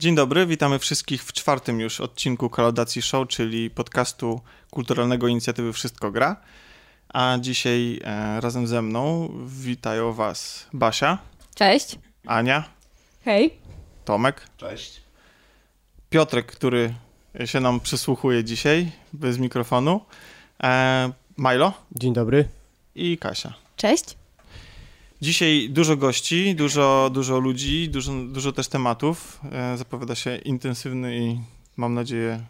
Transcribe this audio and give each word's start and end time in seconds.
Dzień 0.00 0.14
dobry, 0.14 0.46
witamy 0.46 0.78
wszystkich 0.78 1.24
w 1.24 1.32
czwartym 1.32 1.80
już 1.80 2.00
odcinku 2.00 2.50
Kolaudacji 2.50 3.02
Show, 3.02 3.28
czyli 3.28 3.70
podcastu 3.70 4.40
kulturalnego 4.70 5.28
inicjatywy 5.28 5.72
Wszystko 5.72 6.10
Gra. 6.10 6.36
A 7.08 7.36
dzisiaj 7.40 8.00
e, 8.04 8.40
razem 8.40 8.66
ze 8.66 8.82
mną 8.82 9.32
witają 9.46 10.12
Was 10.12 10.66
Basia, 10.72 11.18
Cześć. 11.54 11.98
Ania, 12.26 12.64
Hej. 13.24 13.54
Tomek, 14.04 14.46
Cześć. 14.56 15.00
Piotrek, 16.10 16.46
który 16.46 16.94
się 17.44 17.60
nam 17.60 17.80
przysłuchuje 17.80 18.44
dzisiaj 18.44 18.92
bez 19.12 19.38
mikrofonu, 19.38 20.00
e, 20.62 21.12
Milo 21.38 21.72
Dzień 21.92 22.12
dobry. 22.12 22.48
i 22.94 23.18
Kasia. 23.18 23.54
Cześć. 23.76 24.19
Dzisiaj 25.22 25.68
dużo 25.70 25.96
gości, 25.96 26.54
dużo, 26.54 27.10
dużo 27.12 27.38
ludzi, 27.38 27.88
dużo, 27.88 28.12
dużo 28.12 28.52
też 28.52 28.68
tematów. 28.68 29.40
E, 29.52 29.76
zapowiada 29.76 30.14
się 30.14 30.36
intensywny 30.36 31.18
i 31.18 31.40
mam 31.76 31.94
nadzieję 31.94 32.44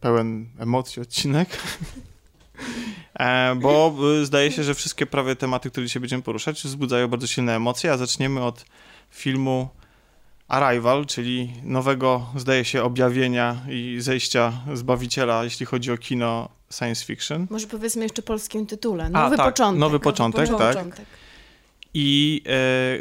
pełen 0.00 0.46
emocji 0.58 1.02
odcinek. 1.02 1.48
E, 3.14 3.54
bo 3.54 3.94
e, 4.20 4.26
zdaje 4.26 4.52
się, 4.52 4.64
że 4.64 4.74
wszystkie 4.74 5.06
prawie 5.06 5.36
tematy, 5.36 5.70
które 5.70 5.86
dzisiaj 5.86 6.00
będziemy 6.00 6.22
poruszać, 6.22 6.62
wzbudzają 6.62 7.08
bardzo 7.08 7.26
silne 7.26 7.56
emocje, 7.56 7.92
a 7.92 7.96
zaczniemy 7.96 8.42
od 8.42 8.64
filmu 9.10 9.68
Arrival, 10.50 11.06
czyli 11.06 11.52
nowego, 11.62 12.26
zdaje 12.36 12.64
się, 12.64 12.82
objawienia 12.82 13.56
i 13.68 13.96
zejścia 14.00 14.52
Zbawiciela, 14.74 15.44
jeśli 15.44 15.66
chodzi 15.66 15.92
o 15.92 15.98
kino 15.98 16.48
science 16.72 17.04
fiction. 17.04 17.46
Może 17.50 17.66
powiedzmy 17.66 18.02
jeszcze 18.02 18.22
polskim 18.22 18.66
tytule. 18.66 19.04
A, 19.04 19.08
Nowy 19.08 19.36
tak, 19.36 19.46
początek. 19.46 19.80
nowy 19.80 20.00
początek, 20.00 20.48
tak. 20.48 20.58
początek. 20.58 21.06
I 21.94 22.42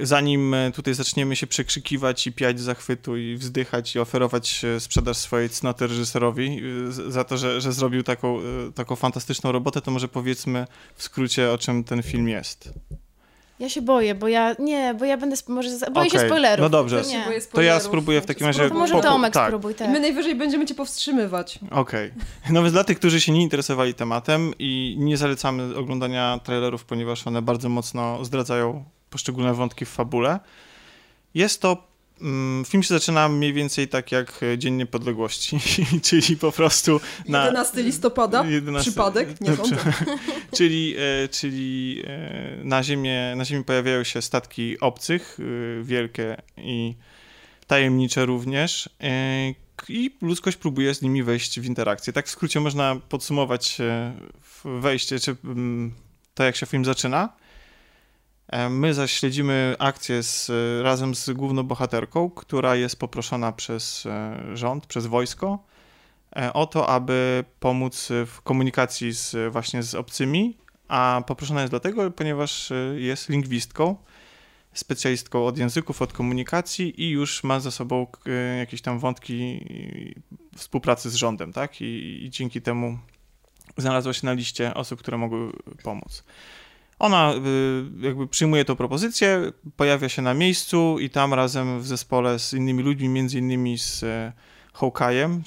e, 0.01 0.05
zanim 0.05 0.53
e, 0.53 0.71
tutaj 0.71 0.93
zaczniemy 0.93 1.35
się 1.35 1.47
przekrzykiwać 1.47 2.27
i 2.27 2.31
piać 2.31 2.59
zachwytu 2.59 3.17
i 3.17 3.35
wzdychać 3.35 3.95
i 3.95 3.99
oferować 3.99 4.65
e, 4.65 4.79
sprzedaż 4.79 5.17
swojej 5.17 5.49
cnoty 5.49 5.87
reżyserowi 5.87 6.61
e, 6.87 7.11
za 7.11 7.23
to, 7.23 7.37
że, 7.37 7.61
że 7.61 7.73
zrobił 7.73 8.03
taką, 8.03 8.39
taką 8.75 8.95
fantastyczną 8.95 9.51
robotę, 9.51 9.81
to 9.81 9.91
może 9.91 10.07
powiedzmy 10.07 10.67
w 10.95 11.03
skrócie, 11.03 11.51
o 11.51 11.57
czym 11.57 11.83
ten 11.83 12.03
film 12.03 12.29
jest. 12.29 12.73
Ja 13.59 13.69
się 13.69 13.81
boję, 13.81 14.15
bo 14.15 14.27
ja 14.27 14.55
nie, 14.59 14.93
bo 14.93 15.05
ja 15.05 15.17
będę 15.17 15.35
może 15.47 15.69
boję 15.69 16.09
się 16.09 16.17
Okej, 16.17 16.29
spoilerów. 16.29 16.63
no 16.63 16.69
dobrze. 16.69 17.01
To 17.01 17.09
nie. 17.09 17.41
To 17.51 17.61
ja 17.61 17.79
spróbuję 17.79 18.21
w 18.21 18.25
takim 18.25 18.47
razie... 18.47 18.69
To 18.69 18.75
może 18.75 19.01
Tomek 19.01 19.33
tak, 19.33 19.47
spróbuj, 19.47 19.75
tak. 19.75 19.87
I 19.89 19.91
my 19.91 19.99
najwyżej 19.99 20.35
będziemy 20.35 20.65
cię 20.65 20.75
powstrzymywać. 20.75 21.59
Okej. 21.71 22.13
No 22.49 22.61
więc 22.61 22.73
dla 22.73 22.83
tych, 22.83 22.99
którzy 22.99 23.21
się 23.21 23.31
nie 23.31 23.41
interesowali 23.41 23.93
tematem 23.93 24.53
i 24.59 24.95
nie 24.99 25.17
zalecamy 25.17 25.75
oglądania 25.75 26.39
trailerów, 26.43 26.85
ponieważ 26.85 27.27
one 27.27 27.41
bardzo 27.41 27.69
mocno 27.69 28.25
zdradzają 28.25 28.83
poszczególne 29.09 29.53
wątki 29.53 29.85
w 29.85 29.89
fabule. 29.89 30.39
Jest 31.33 31.61
to. 31.61 31.88
Mm, 32.21 32.65
film 32.65 32.83
się 32.83 32.89
zaczyna 32.89 33.29
mniej 33.29 33.53
więcej 33.53 33.87
tak 33.87 34.11
jak 34.11 34.43
e, 34.43 34.57
Dzień 34.57 34.73
Niepodległości, 34.73 35.57
czyli 36.07 36.37
po 36.37 36.51
prostu 36.51 37.01
na. 37.27 37.45
11 37.45 37.83
listopada? 37.83 38.45
11 38.45 38.91
Przypadek? 38.91 39.41
Nie 39.41 39.55
sądzę. 39.55 39.75
czyli 40.57 40.95
e, 40.97 41.27
czyli 41.27 42.01
e, 42.07 42.63
na, 42.63 42.83
ziemię, 42.83 43.33
na 43.35 43.45
Ziemi 43.45 43.63
pojawiają 43.63 44.03
się 44.03 44.21
statki 44.21 44.79
obcych, 44.79 45.37
wielkie 45.83 46.37
i 46.57 46.95
tajemnicze 47.67 48.25
również. 48.25 48.89
I 49.89 50.11
ludzkość 50.21 50.57
próbuje 50.57 50.95
z 50.95 51.01
nimi 51.01 51.23
wejść 51.23 51.59
w 51.59 51.65
interakcję. 51.65 52.13
Tak 52.13 52.27
w 52.27 52.29
skrócie 52.29 52.59
można 52.59 52.95
podsumować 53.09 53.77
wejście, 54.65 55.19
czy 55.19 55.35
mm, 55.43 55.93
to 56.33 56.43
jak 56.43 56.55
się 56.55 56.65
film 56.65 56.85
zaczyna. 56.85 57.29
E, 58.49 58.69
My 58.69 58.93
zaś 58.93 59.13
śledzimy 59.13 59.75
akcję 59.79 60.23
z, 60.23 60.49
e, 60.49 60.83
razem 60.83 61.15
z 61.15 61.29
główną 61.29 61.63
bohaterką, 61.63 62.29
która 62.29 62.75
jest 62.75 62.99
poproszona 62.99 63.51
przez 63.51 64.05
e, 64.05 64.41
rząd, 64.53 64.85
przez 64.85 65.05
wojsko 65.05 65.59
o 66.53 66.65
to, 66.65 66.89
aby 66.89 67.43
pomóc 67.59 68.09
w 68.25 68.41
komunikacji 68.41 69.11
z, 69.11 69.53
właśnie 69.53 69.83
z 69.83 69.95
obcymi, 69.95 70.57
a 70.87 71.23
poproszona 71.27 71.61
jest 71.61 71.71
dlatego, 71.71 72.11
ponieważ 72.11 72.73
jest 72.95 73.29
lingwistką, 73.29 73.95
specjalistką 74.73 75.45
od 75.45 75.57
języków, 75.57 76.01
od 76.01 76.13
komunikacji 76.13 77.03
i 77.03 77.09
już 77.09 77.43
ma 77.43 77.59
za 77.59 77.71
sobą 77.71 78.07
jakieś 78.59 78.81
tam 78.81 78.99
wątki 78.99 79.65
współpracy 80.55 81.09
z 81.09 81.15
rządem, 81.15 81.53
tak? 81.53 81.81
I, 81.81 82.23
I 82.25 82.29
dzięki 82.29 82.61
temu 82.61 82.99
znalazła 83.77 84.13
się 84.13 84.25
na 84.25 84.33
liście 84.33 84.73
osób, 84.73 84.99
które 84.99 85.17
mogły 85.17 85.51
pomóc. 85.83 86.23
Ona 86.99 87.33
y, 87.33 88.05
jakby 88.05 88.27
przyjmuje 88.27 88.65
tą 88.65 88.75
propozycję, 88.75 89.51
pojawia 89.75 90.09
się 90.09 90.21
na 90.21 90.33
miejscu 90.33 90.99
i 90.99 91.09
tam 91.09 91.33
razem 91.33 91.79
w 91.79 91.87
zespole 91.87 92.39
z 92.39 92.53
innymi 92.53 92.83
ludźmi, 92.83 93.09
między 93.09 93.39
innymi 93.39 93.77
z 93.77 94.03
e, 94.03 94.33
Hawkeye'em, 94.73 95.39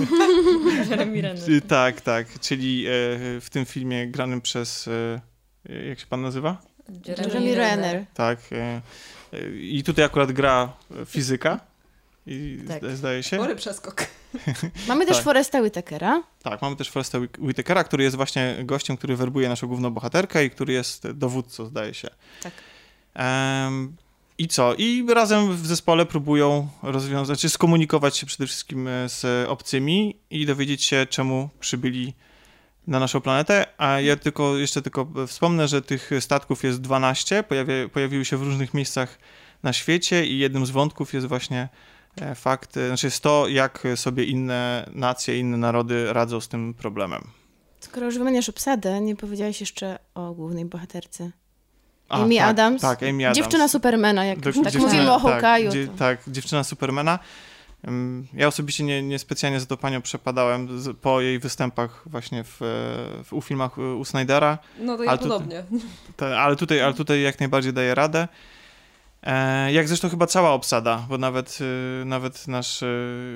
Jeremy 0.90 1.22
Renner. 1.22 1.62
Tak, 1.68 2.00
tak, 2.00 2.40
czyli 2.40 2.86
e, 2.86 2.90
w 3.40 3.46
tym 3.50 3.64
filmie 3.64 4.08
granym 4.08 4.40
przez, 4.40 4.88
e, 4.88 5.20
jak 5.88 6.00
się 6.00 6.06
pan 6.06 6.22
nazywa? 6.22 6.62
Jeremy 7.06 7.54
Renner. 7.54 8.04
Tak. 8.14 8.38
I 9.60 9.82
tutaj 9.84 10.04
akurat 10.04 10.32
gra 10.32 10.72
fizyka. 11.06 11.69
I 12.32 12.58
Tak. 12.68 12.78
zda- 12.78 12.96
zdaje 12.96 13.22
się. 13.22 13.36
Spory 13.36 13.56
przeskok. 13.56 14.06
Mamy 14.88 15.06
też 15.06 15.16
Tak. 15.16 15.24
Foresta 15.24 15.60
Whitakera. 15.60 16.22
Tak, 16.42 16.62
mamy 16.62 16.76
też 16.76 16.90
Foresta 16.90 17.18
Whit- 17.18 17.38
Whitakera, 17.46 17.84
który 17.84 18.04
jest 18.04 18.16
właśnie 18.16 18.56
gościem, 18.64 18.96
który 18.96 19.16
werbuje 19.16 19.48
naszą 19.48 19.66
główną 19.66 19.90
bohaterkę 19.90 20.44
i 20.44 20.50
który 20.50 20.72
jest 20.72 21.10
dowódcą, 21.10 21.66
zdaje 21.66 21.94
się. 21.94 22.08
Tak. 22.42 22.52
Em, 23.14 23.96
I 24.38 24.48
co? 24.48 24.74
I 24.74 25.06
razem 25.14 25.56
w 25.56 25.66
zespole 25.66 26.06
próbują 26.06 26.68
rozwiązać, 26.82 27.40
czy 27.40 27.48
skomunikować 27.48 28.16
się 28.16 28.26
przede 28.26 28.46
wszystkim 28.46 28.88
e, 28.88 29.08
z 29.08 29.48
obcymi 29.48 30.16
i 30.30 30.46
dowiedzieć 30.46 30.84
się, 30.84 31.06
czemu 31.10 31.48
przybyli 31.60 32.14
na 32.86 33.00
naszą 33.00 33.20
planetę. 33.20 33.66
A 33.78 34.00
ja 34.00 34.16
tylko 34.16 34.56
jeszcze 34.58 34.82
tylko 34.82 35.06
wspomnę, 35.26 35.68
że 35.68 35.82
tych 35.82 36.10
statków 36.20 36.64
jest 36.64 36.80
12, 36.80 37.42
pojawia, 37.42 37.74
pojawiły 37.92 38.24
się 38.24 38.36
w 38.36 38.42
różnych 38.42 38.74
miejscach 38.74 39.18
na 39.62 39.72
świecie 39.72 40.26
i 40.26 40.38
jednym 40.38 40.66
z 40.66 40.70
wątków 40.70 41.14
jest 41.14 41.26
właśnie 41.26 41.68
fakt, 42.34 42.76
e, 42.76 42.86
znaczy 42.88 43.06
jest 43.06 43.22
to, 43.22 43.48
jak 43.48 43.82
sobie 43.96 44.24
inne 44.24 44.90
nacje, 44.94 45.38
inne 45.38 45.56
narody 45.56 46.12
radzą 46.12 46.40
z 46.40 46.48
tym 46.48 46.74
problemem. 46.74 47.22
Skoro 47.80 48.06
już 48.06 48.18
wymieniasz 48.18 48.48
obsadę, 48.48 49.00
nie 49.00 49.16
powiedziałeś 49.16 49.60
jeszcze 49.60 49.98
o 50.14 50.32
głównej 50.34 50.64
bohaterce. 50.64 51.30
A, 52.08 52.22
Amy 52.22 52.36
tak, 52.36 52.48
Adams. 52.48 52.82
Tak, 52.82 53.02
Amy 53.02 53.24
Adams. 53.26 53.36
Dziewczyna 53.36 53.68
Supermana, 53.68 54.24
jak 54.24 54.40
Do- 54.40 54.48
już 54.50 54.56
tak 54.56 54.72
dziewczyna- 54.72 54.92
mówimy 54.92 55.12
o 55.12 55.20
tak, 55.20 55.42
Hawkeye'u. 55.44 55.86
to... 55.88 55.98
Tak, 55.98 56.20
dziewczyna 56.26 56.64
Supermana. 56.64 57.18
Ja 58.34 58.48
osobiście 58.48 58.84
nie, 58.84 59.02
nie 59.02 59.18
specjalnie 59.18 59.60
za 59.60 59.66
tą 59.66 59.76
panią 59.76 60.02
przepadałem 60.02 60.80
z, 60.80 60.96
po 60.96 61.20
jej 61.20 61.38
występach 61.38 62.02
właśnie 62.06 62.44
w, 62.44 62.62
e, 62.62 62.66
w, 63.24 63.32
u 63.32 63.42
filmach 63.42 63.78
e, 63.78 63.94
u 63.94 64.04
Snydera, 64.04 64.58
No 64.78 64.96
to 64.96 65.04
ja 65.04 65.10
Ale 65.10 65.18
podobnie. 65.18 65.64
Te- 66.16 66.38
ale, 66.40 66.56
tutaj, 66.56 66.80
ale 66.80 66.94
tutaj 66.94 67.22
jak 67.22 67.40
najbardziej 67.40 67.72
daje 67.72 67.94
radę. 67.94 68.28
E, 69.22 69.72
jak 69.72 69.88
zresztą 69.88 70.08
chyba 70.08 70.26
cała 70.26 70.50
obsada, 70.52 71.06
bo 71.08 71.18
nawet, 71.18 71.58
e, 72.00 72.04
nawet 72.04 72.48
nasz 72.48 72.82
e, 72.82 72.86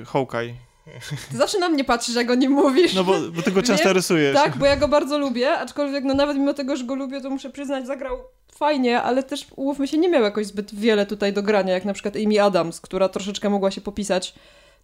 Hawkeye. 0.05 0.53
Ty 1.31 1.37
zawsze 1.37 1.59
na 1.59 1.69
mnie 1.69 1.83
patrzysz, 1.83 2.15
jak 2.15 2.29
o 2.29 2.35
nim 2.35 2.51
mówisz. 2.51 2.93
No 2.93 3.03
bo, 3.03 3.13
bo 3.35 3.41
ty 3.41 3.51
go 3.51 3.63
często 3.71 3.93
rysujesz. 3.93 4.35
Tak, 4.35 4.57
bo 4.57 4.65
ja 4.65 4.75
go 4.75 4.87
bardzo 4.87 5.17
lubię, 5.17 5.51
aczkolwiek 5.51 6.03
no 6.03 6.13
nawet 6.13 6.37
mimo 6.37 6.53
tego, 6.53 6.75
że 6.75 6.83
go 6.83 6.95
lubię, 6.95 7.21
to 7.21 7.29
muszę 7.29 7.49
przyznać, 7.49 7.87
zagrał 7.87 8.17
fajnie, 8.55 9.01
ale 9.01 9.23
też 9.23 9.47
umówmy 9.55 9.87
się, 9.87 9.97
nie 9.97 10.09
miał 10.09 10.23
jakoś 10.23 10.45
zbyt 10.45 10.75
wiele 10.75 11.05
tutaj 11.05 11.33
do 11.33 11.43
grania, 11.43 11.73
jak 11.73 11.85
na 11.85 11.93
przykład 11.93 12.15
Amy 12.25 12.41
Adams, 12.43 12.81
która 12.81 13.09
troszeczkę 13.09 13.49
mogła 13.49 13.71
się 13.71 13.81
popisać. 13.81 14.33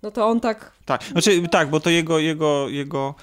No 0.04 0.12
to 0.12 0.28
on 0.28 0.40
tak 0.40 0.72
Tak, 0.86 1.04
znaczy, 1.04 1.48
tak, 1.52 1.70
bo 1.70 1.80
to 1.80 1.90
jego, 1.90 2.20
jego, 2.20 2.70
jego, 2.70 3.16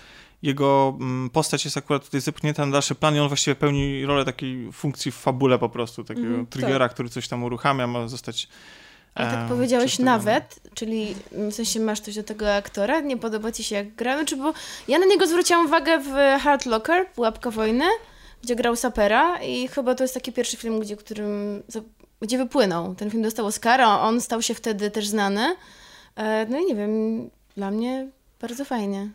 jego 0.43 0.97
mm, 1.01 1.31
postać 1.31 1.65
jest 1.65 1.77
akurat 1.77 2.05
tutaj 2.05 2.21
zepchnięta 2.21 2.67
na 2.67 2.73
dalszy 2.73 2.95
plan 2.95 3.17
i 3.17 3.19
on 3.19 3.29
właściwie 3.29 3.55
pełni 3.55 4.07
rolę 4.07 4.25
takiej 4.25 4.73
funkcji 4.73 5.13
w 5.13 5.15
fabule 5.15 5.59
po 5.59 5.69
prostu, 5.69 6.05
takiego 6.05 6.27
Mhm, 6.27 6.47
triggera, 6.47 6.89
który 6.89 7.09
coś 7.09 7.29
tam 7.29 7.45
uruchamia, 7.45 7.87
ma 7.87 8.09
zostać 8.09 8.49
Ale 9.15 9.31
tak 9.31 9.49
powiedziałeś 9.49 9.99
nawet, 9.99 10.61
czyli 10.75 11.15
w 11.33 11.53
sensie 11.53 11.81
masz 11.81 12.01
coś 12.01 12.15
do 12.15 12.23
tego 12.23 12.55
aktora, 12.55 13.01
nie 13.01 13.17
podoba 13.17 13.53
ci 13.53 13.65
się 13.65 13.75
jak 13.75 13.95
gra, 13.95 14.25
czy 14.25 14.37
bo 14.37 14.53
ja 14.89 14.99
na 14.99 15.07
niego 15.07 15.27
zwróciłam 15.27 15.67
uwagę 15.67 15.99
w 15.99 16.41
Hard 16.43 16.67
Locker, 16.67 17.07
Pułapka 17.07 17.51
Wojny, 17.51 17.85
gdzie 18.43 18.57
grał 18.57 18.77
sapera 18.77 19.43
i 19.43 19.69
chyba 19.69 19.95
to 19.95 20.05
jest 20.05 20.15
taki 20.15 20.33
pierwszy 20.33 20.57
film, 20.57 20.81
gdzie, 20.81 20.97
którym, 20.97 21.63
gdzie 22.21 22.39
wypłynął. 22.39 22.95
Ten 22.95 23.11
film 23.11 23.23
dostał 23.23 23.47
Oscara, 23.47 24.01
on 24.01 24.21
stał 24.21 24.43
się 24.43 24.55
wtedy 24.55 24.91
też 24.91 25.09
znany. 25.09 25.57
E, 26.17 26.47
No 26.47 26.59
i 26.59 26.67
nie 26.67 26.75
wiem, 26.75 26.91
dla 27.57 27.71
mnie 27.71 28.09
bardzo 28.41 28.65
fajnie. 28.65 29.09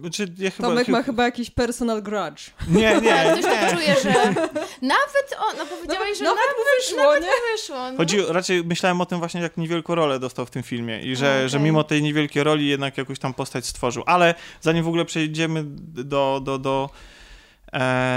Znaczy, 0.00 0.26
ja 0.38 0.50
chyba, 0.50 0.68
Tomek 0.68 0.86
chyba, 0.86 0.98
ma 0.98 1.04
chyba 1.04 1.24
jakiś 1.24 1.50
personal 1.50 2.02
grudge. 2.02 2.42
Nie, 2.68 3.00
nie, 3.00 3.14
Ale 3.14 3.32
ktoś 3.32 3.44
tak 3.44 3.62
nie. 3.62 3.78
czuje, 3.78 3.94
że 4.02 4.10
nawet 4.94 5.36
on, 5.38 5.56
no 5.58 5.66
powiedziałeś, 5.66 6.18
że 6.18 6.24
nawet 6.24 6.38
nawet, 6.40 6.56
mu 6.58 6.64
wyszło, 6.76 7.04
nawet 7.04 7.22
nie? 7.22 7.28
mu 7.28 7.56
wyszło. 7.56 7.90
No. 7.90 7.96
Chodzi, 7.96 8.18
raczej 8.28 8.64
myślałem 8.64 9.00
o 9.00 9.06
tym 9.06 9.18
właśnie, 9.18 9.40
jak 9.40 9.56
niewielką 9.56 9.94
rolę 9.94 10.18
dostał 10.18 10.46
w 10.46 10.50
tym 10.50 10.62
filmie 10.62 11.00
i 11.02 11.16
że, 11.16 11.36
okej. 11.36 11.48
że 11.48 11.60
mimo 11.60 11.84
tej 11.84 12.02
niewielkiej 12.02 12.44
roli 12.44 12.68
jednak 12.68 12.98
jakąś 12.98 13.18
tam 13.18 13.34
postać 13.34 13.66
stworzył. 13.66 14.02
Ale 14.06 14.34
zanim 14.60 14.84
w 14.84 14.88
ogóle 14.88 15.04
przejdziemy 15.04 15.62
do, 16.04 16.40
do, 16.44 16.58
do 16.58 16.90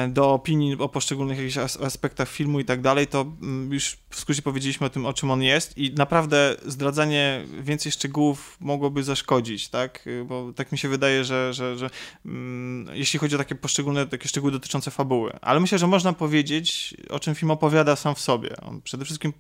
do 0.10 0.34
opinii 0.34 0.78
o 0.80 0.90
poszczególnych 0.90 1.38
jakichś 1.38 1.58
as- 1.58 1.82
aspektach 1.82 2.30
filmu 2.30 2.60
i 2.60 2.66
tak 2.66 2.82
dalej, 2.82 3.08
to 3.08 3.22
mm, 3.22 3.74
już 3.74 3.98
w 4.10 4.20
skrócie 4.20 4.42
powiedzieliśmy 4.42 4.88
o 4.88 4.90
tym, 4.90 5.06
o 5.06 5.14
czym 5.14 5.32
on 5.32 5.42
jest 5.42 5.78
i 5.78 5.94
naprawdę 5.94 6.56
zdradzanie 6.66 7.46
więcej 7.62 7.92
szczegółów 7.92 8.58
mogłoby 8.60 9.04
zaszkodzić, 9.04 9.70
tak? 9.70 10.08
Y, 10.08 10.26
Bo 10.26 10.54
tak 10.56 10.72
mi 10.72 10.78
się 10.78 10.90
wydaje, 10.90 11.24
że, 11.24 11.54
że, 11.54 11.78
że 11.78 11.90
mm, 12.26 12.96
jeśli 12.96 13.20
chodzi 13.20 13.36
o 13.36 13.38
takie 13.38 13.56
poszczególne 13.56 14.08
takie 14.08 14.30
szczegóły 14.30 14.52
dotyczące 14.52 14.92
fabuły. 14.92 15.34
Ale 15.42 15.60
myślę, 15.60 15.78
że 15.78 15.88
można 15.88 16.14
powiedzieć, 16.14 16.96
o 17.10 17.20
czym 17.20 17.36
film 17.36 17.52
opowiada 17.52 17.96
sam 17.96 18.16
w 18.16 18.20
sobie. 18.20 18.56
On 18.62 18.82
przede 18.82 19.06
wszystkim 19.06 19.34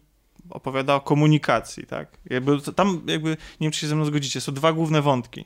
opowiada 0.50 0.96
o 0.96 1.02
komunikacji, 1.02 1.86
tak? 1.88 2.18
Jakby 2.30 2.62
tam 2.76 3.02
jakby, 3.08 3.30
nie 3.30 3.38
wiem 3.62 3.72
czy 3.72 3.80
się 3.80 3.88
ze 3.88 3.96
mną 3.96 4.06
zgodzicie, 4.06 4.42
są 4.42 4.54
dwa 4.54 4.74
główne 4.74 5.02
wątki, 5.02 5.42
e, 5.42 5.46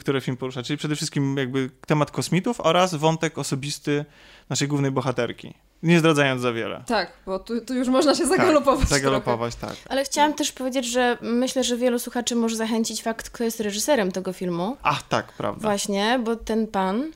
które 0.00 0.20
film 0.20 0.36
porusza, 0.36 0.62
czyli 0.62 0.76
przede 0.76 0.96
wszystkim 0.96 1.36
jakby 1.38 1.70
temat 1.86 2.10
kosmitów 2.10 2.60
oraz 2.60 2.94
wątek 2.94 3.38
osobisty 3.38 4.04
naszej 4.50 4.68
głównej 4.68 4.90
bohaterki. 4.90 5.54
Nie 5.82 5.98
zdradzając 5.98 6.42
za 6.42 6.52
wiele. 6.52 6.82
Tak, 6.86 7.12
bo 7.26 7.38
tu, 7.38 7.60
tu 7.60 7.74
już 7.74 7.88
można 7.88 8.14
się 8.14 8.26
zagalopować. 8.26 8.80
Tak, 8.80 8.88
zagalopować, 8.88 9.54
tak. 9.54 9.74
Ale 9.88 10.04
chciałam 10.04 10.34
też 10.34 10.52
powiedzieć, 10.52 10.86
że 10.86 11.18
myślę, 11.22 11.64
że 11.64 11.76
wielu 11.76 11.98
słuchaczy 11.98 12.36
może 12.36 12.56
zachęcić 12.56 13.02
fakt, 13.02 13.30
kto 13.30 13.44
jest 13.44 13.60
reżyserem 13.60 14.12
tego 14.12 14.32
filmu. 14.32 14.76
Ach, 14.82 15.02
tak, 15.08 15.32
prawda. 15.32 15.60
Właśnie, 15.62 16.20
bo 16.24 16.36
ten 16.36 16.66
pan, 16.66 17.12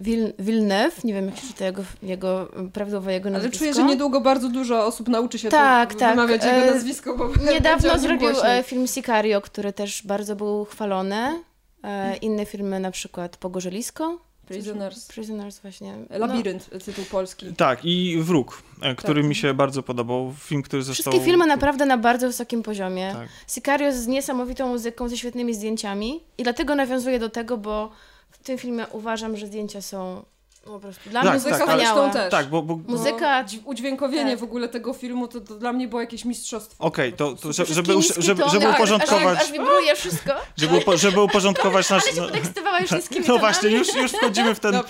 Vil 0.00 0.32
Villeneuve, 0.38 1.04
nie 1.04 1.14
wiem 1.14 1.26
jak 1.26 1.36
się 1.36 1.46
czyta 1.46 1.64
jego, 1.64 1.82
jego 2.02 2.48
prawidłowo 2.72 3.10
jego 3.10 3.28
Ale 3.28 3.32
nazwisko. 3.32 3.58
czuję, 3.58 3.74
że 3.74 3.84
niedługo 3.84 4.20
bardzo 4.20 4.48
dużo 4.48 4.86
osób 4.86 5.08
nauczy 5.08 5.38
się 5.38 5.48
Tak, 5.48 5.92
to 5.94 5.98
tak. 6.00 6.10
wymawiać 6.16 6.44
jego 6.44 6.56
E, 6.56 6.70
nazwisko, 6.74 7.16
bo 7.16 7.28
Niedawno 7.52 7.98
zrobił 7.98 8.30
głośniej. 8.32 8.58
e, 8.58 8.62
film 8.62 8.86
Sicario, 8.86 9.40
który 9.40 9.72
też 9.72 10.02
bardzo 10.06 10.36
był 10.36 10.64
chwalony. 10.64 11.42
E, 11.84 12.16
inne 12.16 12.46
filmy, 12.46 12.80
na 12.80 12.90
przykład 12.90 13.36
Pogorzelisko. 13.36 14.18
Prisoners. 14.46 15.06
Prisoners 15.08 15.60
właśnie. 15.60 15.96
No, 16.10 16.18
Labirynt, 16.18 16.70
tytuł 16.84 17.04
polski. 17.04 17.54
Tak, 17.54 17.84
i 17.84 18.18
Wróg, 18.22 18.62
e, 18.82 18.94
który 18.94 19.20
Tak. 19.20 19.28
mi 19.28 19.34
się 19.34 19.54
bardzo 19.54 19.82
podobał. 19.82 20.34
Film, 20.38 20.62
który 20.62 20.82
został... 20.82 21.12
Wszystkie 21.12 21.30
filmy 21.30 21.46
naprawdę 21.46 21.86
na 21.86 21.98
bardzo 21.98 22.26
wysokim 22.26 22.62
poziomie. 22.62 23.12
Tak. 23.12 23.28
Sicario 23.48 23.92
z 23.92 24.06
niesamowitą 24.06 24.68
muzyką, 24.68 25.08
ze 25.08 25.16
świetnymi 25.16 25.54
zdjęciami 25.54 26.20
i 26.38 26.42
dlatego 26.42 26.74
nawiązuję 26.74 27.18
do 27.18 27.28
tego, 27.28 27.56
bo 27.56 27.90
w 28.30 28.38
tym 28.38 28.58
filmie 28.58 28.86
uważam, 28.92 29.36
że 29.36 29.46
zdjęcia 29.46 29.82
są 29.82 30.22
po 30.64 30.80
prostu 30.80 31.10
dla 31.10 31.20
Tak, 31.22 31.30
mnie 31.30 31.38
Muzyka 31.38 31.58
tak, 31.58 31.68
ale- 31.68 32.12
też. 32.12 32.30
Tak, 32.30 32.48
bo... 32.48 32.62
bo... 32.62 32.74
Muzyka- 32.76 33.42
Bo 33.42 33.48
dź- 33.48 33.60
udźwiękowienie 33.64 34.30
tak. 34.30 34.40
w 34.40 34.42
ogóle 34.42 34.68
tego 34.68 34.92
filmu 34.92 35.28
to, 35.28 35.40
to 35.40 35.54
dla 35.54 35.72
mnie 35.72 35.88
było 35.88 36.00
jakieś 36.00 36.24
mistrzostwo. 36.24 36.84
Okej, 36.84 37.12
to, 37.12 37.34
to 37.34 37.52
Wszystkie 37.52 37.74
żeby, 37.74 37.92
żeby, 38.18 38.40
tony, 38.42 38.52
żeby 38.52 38.66
aż- 38.68 38.74
uporządkować... 38.74 39.38
Aż, 39.38 39.44
aż 39.44 39.52
wibruje 39.52 39.96
wszystko. 39.96 40.32
Żeby, 40.56 40.76
upo, 40.76 40.96
żeby 40.96 41.20
uporządkować 41.20 41.90
nasz... 41.90 42.02
Ale 42.04 42.12
się 42.14 42.20
podekscytowała 42.22 42.80
już 42.82 42.90
niskimi 42.90 43.24
No 43.28 43.38
właśnie, 43.38 43.70
już, 43.70 43.94
już 43.94 44.12
wchodzimy 44.12 44.54
w 44.54 44.60
ten, 44.60 44.80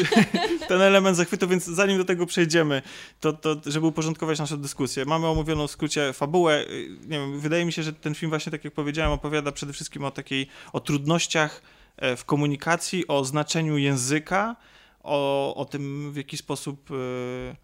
ten 0.68 0.80
element 0.82 1.16
zachwytu, 1.16 1.48
więc 1.48 1.64
zanim 1.64 1.98
do 1.98 2.04
tego 2.04 2.26
przejdziemy, 2.26 2.82
to, 3.20 3.32
to 3.32 3.56
żeby 3.66 3.86
uporządkować 3.86 4.38
naszą 4.38 4.56
dyskusję, 4.56 5.04
mamy 5.04 5.26
omówioną 5.26 5.66
w 5.66 5.70
skrócie 5.70 6.12
fabułę. 6.12 6.60
Y, 6.70 6.88
Nie 7.06 7.18
wiem, 7.18 7.40
wydaje 7.40 7.64
mi 7.64 7.72
się, 7.72 7.82
że 7.82 7.92
ten 7.92 8.14
film 8.14 8.30
właśnie, 8.30 8.52
tak 8.52 8.64
jak 8.64 8.74
powiedziałem, 8.74 9.12
opowiada 9.12 9.52
przede 9.52 9.72
wszystkim 9.72 10.04
o 10.04 10.10
takiej, 10.10 10.46
o 10.72 10.80
trudnościach 10.80 11.62
e, 11.96 12.16
w 12.16 12.24
komunikacji, 12.24 13.08
o 13.08 13.24
znaczeniu 13.24 13.78
języka, 13.78 14.56
o, 15.02 15.54
o 15.54 15.64
tym, 15.64 16.12
w 16.12 16.16
jaki 16.16 16.36
sposób 16.36 16.90
e, 16.90 17.56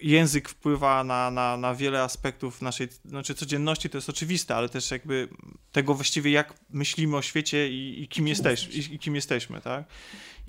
język 0.00 0.48
wpływa 0.48 1.04
na, 1.04 1.30
na, 1.30 1.56
na 1.56 1.74
wiele 1.74 2.02
aspektów 2.02 2.62
naszej 2.62 2.88
znaczy 3.04 3.34
codzienności, 3.34 3.90
to 3.90 3.98
jest 3.98 4.08
oczywiste, 4.08 4.56
ale 4.56 4.68
też 4.68 4.90
jakby 4.90 5.28
tego 5.72 5.94
właściwie, 5.94 6.30
jak 6.30 6.54
myślimy 6.70 7.16
o 7.16 7.22
świecie 7.22 7.70
i, 7.70 8.02
i 8.02 8.08
kim, 8.08 8.28
jesteśmy, 8.28 8.72
i, 8.72 8.94
i 8.94 8.98
kim 8.98 9.14
jesteśmy, 9.14 9.60
tak? 9.60 9.84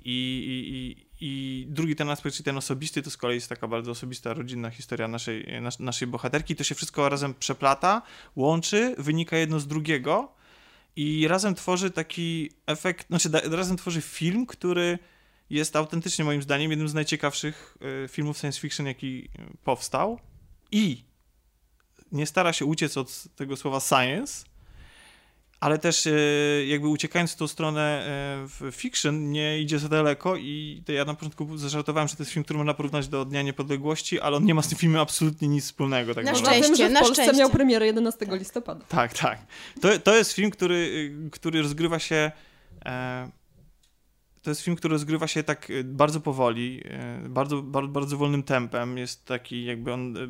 I, 0.04 0.12
i, 0.48 0.74
i, 0.74 1.06
I 1.20 1.66
drugi 1.68 1.96
ten 1.96 2.10
aspekt, 2.10 2.36
czyli 2.36 2.44
ten 2.44 2.56
osobisty, 2.56 3.02
to 3.02 3.10
z 3.10 3.16
kolei 3.16 3.34
jest 3.34 3.48
taka 3.48 3.68
bardzo 3.68 3.90
osobista, 3.90 4.34
rodzinna 4.34 4.70
historia 4.70 5.08
naszej, 5.08 5.62
nas, 5.62 5.80
naszej 5.80 6.08
bohaterki. 6.08 6.56
To 6.56 6.64
się 6.64 6.74
wszystko 6.74 7.08
razem 7.08 7.34
przeplata, 7.34 8.02
łączy, 8.36 8.94
wynika 8.98 9.36
jedno 9.36 9.60
z 9.60 9.66
drugiego 9.66 10.32
i 10.96 11.28
razem 11.28 11.54
tworzy 11.54 11.90
taki 11.90 12.50
efekt, 12.66 13.06
znaczy 13.06 13.28
da, 13.28 13.40
razem 13.40 13.76
tworzy 13.76 14.00
film, 14.00 14.46
który 14.46 14.98
jest 15.50 15.76
autentycznie 15.76 16.24
moim 16.24 16.42
zdaniem 16.42 16.70
jednym 16.70 16.88
z 16.88 16.94
najciekawszych 16.94 17.76
y, 18.04 18.08
filmów 18.08 18.38
science 18.38 18.60
fiction, 18.60 18.86
jaki 18.86 19.28
y, 19.38 19.56
powstał 19.64 20.18
i 20.72 21.04
nie 22.12 22.26
stara 22.26 22.52
się 22.52 22.64
uciec 22.64 22.96
od 22.96 23.24
tego 23.36 23.56
słowa 23.56 23.80
science, 23.80 24.44
ale 25.60 25.78
też 25.78 26.06
e, 26.06 26.10
jakby 26.66 26.88
uciekając 26.88 27.32
w 27.32 27.36
tą 27.36 27.48
stronę 27.48 28.02
w 28.48 28.70
fiction 28.72 29.30
nie 29.32 29.60
idzie 29.60 29.78
za 29.78 29.88
daleko 29.88 30.36
i 30.36 30.82
to 30.86 30.92
ja 30.92 31.04
na 31.04 31.14
początku 31.14 31.58
zażartowałem, 31.58 32.08
że 32.08 32.16
to 32.16 32.22
jest 32.22 32.32
film, 32.32 32.44
który 32.44 32.56
można 32.56 32.74
porównać 32.74 33.08
do 33.08 33.24
Dnia 33.24 33.42
Niepodległości, 33.42 34.20
ale 34.20 34.36
on 34.36 34.44
nie 34.44 34.54
ma 34.54 34.62
z 34.62 34.68
tym 34.68 34.78
filmem 34.78 35.00
absolutnie 35.00 35.48
nic 35.48 35.64
wspólnego. 35.64 36.14
Tak 36.14 36.24
Na 36.24 36.32
naprawdę. 36.32 36.58
szczęście. 36.58 36.76
Tym, 36.76 36.86
że 36.86 36.90
w 36.90 36.92
na 36.92 37.00
Polsce 37.00 37.22
szczęście. 37.22 37.40
miał 37.40 37.50
premierę 37.50 37.86
11 37.86 38.26
listopada. 38.30 38.84
Tak, 38.88 39.14
tak. 39.14 39.38
To, 39.80 39.98
to 39.98 40.16
jest 40.16 40.32
film, 40.32 40.50
który, 40.50 40.74
y, 41.26 41.30
który 41.30 41.62
rozgrywa 41.62 41.98
się. 41.98 42.32
E, 42.84 43.30
to 44.46 44.50
jest 44.50 44.60
film, 44.60 44.76
który 44.76 44.92
rozgrywa 44.92 45.26
się 45.26 45.42
tak 45.42 45.70
y, 45.70 45.84
bardzo 45.84 46.20
powoli, 46.20 46.82
y, 47.24 47.28
bardzo, 47.28 47.62
bardzo, 47.62 47.88
bardzo 47.88 48.16
wolnym 48.16 48.42
tempem. 48.42 48.98
Jest 48.98 49.24
taki, 49.24 49.64
jakby 49.64 49.92
on 49.92 50.16
y, 50.16 50.28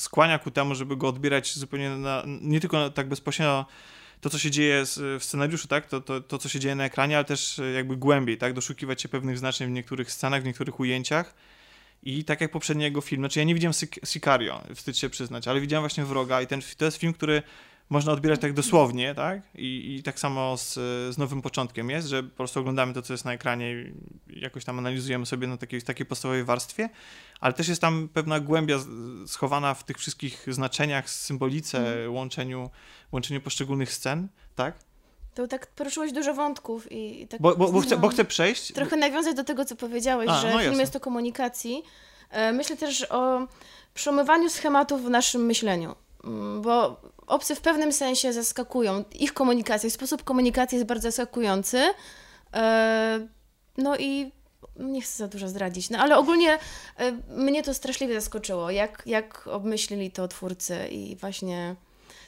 skłania 0.00 0.38
ku 0.38 0.50
temu, 0.50 0.74
żeby 0.74 0.96
go 0.96 1.08
odbierać 1.08 1.54
zupełnie 1.54 1.90
na, 1.90 2.22
nie 2.26 2.60
tylko 2.60 2.90
tak 2.90 3.08
bezpośrednio 3.08 3.66
to, 4.20 4.30
co 4.30 4.38
się 4.38 4.50
dzieje 4.50 4.84
w 5.18 5.24
scenariuszu, 5.24 5.68
tak? 5.68 5.86
To, 5.86 6.00
to, 6.00 6.20
to, 6.20 6.38
co 6.38 6.48
się 6.48 6.60
dzieje 6.60 6.74
na 6.74 6.84
ekranie, 6.84 7.16
ale 7.16 7.24
też 7.24 7.60
jakby 7.74 7.96
głębiej, 7.96 8.38
tak? 8.38 8.52
Doszukiwać 8.52 9.02
się 9.02 9.08
pewnych 9.08 9.38
znaczeń 9.38 9.68
w 9.68 9.70
niektórych 9.70 10.12
scenach, 10.12 10.42
w 10.42 10.46
niektórych 10.46 10.80
ujęciach. 10.80 11.34
I 12.02 12.24
tak 12.24 12.40
jak 12.40 12.50
poprzedni 12.50 12.82
jego 12.82 13.00
film, 13.00 13.20
znaczy 13.22 13.38
ja 13.38 13.44
nie 13.44 13.54
widziałem 13.54 13.72
Sic- 13.72 14.06
Sicario, 14.06 14.62
wstyd 14.74 14.98
się 14.98 15.10
przyznać, 15.10 15.48
ale 15.48 15.60
widziałem 15.60 15.82
właśnie 15.82 16.04
Wroga 16.04 16.42
i 16.42 16.46
ten, 16.46 16.60
to 16.76 16.84
jest 16.84 16.96
film, 16.96 17.12
który 17.12 17.42
można 17.90 18.12
odbierać 18.12 18.40
tak 18.40 18.52
dosłownie, 18.52 19.14
tak? 19.14 19.42
I, 19.54 19.96
i 19.98 20.02
tak 20.02 20.18
samo 20.20 20.56
z, 20.56 20.74
z 21.14 21.18
Nowym 21.18 21.42
Początkiem 21.42 21.90
jest, 21.90 22.08
że 22.08 22.22
po 22.22 22.36
prostu 22.36 22.60
oglądamy 22.60 22.94
to, 22.94 23.02
co 23.02 23.14
jest 23.14 23.24
na 23.24 23.32
ekranie 23.32 23.72
i 23.72 24.40
jakoś 24.40 24.64
tam 24.64 24.78
analizujemy 24.78 25.26
sobie 25.26 25.46
na 25.46 25.56
takiej, 25.56 25.82
takiej 25.82 26.06
podstawowej 26.06 26.44
warstwie, 26.44 26.88
ale 27.40 27.54
też 27.54 27.68
jest 27.68 27.80
tam 27.80 28.08
pewna 28.12 28.40
głębia 28.40 28.78
schowana 29.26 29.74
w 29.74 29.84
tych 29.84 29.98
wszystkich 29.98 30.46
znaczeniach, 30.48 31.10
symbolice, 31.10 32.10
łączeniu, 32.10 32.70
łączeniu 33.12 33.40
poszczególnych 33.40 33.92
scen, 33.92 34.28
tak? 34.54 34.74
To 35.34 35.46
tak 35.46 35.66
poruszyłeś 35.66 36.12
dużo 36.12 36.34
wątków 36.34 36.92
i, 36.92 37.22
i 37.22 37.28
tak... 37.28 37.40
Bo, 37.40 37.56
bo, 37.56 37.72
bo, 37.72 37.80
chcę, 37.80 37.96
bo 37.96 38.06
no. 38.06 38.08
chcę 38.08 38.24
przejść... 38.24 38.72
Trochę 38.72 38.96
nawiązać 38.96 39.36
do 39.36 39.44
tego, 39.44 39.64
co 39.64 39.76
powiedziałeś, 39.76 40.28
A, 40.30 40.40
że 40.40 40.46
no 40.46 40.58
film 40.58 40.64
jasne. 40.64 40.80
jest 40.80 40.96
o 40.96 41.00
komunikacji. 41.00 41.82
E, 42.30 42.52
Myślę 42.52 42.76
też 42.76 43.06
o 43.10 43.46
przełamywaniu 43.94 44.50
schematów 44.50 45.04
w 45.04 45.10
naszym 45.10 45.46
myśleniu, 45.46 45.94
Mm, 45.94 46.03
bo 46.62 47.00
obcy 47.26 47.54
w 47.54 47.60
pewnym 47.60 47.92
sensie 47.92 48.32
zaskakują. 48.32 49.04
Ich 49.14 49.34
komunikacja, 49.34 49.90
sposób 49.90 50.24
komunikacji 50.24 50.76
jest 50.76 50.86
bardzo 50.86 51.08
zaskakujący. 51.08 51.78
E, 52.54 53.28
No 53.78 53.96
i 53.96 54.32
nie 54.76 55.02
chcę 55.02 55.16
za 55.16 55.28
dużo 55.28 55.48
zdradzić, 55.48 55.90
no 55.90 55.98
ale 55.98 56.18
ogólnie 56.18 56.58
e, 56.98 57.12
mnie 57.28 57.62
to 57.62 57.74
straszliwie 57.74 58.14
zaskoczyło, 58.14 58.70
jak, 58.70 59.02
jak 59.06 59.46
obmyślili 59.46 60.10
to 60.10 60.28
twórcy 60.28 60.88
i 60.90 61.16
właśnie 61.16 61.76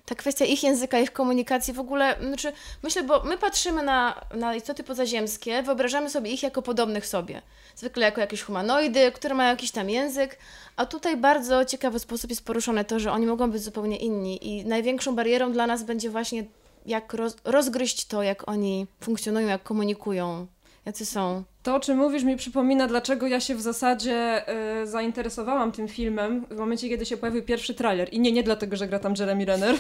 ta 0.07 0.15
kwestia 0.15 0.45
ich 0.45 0.63
języka, 0.63 0.99
ich 0.99 1.13
komunikacji 1.13 1.75
w 1.75 1.81
ogóle, 1.81 2.17
znaczy 2.21 2.53
myślę, 2.83 3.03
bo 3.03 3.23
my 3.23 3.39
patrzymy 3.39 3.83
na, 3.83 4.27
na 4.35 4.55
istoty 4.55 4.85
pozaziemskie, 4.85 5.63
wyobrażamy 5.63 6.11
sobie 6.11 6.31
ich 6.31 6.43
jako 6.43 6.63
podobnych 6.63 7.07
sobie. 7.07 7.43
Zwykle 7.77 8.05
jako 8.05 8.21
jakieś 8.21 8.43
humanoidy, 8.43 9.13
które 9.13 9.35
mają 9.35 9.51
jakiś 9.51 9.71
tam 9.71 9.91
język, 9.91 10.39
a 10.77 10.87
tutaj 10.87 11.17
bardzo 11.17 11.65
ciekawy 11.65 11.99
sposób 11.99 12.31
jest 12.31 12.45
poruszone 12.45 12.85
to, 12.85 13.01
że 13.01 13.13
oni 13.13 13.27
mogą 13.27 13.51
być 13.51 13.63
zupełnie 13.63 13.97
inni 13.97 14.49
i 14.49 14.65
największą 14.65 15.15
barierą 15.17 15.53
dla 15.53 15.67
nas 15.67 15.83
będzie 15.83 16.11
właśnie 16.11 16.45
jak 16.87 17.13
roz, 17.15 17.37
rozgryźć 17.45 18.05
to, 18.05 18.23
jak 18.23 18.49
oni 18.49 18.87
funkcjonują, 19.01 19.49
jak 19.49 19.63
komunikują, 19.63 20.47
jacy 20.87 21.07
są. 21.07 21.45
To, 21.67 21.75
o 21.75 21.81
czym 21.81 21.99
mówisz, 21.99 22.23
mi 22.23 22.37
przypomina, 22.37 22.87
dlaczego 22.87 23.27
ja 23.27 23.41
się 23.41 23.55
w 23.55 23.61
zasadzie 23.61 24.45
y, 24.83 24.87
zainteresowałam 24.87 25.73
tym 25.73 25.89
filmem 25.89 26.47
w 26.51 26.57
momencie, 26.57 26.89
kiedy 26.89 27.07
się 27.07 27.17
pojawił 27.17 27.43
pierwszy 27.43 27.75
trailer. 27.75 28.09
I 28.13 28.21
nie, 28.21 28.33
nie 28.33 28.43
dlatego, 28.43 28.77
że 28.77 28.89
gra 28.89 28.99
tam 28.99 29.15
Jeremy 29.19 29.45
Renner. 29.45 29.77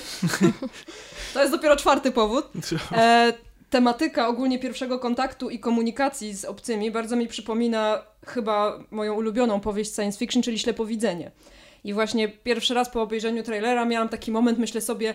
to 1.34 1.40
jest 1.40 1.52
dopiero 1.52 1.76
czwarty 1.76 2.12
powód. 2.12 2.46
E, 2.92 3.32
tematyka 3.70 4.28
ogólnie 4.28 4.58
pierwszego 4.58 4.98
kontaktu 4.98 5.50
i 5.50 5.58
komunikacji 5.58 6.36
z 6.36 6.44
obcymi 6.44 6.90
bardzo 6.90 7.16
mi 7.16 7.28
przypomina 7.28 8.02
chyba 8.26 8.78
moją 8.90 9.14
ulubioną 9.14 9.60
powieść 9.60 9.94
science 9.94 10.18
fiction, 10.18 10.42
czyli 10.42 10.58
Ślepowidzenie. 10.58 11.30
I 11.84 11.94
właśnie 11.94 12.28
pierwszy 12.28 12.74
raz 12.74 12.90
po 12.90 13.02
obejrzeniu 13.02 13.42
trailera 13.42 13.84
miałam 13.84 14.08
taki 14.08 14.30
moment, 14.30 14.58
myślę 14.58 14.80
sobie, 14.80 15.14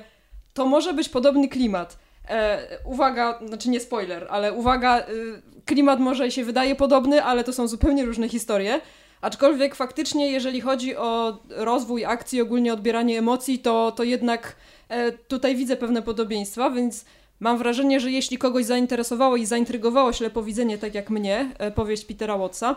to 0.54 0.66
może 0.66 0.94
być 0.94 1.10
podobny 1.10 1.50
klimat. 1.50 2.00
E, 2.30 2.68
uwaga, 2.86 3.40
znaczy 3.46 3.70
nie 3.70 3.80
spoiler, 3.80 4.28
ale 4.30 4.54
uwaga, 4.54 5.00
y, 5.00 5.42
klimat 5.66 6.00
może 6.00 6.32
się 6.32 6.44
wydaje 6.44 6.76
podobny, 6.76 7.24
ale 7.24 7.44
to 7.44 7.54
są 7.54 7.68
zupełnie 7.68 8.06
różne 8.06 8.30
historie. 8.30 8.82
Aczkolwiek 9.22 9.76
faktycznie, 9.76 10.32
jeżeli 10.32 10.62
chodzi 10.62 10.96
o 10.96 11.40
rozwój 11.50 12.06
akcji, 12.06 12.42
ogólnie 12.42 12.74
odbieranie 12.74 13.20
emocji, 13.20 13.60
to, 13.60 13.92
to 13.92 14.04
jednak 14.04 14.56
e, 14.90 15.12
tutaj 15.12 15.56
widzę 15.56 15.78
pewne 15.78 16.02
podobieństwa, 16.02 16.70
więc 16.70 17.06
Mam 17.42 17.58
wrażenie, 17.58 18.00
że 18.00 18.12
jeśli 18.12 18.38
kogoś 18.38 18.66
zainteresowało 18.66 19.38
i 19.38 19.46
zaintrygowało 19.46 20.14
ślepowidzenie, 20.14 20.78
tak 20.78 20.96
jak 20.96 21.10
mnie, 21.10 21.52
e, 21.58 21.72
powieść 21.72 22.06
Petera 22.06 22.38
Wattsa, 22.38 22.76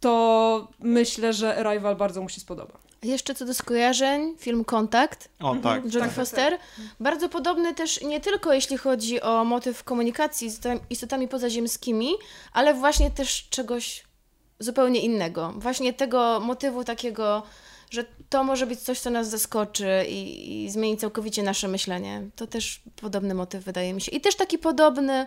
to 0.00 0.68
myślę, 0.80 1.32
że 1.32 1.56
Arrival 1.56 1.96
bardzo 1.96 2.22
mu 2.22 2.28
się 2.28 2.40
spodoba. 2.40 2.89
Jeszcze 3.02 3.34
co 3.34 3.44
do 3.44 3.54
skojarzeń, 3.54 4.34
film 4.38 4.64
Kontakt 4.64 5.28
O, 5.40 5.56
tak. 5.62 5.84
Jodie 5.84 6.00
tak, 6.00 6.12
Foster. 6.12 6.58
Bardzo 7.00 7.28
podobny 7.28 7.74
też 7.74 8.00
nie 8.00 8.20
tylko 8.20 8.52
jeśli 8.52 8.76
chodzi 8.76 9.20
o 9.20 9.44
motyw 9.44 9.84
komunikacji 9.84 10.50
z 10.50 10.60
istotami- 10.90 11.28
pozaziemskimi, 11.28 12.12
ale 12.52 12.74
właśnie 12.74 13.10
też 13.10 13.48
czegoś 13.50 14.04
zupełnie 14.58 15.00
innego. 15.00 15.52
Właśnie 15.56 15.92
tego 15.92 16.40
motywu 16.40 16.84
takiego, 16.84 17.42
że 17.90 18.04
to 18.28 18.44
może 18.44 18.66
być 18.66 18.80
coś, 18.80 19.00
co 19.00 19.10
nas 19.10 19.28
zaskoczy 19.30 20.04
i, 20.08 20.64
i 20.64 20.70
zmieni 20.70 20.96
całkowicie 20.96 21.42
nasze 21.42 21.68
myślenie. 21.68 22.22
To 22.36 22.46
też 22.46 22.82
podobny 23.00 23.34
motyw 23.34 23.64
wydaje 23.64 23.92
mi 23.92 24.00
się. 24.00 24.12
I 24.12 24.20
też 24.20 24.36
taki 24.36 24.58
podobny 24.58 25.26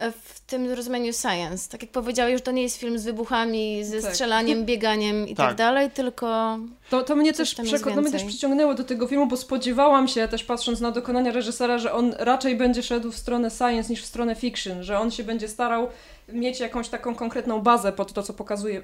w 0.00 0.40
tym 0.40 0.72
rozumieniu 0.72 1.12
science. 1.12 1.68
Tak 1.70 1.82
jak 1.82 1.90
powiedziałeś, 1.90 2.34
że 2.34 2.40
to 2.40 2.50
nie 2.50 2.62
jest 2.62 2.76
film 2.76 2.98
z 2.98 3.04
wybuchami, 3.04 3.84
ze 3.84 4.02
Tak. 4.02 4.10
strzelaniem, 4.12 4.64
bieganiem 4.64 5.28
i 5.28 5.34
tak, 5.34 5.46
Tak. 5.48 5.56
dalej, 5.56 5.90
tylko 5.90 6.58
To, 6.90 7.02
to 7.02 7.16
mnie 7.16 7.32
też 7.32 7.54
przeko- 7.54 7.94
to 7.94 8.00
mnie 8.00 8.10
też 8.10 8.24
przyciągnęło 8.24 8.74
do 8.74 8.84
tego 8.84 9.06
filmu, 9.06 9.26
bo 9.26 9.36
spodziewałam 9.36 10.08
się, 10.08 10.28
też 10.28 10.44
patrząc 10.44 10.80
na 10.80 10.90
dokonania 10.90 11.32
reżysera, 11.32 11.78
że 11.78 11.92
on 11.92 12.14
raczej 12.18 12.56
będzie 12.56 12.82
szedł 12.82 13.10
w 13.12 13.16
stronę 13.16 13.50
science 13.50 13.90
niż 13.90 14.02
w 14.02 14.06
stronę 14.06 14.34
fiction, 14.34 14.82
że 14.82 14.98
on 14.98 15.10
się 15.10 15.24
będzie 15.24 15.48
starał 15.48 15.88
mieć 16.28 16.60
jakąś 16.60 16.88
taką 16.88 17.14
konkretną 17.14 17.60
bazę 17.60 17.92
pod 17.92 18.12
to, 18.12 18.22
co 18.22 18.32
pokazuje 18.34 18.78
y, 18.78 18.82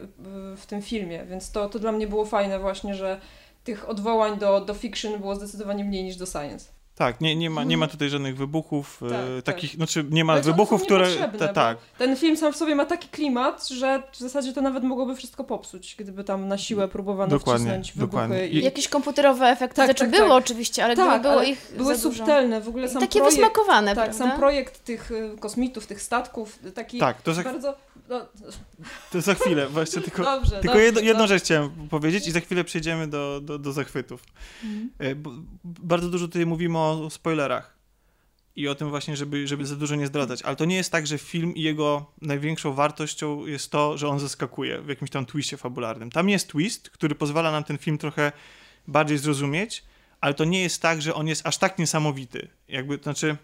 w 0.56 0.66
tym 0.66 0.82
filmie, 0.82 1.24
więc 1.30 1.50
to, 1.50 1.68
to 1.68 1.78
dla 1.78 1.92
mnie 1.92 2.06
było 2.06 2.24
fajne 2.24 2.58
właśnie, 2.58 2.94
że 2.94 3.20
tych 3.64 3.88
odwołań 3.88 4.38
do, 4.38 4.60
do 4.60 4.74
fiction 4.74 5.18
było 5.20 5.36
zdecydowanie 5.36 5.84
mniej 5.84 6.04
niż 6.04 6.16
do 6.16 6.26
science. 6.26 6.66
Tak, 6.96 7.20
nie, 7.20 7.36
nie, 7.36 7.50
ma, 7.50 7.64
nie 7.64 7.76
ma 7.76 7.86
tutaj 7.86 8.08
żadnych 8.08 8.36
wybuchów, 8.36 8.96
Tak, 9.00 9.10
e, 9.12 9.42
tak. 9.42 9.54
takich, 9.54 9.74
znaczy 9.74 10.04
nie 10.10 10.24
ma 10.24 10.32
one 10.32 10.42
wybuchów, 10.42 10.82
które... 10.82 11.06
tak, 11.54 11.78
Ten 11.98 12.16
film 12.16 12.36
sam 12.36 12.52
w 12.52 12.56
sobie 12.56 12.74
ma 12.74 12.84
taki 12.84 13.08
klimat, 13.08 13.68
że 13.68 14.02
w 14.12 14.18
zasadzie 14.18 14.52
to 14.52 14.60
nawet 14.60 14.84
mogłoby 14.84 15.16
wszystko 15.16 15.44
popsuć, 15.44 15.96
gdyby 15.98 16.24
tam 16.24 16.48
na 16.48 16.58
siłę 16.58 16.88
próbowano 16.88 17.30
Dokładnie, 17.30 17.66
wcisnąć 17.66 17.92
wybuchy. 17.92 18.10
dokładnie. 18.10 18.48
I, 18.48 18.64
jakieś 18.64 18.88
komputerowe 18.88 19.46
efekty. 19.46 19.76
Tak, 19.76 19.86
znaczy 19.86 20.00
tak, 20.00 20.10
było 20.10 20.28
tak. 20.28 20.44
oczywiście, 20.44 20.84
ale 20.84 20.96
tak, 20.96 21.22
było 21.22 21.34
ale 21.34 21.46
ich 21.46 21.72
były 21.76 21.98
subtelne, 21.98 22.60
w 22.60 22.68
ogóle 22.68 22.86
I 22.86 22.88
sam 22.88 23.00
takie 23.00 23.18
projekt, 23.18 23.36
wysmakowane, 23.36 23.94
Tak, 23.94 24.04
prawda? 24.04 24.24
sam 24.28 24.38
projekt 24.38 24.84
tych 24.84 25.10
y, 25.10 25.36
kosmitów, 25.40 25.86
tych 25.86 26.02
statków, 26.02 26.58
taki 26.74 26.98
tak, 26.98 27.22
to 27.22 27.34
za, 27.34 27.42
bardzo... 27.42 27.74
No, 28.08 28.28
to 29.12 29.20
za 29.20 29.34
chwilę, 29.34 29.68
właśnie 29.68 30.02
tylko... 30.02 30.22
dobrze, 30.22 30.50
Tylko 30.50 30.66
dobrze, 30.66 30.82
jedno, 30.84 31.00
jedną 31.00 31.18
dobrze. 31.18 31.34
rzecz 31.34 31.42
chciałem 31.44 31.88
powiedzieć 31.88 32.26
i 32.26 32.30
za 32.30 32.40
chwilę 32.40 32.64
przejdziemy 32.64 33.08
do, 33.08 33.40
do, 33.40 33.58
do 33.58 33.72
zachwytów. 33.72 34.24
Mhm. 34.64 34.90
E, 34.98 35.30
Bardzo 35.64 36.08
dużo 36.08 36.26
tutaj 36.26 36.46
mówimy 36.46 36.78
o 36.78 37.10
spoilerach 37.10 37.74
i 38.56 38.68
o 38.68 38.74
tym 38.74 38.90
właśnie, 38.90 39.16
żeby, 39.16 39.46
żeby 39.48 39.66
za 39.66 39.76
dużo 39.76 39.94
nie 39.94 40.06
zdradzać, 40.06 40.42
ale 40.42 40.56
to 40.56 40.64
nie 40.64 40.76
jest 40.76 40.92
tak, 40.92 41.06
że 41.06 41.18
film 41.18 41.54
i 41.54 41.62
jego 41.62 42.12
największą 42.22 42.72
wartością 42.72 43.46
jest 43.46 43.70
to, 43.70 43.98
że 43.98 44.08
on 44.08 44.20
zaskakuje 44.20 44.82
w 44.82 44.88
jakimś 44.88 45.10
tam 45.10 45.26
twistie 45.26 45.56
fabularnym. 45.56 46.10
Tam 46.10 46.28
jest 46.28 46.48
twist, 46.48 46.90
który 46.90 47.14
pozwala 47.14 47.52
nam 47.52 47.64
ten 47.64 47.78
film 47.78 47.98
trochę 47.98 48.32
bardziej 48.88 49.18
zrozumieć, 49.18 49.84
ale 50.20 50.34
to 50.34 50.44
nie 50.44 50.62
jest 50.62 50.82
tak, 50.82 51.02
że 51.02 51.14
on 51.14 51.28
jest 51.28 51.46
aż 51.46 51.58
tak 51.58 51.78
niesamowity. 51.78 52.48
Jakby, 52.68 52.98
to 52.98 53.02
znaczy, 53.04 53.36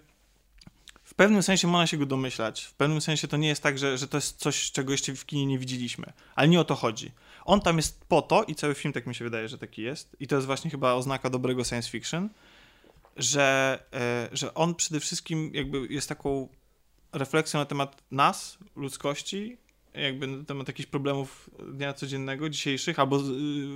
pewnym 1.20 1.42
sensie 1.42 1.68
można 1.68 1.86
się 1.86 1.96
go 1.96 2.06
domyślać. 2.06 2.64
W 2.64 2.74
pewnym 2.74 3.00
sensie 3.00 3.28
to 3.28 3.36
nie 3.36 3.48
jest 3.48 3.62
tak, 3.62 3.78
że, 3.78 3.98
że 3.98 4.08
to 4.08 4.16
jest 4.16 4.36
coś, 4.36 4.70
czego 4.70 4.92
jeszcze 4.92 5.14
w 5.14 5.26
kinie 5.26 5.46
nie 5.46 5.58
widzieliśmy. 5.58 6.12
Ale 6.34 6.48
nie 6.48 6.60
o 6.60 6.64
to 6.64 6.74
chodzi. 6.74 7.10
On 7.44 7.60
tam 7.60 7.76
jest 7.76 8.04
po 8.08 8.22
to, 8.22 8.44
i 8.44 8.54
cały 8.54 8.74
film 8.74 8.92
tak 8.92 9.06
mi 9.06 9.14
się 9.14 9.24
wydaje, 9.24 9.48
że 9.48 9.58
taki 9.58 9.82
jest, 9.82 10.16
i 10.20 10.26
to 10.26 10.34
jest 10.36 10.46
właśnie 10.46 10.70
chyba 10.70 10.92
oznaka 10.94 11.30
dobrego 11.30 11.64
science 11.64 11.90
fiction, 11.90 12.28
że, 13.16 13.78
e, 13.92 14.28
że 14.32 14.54
on 14.54 14.74
przede 14.74 15.00
wszystkim 15.00 15.50
jakby 15.54 15.86
jest 15.90 16.08
taką 16.08 16.48
refleksją 17.12 17.60
na 17.60 17.66
temat 17.66 18.02
nas, 18.10 18.58
ludzkości, 18.76 19.56
jakby 19.94 20.26
na 20.26 20.44
temat 20.44 20.68
jakichś 20.68 20.88
problemów 20.88 21.50
dnia 21.72 21.92
codziennego, 21.92 22.50
dzisiejszych, 22.50 22.98
albo 22.98 23.16
y, 23.16 23.22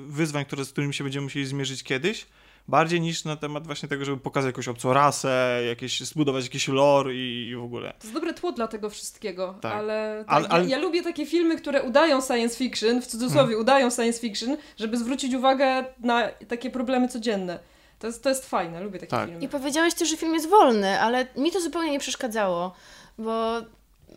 wyzwań, 0.06 0.44
które, 0.44 0.64
z 0.64 0.72
którymi 0.72 0.94
się 0.94 1.04
będziemy 1.04 1.24
musieli 1.24 1.46
zmierzyć 1.46 1.82
kiedyś, 1.82 2.26
bardziej 2.68 3.00
niż 3.00 3.24
na 3.24 3.36
temat 3.36 3.66
właśnie 3.66 3.88
tego, 3.88 4.04
żeby 4.04 4.18
pokazać 4.18 4.46
jakąś 4.48 4.68
obcą 4.68 4.92
rasę, 4.92 5.60
jakieś, 5.68 6.00
zbudować 6.00 6.44
jakiś 6.44 6.68
lore 6.68 7.14
i, 7.14 7.48
i 7.48 7.56
w 7.56 7.62
ogóle. 7.62 7.88
To 7.98 8.02
jest 8.02 8.14
dobre 8.14 8.34
tło 8.34 8.52
dla 8.52 8.68
tego 8.68 8.90
wszystkiego, 8.90 9.54
Tak. 9.60 9.72
ale, 9.72 10.24
tak, 10.28 10.36
Ale- 10.36 10.48
ale- 10.48 10.64
Ja, 10.64 10.70
ja 10.76 10.82
lubię 10.82 11.02
takie 11.02 11.26
filmy, 11.26 11.56
które 11.56 11.82
udają 11.82 12.20
science 12.20 12.56
fiction, 12.56 13.02
w 13.02 13.06
cudzysłowie 13.06 13.42
Hmm. 13.48 13.60
udają 13.60 13.90
science 13.90 14.20
fiction, 14.20 14.56
żeby 14.76 14.96
zwrócić 14.98 15.34
uwagę 15.34 15.84
na 16.00 16.28
takie 16.48 16.70
problemy 16.70 17.08
codzienne. 17.08 17.58
To 17.98 18.06
jest, 18.06 18.22
to 18.22 18.28
jest 18.28 18.48
fajne, 18.50 18.80
lubię 18.82 18.98
takie 18.98 19.10
Tak. 19.10 19.28
filmy. 19.28 19.44
I 19.44 19.48
powiedziałeś 19.48 19.94
też, 19.94 20.10
że 20.10 20.16
film 20.16 20.34
jest 20.34 20.48
wolny, 20.48 21.00
ale 21.00 21.26
mi 21.36 21.52
to 21.52 21.60
zupełnie 21.60 21.90
nie 21.90 21.98
przeszkadzało, 21.98 22.74
bo 23.18 23.60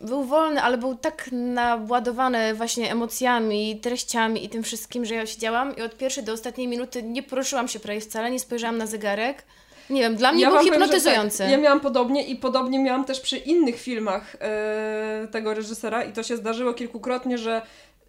był 0.00 0.24
wolny, 0.24 0.62
ale 0.62 0.78
był 0.78 0.94
tak 0.94 1.28
naładowany 1.32 2.54
właśnie 2.54 2.92
emocjami, 2.92 3.80
treściami 3.82 4.44
i 4.44 4.48
tym 4.48 4.62
wszystkim, 4.62 5.04
że 5.04 5.14
ja 5.14 5.26
siedziałam 5.26 5.76
i 5.76 5.82
od 5.82 5.96
pierwszej 5.96 6.24
do 6.24 6.32
ostatniej 6.32 6.68
minuty 6.68 7.02
nie 7.02 7.22
poruszyłam 7.22 7.68
się 7.68 7.80
prawie 7.80 8.00
wcale, 8.00 8.30
nie 8.30 8.40
spojrzałam 8.40 8.78
na 8.78 8.86
zegarek. 8.86 9.42
Nie 9.90 10.00
wiem, 10.00 10.16
dla 10.16 10.32
mnie 10.32 10.42
Ja 10.42 10.48
był 10.48 10.56
wam 10.56 10.66
powiem, 10.66 10.80
hipnotyzujący. 10.80 11.38
Tak, 11.38 11.50
ja 11.50 11.56
miałam 11.56 11.80
podobnie 11.80 12.26
i 12.26 12.36
podobnie 12.36 12.78
miałam 12.78 13.04
też 13.04 13.20
przy 13.20 13.36
innych 13.36 13.80
filmach 13.80 14.36
e, 14.40 15.28
tego 15.30 15.54
reżysera 15.54 16.04
i 16.04 16.12
to 16.12 16.22
się 16.22 16.36
zdarzyło 16.36 16.74
kilkukrotnie, 16.74 17.38
że 17.38 17.62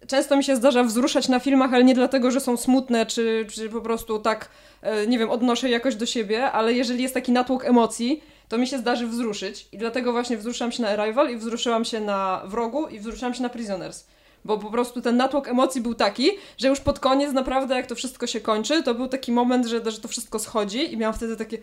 często 0.06 0.36
mi 0.36 0.44
się 0.44 0.56
zdarza 0.56 0.84
wzruszać 0.84 1.28
na 1.28 1.40
filmach, 1.40 1.74
ale 1.74 1.84
nie 1.84 1.94
dlatego, 1.94 2.30
że 2.30 2.40
są 2.40 2.56
smutne, 2.56 3.06
czy, 3.06 3.46
czy 3.54 3.68
po 3.68 3.80
prostu 3.80 4.18
tak, 4.18 4.48
e, 4.82 5.06
nie 5.06 5.18
wiem, 5.18 5.30
odnoszę 5.30 5.70
jakoś 5.70 5.94
do 5.94 6.06
siebie, 6.06 6.52
ale 6.52 6.72
jeżeli 6.72 7.02
jest 7.02 7.14
taki 7.14 7.32
natłok 7.32 7.64
emocji, 7.64 8.22
to 8.50 8.58
mi 8.58 8.66
się 8.66 8.78
zdarzy 8.78 9.06
wzruszyć 9.06 9.68
i 9.72 9.78
dlatego 9.78 10.12
właśnie 10.12 10.36
wzruszyłam 10.36 10.72
się 10.72 10.82
na 10.82 10.88
Arrival 10.88 11.30
i 11.30 11.36
wzruszyłam 11.36 11.84
się 11.84 12.00
na 12.00 12.42
Wrogu 12.44 12.88
i 12.88 13.00
wzruszyłam 13.00 13.34
się 13.34 13.42
na 13.42 13.48
Prisoners. 13.48 14.06
Bo 14.44 14.58
po 14.58 14.70
prostu 14.70 15.00
ten 15.00 15.16
natłok 15.16 15.48
emocji 15.48 15.80
był 15.80 15.94
taki, 15.94 16.30
że 16.58 16.68
już 16.68 16.80
pod 16.80 17.00
koniec 17.00 17.32
naprawdę 17.32 17.74
jak 17.74 17.86
to 17.86 17.94
wszystko 17.94 18.26
się 18.26 18.40
kończy, 18.40 18.82
to 18.82 18.94
był 18.94 19.08
taki 19.08 19.32
moment, 19.32 19.66
że, 19.66 19.90
że 19.90 20.00
to 20.00 20.08
wszystko 20.08 20.38
schodzi 20.38 20.92
i 20.92 20.96
miałam 20.96 21.14
wtedy 21.14 21.36
takie 21.36 21.58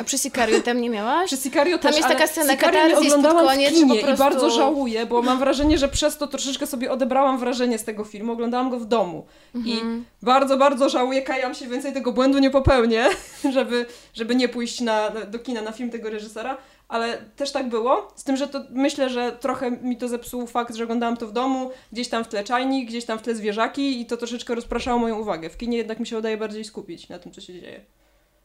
A 0.00 0.04
przy 0.04 0.18
Sicariu 0.18 0.62
tam 0.62 0.80
nie 0.80 0.90
miałaś? 0.90 1.26
przy 1.26 1.36
Sicario 1.36 1.78
Tam 1.78 1.82
też, 1.92 1.96
jest 1.96 2.06
ale 2.06 2.14
taka 2.14 2.26
scena 2.26 2.52
Sicario 2.52 2.82
nie 2.82 2.88
katarzis 2.90 3.10
pod 3.12 3.18
oglądałam 3.18 3.46
koniec, 3.46 3.70
w 3.70 3.74
kinie 3.74 4.00
i 4.00 4.04
prostu- 4.04 4.24
bardzo 4.24 4.50
żałuję, 4.50 5.06
bo 5.06 5.22
mam 5.22 5.38
wrażenie, 5.38 5.78
że 5.78 5.88
przez 5.88 6.16
to 6.18 6.26
troszeczkę 6.26 6.66
sobie 6.66 6.92
odebrałam 6.92 7.38
wrażenie 7.38 7.78
z 7.78 7.84
tego 7.84 8.04
filmu. 8.04 8.32
Oglądałam 8.32 8.70
go 8.70 8.78
w 8.78 8.84
domu 8.86 9.26
i 9.64 9.72
Mhm. 9.72 10.04
bardzo, 10.22 10.56
bardzo 10.56 10.88
żałuję, 10.88 11.22
kajam 11.22 11.54
się, 11.54 11.66
więcej 11.66 11.92
tego 11.92 12.12
błędu 12.12 12.38
nie 12.38 12.50
popełnię, 12.50 13.04
żeby, 13.54 13.86
żeby 14.14 14.34
nie 14.34 14.48
pójść 14.48 14.80
na, 14.80 15.10
do 15.10 15.38
kina 15.38 15.62
na 15.62 15.72
film 15.72 15.90
tego 15.90 16.10
reżysera. 16.10 16.56
Ale 16.88 17.18
też 17.36 17.52
tak 17.52 17.68
było, 17.68 18.08
z 18.16 18.24
tym, 18.24 18.36
że 18.36 18.48
to 18.48 18.60
myślę, 18.70 19.10
że 19.10 19.32
trochę 19.40 19.70
mi 19.70 19.96
to 19.96 20.08
zepsuł 20.08 20.46
fakt, 20.46 20.74
że 20.74 20.84
oglądałam 20.84 21.16
to 21.16 21.26
w 21.26 21.32
domu, 21.32 21.70
gdzieś 21.92 22.08
tam 22.08 22.24
w 22.24 22.28
tle 22.28 22.44
czajnik, 22.44 22.88
gdzieś 22.88 23.04
tam 23.04 23.18
w 23.18 23.22
tle 23.22 23.34
zwierzaki 23.34 24.00
i 24.00 24.06
to 24.06 24.16
troszeczkę 24.16 24.54
rozpraszało 24.54 24.98
moją 24.98 25.18
uwagę. 25.18 25.50
W 25.50 25.56
kinie 25.56 25.78
jednak 25.78 26.00
mi 26.00 26.06
się 26.06 26.18
udaje 26.18 26.36
bardziej 26.36 26.64
skupić 26.64 27.08
na 27.08 27.18
tym, 27.18 27.32
co 27.32 27.40
się 27.40 27.52
dzieje. 27.52 27.80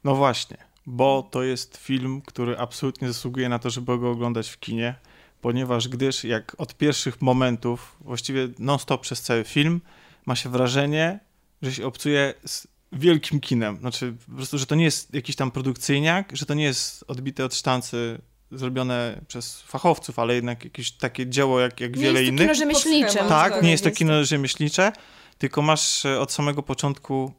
No 0.04 0.16
właśnie, 0.16 0.58
bo 0.86 1.30
to 1.32 1.44
jest 1.44 1.78
film, 1.78 2.22
który 2.26 2.58
absolutnie 2.58 3.08
zasługuje 3.08 3.50
na 3.50 3.60
to, 3.60 3.70
żeby 3.70 4.00
go 4.00 4.12
oglądać 4.12 4.50
w 4.50 4.60
kinie, 4.60 4.96
ponieważ 5.42 5.88
gdyż 5.88 6.24
jak 6.24 6.56
od 6.58 6.78
pierwszych 6.78 7.22
momentów, 7.22 7.96
właściwie 8.02 8.48
non-stop 8.60 9.02
przez 9.02 9.22
cały 9.22 9.44
film, 9.44 9.82
ma 10.26 10.36
się 10.36 10.50
wrażenie, 10.50 11.20
że 11.62 11.74
się 11.74 11.86
obcuje 11.86 12.34
z 12.46 12.68
wielkim 12.92 13.40
kinem. 13.40 13.78
Znaczy, 13.78 14.14
po 14.30 14.36
prostu, 14.36 14.58
że 14.58 14.66
to 14.66 14.76
nie 14.76 14.84
jest 14.84 15.14
jakiś 15.14 15.36
tam 15.36 15.52
produkcyjniak, 15.52 16.30
że 16.34 16.46
to 16.46 16.54
nie 16.54 16.64
jest 16.64 17.04
odbite 17.08 17.46
od 17.46 17.56
sztancy 17.56 18.22
zrobione 18.52 19.22
przez 19.28 19.62
fachowców, 19.62 20.20
ale 20.20 20.36
jednak 20.36 20.64
jakieś 20.64 20.92
takie 20.92 21.28
dzieło 21.28 21.60
jak, 21.60 21.80
jak 21.80 21.96
Nie 21.96 22.02
wiele 22.02 22.24
jest 22.24 22.30
to 22.30 22.44
innych. 22.44 22.46
kino 22.46 22.56
rzemieślnicze. 22.56 23.20
Tak, 23.20 23.54
tak, 23.54 23.64
nie 23.64 23.72
jest 23.72 23.84
to 23.84 23.90
jest 23.90 24.00
kino 24.00 24.24
rzemieślnicze, 24.24 24.92
tylko 25.38 25.62
masz 25.62 26.06
e, 26.06 26.20
od 26.20 26.32
samego 26.32 26.64
początku 26.64 27.34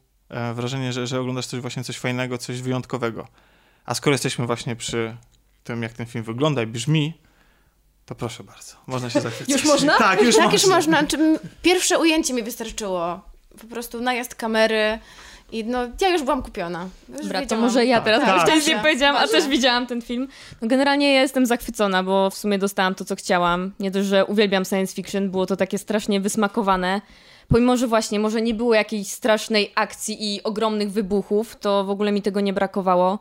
wrażenie, 0.54 0.92
że, 0.92 1.06
że 1.06 1.20
oglądasz 1.20 1.46
coś 1.46 1.60
właśnie 1.60 1.84
coś 1.84 1.98
fajnego, 1.98 2.38
coś 2.38 2.62
wyjątkowego. 2.62 3.28
A 3.84 3.94
skoro 3.94 4.14
jesteśmy 4.14 4.46
właśnie 4.46 4.76
przy 4.76 5.16
tym, 5.64 5.82
jak 5.82 5.92
ten 5.92 6.06
film 6.06 6.24
wygląda 6.24 6.62
i 6.62 6.66
brzmi, 6.66 7.14
to 8.06 8.14
proszę 8.14 8.44
bardzo, 8.44 8.72
można 8.86 9.10
się 9.10 9.20
zachwycić. 9.20 9.54
Już 9.54 9.64
można? 9.64 9.98
Tak, 9.98 10.22
już 10.22 10.36
tak, 10.36 10.44
można. 10.52 10.76
już 10.76 10.86
można. 10.86 11.02
Pierwsze 11.62 11.98
ujęcie 11.98 12.34
mi 12.34 12.42
wystarczyło. 12.42 13.20
Po 13.60 13.66
prostu 13.66 14.00
najazd 14.00 14.34
kamery 14.34 14.98
i 15.52 15.64
no, 15.64 15.78
ja 16.00 16.08
już 16.08 16.22
byłam 16.22 16.42
kupiona. 16.42 16.88
Już 17.08 17.48
to 17.48 17.56
może 17.56 17.86
ja 17.86 17.96
Tak, 17.96 18.04
teraz 18.04 18.20
tak. 18.20 18.46
tak, 18.46 18.54
Dobrze, 18.54 18.78
powiedziałam, 18.78 19.16
a 19.16 19.28
też 19.28 19.48
widziałam 19.48 19.86
ten 19.86 20.02
film. 20.02 20.28
No 20.62 20.68
generalnie 20.68 21.14
ja 21.14 21.20
jestem 21.20 21.46
zachwycona, 21.46 22.02
bo 22.02 22.30
w 22.30 22.34
sumie 22.34 22.58
dostałam 22.58 22.94
to, 22.94 23.04
co 23.04 23.16
chciałam. 23.16 23.72
Nie 23.80 23.90
dość, 23.90 24.08
że 24.08 24.24
uwielbiam 24.24 24.64
science 24.64 24.94
fiction, 24.94 25.30
było 25.30 25.46
to 25.46 25.56
takie 25.56 25.78
strasznie 25.78 26.20
wysmakowane. 26.20 27.00
Pomimo, 27.52 27.76
że 27.76 27.86
właśnie 27.86 28.20
może 28.20 28.42
nie 28.42 28.54
było 28.54 28.74
jakiejś 28.74 29.08
strasznej 29.08 29.72
akcji 29.74 30.34
i 30.34 30.42
ogromnych 30.42 30.92
wybuchów, 30.92 31.56
to 31.56 31.84
w 31.84 31.90
ogóle 31.90 32.12
mi 32.12 32.22
tego 32.22 32.40
nie 32.40 32.52
brakowało. 32.52 33.18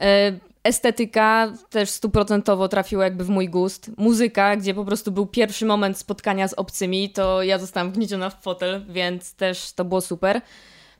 E, 0.00 0.32
Estetyka 0.64 1.52
też 1.70 1.90
stuprocentowo 1.90 2.68
trafiła 2.68 3.04
jakby 3.04 3.24
w 3.24 3.28
mój 3.28 3.48
gust. 3.48 3.90
Muzyka, 3.96 4.56
gdzie 4.56 4.74
po 4.74 4.84
prostu 4.84 5.12
był 5.12 5.26
pierwszy 5.26 5.66
moment 5.66 5.98
spotkania 5.98 6.48
z 6.48 6.54
obcymi, 6.54 7.10
to 7.10 7.42
ja 7.42 7.58
zostałam 7.58 7.90
wgnieciona 7.90 8.30
w 8.30 8.42
fotel, 8.42 8.84
więc 8.88 9.34
też 9.34 9.72
to 9.72 9.84
było 9.84 10.00
super. 10.00 10.40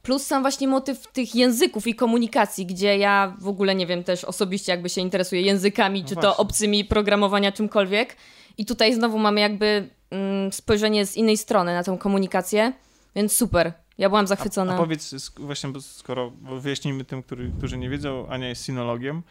Plus 0.02 0.26
sam 0.26 0.42
właśnie 0.42 0.68
motyw 0.68 1.06
tych 1.12 1.34
języków 1.34 1.86
i 1.86 1.94
komunikacji, 1.94 2.66
gdzie 2.66 2.98
ja 2.98 3.36
w 3.40 3.48
ogóle 3.48 3.74
nie 3.74 3.86
wiem 3.86 4.04
też 4.04 4.24
osobiście 4.24 4.72
jakby 4.72 4.88
się 4.88 5.00
interesuję 5.00 5.42
językami, 5.42 6.02
No 6.02 6.08
czy 6.08 6.14
to 6.14 6.20
właśnie. 6.20 6.36
obcymi 6.36 6.84
programowania, 6.84 7.52
czymkolwiek. 7.52 8.16
I 8.58 8.66
tutaj 8.66 8.94
znowu 8.94 9.18
mamy 9.18 9.40
jakby 9.40 9.88
mm, 10.10 10.52
spojrzenie 10.52 11.06
z 11.06 11.16
innej 11.16 11.36
strony 11.36 11.74
na 11.74 11.84
tą 11.84 11.98
komunikację, 11.98 12.72
więc 13.16 13.32
super. 13.36 13.72
Ja 13.98 14.08
byłam 14.08 14.24
A, 14.24 14.26
zachwycona. 14.28 14.74
a 14.74 14.78
powiedz, 14.78 15.12
sk- 15.12 15.40
właśnie, 15.40 15.70
bo 15.70 15.80
skoro 15.80 16.30
bo 16.30 16.60
wyjaśnijmy 16.60 17.04
tym, 17.04 17.22
który, 17.22 17.50
którzy 17.58 17.78
nie 17.78 17.88
wiedzą, 17.90 18.26
Ania 18.28 18.48
jest 18.48 18.66
sinologiem. 18.66 19.22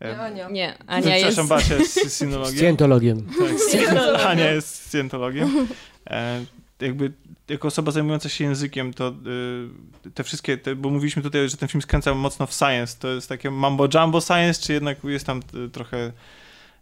E, 0.00 0.08
Nie, 0.12 0.20
Ania. 0.20 0.48
Nie, 0.48 0.78
Ania 0.86 1.16
jest... 1.16 1.38
Przepraszam, 1.38 1.48
Basia 1.48 1.74
jest 1.74 2.16
synologiem. 2.16 2.56
Scjentologiem. 2.56 3.26
Tak. 3.38 4.26
Ania 4.30 4.50
jest 4.50 4.86
scjentologiem. 4.86 5.68
E, 6.82 6.86
jakby 6.86 7.12
jako 7.48 7.68
osoba 7.68 7.92
zajmująca 7.92 8.28
się 8.28 8.44
językiem, 8.44 8.94
to 8.94 9.08
y, 10.06 10.10
te 10.10 10.24
wszystkie, 10.24 10.58
te, 10.58 10.76
bo 10.76 10.90
mówiliśmy 10.90 11.22
tutaj, 11.22 11.48
że 11.48 11.56
ten 11.56 11.68
film 11.68 11.82
skręcał 11.82 12.14
mocno 12.14 12.46
w 12.46 12.52
science, 12.54 12.96
to 13.00 13.08
jest 13.08 13.28
takie 13.28 13.50
mambo 13.50 13.88
jumbo 13.94 14.20
science, 14.20 14.62
czy 14.62 14.72
jednak 14.72 15.04
jest 15.04 15.26
tam 15.26 15.40
y, 15.66 15.70
trochę... 15.70 16.12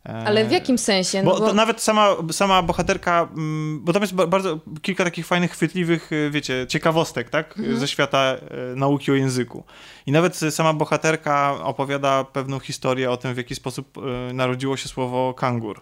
e, 0.06 0.24
Ale 0.26 0.44
w 0.44 0.52
jakim 0.52 0.78
sensie? 0.78 1.22
No 1.22 1.30
Bo, 1.30 1.40
to 1.40 1.54
nawet 1.54 1.80
sama, 1.80 2.08
sama 2.32 2.62
bohaterka, 2.62 3.28
mm, 3.32 3.80
bo 3.84 3.92
tam 3.92 4.02
jest 4.02 4.14
ba- 4.14 4.26
bardzo 4.26 4.58
kilka 4.82 5.04
takich 5.04 5.26
fajnych, 5.26 5.50
chwytliwych, 5.50 6.12
y, 6.12 6.30
wiecie, 6.30 6.66
ciekawostek, 6.68 7.30
tak? 7.30 7.58
Mhm. 7.58 7.78
Ze 7.78 7.88
świata 7.88 8.36
y, 8.72 8.76
nauki 8.76 9.10
o 9.12 9.14
języku. 9.14 9.64
I 10.06 10.12
nawet 10.12 10.36
sama 10.36 10.72
bohaterka 10.72 11.64
opowiada 11.64 12.24
pewną 12.24 12.58
historię 12.58 13.10
o 13.10 13.16
tym, 13.16 13.34
w 13.34 13.36
jaki 13.36 13.54
sposób 13.54 13.98
y, 14.30 14.32
narodziło 14.34 14.76
się 14.76 14.88
słowo 14.88 15.34
kangur 15.34 15.80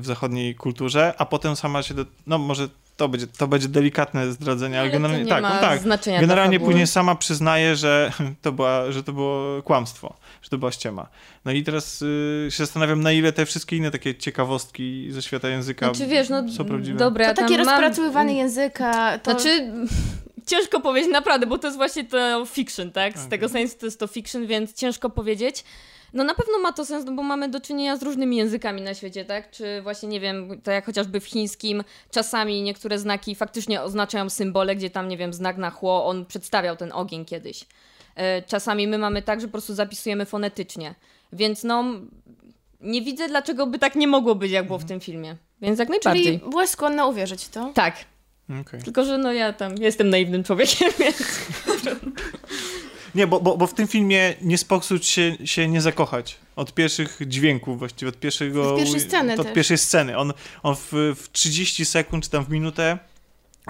w 0.00 0.06
zachodniej 0.06 0.54
kulturze, 0.54 1.14
a 1.18 1.26
potem 1.26 1.56
sama 1.56 1.82
się, 1.82 1.94
do, 1.94 2.04
no 2.26 2.38
może 2.38 2.68
to 2.96 3.08
będzie, 3.08 3.26
to 3.26 3.48
będzie 3.48 3.68
delikatne 3.68 4.32
zdradzenie, 4.32 4.80
ale, 4.80 4.82
Ale 4.82 4.90
to 4.90 4.96
generalnie 4.96 5.24
nie 5.24 5.30
tak, 5.30 5.42
ma 5.42 5.58
tak. 5.58 5.80
znaczenia 5.80 6.20
Generalnie 6.20 6.60
później 6.60 6.86
sama 6.86 7.14
przyznaje, 7.14 7.76
że 7.76 8.12
to, 8.42 8.52
była, 8.52 8.92
że 8.92 9.02
to 9.02 9.12
było 9.12 9.62
kłamstwo, 9.62 10.14
że 10.42 10.50
to 10.50 10.58
była 10.58 10.72
ściema. 10.72 11.08
No 11.44 11.52
i 11.52 11.62
teraz 11.62 12.02
y, 12.02 12.46
się 12.50 12.56
zastanawiam, 12.64 13.00
na 13.02 13.12
ile 13.12 13.32
te 13.32 13.46
wszystkie 13.46 13.76
inne 13.76 13.90
takie 13.90 14.14
ciekawostki 14.14 15.06
ze 15.12 15.22
świata 15.22 15.48
języka 15.48 15.86
Znaczy 15.94 16.06
wiesz, 16.10 16.28
no 16.28 16.48
są 16.48 16.64
prawdziwe. 16.64 16.98
dobra, 16.98 17.34
To 17.34 17.42
takie 17.42 17.56
mam- 17.58 17.66
rozpracowywanie 17.66 18.34
języka, 18.36 19.18
to... 19.18 19.30
Znaczy, 19.30 19.72
ciężko 20.46 20.80
powiedzieć 20.80 21.10
naprawdę, 21.12 21.46
bo 21.46 21.58
to 21.58 21.66
jest 21.66 21.76
właśnie 21.76 22.04
to 22.04 22.46
fiction, 22.46 22.92
tak? 22.92 23.12
Z 23.12 23.16
Okej. 23.16 23.30
tego 23.30 23.48
sensu 23.48 23.76
to 23.80 23.86
jest 23.86 24.00
to 24.00 24.06
fiction, 24.06 24.46
więc 24.46 24.74
ciężko 24.74 25.10
powiedzieć. 25.10 25.64
No 26.14 26.24
na 26.24 26.34
pewno 26.34 26.58
ma 26.58 26.72
to 26.72 26.84
sens, 26.84 27.04
no 27.04 27.12
bo 27.12 27.22
mamy 27.22 27.48
do 27.48 27.60
czynienia 27.60 27.96
z 27.96 28.02
różnymi 28.02 28.36
językami 28.36 28.82
na 28.82 28.94
świecie, 28.94 29.24
tak? 29.24 29.50
Czy 29.50 29.82
właśnie, 29.82 30.08
nie 30.08 30.20
wiem, 30.20 30.60
tak 30.62 30.74
jak 30.74 30.86
chociażby 30.86 31.20
w 31.20 31.24
chińskim, 31.26 31.84
czasami 32.10 32.62
niektóre 32.62 32.98
znaki 32.98 33.34
faktycznie 33.34 33.82
oznaczają 33.82 34.30
symbole, 34.30 34.76
gdzie 34.76 34.90
tam, 34.90 35.08
nie 35.08 35.16
wiem, 35.16 35.32
znak 35.32 35.56
na 35.56 35.70
chło, 35.70 36.06
on 36.06 36.26
przedstawiał 36.26 36.76
ten 36.76 36.92
ogień 36.92 37.24
kiedyś. 37.24 37.64
E, 38.16 38.42
Czasami 38.42 38.86
my 38.88 38.98
mamy 38.98 39.22
tak, 39.22 39.40
że 39.40 39.46
po 39.46 39.52
prostu 39.52 39.74
zapisujemy 39.74 40.26
fonetycznie. 40.26 40.94
Więc 41.32 41.64
no, 41.64 41.84
nie 42.80 43.02
widzę, 43.02 43.28
dlaczego 43.28 43.66
by 43.66 43.78
tak 43.78 43.94
nie 43.96 44.08
mogło 44.08 44.34
być, 44.34 44.52
jak 44.52 44.66
było 44.66 44.78
w 44.78 44.84
tym 44.84 45.00
filmie. 45.00 45.36
Więc 45.60 45.78
jak 45.78 45.88
najbardziej. 45.88 46.24
Czyli 46.24 46.50
byłaś 46.50 46.68
skłonna 46.68 47.06
uwierzyć 47.06 47.44
w 47.44 47.48
to? 47.48 47.72
Tak, 47.74 47.96
Okej. 48.60 48.82
tylko 48.82 49.04
że 49.04 49.18
no 49.18 49.32
ja 49.32 49.52
tam 49.52 49.74
jestem 49.78 50.10
naiwnym 50.10 50.44
człowiekiem, 50.44 50.92
więc... 50.98 51.16
Nie, 53.14 53.26
bo, 53.26 53.40
bo, 53.40 53.56
bo 53.56 53.66
w 53.66 53.74
tym 53.74 53.88
filmie 53.88 54.34
nie 54.42 54.58
sposób 54.58 55.04
się, 55.04 55.36
się 55.44 55.68
nie 55.68 55.80
zakochać. 55.80 56.36
Od 56.56 56.74
pierwszych 56.74 57.18
dźwięków 57.26 57.78
właściwie, 57.78 58.08
od 58.08 58.18
pierwszego... 58.18 58.70
Od 58.72 58.78
pierwszej 58.78 59.00
sceny 59.00 59.34
Od 59.34 59.46
też. 59.46 59.54
pierwszej 59.54 59.78
sceny. 59.78 60.18
On, 60.18 60.32
on 60.62 60.76
w, 60.76 60.92
w 60.92 61.32
30 61.32 61.84
sekund, 61.84 62.24
czy 62.24 62.30
tam 62.30 62.44
w 62.44 62.48
minutę 62.48 62.98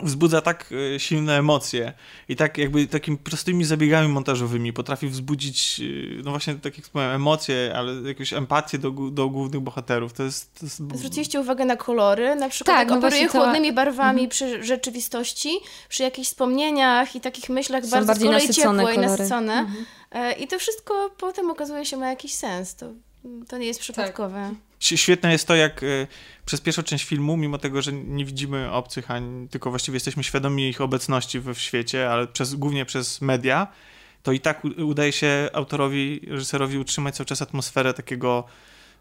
wzbudza 0.02 0.40
tak 0.40 0.70
e, 0.94 1.00
silne 1.00 1.38
emocje 1.38 1.92
i 2.28 2.36
tak 2.36 2.58
jakby 2.58 2.86
takimi 2.86 3.16
prostymi 3.18 3.64
zabiegami 3.64 4.08
montażowymi 4.08 4.72
potrafi 4.72 5.08
wzbudzić, 5.08 5.80
e, 5.80 6.22
no 6.24 6.30
właśnie 6.30 6.54
tak 6.54 6.76
jak 6.76 6.84
wspomniałem, 6.84 7.16
emocje, 7.16 7.72
ale 7.76 7.92
jakąś 8.08 8.32
empatię 8.32 8.78
do, 8.78 8.90
do 8.90 9.28
głównych 9.28 9.60
bohaterów. 9.60 10.12
To 10.12 10.22
jest... 10.22 10.54
To 10.58 10.66
jest 10.66 10.76
Zwróciliście 10.76 11.40
uwagę 11.40 11.64
na 11.64 11.76
kolory, 11.76 12.34
na 12.36 12.48
przykład 12.48 12.76
Tak, 12.76 12.88
jak 12.88 12.88
no 12.90 12.98
operuje 13.06 13.28
chłodnymi 13.28 13.72
barwami 13.72 14.28
przy 14.28 14.64
rzeczywistości, 14.64 15.50
przy 15.88 16.02
jakichś 16.02 16.28
wspomnieniach 16.28 17.16
i 17.16 17.20
takich 17.20 17.48
myślach 17.50 17.84
Są 17.84 17.90
bardzo 17.90 18.04
z 18.04 18.08
bardziej 18.08 18.28
kolei 18.28 18.46
nasycone 18.48 18.82
ciepłe 18.82 18.92
i 18.92 18.96
kolory. 18.96 19.18
nasycone. 19.18 19.66
E, 20.12 20.32
I 20.32 20.48
to 20.48 20.58
wszystko 20.58 21.10
potem 21.18 21.50
okazuje 21.50 21.86
się 21.86 21.96
ma 21.96 22.08
jakiś 22.10 22.34
sens. 22.34 22.74
To, 22.74 22.86
to 23.48 23.58
nie 23.58 23.66
jest 23.66 23.80
Tak. 23.80 23.82
przypadkowe. 23.84 24.38
Ś- 24.40 24.54
Świetne 24.84 25.32
jest 25.32 25.48
to, 25.48 25.54
jak 25.54 25.82
e, 25.82 26.06
przez 26.46 26.60
pierwszą 26.60 26.82
część 26.82 27.04
filmu, 27.04 27.36
mimo 27.36 27.58
tego, 27.58 27.82
że 27.82 27.92
nie 27.92 28.24
widzimy 28.24 28.72
obcych, 28.72 29.10
ani, 29.10 29.48
tylko 29.48 29.70
właściwie 29.70 29.96
jesteśmy 29.96 30.24
świadomi 30.24 30.68
ich 30.68 30.80
obecności 30.80 31.40
w 31.40 31.54
świecie, 31.54 32.10
ale 32.10 32.26
przez, 32.26 32.54
głównie 32.54 32.84
przez 32.84 33.20
media, 33.20 33.66
to 34.22 34.32
i 34.32 34.40
tak 34.40 34.64
udaje 34.64 35.12
się 35.12 35.50
autorowi, 35.52 36.20
reżyserowi 36.28 36.78
utrzymać 36.78 37.16
cały 37.16 37.26
czas 37.26 37.42
atmosferę 37.42 37.94
takiego 37.94 38.44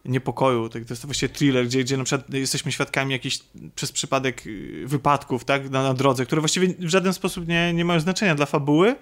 niepokoju. 0.06 0.70
Tak, 0.70 0.86
to 0.86 0.94
jest 0.94 1.06
właściwie 1.06 1.34
thriller, 1.34 1.66
gdzie, 1.66 1.84
gdzie 1.84 1.98
na 1.98 2.04
przykład 2.04 2.34
jesteśmy 2.34 2.72
świadkami 2.72 3.12
jakichś 3.12 3.40
przez 3.76 3.92
przypadek 3.92 4.48
y, 4.48 4.84
wypadków 4.88 5.46
tak, 5.46 5.70
na, 5.70 5.84
na 5.84 5.94
drodze, 5.94 6.26
które 6.26 6.42
właściwie 6.42 6.68
w 6.68 6.90
żaden 6.90 7.14
sposób 7.14 7.48
nie, 7.48 7.74
nie 7.74 7.86
mają 7.86 8.00
znaczenia 8.00 8.36
dla 8.36 8.46
fabuły 8.46 8.96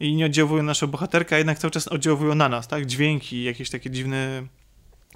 i 0.00 0.14
nie 0.14 0.26
oddziałują 0.26 0.62
na 0.62 0.66
naszą 0.66 0.86
bohaterkę, 0.86 1.34
a 1.34 1.38
jednak 1.38 1.58
cały 1.58 1.70
czas 1.70 1.88
oddziałują 1.88 2.34
na 2.34 2.48
nas, 2.48 2.68
tak? 2.68 2.86
Dźwięki, 2.86 3.42
jakieś 3.42 3.70
takie 3.70 3.90
dziwne 3.90 4.46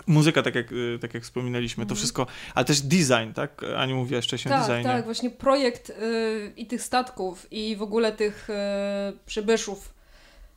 muzyka, 0.07 0.43
tak 0.43 0.55
jak, 0.55 0.73
y, 0.73 0.99
tak 1.01 1.15
jak 1.15 1.23
wspominaliśmy, 1.23 1.87
to 1.87 1.95
wszystko, 1.95 2.27
ale 2.55 2.65
też 2.65 2.81
design, 2.81 3.33
tak? 3.35 3.65
Aniu 3.77 3.97
mówiłaś 3.97 4.25
wcześniej 4.25 4.55
o 4.55 4.59
Tak, 4.59 4.67
designie. 4.69 4.85
tak, 4.93 5.05
właśnie 5.05 5.31
projekt 5.31 5.91
y, 5.91 6.53
i 6.57 6.67
tych 6.67 6.83
statków 6.83 7.47
i 7.53 7.77
w 7.77 7.83
ogóle 7.83 8.13
tych 8.13 8.51
y, 8.51 8.55
przybyszów 9.27 9.99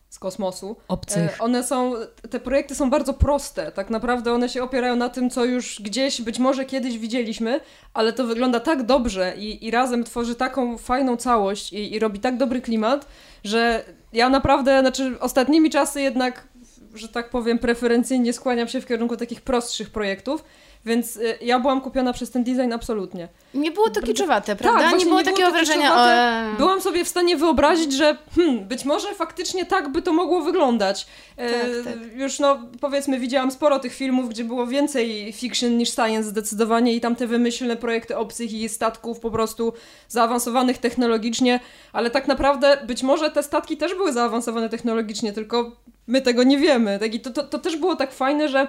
z 0.10 0.20
kosmosu. 0.20 0.76
Obcych. 0.88 1.36
E, 1.36 1.40
One 1.40 1.64
są, 1.64 1.94
te 2.30 2.40
projekty 2.40 2.76
są 2.76 2.90
bardzo 2.90 3.14
proste. 3.14 3.72
Tak 3.72 3.90
naprawdę 3.90 4.34
one 4.34 4.50
się 4.50 4.64
opierają 4.64 4.96
na 4.96 5.10
tym, 5.10 5.30
co 5.30 5.46
już 5.46 5.82
gdzieś 5.82 6.22
być 6.22 6.40
może 6.40 6.66
kiedyś 6.66 6.98
widzieliśmy, 6.98 7.60
ale 7.94 8.14
to 8.14 8.28
wygląda 8.28 8.60
tak 8.60 8.84
dobrze 8.84 9.34
i, 9.38 9.66
i 9.66 9.72
razem 9.72 10.04
tworzy 10.04 10.36
taką 10.36 10.78
fajną 10.78 11.18
całość 11.18 11.74
i, 11.74 11.94
i 11.94 12.00
robi 12.00 12.20
tak 12.20 12.38
dobry 12.38 12.62
klimat, 12.62 13.08
że 13.44 13.86
ja 14.14 14.30
naprawdę, 14.30 14.80
znaczy 14.80 15.20
ostatnimi 15.20 15.70
czasy 15.70 16.02
jednak, 16.02 16.48
że 16.94 17.08
tak 17.08 17.30
powiem, 17.30 17.60
preferencyjnie 17.60 18.34
skłaniam 18.34 18.68
się 18.68 18.82
w 18.82 18.86
kierunku 18.86 19.18
takich 19.18 19.42
prostszych 19.42 19.90
projektów, 19.90 20.44
więc 20.86 21.18
y, 21.18 21.38
ja 21.42 21.60
byłam 21.60 21.82
kupiona 21.82 22.14
przez 22.14 22.32
ten 22.32 22.44
design 22.44 22.74
absolutnie. 22.74 23.28
Nie 23.54 23.72
było 23.72 23.90
to 23.90 24.02
kiczowate, 24.02 24.56
prawda? 24.56 24.80
Tak, 24.80 25.00
nie 25.00 25.06
było 25.06 25.20
nie 25.20 25.26
takiego 25.26 25.52
wrażenia, 25.52 25.96
o... 25.96 26.58
Byłam 26.58 26.82
sobie 26.82 27.06
w 27.06 27.08
stanie 27.08 27.38
wyobrazić, 27.38 27.94
że 27.94 28.18
hmm, 28.36 28.68
być 28.68 28.86
może 28.86 29.16
faktycznie 29.16 29.66
tak 29.66 29.90
by 29.92 30.02
to 30.02 30.14
mogło 30.14 30.42
wyglądać. 30.42 31.08
E, 31.38 31.50
Tak, 31.50 31.94
tak. 31.94 32.16
Już 32.16 32.40
no, 32.40 32.60
powiedzmy, 32.82 33.20
widziałam 33.20 33.52
sporo 33.52 33.80
tych 33.80 33.94
filmów, 33.94 34.30
gdzie 34.30 34.44
było 34.44 34.68
więcej 34.68 35.34
fiction 35.34 35.78
niż 35.78 35.90
science 35.90 36.30
zdecydowanie 36.30 36.94
i 36.94 37.02
tam 37.02 37.16
te 37.16 37.28
wymyślne 37.28 37.76
projekty 37.78 38.18
obcych 38.18 38.54
i 38.54 38.70
statków 38.70 39.20
po 39.20 39.32
prostu 39.32 39.74
zaawansowanych 40.08 40.78
technologicznie, 40.78 41.60
ale 41.94 42.10
tak 42.10 42.28
naprawdę 42.28 42.78
być 42.88 43.04
może 43.04 43.32
te 43.32 43.44
statki 43.44 43.78
też 43.78 43.96
były 43.96 44.14
zaawansowane 44.14 44.70
technologicznie, 44.70 45.34
tylko 45.34 45.72
my 46.08 46.22
tego 46.22 46.44
nie 46.44 46.58
wiemy. 46.58 47.00
Tak, 47.00 47.14
I 47.16 47.20
to, 47.20 47.30
to, 47.30 47.44
to 47.44 47.60
też 47.60 47.78
było 47.78 47.96
tak 47.96 48.12
fajne, 48.14 48.50
że 48.50 48.60
e, 48.60 48.68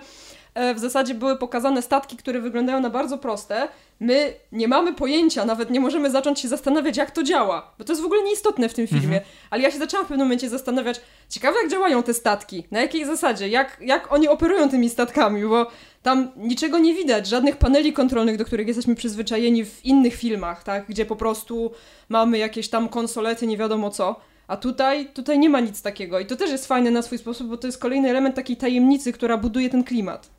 w 0.55 0.79
zasadzie 0.79 1.15
były 1.15 1.39
pokazane 1.39 1.83
statki, 1.83 2.17
które 2.17 2.41
wyglądają 2.41 2.81
na 2.81 2.91
bardzo 2.91 3.19
proste. 3.19 3.69
My 4.01 4.35
nie 4.53 4.69
mamy 4.69 4.93
pojęcia, 4.95 5.45
nawet 5.45 5.71
nie 5.71 5.81
możemy 5.81 6.11
zacząć 6.11 6.41
się 6.41 6.49
zastanawiać, 6.49 6.97
jak 6.97 7.11
to 7.11 7.23
działa, 7.23 7.75
bo 7.79 7.85
to 7.85 7.93
jest 7.93 8.03
w 8.03 8.07
ogóle 8.07 8.23
nieistotne 8.23 8.69
w 8.69 8.75
tym 8.75 8.87
filmie. 8.87 9.21
Ale 9.51 9.63
ja 9.63 9.71
się 9.71 9.79
zaczęłam 9.79 10.07
w 10.07 10.09
pewnym 10.09 10.27
momencie 10.27 10.49
zastanawiać, 10.49 11.01
ciekawe 11.29 11.59
jak 11.63 11.71
działają 11.71 12.03
te 12.03 12.15
statki, 12.15 12.65
na 12.71 12.81
jakiej 12.81 13.05
zasadzie, 13.05 13.49
jak, 13.49 13.79
jak 13.81 14.13
oni 14.13 14.29
operują 14.29 14.69
tymi 14.69 14.91
statkami, 14.91 15.45
bo 15.45 15.67
tam 16.03 16.31
niczego 16.37 16.79
nie 16.79 16.95
widać, 16.95 17.27
żadnych 17.27 17.57
paneli 17.57 17.93
kontrolnych, 17.93 18.37
do 18.37 18.45
których 18.45 18.67
jesteśmy 18.67 18.95
przyzwyczajeni 18.95 19.65
w 19.65 19.85
innych 19.85 20.15
filmach, 20.15 20.65
tak, 20.65 20.87
gdzie 20.87 21.07
po 21.07 21.17
prostu 21.17 21.71
mamy 22.09 22.39
jakieś 22.39 22.69
tam 22.69 22.89
konsolety, 22.89 23.47
nie 23.47 23.57
wiadomo 23.57 23.91
co. 23.91 24.21
A 24.47 24.57
tutaj, 24.57 25.07
tutaj 25.07 25.39
nie 25.39 25.51
ma 25.51 25.61
nic 25.61 25.83
takiego 25.83 26.21
i 26.21 26.27
to 26.27 26.37
też 26.37 26.51
jest 26.51 26.67
fajne 26.67 26.91
na 26.91 27.03
swój 27.03 27.19
sposób, 27.19 27.49
bo 27.49 27.57
to 27.57 27.67
jest 27.67 27.79
kolejny 27.79 28.11
element 28.11 28.37
takiej 28.37 28.57
tajemnicy, 28.57 29.13
która 29.13 29.37
buduje 29.37 29.71
ten 29.71 29.85
klimat. 29.85 30.31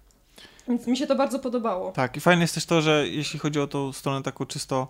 Więc 0.68 0.88
mi 0.88 0.98
się 0.98 1.08
to 1.08 1.16
bardzo 1.16 1.40
podobało. 1.40 1.92
Tak, 1.92 2.18
i 2.18 2.20
fajne 2.20 2.42
jest 2.42 2.54
też 2.54 2.66
to, 2.66 2.82
że 2.82 3.08
jeśli 3.08 3.40
chodzi 3.40 3.60
o 3.60 3.68
tą 3.68 3.94
stronę 3.94 4.24
taką 4.24 4.46
czysto 4.46 4.88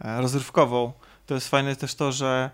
e, 0.00 0.20
rozrywkową, 0.20 0.92
to 1.26 1.34
jest 1.34 1.48
fajne 1.48 1.76
też 1.76 1.94
to, 1.94 2.12
że, 2.12 2.50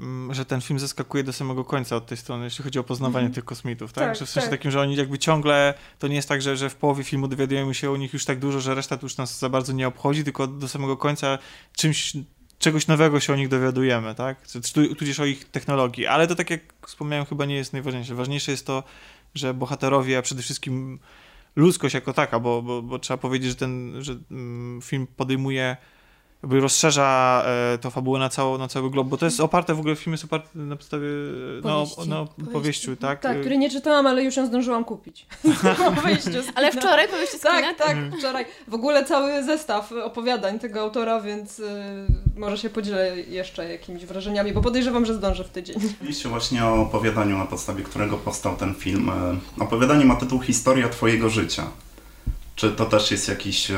mm, 0.00 0.34
że 0.34 0.44
ten 0.44 0.60
film 0.60 0.78
zaskakuje 0.78 1.24
do 1.24 1.32
samego 1.32 1.64
końca 1.64 1.96
od 1.96 2.06
tej 2.06 2.18
strony, 2.18 2.44
jeśli 2.44 2.64
chodzi 2.64 2.78
o 2.78 2.84
poznawanie 2.84 3.30
tych 3.30 3.44
kosmitów, 3.44 3.92
tak? 3.92 4.04
Tak, 4.04 4.16
że 4.16 4.26
w 4.26 4.30
sensie 4.30 4.48
tak. 4.48 4.58
takim, 4.58 4.70
że 4.70 4.80
oni 4.80 4.96
jakby 4.96 5.18
ciągle, 5.18 5.74
to 5.98 6.08
nie 6.08 6.16
jest 6.16 6.28
tak, 6.28 6.42
że, 6.42 6.56
że 6.56 6.70
w 6.70 6.76
połowie 6.76 7.04
filmu 7.04 7.28
dowiadujemy 7.28 7.74
się 7.74 7.90
o 7.90 7.96
nich 7.96 8.12
już 8.12 8.24
tak 8.24 8.38
dużo, 8.38 8.60
że 8.60 8.74
reszta 8.74 8.96
to 8.96 9.06
już 9.06 9.16
nas 9.16 9.38
za 9.38 9.48
bardzo 9.48 9.72
nie 9.72 9.88
obchodzi, 9.88 10.24
tylko 10.24 10.46
do 10.46 10.68
samego 10.68 10.96
końca 10.96 11.38
czymś, 11.76 12.12
czegoś 12.58 12.86
nowego 12.86 13.20
się 13.20 13.32
o 13.32 13.36
nich 13.36 13.48
dowiadujemy, 13.48 14.14
tak? 14.14 14.38
Tudzież 14.98 15.20
o 15.20 15.24
ich 15.24 15.44
technologii, 15.44 16.06
ale 16.06 16.26
to 16.26 16.34
tak 16.34 16.50
jak 16.50 16.60
wspomniałem, 16.86 17.26
chyba 17.26 17.44
nie 17.44 17.56
jest 17.56 17.72
najważniejsze. 17.72 18.14
Ważniejsze 18.14 18.50
jest 18.50 18.66
to, 18.66 18.82
że 19.34 19.54
bohaterowie, 19.54 20.18
a 20.18 20.22
przede 20.22 20.42
wszystkim 20.42 20.98
ludzkość 21.56 21.94
jako 21.94 22.12
taka, 22.12 22.40
bo, 22.40 22.62
bo, 22.62 22.82
bo 22.82 22.98
trzeba 22.98 23.18
powiedzieć, 23.18 23.50
że 23.50 23.56
ten 23.56 23.94
że, 23.98 24.16
mm, 24.30 24.80
film 24.82 25.06
podejmuje 25.06 25.76
jakby 26.42 26.60
rozszerza 26.60 27.42
e, 27.46 27.78
tą 27.78 27.90
fabułę 27.90 28.18
na, 28.18 28.28
cało, 28.28 28.58
na 28.58 28.68
cały 28.68 28.90
glob, 28.90 29.08
bo 29.08 29.16
to 29.16 29.24
jest 29.24 29.40
oparte, 29.40 29.74
w 29.74 29.80
ogóle 29.80 29.96
film 29.96 30.14
jest 30.14 30.24
oparty 30.24 30.58
na 30.58 30.76
podstawie 30.76 31.06
no, 31.62 31.86
Powieści. 31.86 32.08
no, 32.10 32.26
Powieści. 32.26 32.52
powieściu, 32.52 32.96
tak? 32.96 33.20
Tak, 33.20 33.36
E, 33.36 33.40
który 33.40 33.58
nie 33.58 33.70
czytałam, 33.70 34.06
ale 34.06 34.24
już 34.24 34.36
ją 34.36 34.46
zdążyłam 34.46 34.84
kupić. 34.84 35.26
Ale 36.54 36.72
wczoraj 36.72 37.08
powieście 37.08 37.38
z 37.38 37.42
kina? 37.42 37.74
Tak, 37.74 37.78
tak, 37.78 37.96
wczoraj. 38.18 38.44
W 38.68 38.74
ogóle 38.74 39.04
cały 39.04 39.42
zestaw 39.44 39.92
opowiadań 40.04 40.58
tego 40.58 40.80
autora, 40.80 41.20
więc 41.20 41.58
y, 41.58 41.64
może 42.36 42.58
się 42.58 42.70
podzielę 42.70 43.16
jeszcze 43.20 43.72
jakimiś 43.72 44.06
wrażeniami, 44.06 44.52
bo 44.52 44.60
podejrzewam, 44.60 45.06
że 45.06 45.14
zdążę 45.14 45.44
w 45.44 45.48
tydzień. 45.50 45.76
Mówiliście 46.00 46.28
właśnie 46.28 46.64
o 46.64 46.82
opowiadaniu, 46.82 47.38
na 47.38 47.46
podstawie 47.46 47.84
którego 47.84 48.16
powstał 48.16 48.56
ten 48.56 48.74
film. 48.74 49.10
E, 49.58 49.64
Opowiadanie 49.64 50.04
ma 50.04 50.16
tytuł 50.16 50.40
Historia 50.40 50.88
Twojego 50.88 51.30
życia. 51.30 51.66
Czy 52.56 52.70
to 52.72 52.86
też 52.86 53.10
jest 53.10 53.28
jakieś 53.28 53.70
e, 53.70 53.76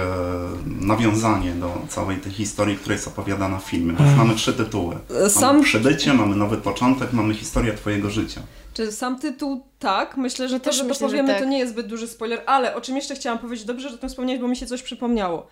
nawiązanie 0.67 1.53
do 1.53 1.83
całej 1.89 2.17
tej 2.17 2.33
historii, 2.33 2.77
która 2.77 2.95
jest 2.95 3.09
opowiadana 3.09 3.59
w 3.59 3.65
filmie? 3.65 3.93
Bo 3.93 4.05
już 4.05 4.15
mamy 4.15 4.35
trzy 4.35 4.53
tytuły. 4.53 4.97
Mamy 5.11 5.31
Sam, 5.31 5.63
Przybycie, 5.63 6.15
mamy 6.15 6.37
Nowy 6.37 6.57
Początek, 6.57 7.13
mamy 7.13 7.35
Historia 7.35 7.75
Twojego 7.75 8.11
życia. 8.11 8.43
czy 8.75 8.93
sam 8.93 9.19
tytuł 9.19 9.65
tak? 9.79 10.17
Myślę, 10.17 10.49
że 10.49 10.61
to, 10.61 10.73
że 10.73 10.83
to 10.83 10.89
myślę, 10.89 11.09
że 11.09 11.11
powiemy, 11.11 11.29
tak. 11.29 11.43
to 11.43 11.49
nie 11.49 11.59
jest 11.59 11.73
zbyt 11.73 11.87
duży 11.87 12.09
spoiler, 12.09 12.43
ale 12.47 12.75
o 12.75 12.81
czym 12.81 12.97
jeszcze 12.97 13.15
chciałam 13.15 13.39
powiedzieć, 13.39 13.67
dobrze, 13.67 13.89
że 13.89 13.95
o 13.95 13.99
tym 13.99 14.09
wspomniałeś, 14.09 14.43
bo 14.43 14.49
mi 14.49 14.57
się 14.57 14.67
coś 14.67 14.83
przypomniało. 14.83 15.47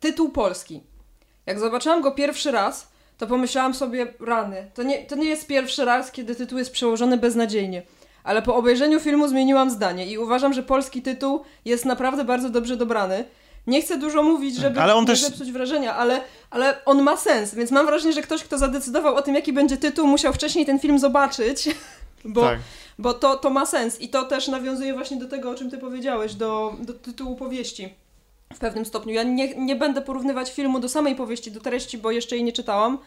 Tytuł 0.00 0.30
polski. 0.30 0.80
Jak 1.46 1.60
zobaczyłam 1.60 2.02
go 2.02 2.12
pierwszy 2.12 2.50
raz, 2.50 2.88
to 3.18 3.26
pomyślałam 3.26 3.74
sobie, 3.74 4.14
rany, 4.20 4.70
to 4.74 4.82
nie, 4.82 5.06
to 5.06 5.16
nie 5.16 5.28
jest 5.28 5.46
pierwszy 5.46 5.84
raz, 5.84 6.12
kiedy 6.12 6.34
tytuł 6.34 6.58
jest 6.58 6.72
przełożony 6.72 7.18
beznadziejnie. 7.18 7.82
Ale 8.30 8.42
po 8.42 8.56
obejrzeniu 8.56 9.00
filmu 9.00 9.28
zmieniłam 9.28 9.70
zdanie 9.70 10.06
i 10.06 10.18
uważam, 10.18 10.52
że 10.52 10.62
polski 10.62 11.02
tytuł 11.02 11.40
jest 11.64 11.84
naprawdę 11.84 12.24
bardzo 12.24 12.50
dobrze 12.50 12.76
dobrany. 12.76 13.24
Nie 13.66 13.82
chcę 13.82 13.98
dużo 13.98 14.22
mówić, 14.22 14.56
żeby 14.56 14.80
Ale 14.80 14.94
on 14.94 15.00
nie 15.00 15.06
też- 15.06 15.20
zepsuć 15.20 15.52
wrażenia, 15.52 15.96
ale, 15.96 16.20
ale 16.50 16.84
on 16.84 17.02
ma 17.02 17.16
sens, 17.16 17.54
więc 17.54 17.70
mam 17.70 17.86
wrażenie, 17.86 18.12
że 18.12 18.22
ktoś, 18.22 18.44
kto 18.44 18.58
zadecydował 18.58 19.14
o 19.16 19.22
tym, 19.22 19.34
jaki 19.34 19.52
będzie 19.52 19.76
tytuł, 19.76 20.06
musiał 20.06 20.32
wcześniej 20.32 20.66
ten 20.66 20.78
film 20.78 20.98
zobaczyć, 20.98 21.68
bo, 22.24 22.40
tak. 22.40 22.58
bo 22.98 23.14
to, 23.14 23.36
to 23.36 23.50
ma 23.50 23.66
sens 23.66 24.00
i 24.00 24.08
to 24.08 24.24
też 24.24 24.48
nawiązuje 24.48 24.94
właśnie 24.94 25.16
do 25.16 25.28
tego, 25.28 25.50
o 25.50 25.54
czym 25.54 25.70
ty 25.70 25.78
powiedziałeś, 25.78 26.34
do, 26.34 26.74
do 26.80 26.94
tytułu 26.94 27.36
powieści 27.36 27.88
w 28.52 28.58
pewnym 28.58 28.84
stopniu. 28.84 29.14
Ja 29.14 29.22
nie, 29.22 29.54
nie 29.54 29.76
będę 29.76 30.02
porównywać 30.02 30.52
filmu 30.52 30.80
do 30.80 30.88
samej 30.88 31.14
powieści, 31.16 31.52
do 31.52 31.60
treści, 31.60 31.98
bo 31.98 32.10
jeszcze 32.10 32.36
jej 32.36 32.44
nie 32.44 32.52
czytałam, 32.52 32.98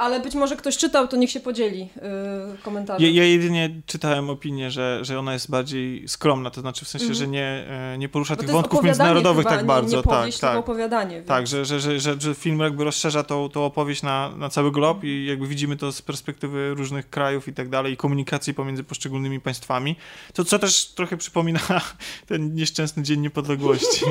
ale 0.00 0.20
być 0.20 0.34
może 0.34 0.56
ktoś 0.56 0.76
czytał, 0.76 1.08
to 1.08 1.16
niech 1.16 1.30
się 1.30 1.40
podzieli 1.40 1.80
yy, 1.80 2.58
komentarzem. 2.62 3.06
Ja, 3.06 3.22
ja 3.22 3.28
jedynie 3.28 3.70
czytałem 3.86 4.30
opinię, 4.30 4.70
że, 4.70 4.98
że 5.02 5.18
ona 5.18 5.32
jest 5.32 5.50
bardziej 5.50 6.08
skromna, 6.08 6.50
to 6.50 6.60
znaczy 6.60 6.84
w 6.84 6.88
sensie, 6.88 7.06
Mhm. 7.06 7.18
że 7.18 7.28
nie, 7.28 7.66
e, 7.68 7.98
nie 7.98 8.08
porusza 8.08 8.34
Bo 8.34 8.40
tych 8.40 8.50
to 8.50 8.52
jest 8.52 8.62
wątków 8.62 8.84
międzynarodowych 8.84 9.44
chyba, 9.44 9.50
tak 9.50 9.60
nie, 9.60 9.66
bardzo. 9.66 9.96
Nie 9.96 10.02
tak, 10.02 10.12
powieść, 10.12 10.38
tylko 10.38 10.52
tak. 10.52 10.58
opowiadanie. 10.58 11.16
Więc... 11.16 11.28
Tak, 11.28 11.46
że, 11.46 11.64
że, 11.64 11.80
że, 11.80 12.00
że, 12.00 12.20
że 12.20 12.34
film 12.34 12.60
jakby 12.60 12.84
rozszerza 12.84 13.22
tą, 13.22 13.48
tą 13.48 13.64
opowieść 13.64 14.02
na, 14.02 14.30
na 14.36 14.48
cały 14.48 14.72
glob 14.72 15.04
i 15.04 15.26
jakby 15.26 15.46
widzimy 15.46 15.76
to 15.76 15.92
z 15.92 16.02
perspektywy 16.02 16.74
różnych 16.74 17.10
krajów 17.10 17.48
i 17.48 17.52
tak 17.52 17.68
dalej, 17.68 17.92
i 17.92 17.96
komunikacji 17.96 18.54
pomiędzy 18.54 18.84
poszczególnymi 18.84 19.40
państwami. 19.40 19.96
To 20.34 20.44
co 20.44 20.58
też 20.58 20.86
trochę 20.86 21.16
przypomina 21.16 21.60
ten 22.26 22.54
nieszczęsny 22.54 23.02
Dzień 23.02 23.20
Niepodległości. 23.20 24.04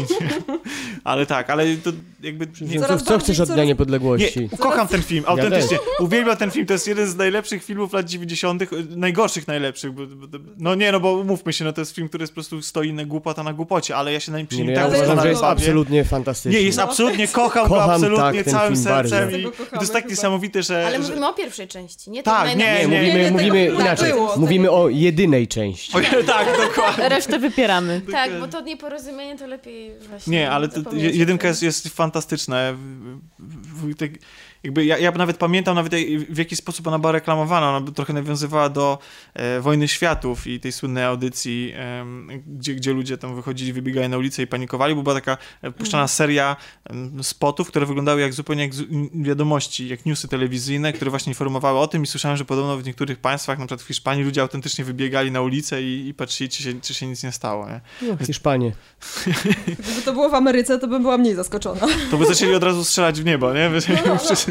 Ale 1.04 1.26
tak, 1.26 1.50
ale 1.50 1.66
to 1.84 1.92
jakby... 2.24 2.48
Nie, 2.62 2.80
Co, 2.80 2.98
co 2.98 3.20
chcesz 3.20 3.40
od 3.40 3.50
Dnia 3.50 3.64
Niepodległości? 3.64 4.40
nie, 4.52 4.58
kocham 4.58 4.88
ten 4.88 5.02
film, 5.04 5.24
autentycznie. 5.28 5.78
Uwielbiam 6.00 6.38
ten 6.38 6.52
film, 6.52 6.66
to 6.66 6.74
jest 6.74 6.88
jeden 6.88 7.08
z 7.08 7.16
najlepszych 7.16 7.64
filmów 7.64 7.94
lat 7.94 8.06
90., 8.06 8.64
najgorszych 8.96 9.48
najlepszych. 9.48 9.92
No 10.58 10.76
nie, 10.76 10.92
no 10.92 11.00
bo 11.00 11.14
umówmy 11.14 11.54
się, 11.54 11.66
no 11.66 11.74
to 11.74 11.82
jest 11.82 11.96
film, 11.96 12.08
który 12.10 12.24
jest 12.24 12.34
po 12.34 12.36
prostu 12.36 12.62
stoi 12.62 12.94
na 12.94 13.06
głupota 13.06 13.44
na 13.44 13.54
głupocie, 13.54 13.96
ale 13.96 14.14
ja 14.14 14.20
się 14.20 14.32
na 14.32 14.38
nim 14.38 14.48
przy 14.48 14.58
Nie, 14.58 14.64
nim 14.64 14.74
no 14.74 14.80
ja 14.82 14.88
tak 14.88 14.98
uważam, 14.98 15.22
że 15.22 15.30
jest 15.30 15.44
absolutnie 15.44 16.04
fantastyczny. 16.06 16.60
Nie, 16.60 16.66
jest 16.66 16.80
absolutnie, 16.80 17.28
kocham, 17.40 17.64
go 17.64 17.76
Kocham, 17.76 17.90
absolutnie 17.90 18.44
tak, 18.44 18.54
całym 18.54 18.76
sercem 18.78 19.32
i, 19.32 19.42
i 19.42 19.44
to 19.44 19.52
kochamy 19.52 19.82
jest 19.82 19.94
tak 19.94 20.04
chyba. 20.04 20.12
niesamowite, 20.12 20.64
że... 20.64 20.88
Ale 20.88 21.00
mówimy 21.00 21.28
o 21.28 21.34
pierwszej 21.34 21.68
części, 21.68 22.12
nie? 22.12 22.24
Tak, 22.24 22.50
nie. 22.50 22.56
Nie, 22.56 22.88
nie, 22.88 22.88
mówimy, 22.88 23.24
nie, 23.24 23.32
mówimy 23.32 23.66
tego- 23.66 23.78
tak 23.78 23.86
inaczej. 23.86 24.14
Mówimy 24.38 24.72
o 24.72 24.90
jedynej 24.90 25.48
części. 25.48 25.92
Tak, 26.28 26.48
dokładnie. 26.68 27.10
Resztę 27.10 27.40
wypieramy. 27.40 28.02
Tak, 28.12 28.40
bo 28.40 28.48
to 28.48 28.62
nieporozumienie 28.62 29.38
to 29.38 29.48
lepiej 29.48 29.92
właśnie 30.10 30.38
Nie, 30.38 30.52
ale 30.52 30.68
to, 30.68 30.82
jedynka 30.94 31.48
jest, 31.48 31.64
jest 31.64 31.88
fantastyczna. 31.88 32.58
Jakby 34.64 34.86
ja, 34.86 34.98
ja 34.98 35.12
nawet 35.12 35.38
pamiętam 35.38 35.76
nawet 35.76 35.94
w 36.30 36.38
jaki 36.38 36.56
sposób 36.56 36.88
ona 36.88 37.00
była 37.00 37.12
reklamowana. 37.12 37.70
Ona 37.70 37.82
by 37.82 37.92
trochę 37.92 38.14
nawiązywała 38.14 38.70
do 38.70 38.98
e, 39.34 39.62
Wojny 39.62 39.88
Światów 39.88 40.48
i 40.48 40.60
tej 40.60 40.72
słynnej 40.72 41.04
audycji, 41.04 41.74
em, 41.76 42.30
gdzie, 42.48 42.76
gdzie 42.76 42.94
ludzie 42.94 43.18
tam 43.18 43.36
wychodzili, 43.36 43.74
wybiegali 43.74 44.10
na 44.10 44.18
ulicę 44.18 44.42
i 44.42 44.48
panikowali, 44.48 44.96
bo 44.96 45.04
była 45.04 45.16
taka 45.16 45.38
e, 45.62 45.72
puszczana 45.72 46.08
seria 46.08 46.56
em, 46.86 47.24
spotów, 47.24 47.68
które 47.68 47.86
wyglądały 47.86 48.22
jak 48.22 48.34
zupełnie 48.34 48.64
jak 48.64 48.72
wiadomości, 49.14 49.88
jak 49.88 50.06
newsy 50.06 50.28
telewizyjne, 50.28 50.94
które 50.94 51.10
właśnie 51.10 51.32
informowały 51.32 51.80
o 51.80 51.88
tym 51.88 52.04
i 52.04 52.08
słyszałem, 52.08 52.38
że 52.38 52.46
podobno 52.46 52.78
w 52.78 52.86
niektórych 52.86 53.20
państwach, 53.20 53.60
na 53.60 53.66
przykład 53.66 53.82
w 53.82 53.88
Hiszpanii, 53.88 54.24
ludzie 54.24 54.42
autentycznie 54.42 54.86
wybiegali 54.86 55.32
na 55.32 55.42
ulicę 55.42 55.84
i, 55.84 56.08
i 56.08 56.14
patrzyli, 56.14 56.50
czy 56.50 56.64
się, 56.64 56.82
czy 56.82 56.94
się 56.94 57.08
nic 57.08 57.24
nie 57.24 57.32
stało. 57.32 57.68
Nie? 57.70 57.82
No, 58.02 58.26
Hiszpanie. 58.26 58.72
Gdyby 59.80 60.02
to 60.06 60.14
było 60.14 60.30
w 60.30 60.34
Ameryce, 60.34 60.80
to 60.80 60.88
bym 60.88 61.02
była 61.02 61.18
mniej 61.18 61.36
zaskoczona. 61.36 61.88
to 62.12 62.18
by 62.18 62.26
zaczęli 62.26 62.54
od 62.56 62.64
razu 62.64 62.84
strzelać 62.84 63.22
w 63.22 63.26
niebo, 63.26 63.54
nie? 63.54 63.70
No, 63.90 63.96
no, 64.06 64.18
wszyscy- 64.18 64.49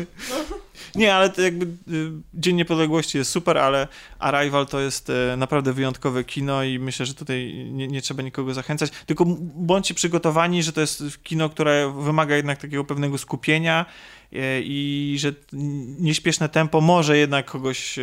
Nie, 0.95 1.15
ale 1.15 1.31
to 1.31 1.43
jakby 1.43 1.67
y, 1.67 2.11
Dzień 2.35 2.57
Niepodległości 2.57 3.19
jest 3.19 3.31
super, 3.31 3.59
ale 3.59 3.89
Arrival 4.19 4.67
to 4.67 4.81
jest 4.81 5.11
e, 5.11 5.37
naprawdę 5.37 5.73
wyjątkowe 5.73 6.25
kino 6.25 6.65
i 6.65 6.79
myślę, 6.79 7.07
że 7.07 7.15
tutaj 7.15 7.55
nie, 7.73 7.89
nie 7.89 8.03
trzeba 8.03 8.23
nikogo 8.23 8.55
zachęcać, 8.55 8.91
tylko 9.07 9.25
bądźcie 9.55 9.95
przygotowani, 9.95 10.63
że 10.63 10.73
to 10.73 10.81
jest 10.81 11.23
kino, 11.23 11.49
które 11.49 11.93
wymaga 11.99 12.37
jednak 12.37 12.59
takiego 12.59 12.85
pewnego 12.85 13.19
skupienia 13.19 13.87
e, 14.33 14.61
i 14.61 15.17
że 15.19 15.33
nieśpieszne 15.99 16.49
tempo 16.49 16.81
może 16.81 17.19
jednak 17.19 17.47
kogoś 17.47 17.99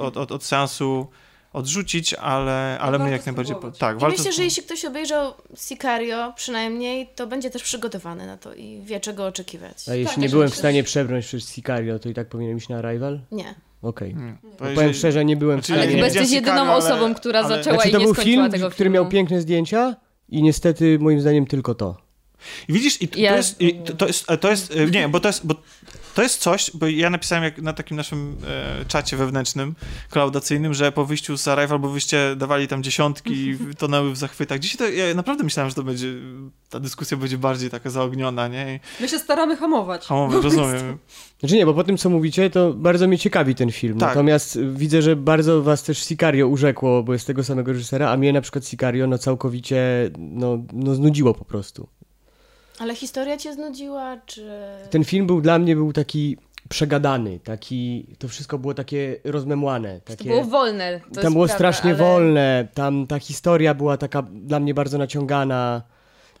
od, 0.00 0.16
od, 0.16 0.32
od 0.32 0.44
seansu 0.44 1.06
odrzucić, 1.52 2.14
ale, 2.14 2.78
ale 2.80 2.98
my 2.98 3.10
jak 3.10 3.26
najbardziej... 3.26 3.56
po-. 3.56 3.70
Tak, 3.70 3.96
I 3.96 4.00
warto 4.00 4.16
myślę, 4.18 4.32
że 4.32 4.44
jeśli 4.44 4.62
ktoś 4.62 4.84
obejrzał 4.84 5.34
Sicario 5.56 6.32
przynajmniej, 6.36 7.08
to 7.14 7.26
będzie 7.26 7.50
też 7.50 7.62
przygotowany 7.62 8.26
na 8.26 8.36
to 8.36 8.54
i 8.54 8.80
wie, 8.84 9.00
czego 9.00 9.26
oczekiwać. 9.26 9.88
A 9.88 9.94
jeśli 9.94 10.06
Tak, 10.06 10.16
nie 10.16 10.22
jeżeli 10.22 10.36
byłem 10.36 10.50
w 10.50 10.56
stanie 10.56 10.82
przebrnąć 10.84 11.26
przez 11.26 11.48
Sicario, 11.54 11.98
to 11.98 12.08
i 12.08 12.14
tak 12.14 12.28
powinienem 12.28 12.58
iść 12.58 12.68
na 12.68 12.78
Arrival? 12.78 13.20
Nie. 13.32 13.54
Okej. 13.82 14.14
Bo 14.42 14.48
Powiem 14.58 14.74
jeżeli- 14.76 14.94
szczerze, 14.94 15.24
nie 15.24 15.36
byłem 15.36 15.62
w 15.62 15.66
Znaczy, 15.66 15.72
Ale 15.72 15.82
Ja 15.82 15.90
stanie... 15.90 16.02
nie 16.02 16.08
chyba 16.08 16.20
jesteś 16.20 16.34
jedyną 16.34 16.54
Sicario, 16.56 16.72
ale- 16.72 16.84
osobą, 16.84 17.14
która 17.14 17.40
ale- 17.40 17.48
zaczęła 17.48 17.74
Znaczy, 17.76 17.88
i 17.88 17.92
to 17.92 17.98
nie 17.98 18.04
był 18.04 18.14
skończyła 18.14 18.34
film, 18.36 18.50
tego 18.50 18.70
który 18.70 18.76
filmu. 18.90 18.94
miał 18.94 19.08
piękne 19.08 19.40
zdjęcia 19.40 19.96
i 20.28 20.42
niestety 20.42 20.98
moim 20.98 21.20
zdaniem 21.20 21.46
tylko 21.46 21.74
to. 21.74 21.96
I 22.68 22.72
widzisz, 22.72 23.02
i 23.02 23.08
to, 23.08 23.18
Ja- 23.18 23.36
jest, 23.36 23.60
i 23.60 23.74
to, 23.74 23.92
to 23.92 24.06
jest, 24.06 24.26
to 24.40 24.50
jest, 24.50 24.74
nie, 24.92 25.08
bo 25.08 25.20
to 25.20 25.28
jest, 25.28 25.46
bo 25.46 25.54
to 26.14 26.22
jest 26.22 26.40
coś, 26.40 26.70
bo 26.74 26.86
ja 26.86 27.10
napisałem 27.10 27.44
jak 27.44 27.58
na 27.58 27.72
takim 27.72 27.96
naszym 27.96 28.36
e, 28.80 28.84
czacie 28.84 29.16
wewnętrznym, 29.16 29.74
klaudacyjnym, 30.10 30.74
że 30.74 30.92
po 30.92 31.04
wyjściu 31.04 31.36
z 31.36 31.48
Arrival, 31.48 31.78
bo 31.78 31.88
wyście 31.88 32.36
dawali 32.36 32.68
tam 32.68 32.82
dziesiątki 32.82 33.32
i 33.34 33.58
tonęły 33.78 34.12
w 34.12 34.16
zachwytach. 34.16 34.58
Dzisiaj 34.58 34.78
to, 34.78 34.88
ja 34.88 35.14
naprawdę 35.14 35.44
myślałem, 35.44 35.70
że 35.70 35.76
to 35.76 35.82
będzie, 35.82 36.06
ta 36.70 36.80
dyskusja 36.80 37.16
będzie 37.16 37.38
bardziej 37.38 37.70
taka 37.70 37.90
zaogniona, 37.90 38.48
nie? 38.48 38.74
I 38.74 39.02
My 39.02 39.08
się 39.08 39.18
staramy 39.18 39.56
hamować. 39.56 40.06
hamowy, 40.06 40.42
rozumiem. 40.42 40.98
Znaczy 41.40 41.54
nie, 41.54 41.66
bo 41.66 41.74
po 41.74 41.84
tym 41.84 41.96
co 41.96 42.10
mówicie, 42.10 42.50
to 42.50 42.72
bardzo 42.72 43.08
mnie 43.08 43.18
ciekawi 43.18 43.54
ten 43.54 43.72
film. 43.72 43.98
Tak. 43.98 44.08
Natomiast 44.08 44.58
widzę, 44.60 45.02
że 45.02 45.16
bardzo 45.16 45.62
was 45.62 45.82
też 45.82 45.98
Sicario 45.98 46.48
urzekło, 46.48 47.02
bo 47.02 47.12
jest 47.12 47.26
tego 47.26 47.44
samego 47.44 47.72
reżysera, 47.72 48.10
a 48.10 48.16
mnie 48.16 48.32
na 48.32 48.40
przykład 48.40 48.66
Sicario 48.66 49.06
no 49.06 49.18
całkowicie 49.18 50.10
no, 50.18 50.58
no 50.72 50.94
znudziło 50.94 51.34
po 51.34 51.44
prostu. 51.44 51.88
Ale 52.78 52.94
historia 52.94 53.36
cię 53.36 53.52
znudziła, 53.52 54.16
czy... 54.26 54.50
Ten 54.90 55.04
film 55.04 55.26
był 55.26 55.40
dla 55.40 55.58
mnie 55.58 55.76
był 55.76 55.92
taki 55.92 56.36
przegadany, 56.68 57.40
taki, 57.44 58.06
to 58.18 58.28
wszystko 58.28 58.58
było 58.58 58.74
takie 58.74 59.16
rozmemłane. 59.24 60.00
To 60.00 60.16
Takie, 60.16 60.30
było 60.30 60.44
wolne. 60.44 61.00
To 61.14 61.20
tam 61.20 61.32
było 61.32 61.44
prawda, 61.44 61.54
strasznie 61.54 61.90
ale... 61.90 61.98
wolne, 61.98 62.68
tam 62.74 63.06
ta 63.06 63.18
historia 63.18 63.74
była 63.74 63.96
taka 63.96 64.22
dla 64.22 64.60
mnie 64.60 64.74
bardzo 64.74 64.98
naciągana. 64.98 65.82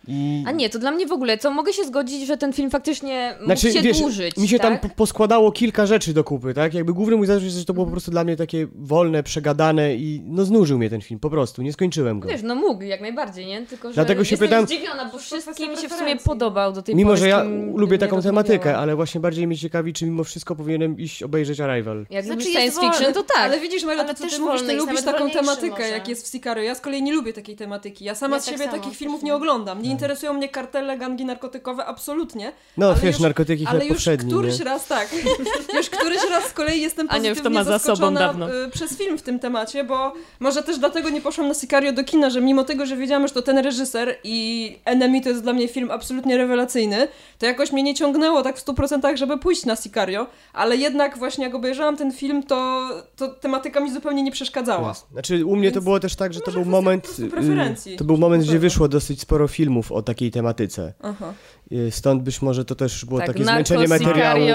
I... 0.08 0.44
A 0.46 0.50
nie, 0.52 0.70
to 0.70 0.78
dla 0.78 0.90
mnie 0.90 1.06
w 1.06 1.12
ogóle, 1.12 1.38
co 1.38 1.50
mogę 1.50 1.72
się 1.72 1.84
zgodzić, 1.84 2.26
że 2.26 2.36
ten 2.36 2.52
film 2.52 2.70
faktycznie 2.70 3.30
mógł 3.34 3.44
Znaczy, 3.44 3.72
się 3.72 3.82
wiesz, 3.82 4.00
dłużyć, 4.00 4.36
mi 4.36 4.48
się 4.48 4.58
tak? 4.58 4.80
tam 4.80 4.90
po- 4.90 4.96
poskładało 4.96 5.52
kilka 5.52 5.86
rzeczy 5.86 6.12
do 6.14 6.24
kupy, 6.24 6.54
tak? 6.54 6.74
Jakby 6.74 6.92
główny 6.92 7.16
mój 7.16 7.26
zarzut 7.26 7.44
jest, 7.44 7.56
że 7.56 7.64
to 7.64 7.74
było 7.74 7.86
po 7.86 7.92
prostu 7.92 8.10
dla 8.10 8.24
mnie 8.24 8.36
takie 8.36 8.66
wolne, 8.74 9.22
przegadane 9.22 9.94
i 9.96 10.22
no 10.26 10.44
znużył 10.44 10.78
mnie 10.78 10.90
ten 10.90 11.00
film, 11.00 11.20
po 11.20 11.30
prostu, 11.30 11.62
nie 11.62 11.72
skończyłem 11.72 12.20
go. 12.20 12.28
Wiesz, 12.28 12.42
no 12.42 12.54
mógł, 12.54 12.82
jak 12.82 13.00
najbardziej, 13.00 13.46
nie? 13.46 13.66
Tylko, 13.66 13.88
że 13.88 13.94
Dlatego 13.94 14.24
się 14.24 14.36
pytam- 14.36 14.66
zdziwiona, 14.66 15.10
bo 15.12 15.18
wszystkim 15.18 15.76
się 15.76 15.88
w 15.88 15.92
sumie 15.92 16.16
podobał 16.16 16.72
do 16.72 16.82
tej 16.82 16.94
Mimo, 16.96 17.10
pory. 17.10 17.20
że 17.20 17.28
ja 17.28 17.44
lubię 17.74 17.98
taką 17.98 18.22
tematykę, 18.22 18.76
ale 18.78 18.96
właśnie 18.96 19.20
bardziej 19.20 19.46
mnie 19.46 19.56
ciekawi, 19.56 19.92
czy 19.92 20.04
mimo 20.04 20.24
wszystko 20.24 20.56
powinienem 20.56 20.98
iść 20.98 21.22
obejrzeć 21.22 21.60
Arrival. 21.60 22.06
Jak 22.10 22.24
Znaczy, 22.24 22.38
lubisz 22.40 22.54
science 22.56 22.80
fiction, 22.80 23.14
to 23.14 23.22
tak. 23.22 23.36
Ale 23.38 23.60
widzisz, 23.60 23.84
Mela, 23.84 24.02
Ale 24.02 24.08
to 24.14 24.18
co 24.18 24.24
też 24.24 24.32
ty 24.34 24.40
mówisz, 24.40 24.62
ty 24.62 24.72
lubisz 24.72 25.02
taką 25.02 25.30
tematykę, 25.30 25.70
może. 25.70 25.88
jak 25.88 26.08
jest 26.08 26.26
w 26.28 26.30
Sicario. 26.32 26.64
Ja 26.64 26.74
z 26.74 26.80
kolei 26.80 27.02
nie 27.02 27.12
lubię 27.12 27.32
takiej 27.32 27.56
tematyki. 27.56 28.04
Ja 28.04 28.14
sama 28.14 28.36
Ja 28.36 28.42
z 28.42 28.44
tak 28.44 28.54
siebie 28.58 28.68
takich 28.70 28.96
filmów 28.96 29.22
nie. 29.22 29.26
nie 29.26 29.34
oglądam. 29.34 29.82
Nie 29.92 29.96
interesują 29.96 30.32
mnie 30.32 30.48
kartele, 30.48 30.98
gangi 30.98 31.24
narkotykowe, 31.24 31.86
absolutnie. 31.86 32.52
No 32.76 32.86
Ale 32.86 32.94
wiesz, 32.94 33.04
już- 33.14 33.20
narkotyki 33.20 33.66
Ale 33.66 33.86
już 33.86 34.08
któryś 34.26 34.58
nie? 34.58 34.64
raz 34.64 34.86
tak. 34.86 35.08
już 35.76 35.90
któryś 35.90 36.18
raz 36.30 36.44
z 36.44 36.52
kolei 36.52 36.80
jestem 36.80 37.06
Ania 37.10 37.28
już 37.28 37.38
pozytywnie 37.38 37.58
to 37.64 37.64
ma 37.64 37.78
za 37.78 37.78
sobą 37.78 37.94
zaskoczona 37.96 38.20
dawno. 38.20 38.54
y, 38.64 38.68
przez 38.70 38.98
film 38.98 39.18
w 39.18 39.22
tym 39.22 39.38
temacie, 39.38 39.84
bo 39.84 40.12
może 40.40 40.62
też 40.62 40.78
dlatego 40.78 41.10
nie 41.10 41.20
poszłam 41.20 41.48
na 41.48 41.54
Sicario 41.54 41.92
do 41.92 42.04
kina, 42.04 42.30
że 42.30 42.40
mimo 42.40 42.64
tego, 42.64 42.86
że 42.86 42.96
wiedziałam, 42.96 43.28
że 43.28 43.34
to 43.34 43.42
ten 43.42 43.58
reżyser 43.58 44.16
i 44.24 44.78
Enemy 44.84 45.20
to 45.20 45.28
jest 45.28 45.42
dla 45.42 45.52
mnie 45.52 45.68
film 45.68 45.90
absolutnie 45.90 46.36
rewelacyjny, 46.36 47.08
to 47.38 47.46
jakoś 47.46 47.72
mnie 47.72 47.82
nie 47.82 47.94
ciągnęło 47.94 48.42
tak 48.42 48.58
w 48.58 48.64
100%, 48.64 49.16
żeby 49.16 49.38
pójść 49.38 49.64
na 49.66 49.76
Sicario, 49.76 50.26
ale 50.52 50.76
jednak 50.76 51.18
właśnie 51.18 51.44
jak 51.44 51.54
obejrzałam 51.54 51.96
ten 51.96 52.12
film, 52.12 52.42
to, 52.42 52.88
to 53.16 53.28
tematyka 53.28 53.80
mi 53.80 53.90
zupełnie 53.92 54.22
nie 54.22 54.32
przeszkadzała. 54.32 54.94
Znaczy 55.12 55.46
u 55.46 55.56
mnie 55.56 55.70
to 55.70 55.74
Więc 55.74 55.84
było 55.84 56.00
też 56.00 56.16
tak, 56.16 56.32
że 56.32 56.40
to 56.40 56.52
był 56.52 56.64
moment, 56.64 57.16
y, 57.18 57.28
preferencji. 57.30 57.96
to 57.96 58.04
był 58.04 58.16
moment, 58.16 58.44
gdzie 58.44 58.58
wyszło 58.58 58.88
dosyć 58.88 59.20
sporo 59.20 59.48
filmów 59.48 59.81
o 59.90 60.02
takiej 60.02 60.30
tematyce. 60.30 60.92
Aha. 61.02 61.32
Y, 61.72 61.90
Stąd 61.90 62.22
być 62.22 62.42
może 62.42 62.64
to 62.64 62.74
też 62.74 63.04
było 63.04 63.20
Tak, 63.20 63.26
takie 63.26 63.44
zmęczenie 63.44 63.88
materiału. 63.88 64.40
I... 64.40 64.50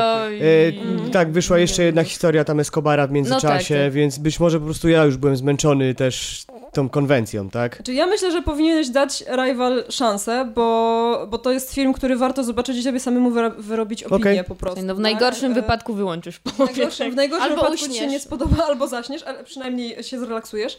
E, 1.06 1.10
tak, 1.12 1.32
wyszła 1.32 1.58
jeszcze 1.60 1.84
jedna 1.84 2.04
historia 2.04 2.44
tam 2.44 2.60
Escobara 2.60 3.08
w 3.08 3.12
międzyczasie, 3.12 3.76
tak, 3.76 3.84
tak. 3.84 3.92
więc 3.94 4.18
być 4.18 4.40
może 4.40 4.60
po 4.60 4.66
prostu 4.66 4.90
ja 4.90 5.04
już 5.04 5.18
byłem 5.18 5.38
zmęczony 5.38 5.96
też 5.96 6.46
tą 6.74 6.90
konwencją, 6.90 7.50
tak? 7.50 7.76
Znaczy, 7.76 7.94
ja 7.94 8.06
myślę, 8.08 8.32
że 8.32 8.42
powinieneś 8.42 8.90
dać 8.90 9.24
Rival 9.36 9.84
szansę, 9.90 10.52
bo, 10.56 11.28
bo 11.30 11.38
to 11.38 11.52
jest 11.52 11.74
film, 11.74 11.94
który 11.94 12.16
warto 12.18 12.44
zobaczyć 12.44 12.78
i 12.78 12.84
sobie 12.84 13.00
samemu 13.00 13.32
wyro- 13.32 13.56
wyrobić 13.58 14.04
opinię 14.04 14.18
Okej. 14.22 14.44
po 14.44 14.56
prostu. 14.56 14.82
No 14.86 14.94
w 14.94 14.98
tak? 14.98 15.04
najgorszym 15.04 15.52
E, 15.52 15.56
wypadku 15.56 15.94
wyłączysz 15.94 16.40
W 16.40 16.60
najgorszym, 16.60 17.12
w 17.12 17.16
najgorszym 17.16 17.50
Albo 17.52 17.56
wypadku 17.64 17.78
ci 17.78 17.84
się 17.86 17.92
uśniesz. 17.92 18.12
nie 18.12 18.20
spodoba, 18.20 18.66
albo 18.68 18.88
zaśniesz, 18.88 19.24
ale 19.24 19.44
przynajmniej 19.44 20.04
się 20.04 20.20
zrelaksujesz. 20.20 20.78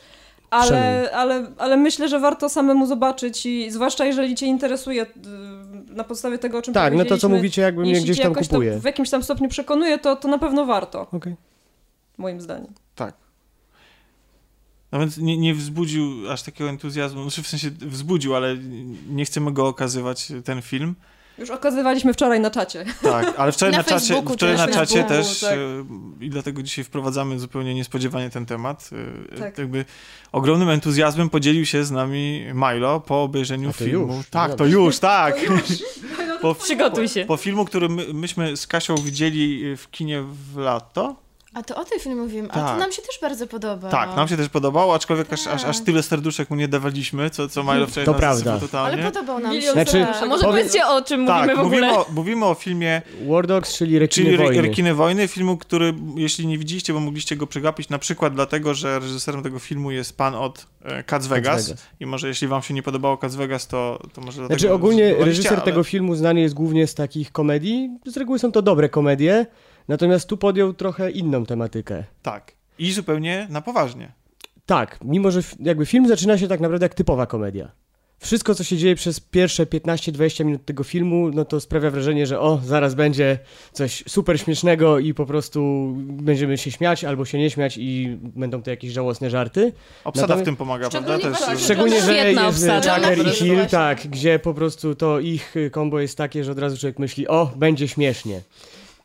Ale, 0.50 1.10
ale, 1.14 1.52
ale 1.58 1.76
myślę, 1.76 2.08
że 2.08 2.20
warto 2.20 2.48
samemu 2.48 2.86
zobaczyć 2.86 3.46
i 3.46 3.70
zwłaszcza 3.70 4.04
jeżeli 4.04 4.34
cię 4.34 4.46
interesuje 4.46 5.02
y, 5.02 5.06
na 5.94 6.04
podstawie 6.04 6.38
tego, 6.38 6.58
o 6.58 6.62
czym 6.62 6.74
Tak, 6.74 6.94
no 6.94 7.04
to 7.04 7.18
co 7.18 7.28
mówicie, 7.28 7.62
jakby 7.62 7.82
mnie 7.82 8.00
gdzieś 8.00 8.20
tam 8.20 8.34
kupuje. 8.34 8.74
To 8.74 8.80
w 8.80 8.84
jakimś 8.84 9.10
tam 9.10 9.22
stopniu 9.22 9.48
przekonuje, 9.48 9.98
to, 9.98 10.16
to 10.16 10.28
na 10.28 10.38
pewno 10.38 10.66
warto, 10.66 11.06
Okej. 11.12 11.36
moim 12.18 12.40
zdaniem. 12.40 12.72
Tak. 12.94 13.14
No 14.92 14.98
więc 14.98 15.18
nie, 15.18 15.38
nie 15.38 15.54
wzbudził 15.54 16.30
aż 16.30 16.42
takiego 16.42 16.70
entuzjazmu, 16.70 17.22
znaczy 17.22 17.42
w 17.42 17.48
sensie 17.48 17.70
wzbudził, 17.70 18.36
ale 18.36 18.56
nie 19.08 19.24
chcemy 19.24 19.52
go 19.52 19.66
okazywać, 19.66 20.32
ten 20.44 20.62
film. 20.62 20.94
Już 21.38 21.50
okazywaliśmy 21.50 22.12
wczoraj 22.14 22.40
na 22.40 22.50
czacie. 22.50 22.84
Tak, 23.02 23.34
ale 23.36 23.52
wczoraj 23.52 23.72
na, 23.72 23.78
Na 23.78 23.84
czacie, 23.84 24.22
wczoraj 24.34 24.56
też, 24.56 24.66
na 24.66 24.72
czacie 24.72 25.04
też 25.04 25.40
tak. 25.40 25.52
e, 25.52 26.24
i 26.24 26.30
dlatego 26.30 26.62
dzisiaj 26.62 26.84
wprowadzamy 26.84 27.38
zupełnie 27.38 27.74
niespodziewanie 27.74 28.30
ten 28.30 28.46
temat. 28.46 28.90
e, 29.34 29.38
Tak. 29.38 29.58
Jakby 29.58 29.84
ogromnym 30.32 30.68
entuzjazmem 30.70 31.30
podzielił 31.30 31.66
się 31.66 31.84
z 31.84 31.90
nami 31.90 32.46
Milo 32.54 33.00
po 33.00 33.22
obejrzeniu 33.22 33.68
A 33.70 33.72
to 33.72 33.84
filmu. 33.84 34.16
już, 34.16 34.26
tak, 34.28 34.50
no 34.50 34.56
to 34.56 34.66
już, 34.66 34.98
tak. 34.98 35.36
Po, 36.40 36.54
Przygotuj 36.54 37.08
się. 37.08 37.24
po 37.24 37.36
filmu, 37.36 37.64
który 37.64 37.88
my, 37.88 38.04
myśmy 38.14 38.56
z 38.56 38.66
Kasią 38.66 38.94
widzieli 38.96 39.76
w 39.76 39.90
kinie 39.90 40.22
w 40.22 40.56
lato. 40.56 41.16
A 41.58 41.62
to 41.62 41.76
o 41.76 41.84
tym 41.84 42.00
filmie 42.00 42.22
mówimy, 42.22 42.48
a 42.50 42.54
Tak. 42.54 42.66
to 42.72 42.76
nam 42.76 42.92
się 42.92 43.02
też 43.02 43.18
bardzo 43.22 43.46
podoba. 43.46 43.88
Tak, 43.90 44.16
nam 44.16 44.28
się 44.28 44.36
też 44.36 44.48
podobało, 44.48 44.94
aczkolwiek 44.94 45.32
aż, 45.32 45.46
aż, 45.46 45.64
aż 45.64 45.76
Tak. 45.76 45.86
tyle 45.86 46.02
serduszek 46.02 46.50
mu 46.50 46.56
nie 46.56 46.68
dawaliśmy, 46.68 47.30
co, 47.30 47.48
co 47.48 47.62
Milo 47.62 47.86
wczoraj 47.86 48.06
To 48.06 48.14
prawda. 48.14 48.58
totalnie. 48.60 49.02
Ale 49.02 49.12
podobał 49.12 49.38
nam 49.40 49.60
się. 49.60 49.72
Znaczy, 49.72 49.90
serduszek. 49.92 50.22
A 50.22 50.26
może 50.26 50.44
Powie- 50.44 50.58
powiedzcie 50.58 50.86
o 50.86 51.02
czym 51.02 51.26
tak, 51.26 51.40
mówimy 51.40 51.56
w 51.62 51.66
ogóle? 51.66 51.80
mówimy 51.88 51.98
o, 51.98 52.06
mówimy 52.12 52.44
o 52.46 52.54
filmie 52.54 53.02
War 53.28 53.46
Dogs, 53.46 53.76
czyli 53.78 53.98
Rekiny 53.98 54.26
Czyli 54.26 54.38
Wojny. 54.38 54.62
Rekiny 54.62 54.94
Wojny, 54.94 55.28
filmu, 55.28 55.56
który 55.56 55.94
jeśli 56.16 56.46
nie 56.46 56.58
widzieliście, 56.58 56.92
bo 56.92 57.00
mogliście 57.00 57.36
go 57.36 57.46
przegapić, 57.46 57.88
na 57.88 57.98
przykład 57.98 58.34
dlatego, 58.34 58.74
że 58.74 58.98
reżyserem 58.98 59.42
tego 59.42 59.58
filmu 59.58 59.90
jest 59.90 60.16
pan 60.16 60.34
od 60.34 60.66
e, 60.84 61.02
Cats 61.04 61.26
Vegas. 61.26 61.66
Vegas. 61.68 61.82
I 62.00 62.06
może 62.06 62.28
jeśli 62.28 62.48
wam 62.48 62.62
się 62.62 62.74
nie 62.74 62.82
podobało 62.82 63.16
Cats 63.16 63.34
Vegas, 63.34 63.66
to, 63.66 63.98
to 64.12 64.20
może 64.20 64.38
dlatego 64.38 64.58
Znaczy 64.60 64.74
ogólnie 64.74 65.14
reżyser 65.14 65.52
ale- 65.52 65.62
tego 65.62 65.84
filmu 65.84 66.14
znany 66.14 66.40
jest 66.40 66.54
głównie 66.54 66.86
z 66.86 66.94
takich 66.94 67.32
komedii. 67.32 67.90
Z 68.06 68.16
reguły 68.16 68.38
są 68.38 68.52
to 68.52 68.62
dobre 68.62 68.88
komedie, 68.88 69.46
natomiast 69.88 70.28
tu 70.28 70.36
podjął 70.36 70.72
trochę 70.74 71.10
inną 71.10 71.46
tematykę. 71.46 72.04
Tak. 72.22 72.52
I 72.78 72.92
zupełnie 72.92 73.46
na 73.50 73.60
poważnie. 73.60 74.12
Tak, 74.66 74.98
mimo 75.04 75.30
że 75.30 75.40
jakby 75.60 75.86
film 75.86 76.08
zaczyna 76.08 76.38
się 76.38 76.48
tak 76.48 76.60
naprawdę 76.60 76.84
jak 76.84 76.94
typowa 76.94 77.26
komedia. 77.26 77.70
Wszystko, 78.20 78.54
co 78.54 78.64
się 78.64 78.76
dzieje 78.76 78.94
przez 78.94 79.20
pierwsze 79.20 79.66
15-20 79.66 80.44
minut 80.44 80.64
tego 80.64 80.84
filmu, 80.84 81.30
no 81.30 81.44
to 81.44 81.60
sprawia 81.60 81.90
wrażenie, 81.90 82.26
że 82.26 82.40
o, 82.40 82.60
zaraz 82.64 82.94
będzie 82.94 83.38
coś 83.72 84.04
super 84.08 84.40
śmiesznego 84.40 84.98
i 84.98 85.14
po 85.14 85.26
prostu 85.26 85.92
będziemy 85.98 86.58
się 86.58 86.70
śmiać 86.70 87.04
albo 87.04 87.24
się 87.24 87.38
nie 87.38 87.50
śmiać 87.50 87.76
i 87.78 88.18
będą 88.22 88.62
to 88.62 88.70
jakieś 88.70 88.92
żałosne 88.92 89.30
żarty. 89.30 89.72
Obsada 90.04 90.26
Natomiast- 90.26 90.42
w 90.42 90.44
tym 90.44 90.56
pomaga, 90.56 90.90
prawda? 90.90 91.18
Szczególnie 91.18 91.36
Też, 91.38 91.48
że- 91.58 91.64
Szczególnie, 91.64 92.02
że 92.02 92.14
jest. 92.14 92.66
Tucker 92.84 93.26
i 93.26 93.30
Hill, 93.30 93.66
tak, 93.70 94.06
gdzie 94.08 94.38
po 94.38 94.54
prostu 94.54 94.94
to 94.94 95.20
ich 95.20 95.54
kombo 95.72 96.00
jest 96.00 96.16
takie, 96.18 96.44
że 96.44 96.52
od 96.52 96.58
razu 96.58 96.78
człowiek 96.78 96.98
myśli, 96.98 97.28
o, 97.28 97.52
będzie 97.56 97.88
śmiesznie. 97.88 98.40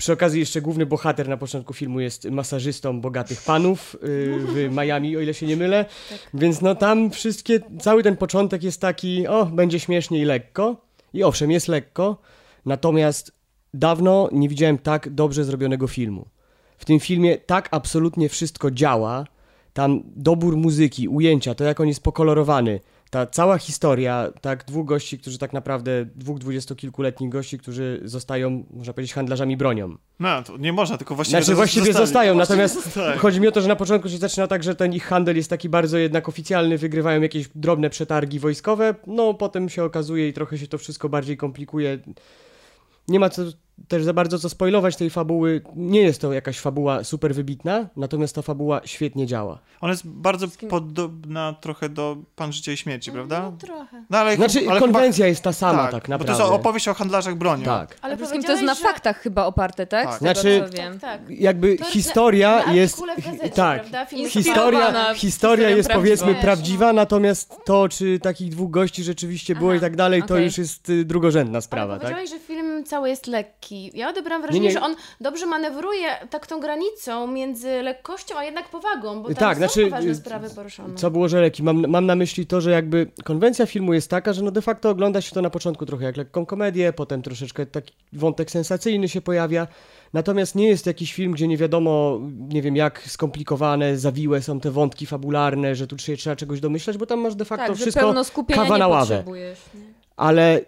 Przy 0.04 0.13
okazji 0.13 0.39
jeszcze 0.39 0.62
główny 0.62 0.86
bohater 0.86 1.30
na 1.30 1.38
początku 1.38 1.74
filmu 1.74 2.00
jest 2.00 2.26
masażystą 2.26 3.02
bogatych 3.02 3.42
panów 3.42 3.96
y, 3.96 4.00
w 4.39 4.56
Miami, 4.78 5.18
o 5.18 5.20
ile 5.20 5.34
się 5.34 5.46
nie 5.46 5.58
mylę. 5.58 5.86
Więc 6.34 6.62
no 6.62 6.76
tam 6.76 7.12
wszystkie, 7.12 7.60
cały 7.80 8.04
ten 8.04 8.18
początek 8.18 8.63
jest 8.63 8.82
taki, 8.82 9.28
o, 9.28 9.46
będzie 9.46 9.80
śmiesznie 9.80 10.20
i 10.20 10.26
lekko. 10.26 10.76
I 11.13 11.24
owszem, 11.24 11.52
jest 11.52 11.68
lekko, 11.68 12.18
natomiast 12.66 13.32
dawno 13.74 14.30
nie 14.32 14.50
widziałem 14.50 14.78
tak 14.78 15.10
dobrze 15.10 15.44
zrobionego 15.44 15.88
filmu. 15.88 16.26
W 16.78 16.86
tym 16.86 17.00
filmie 17.00 17.38
tak 17.38 17.68
absolutnie 17.72 18.30
wszystko 18.30 18.72
działa. 18.72 19.26
Tam 19.74 20.04
dobór 20.06 20.58
muzyki, 20.58 21.08
ujęcia, 21.08 21.56
to 21.56 21.63
jak 21.63 21.80
on 21.80 21.88
jest 21.88 22.04
pokolorowany, 22.04 22.80
ta 23.13 23.26
cała 23.28 23.58
historia, 23.58 24.32
tak, 24.41 24.65
dwóch 24.65 24.86
gości, 24.86 25.19
którzy 25.19 25.38
tak 25.38 25.54
naprawdę, 25.54 26.06
dwóch 26.15 26.39
dwudziestokilkuletnich 26.39 27.30
gości, 27.30 27.58
którzy 27.60 28.02
zostają, 28.04 28.63
można 28.71 28.93
powiedzieć, 28.93 29.13
handlarzami 29.13 29.58
bronią. 29.58 29.95
No, 30.19 30.43
to 30.43 30.58
nie 30.58 30.73
można, 30.73 30.97
tylko 30.97 31.15
właściwie... 31.15 31.43
Znaczy 31.43 31.56
właściwie 31.56 31.86
zostali. 31.86 32.06
zostają, 32.06 32.36
natomiast 32.36 32.93
Tak. 32.93 33.19
chodzi 33.19 33.41
mi 33.41 33.47
o 33.47 33.52
to, 33.52 33.62
że 33.62 33.67
na 33.67 33.76
początku 33.76 34.10
się 34.10 34.17
zaczyna 34.17 34.47
tak, 34.47 34.63
że 34.63 34.76
ten 34.76 34.93
ich 34.93 35.04
handel 35.06 35.36
jest 35.36 35.49
taki 35.49 35.69
bardzo 35.69 35.97
jednak 35.97 36.30
oficjalny, 36.30 36.78
wygrywają 36.78 37.21
jakieś 37.21 37.49
drobne 37.56 37.89
przetargi 37.89 38.39
wojskowe, 38.39 38.95
no 39.08 39.34
potem 39.34 39.69
się 39.69 39.84
okazuje 39.84 40.28
i 40.30 40.34
trochę 40.34 40.58
się 40.58 40.67
to 40.67 40.78
wszystko 40.78 41.10
bardziej 41.10 41.38
komplikuje. 41.38 41.99
Nie 43.08 43.19
ma 43.19 43.30
co, 43.30 43.41
też 43.88 44.04
za 44.04 44.14
bardzo 44.14 44.40
co 44.40 44.50
spoilować 44.50 44.96
tej 44.96 45.10
fabuły. 45.10 45.62
Nie 45.76 46.02
jest 46.02 46.22
to 46.22 46.34
jakaś 46.34 46.60
fabuła 46.60 47.04
super 47.04 47.36
wybitna, 47.36 47.90
natomiast 47.96 48.36
ta 48.36 48.42
fabuła 48.42 48.82
świetnie 48.86 49.28
działa. 49.28 49.60
Ona 49.82 49.92
jest 49.94 50.08
bardzo 50.08 50.48
podobna 50.70 51.54
trochę 51.62 51.90
do 51.90 52.18
Pan 52.36 52.54
Życia 52.54 52.72
i 52.72 52.78
Śmierci, 52.78 53.12
prawda? 53.12 53.42
No 53.42 53.52
trochę. 53.58 54.04
No, 54.10 54.18
ale, 54.18 54.36
Znaczy 54.36 54.60
ale 54.70 54.80
konwencja 54.80 55.28
jest 55.28 55.44
ta 55.44 55.54
sama 55.54 55.84
tak, 55.84 55.92
tak, 55.92 56.04
bo 56.04 56.10
naprawdę. 56.12 56.34
to 56.44 56.50
jest 56.50 56.54
opowieść 56.60 56.88
o 56.88 56.94
handlarzach 56.94 57.36
bronią. 57.36 57.66
Tak. 57.66 57.98
Ale 58.02 58.14
Ale 58.14 58.28
to 58.44 58.52
jest 58.52 58.64
na 58.64 58.74
że- 58.74 58.82
faktach 58.82 59.18
chyba 59.22 59.46
oparte, 59.46 59.88
tak? 59.88 60.06
Tak. 60.08 60.20
Tego, 60.20 60.34
Znaczy- 60.34 60.64
wiem. 60.74 61.00
Tak, 61.00 61.22
tak. 61.22 61.30
Jakby 61.30 61.78
To 61.78 61.86
historia 61.86 62.66
na 62.66 62.74
jest... 62.74 62.94
artykule 62.94 63.16
w 63.16 63.26
gazecie, 63.38 63.50
Tak, 63.56 64.12
jest 64.12 64.34
Historia, 64.34 65.14
historia 65.14 65.70
jest 65.70 65.90
powiedzmy 65.90 66.26
prawdziwą. 66.26 66.42
prawdziwa, 66.42 66.94
natomiast 66.94 67.56
to, 67.66 67.90
czy 67.90 68.20
takich 68.20 68.50
dwóch 68.50 68.72
gości 68.72 69.04
rzeczywiście 69.04 69.56
było 69.56 69.70
Aha, 69.72 69.78
i 69.78 69.82
tak 69.82 69.96
dalej, 69.96 70.22
to 70.24 70.34
okej. 70.34 70.44
już 70.46 70.58
jest 70.58 70.90
y, 70.90 71.06
drugorzędna 71.06 71.62
sprawa, 71.62 71.94
Ale 71.94 72.02
tak? 72.02 72.28
że 72.28 72.40
film 72.40 72.73
cały 72.84 73.10
jest 73.10 73.28
lekki. 73.28 73.91
Ja 73.93 74.10
odebrałam 74.10 74.41
wrażenie, 74.41 74.67
nie. 74.67 74.72
że 74.74 74.82
on 74.82 74.96
dobrze 75.22 75.46
manewruje 75.46 76.08
tak 76.30 76.48
tą 76.48 76.60
granicą 76.60 77.28
między 77.28 77.82
lekkością, 77.82 78.36
a 78.38 78.43
jednak 78.43 78.69
powagą, 78.69 79.22
bo 79.24 79.28
tam 79.28 79.36
Tak, 79.36 79.54
są 79.54 79.58
znaczy, 79.58 79.84
poważne 79.84 80.12
y, 80.12 80.15
sprawy 80.15 80.50
poruszone. 80.50 80.96
Co 80.96 81.12
było, 81.12 81.28
że 81.30 81.41
leki? 81.41 81.63
Mam, 81.63 81.88
mam 81.88 82.06
na 82.06 82.15
myśli 82.15 82.46
to, 82.48 82.62
że 82.62 82.72
jakby 82.72 83.08
konwencja 83.24 83.65
filmu 83.65 83.93
jest 83.93 84.10
taka, 84.10 84.34
że 84.34 84.43
no 84.43 84.52
de 84.52 84.62
facto 84.62 84.89
ogląda 84.89 85.22
się 85.22 85.32
to 85.32 85.41
na 85.41 85.50
początku 85.50 85.86
trochę 85.86 86.06
jak 86.06 86.17
lekką 86.17 86.46
komedię, 86.46 86.93
potem 86.93 87.22
troszeczkę 87.22 87.65
taki 87.65 87.93
wątek 88.13 88.52
sensacyjny 88.52 89.10
się 89.10 89.22
pojawia, 89.22 89.67
natomiast 90.13 90.56
nie 90.56 90.67
jest 90.67 90.86
jakiś 90.86 91.13
film, 91.13 91.32
gdzie 91.32 91.48
nie 91.48 91.58
wiadomo, 91.58 92.19
nie 92.50 92.62
wiem 92.62 92.76
jak 92.76 93.04
skomplikowane, 93.08 93.98
zawiłe 93.98 94.41
są 94.41 94.60
te 94.60 94.72
wątki 94.72 95.06
fabularne, 95.06 95.76
że 95.76 95.88
tu 95.88 95.98
się 95.98 96.17
trzeba 96.17 96.36
czegoś 96.36 96.60
domyślać, 96.60 96.98
bo 96.98 97.06
tam 97.06 97.19
masz 97.19 97.36
de 97.36 97.46
facto 97.46 97.67
Tak, 97.67 97.76
wszystko 97.76 98.13
kawa 98.56 98.74
nie 98.76 98.80
na 98.80 98.88
ławę. 98.88 99.15
potrzebujesz. 99.15 99.60
nie? 99.76 99.82
Ale 100.17 100.62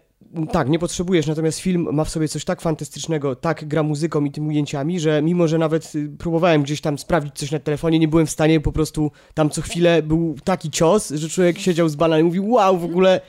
tak, 0.51 0.69
nie 0.69 0.79
potrzebujesz, 0.79 1.27
natomiast 1.27 1.59
film 1.59 1.87
ma 1.91 2.03
w 2.03 2.09
sobie 2.09 2.27
coś 2.27 2.45
tak 2.45 2.61
fantastycznego, 2.61 3.35
tak 3.35 3.67
gra 3.67 3.83
muzyką 3.83 4.25
i 4.25 4.31
tymi 4.31 4.47
ujęciami, 4.47 4.99
że 4.99 5.21
mimo, 5.21 5.47
że 5.47 5.57
nawet 5.57 5.95
y, 5.95 6.09
próbowałem 6.17 6.63
gdzieś 6.63 6.81
tam 6.81 6.97
sprawdzić 6.97 7.35
coś 7.35 7.51
na 7.51 7.59
telefonie, 7.59 7.99
nie 7.99 8.07
byłem 8.07 8.25
w 8.25 8.31
stanie 8.31 8.59
po 8.59 8.71
prostu 8.71 9.11
tam 9.33 9.49
co 9.49 9.61
chwilę 9.61 10.01
był 10.01 10.35
taki 10.43 10.71
cios, 10.71 11.09
że 11.09 11.29
człowiek 11.29 11.59
siedział 11.59 11.89
z 11.89 11.95
bananem 11.95 12.25
i 12.25 12.27
mówił, 12.27 12.51
wow, 12.51 12.77
w 12.77 12.85
ogóle 12.85 13.21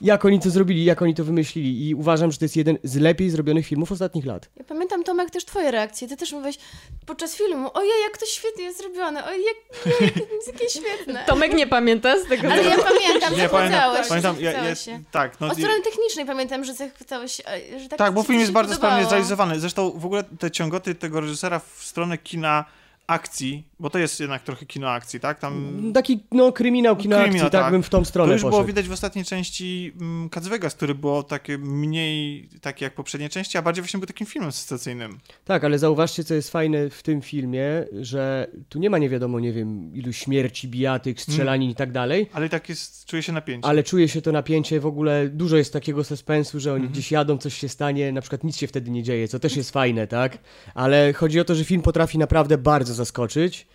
jak 0.00 0.24
oni 0.24 0.40
to 0.40 0.50
zrobili, 0.50 0.84
jak 0.84 1.02
oni 1.02 1.14
to 1.14 1.24
wymyślili 1.24 1.88
i 1.88 1.94
uważam, 1.94 2.32
że 2.32 2.38
to 2.38 2.44
jest 2.44 2.56
jeden 2.56 2.78
z 2.84 2.96
lepiej 2.96 3.30
zrobionych 3.30 3.66
filmów 3.66 3.92
ostatnich 3.92 4.26
lat. 4.26 4.48
Ja 4.56 4.64
pamiętam, 4.64 5.04
Tomek, 5.04 5.30
też 5.30 5.44
twoje 5.44 5.70
reakcje. 5.70 6.08
Ty 6.08 6.16
też 6.16 6.32
mówiłeś 6.32 6.58
podczas 7.06 7.36
filmu, 7.36 7.70
ojej, 7.74 7.92
jak 8.08 8.18
to 8.18 8.26
świetnie 8.26 8.64
jest 8.64 8.78
zrobione, 8.78 9.24
ojej, 9.26 9.44
jak, 9.44 9.86
jak, 10.00 10.14
to 10.28 10.34
jest 10.34 10.52
takie 10.52 10.68
świetne. 10.70 11.24
Tomek 11.26 11.54
nie 11.54 11.66
pamięta 11.66 12.18
z 12.24 12.28
tego. 12.28 12.48
Ale 12.52 12.64
ja 12.64 12.76
pamiętam, 12.78 13.34
Nie, 13.36 13.48
pamiętam, 13.48 13.70
zachwycałeś, 13.94 14.08
pamiętam 14.08 14.36
ja, 14.40 14.52
ja, 14.52 14.74
się. 14.74 15.02
tak, 15.10 15.40
no, 15.40 15.46
Od 15.46 15.58
strony 15.58 15.80
technicznej 15.82 16.26
pamiętam, 16.26 16.64
że 16.64 16.74
zachwycałeś 16.74 17.40
e, 17.40 17.80
że 17.80 17.88
tak 17.88 17.98
Tak, 17.98 18.14
bo 18.14 18.22
film 18.22 18.34
się 18.34 18.40
jest 18.40 18.52
bardzo 18.52 18.74
sprawnie 18.74 18.96
podobało. 18.96 19.10
zrealizowany. 19.10 19.60
Zresztą 19.60 19.90
w 19.90 20.04
ogóle 20.06 20.24
te 20.38 20.50
ciągoty 20.50 20.94
tego 20.94 21.20
reżysera 21.20 21.58
w 21.58 21.84
stronę 21.84 22.18
kina 22.18 22.64
akcji 23.06 23.64
Bo 23.80 23.90
to 23.90 23.98
jest 23.98 24.20
jednak 24.20 24.42
trochę 24.42 24.66
kino 24.66 24.90
akcji, 24.90 25.20
tak? 25.20 25.38
Tam 25.38 25.82
Taki, 25.94 26.20
no, 26.32 26.52
kryminał, 26.52 26.96
kino 26.96 27.16
Kryminał, 27.16 27.46
akcji, 27.46 27.50
tak, 27.58 27.62
tak. 27.64 27.72
bym 27.72 27.82
w 27.82 27.88
tą 27.88 27.98
to 27.98 28.04
stronę 28.04 28.32
już 28.32 28.42
było 28.42 28.50
poszedł. 28.52 28.66
widać 28.66 28.88
w 28.88 28.92
ostatniej 28.92 29.24
części 29.24 29.92
mm, 30.00 30.28
Cats 30.28 30.48
Vegas, 30.48 30.74
który 30.74 30.94
było 30.94 31.22
takie 31.22 31.58
mniej 31.58 32.48
takie 32.60 32.84
jak 32.84 32.94
poprzednie 32.94 33.28
części, 33.28 33.58
a 33.58 33.62
bardziej 33.62 33.82
właśnie 33.82 33.98
był 34.00 34.06
takim 34.06 34.26
filmem 34.26 34.52
sensacyjnym. 34.52 35.18
Tak, 35.44 35.64
ale 35.64 35.78
zauważcie, 35.78 36.24
co 36.24 36.34
jest 36.34 36.50
fajne 36.50 36.90
w 36.90 37.02
tym 37.02 37.22
filmie, 37.22 37.62
że 38.00 38.46
tu 38.68 38.78
nie 38.78 38.90
ma 38.90 38.98
nie 38.98 39.08
wiadomo, 39.08 39.40
nie 39.40 39.52
wiem, 39.52 39.94
ilu 39.94 40.12
śmierci, 40.12 40.68
bijatyk, 40.68 41.20
strzelanin 41.20 41.70
i 41.70 41.74
tak 41.74 41.92
dalej, 41.92 42.26
Ale 42.32 42.48
tak 42.48 42.68
jest, 42.68 43.04
czuje 43.06 43.22
się 43.22 43.32
napięcie. 43.32 43.68
ale 43.68 43.82
czuje 43.82 44.08
się 44.08 44.22
to 44.22 44.32
napięcie, 44.32 44.80
w 44.80 44.86
ogóle 44.86 45.28
dużo 45.28 45.56
jest 45.56 45.72
takiego 45.72 46.04
suspensu, 46.04 46.60
że 46.60 46.70
oni 46.72 46.76
Mhm. 46.80 46.92
gdzieś 46.92 47.12
jadą, 47.12 47.38
coś 47.38 47.54
się 47.54 47.68
stanie, 47.68 48.12
na 48.12 48.20
przykład 48.20 48.44
nic 48.44 48.56
się 48.56 48.66
wtedy 48.66 48.90
nie 48.90 49.02
dzieje, 49.02 49.28
co 49.28 49.38
też 49.38 49.56
jest 49.56 49.70
fajne, 49.70 50.06
tak? 50.06 50.38
Ale 50.74 51.12
chodzi 51.12 51.40
o 51.40 51.44
to, 51.44 51.54
że 51.54 51.64
film 51.64 51.82
potrafi 51.82 52.18
naprawdę 52.18 52.58
bardzo 52.58 52.94
zaskoczyć. 52.94 53.65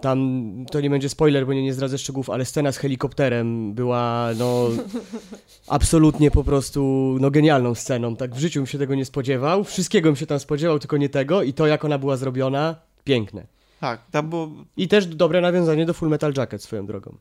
Tam, 0.00 0.42
to 0.70 0.80
nie 0.80 0.90
będzie 0.90 1.08
spoiler, 1.08 1.46
bo 1.46 1.52
nie, 1.52 1.62
nie 1.62 1.74
zdradzę 1.74 1.98
szczegółów, 1.98 2.30
ale 2.30 2.44
scena 2.44 2.72
z 2.72 2.76
helikopterem 2.76 3.74
była, 3.74 4.30
no, 4.38 4.68
absolutnie 5.68 6.30
po 6.30 6.44
prostu, 6.44 7.16
no, 7.20 7.30
genialną 7.30 7.74
sceną. 7.74 8.16
Tak 8.16 8.34
w 8.34 8.38
życiu 8.38 8.60
bym 8.60 8.66
się 8.66 8.78
tego 8.78 8.94
nie 8.94 9.04
spodziewał. 9.04 9.64
Wszystkiego 9.64 10.08
bym 10.08 10.16
się 10.16 10.26
tam 10.26 10.40
spodziewał, 10.40 10.78
tylko 10.78 10.96
nie 10.96 11.08
tego. 11.08 11.42
I 11.42 11.52
to, 11.52 11.66
jak 11.66 11.84
ona 11.84 11.98
była 11.98 12.16
zrobiona, 12.16 12.76
piękne. 13.04 13.46
Tak, 13.80 14.10
tam 14.10 14.28
było, 14.28 14.50
I 14.76 14.88
też 14.88 15.06
dobre 15.06 15.40
nawiązanie 15.40 15.86
do 15.86 15.94
Full 15.94 16.08
Metal 16.08 16.32
Jacket 16.36 16.62
swoją 16.62 16.86
drogą. 16.86 17.16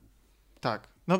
tak. 0.60 0.88
No, 1.08 1.20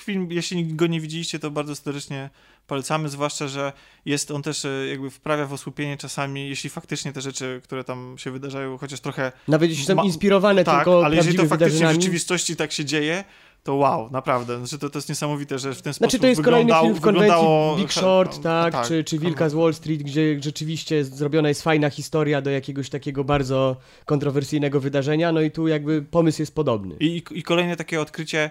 film, 0.00 0.28
jeśli 0.30 0.74
go 0.74 0.86
nie 0.86 1.00
widzieliście, 1.00 1.38
to 1.38 1.50
bardzo 1.50 1.76
serdecznie 1.76 2.30
polecamy, 2.70 3.08
zwłaszcza, 3.08 3.48
że 3.48 3.72
jest 4.04 4.30
on 4.30 4.42
też 4.42 4.64
e, 4.64 4.86
jakby 4.88 5.10
wprawia 5.10 5.46
w 5.46 5.52
osłupienie 5.52 5.96
czasami, 5.96 6.48
jeśli 6.48 6.70
faktycznie 6.70 7.12
te 7.12 7.20
rzeczy, 7.20 7.60
które 7.64 7.84
tam 7.84 8.14
się 8.18 8.30
wydarzają, 8.30 8.78
chociaż 8.78 9.00
trochę 9.00 9.32
Nawet 9.48 9.70
jeśli 9.70 9.84
są 9.84 9.94
Ma- 9.94 10.04
inspirowane 10.04 10.64
tak, 10.64 10.76
tylko 10.76 11.04
ale 11.04 11.16
jeżeli 11.16 11.36
to 11.36 11.46
faktycznie 11.46 11.88
w 11.88 11.92
rzeczywistości 11.92 12.56
tak 12.56 12.72
się 12.72 12.84
dzieje, 12.84 13.24
to 13.62 13.74
wow, 13.74 14.10
naprawdę. 14.10 14.58
Znaczy 14.58 14.78
to, 14.78 14.90
to 14.90 14.98
jest 14.98 15.08
niesamowite, 15.08 15.58
że 15.58 15.74
w 15.74 15.82
ten 15.82 15.94
sposób 15.94 16.10
Znaczy 16.10 16.20
to 16.20 16.26
jest 16.26 16.42
kolejny 16.42 16.72
film 16.72 16.94
w 16.94 17.00
konwencji 17.00 17.30
wyglądało... 17.30 17.76
Big 17.76 17.92
Short, 17.92 18.42
tak, 18.42 18.72
tak, 18.72 18.86
czy, 18.86 19.04
czy 19.04 19.18
Wilka 19.18 19.48
z 19.48 19.54
Wall 19.54 19.74
Street, 19.74 20.02
gdzie 20.02 20.42
rzeczywiście 20.42 21.04
zrobiona 21.04 21.48
jest 21.48 21.62
fajna 21.62 21.90
historia 21.90 22.42
do 22.42 22.50
jakiegoś 22.50 22.90
takiego 22.90 23.24
bardzo 23.24 23.76
kontrowersyjnego 24.04 24.80
wydarzenia, 24.80 25.32
no 25.32 25.40
i 25.40 25.50
tu 25.50 25.68
jakby 25.68 26.02
pomysł 26.02 26.42
jest 26.42 26.54
podobny. 26.54 26.96
I, 27.00 27.22
I 27.30 27.42
kolejne 27.42 27.76
takie 27.76 28.00
odkrycie 28.00 28.50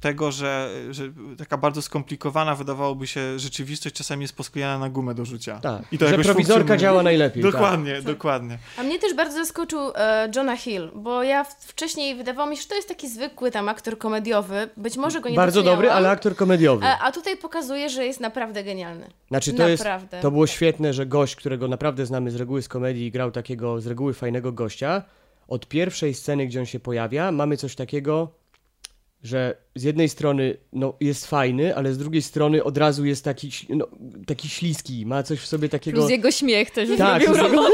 tego, 0.00 0.32
że, 0.32 0.70
że 0.90 1.12
taka 1.38 1.56
bardzo 1.56 1.82
skomplikowana 1.82 2.54
wydawałoby 2.54 3.06
się 3.06 3.38
rzeczywistość 3.38 3.94
czasami 3.94 4.22
jest 4.22 4.36
posklejana 4.36 4.78
na 4.78 4.90
gumę 4.90 5.14
do 5.14 5.24
rzucia. 5.24 5.58
Tak, 5.58 5.82
I 5.92 5.98
to 5.98 6.08
że 6.08 6.14
prowizorka 6.14 6.34
funkcjonuje. 6.34 6.78
działa 6.78 7.02
najlepiej. 7.02 7.42
Tak. 7.42 7.52
Dokładnie, 7.52 8.02
dokładnie. 8.02 8.58
A 8.78 8.82
mnie 8.82 8.98
też 8.98 9.14
bardzo 9.14 9.36
zaskoczył 9.36 9.80
e, 9.94 10.30
Jonah 10.36 10.58
Hill, 10.58 10.90
bo 10.94 11.22
ja 11.22 11.44
wcześniej 11.44 12.14
wydawało 12.14 12.50
mi 12.50 12.56
się, 12.56 12.62
że 12.62 12.68
to 12.68 12.74
jest 12.74 12.88
taki 12.88 13.08
zwykły 13.08 13.50
tam 13.50 13.68
aktor 13.68 13.98
komediowy. 13.98 14.70
Być 14.76 14.96
może 14.96 15.20
go 15.20 15.28
nie 15.28 15.36
Bardzo 15.36 15.62
dobry, 15.62 15.90
ale 15.90 16.10
aktor 16.10 16.36
komediowy. 16.36 16.86
A, 16.86 16.98
a 16.98 17.12
tutaj 17.12 17.36
pokazuje, 17.36 17.88
że 17.88 18.06
jest 18.06 18.20
naprawdę 18.20 18.64
genialny. 18.64 19.10
Znaczy 19.28 19.52
to 19.52 19.68
jest, 19.68 19.84
naprawdę. 19.84 20.20
to 20.20 20.30
było 20.30 20.46
świetne, 20.46 20.92
że 20.92 21.06
gość, 21.06 21.36
którego 21.36 21.68
naprawdę 21.68 22.06
znamy 22.06 22.30
z 22.30 22.36
reguły 22.36 22.62
z 22.62 22.68
komedii 22.68 23.06
i 23.06 23.10
grał 23.10 23.30
takiego 23.30 23.80
z 23.80 23.86
reguły 23.86 24.14
fajnego 24.14 24.52
gościa, 24.52 25.02
od 25.48 25.68
pierwszej 25.68 26.14
sceny, 26.14 26.46
gdzie 26.46 26.60
on 26.60 26.66
się 26.66 26.80
pojawia, 26.80 27.32
mamy 27.32 27.56
coś 27.56 27.74
takiego, 27.74 28.39
że 29.22 29.56
z 29.74 29.82
jednej 29.82 30.08
strony 30.08 30.56
no, 30.72 30.94
jest 31.00 31.26
fajny, 31.26 31.76
ale 31.76 31.92
z 31.94 31.98
drugiej 31.98 32.22
strony 32.22 32.64
od 32.64 32.78
razu 32.78 33.04
jest 33.04 33.24
taki, 33.24 33.50
no, 33.68 33.86
taki 34.26 34.48
śliski, 34.48 35.06
ma 35.06 35.22
coś 35.22 35.40
w 35.40 35.46
sobie 35.46 35.68
takiego... 35.68 35.98
Plus 35.98 36.10
jego 36.10 36.30
śmiech 36.30 36.70
też 36.70 36.88
Tak, 36.98 37.22
zrobił 37.24 37.42
robotę. 37.42 37.72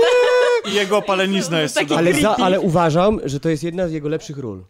I 0.73 0.75
jego 0.75 0.97
opalenizna 0.97 1.61
jest 1.61 1.75
Taki 1.75 1.87
cudowna. 1.89 2.11
ale, 2.11 2.21
za, 2.21 2.37
ale 2.37 2.61
uważam, 2.61 3.21
że 3.25 3.41
to 3.41 3.49
jest 3.49 3.63
jedna 3.63 3.89
z 3.89 3.93
jego 3.93 4.09
lepszych 4.09 4.39
ról. 4.39 4.65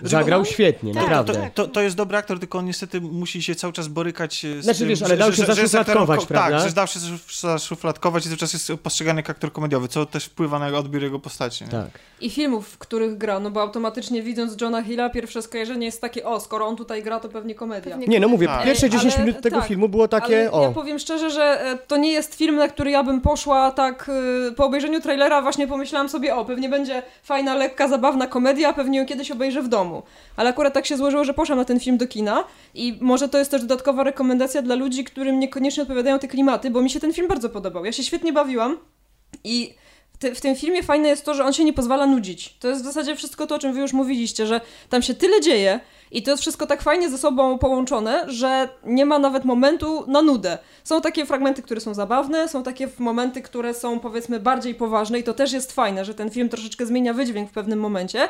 Zagrał 0.00 0.44
świetnie, 0.44 0.94
Tak, 0.94 1.02
naprawdę. 1.02 1.50
To, 1.54 1.66
to, 1.66 1.72
to 1.72 1.80
jest 1.80 1.96
dobry 1.96 2.16
aktor, 2.16 2.38
tylko 2.38 2.58
on 2.58 2.64
niestety 2.64 3.00
musi 3.00 3.42
się 3.42 3.54
cały 3.54 3.72
czas 3.72 3.88
borykać 3.88 4.44
e, 4.44 4.60
z 4.62 4.64
Znaczy, 4.64 4.78
tym, 4.78 4.88
wiesz, 4.88 5.02
ale 5.02 5.16
dał 5.16 5.32
się 5.32 5.44
zaszufladkować, 5.44 6.26
prawda? 6.26 6.58
Tak, 6.58 6.68
że 6.68 6.74
dał 6.74 6.86
się 6.86 7.00
zaszuf- 7.00 7.40
zaszufladkować 7.40 8.24
i 8.26 8.28
cały 8.28 8.38
czas 8.38 8.52
jest 8.52 8.72
postrzegany 8.82 9.18
jak 9.18 9.30
aktor 9.30 9.52
komediowy, 9.52 9.88
co 9.88 10.06
też 10.06 10.24
wpływa 10.24 10.58
na 10.58 10.66
odbiór 10.78 11.02
jego 11.02 11.18
postaci. 11.18 11.64
Nie? 11.64 11.70
Tak. 11.70 11.88
I 12.20 12.30
filmów, 12.30 12.68
w 12.68 12.78
których 12.78 13.18
gra, 13.18 13.40
no 13.40 13.50
bo 13.50 13.60
automatycznie 13.62 14.22
widząc 14.22 14.60
Johna 14.60 14.82
Hilla, 14.82 15.10
pierwsze 15.10 15.42
skojarzenie 15.42 15.86
jest 15.86 16.00
takie, 16.00 16.26
o, 16.26 16.40
skoro 16.40 16.66
on 16.66 16.76
tutaj 16.76 17.02
gra, 17.02 17.20
to 17.20 17.28
pewnie 17.28 17.54
komedia. 17.54 17.90
Pewnie 17.90 18.06
Nie, 18.06 18.20
no 18.20 18.28
mówię, 18.28 18.46
Tak. 18.46 18.64
pierwsze 18.64 18.90
10 18.90 19.14
Ale- 19.14 19.24
minut 19.24 19.40
tego 19.42 19.56
tak, 19.58 19.68
filmu 19.68 19.88
było 19.88 20.08
takie, 20.08 20.38
Ale 20.40 20.52
o, 20.52 20.62
ja 20.62 20.70
powiem 20.70 20.98
szczerze, 20.98 21.30
że 21.30 21.42
e, 21.66 21.76
to 21.78 21.96
nie 21.96 22.12
jest 22.12 22.34
film, 22.34 22.56
na 22.56 22.68
który 22.68 22.90
ja 22.90 23.02
bym 23.02 23.20
poszła 23.20 23.70
tak 23.70 24.10
e, 24.48 24.52
po 24.52 24.64
obejrzeniu 24.64 25.00
trailera 25.00 25.42
właśnie 25.42 25.66
pomyślałam 25.66 26.08
sobie, 26.08 26.34
o, 26.36 26.44
pewnie 26.44 26.68
będzie 26.68 27.02
fajna, 27.22 27.54
lekka, 27.54 27.88
zabawna 27.88 28.26
komedia, 28.26 28.72
pewnie 28.72 28.98
ją 28.98 29.06
kiedyś 29.06 29.30
obejrzę 29.30 29.62
w 29.62 29.68
domu. 29.68 29.81
Ale 30.36 30.50
akurat 30.50 30.74
tak 30.74 30.86
się 30.86 30.96
złożyło, 30.96 31.24
że 31.24 31.34
poszłam 31.34 31.58
na 31.58 31.64
ten 31.64 31.80
film 31.80 31.98
do 31.98 32.06
kina 32.06 32.44
i 32.74 32.98
może 33.00 33.28
to 33.28 33.38
jest 33.38 33.50
też 33.50 33.60
dodatkowa 33.60 34.04
rekomendacja 34.04 34.62
dla 34.62 34.74
ludzi, 34.74 35.04
którym 35.04 35.40
niekoniecznie 35.40 35.82
odpowiadają 35.82 36.18
te 36.18 36.28
klimaty, 36.28 36.70
bo 36.70 36.82
mi 36.82 36.90
się 36.90 37.00
ten 37.00 37.12
film 37.12 37.28
bardzo 37.28 37.48
podobał. 37.48 37.84
Ja 37.84 37.92
się 37.92 38.04
świetnie 38.04 38.32
bawiłam 38.32 38.78
i 39.44 39.74
w 40.34 40.40
tym 40.40 40.56
filmie 40.56 40.82
fajne 40.82 41.08
jest 41.08 41.24
to, 41.24 41.34
że 41.34 41.44
on 41.44 41.52
się 41.52 41.64
nie 41.64 41.72
pozwala 41.72 42.06
nudzić. 42.06 42.56
To 42.58 42.68
jest 42.68 42.82
w 42.82 42.84
zasadzie 42.84 43.16
wszystko 43.16 43.46
to, 43.46 43.54
o 43.54 43.58
czym 43.58 43.72
wy 43.72 43.80
już 43.80 43.92
mówiliście, 43.92 44.46
że 44.46 44.60
tam 44.88 45.02
się 45.02 45.14
tyle 45.14 45.40
dzieje 45.40 45.80
i 46.10 46.22
to 46.22 46.30
jest 46.30 46.40
wszystko 46.40 46.66
tak 46.66 46.82
fajnie 46.82 47.10
ze 47.10 47.18
sobą 47.18 47.58
połączone, 47.58 48.24
że 48.26 48.68
nie 48.84 49.06
ma 49.06 49.18
nawet 49.18 49.44
momentu 49.44 50.04
na 50.06 50.22
nudę. 50.22 50.58
Są 50.84 51.00
takie 51.00 51.26
fragmenty, 51.26 51.62
które 51.62 51.80
są 51.80 51.94
zabawne, 51.94 52.48
są 52.48 52.62
takie 52.62 52.88
momenty, 52.98 53.42
które 53.42 53.74
są 53.74 54.00
powiedzmy 54.00 54.40
bardziej 54.40 54.74
poważne 54.74 55.18
i 55.18 55.22
to 55.22 55.34
też 55.34 55.52
jest 55.52 55.72
fajne, 55.72 56.04
że 56.04 56.14
ten 56.14 56.30
film 56.30 56.48
troszeczkę 56.48 56.86
zmienia 56.86 57.14
wydźwięk 57.14 57.50
w 57.50 57.52
pewnym 57.52 57.78
momencie. 57.78 58.28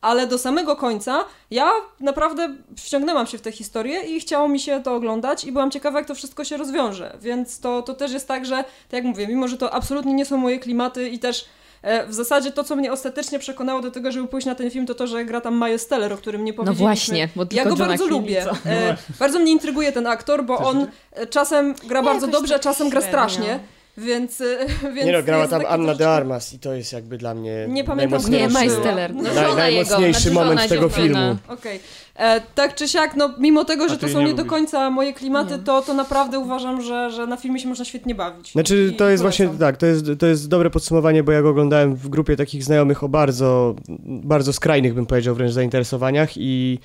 Ale 0.00 0.26
do 0.26 0.38
samego 0.38 0.76
końca 0.76 1.24
ja 1.50 1.70
naprawdę 2.00 2.54
wciągnęłam 2.78 3.26
się 3.26 3.38
w 3.38 3.40
tę 3.40 3.52
historię 3.52 4.00
i 4.00 4.20
chciało 4.20 4.48
mi 4.48 4.60
się 4.60 4.82
to 4.82 4.94
oglądać 4.94 5.44
i 5.44 5.52
byłam 5.52 5.70
ciekawa, 5.70 5.98
jak 5.98 6.08
to 6.08 6.14
wszystko 6.14 6.44
się 6.44 6.56
rozwiąże. 6.56 7.16
Więc 7.20 7.60
to, 7.60 7.82
to 7.82 7.94
też 7.94 8.12
jest 8.12 8.28
tak, 8.28 8.46
że, 8.46 8.56
tak 8.56 8.92
jak 8.92 9.04
mówię, 9.04 9.26
mimo 9.28 9.48
że 9.48 9.56
to 9.58 9.74
absolutnie 9.74 10.14
nie 10.14 10.24
są 10.24 10.36
moje 10.36 10.58
klimaty 10.58 11.08
i 11.08 11.18
też 11.18 11.44
e, 11.82 12.06
w 12.06 12.14
zasadzie 12.14 12.52
to, 12.52 12.64
co 12.64 12.76
mnie 12.76 12.92
ostatecznie 12.92 13.38
przekonało 13.38 13.80
do 13.80 13.90
tego, 13.90 14.12
żeby 14.12 14.28
pójść 14.28 14.46
na 14.46 14.54
ten 14.54 14.70
film, 14.70 14.86
to 14.86 14.94
to, 14.94 15.06
że 15.06 15.24
gra 15.24 15.40
tam 15.40 15.54
Miles 15.64 15.82
Steller, 15.82 16.12
o 16.12 16.16
którym 16.16 16.44
nie 16.44 16.52
No 16.52 16.56
powiedzieliśmy. 16.56 16.84
właśnie, 16.86 17.28
bo 17.36 17.46
tylko 17.46 17.56
Ja 17.56 17.64
go 17.64 17.70
Johna 17.70 17.86
bardzo 17.86 18.06
i 18.06 18.08
lubię. 18.10 18.44
co? 18.44 18.70
E, 18.70 18.96
bardzo 19.18 19.38
mnie 19.38 19.52
intryguje 19.52 19.92
ten 19.92 20.06
aktor, 20.06 20.44
bo 20.44 20.56
on 20.58 20.86
czasem 21.30 21.74
gra 21.84 21.98
Ja 21.98 22.04
bardzo 22.04 22.26
dobrze, 22.26 22.54
a 22.54 22.58
czasem 22.58 22.88
gra 22.90 23.00
średnio. 23.00 23.18
strasznie. 23.18 23.58
Więc, 23.96 24.40
e, 24.40 24.66
więc 24.94 25.06
nie 25.06 25.12
no, 25.12 25.22
grała 25.22 25.48
tam 25.48 25.62
Anna 25.68 25.94
de 25.94 26.08
Armas 26.10 26.54
i 26.54 26.58
to 26.58 26.74
jest 26.74 26.92
jakby 26.92 27.18
dla 27.18 27.34
mnie 27.34 27.66
Nie 27.68 27.84
pamiętam, 27.84 28.20
Nie, 28.20 28.38
najmocniejszy, 28.38 28.48
Miles 28.48 28.62
Miles 28.62 28.82
Teller. 28.82 29.14
No, 29.14 29.22
Naj- 29.22 29.34
żona 29.34 29.48
jego, 29.48 29.56
najmocniejszy 29.56 30.20
znaczy 30.20 30.34
moment 30.34 30.68
tego 30.68 30.88
filmu. 30.88 31.36
Okej. 31.48 31.80
E, 32.16 32.40
Tak 32.54 32.74
czy 32.74 32.88
siak, 32.88 33.16
no 33.16 33.30
mimo 33.38 33.64
tego, 33.64 33.88
że 33.88 33.98
to 33.98 34.08
są 34.08 34.18
nie 34.20 34.24
nie 34.26 34.34
do 34.34 34.44
końca 34.44 34.90
moje 34.90 35.12
klimaty, 35.12 35.58
to, 35.58 35.82
to 35.82 35.94
naprawdę 35.94 36.38
uważam, 36.38 36.82
że, 36.82 37.10
że 37.10 37.26
na 37.26 37.36
filmie 37.36 37.60
się 37.60 37.68
można 37.68 37.84
świetnie 37.84 38.14
bawić. 38.14 38.52
Znaczy, 38.52 38.90
I 38.92 38.96
to 38.96 39.08
jest 39.10 39.22
polecam. 39.22 39.46
właśnie 39.48 39.58
tak, 39.66 39.76
to 39.76 39.86
jest, 39.86 40.04
to 40.18 40.26
jest 40.26 40.48
dobre 40.48 40.70
podsumowanie, 40.70 41.22
bo 41.22 41.32
ja 41.32 41.42
go 41.42 41.48
oglądałem 41.50 41.96
w 41.96 42.08
grupie 42.08 42.36
takich 42.36 42.64
znajomych 42.64 43.04
o 43.04 43.08
bardzo, 43.08 43.74
bardzo 44.06 44.52
skrajnych, 44.52 44.94
bym 44.94 45.06
powiedział, 45.06 45.34
wręcz 45.34 45.52
zainteresowaniach 45.52 46.30
i... 46.36 46.78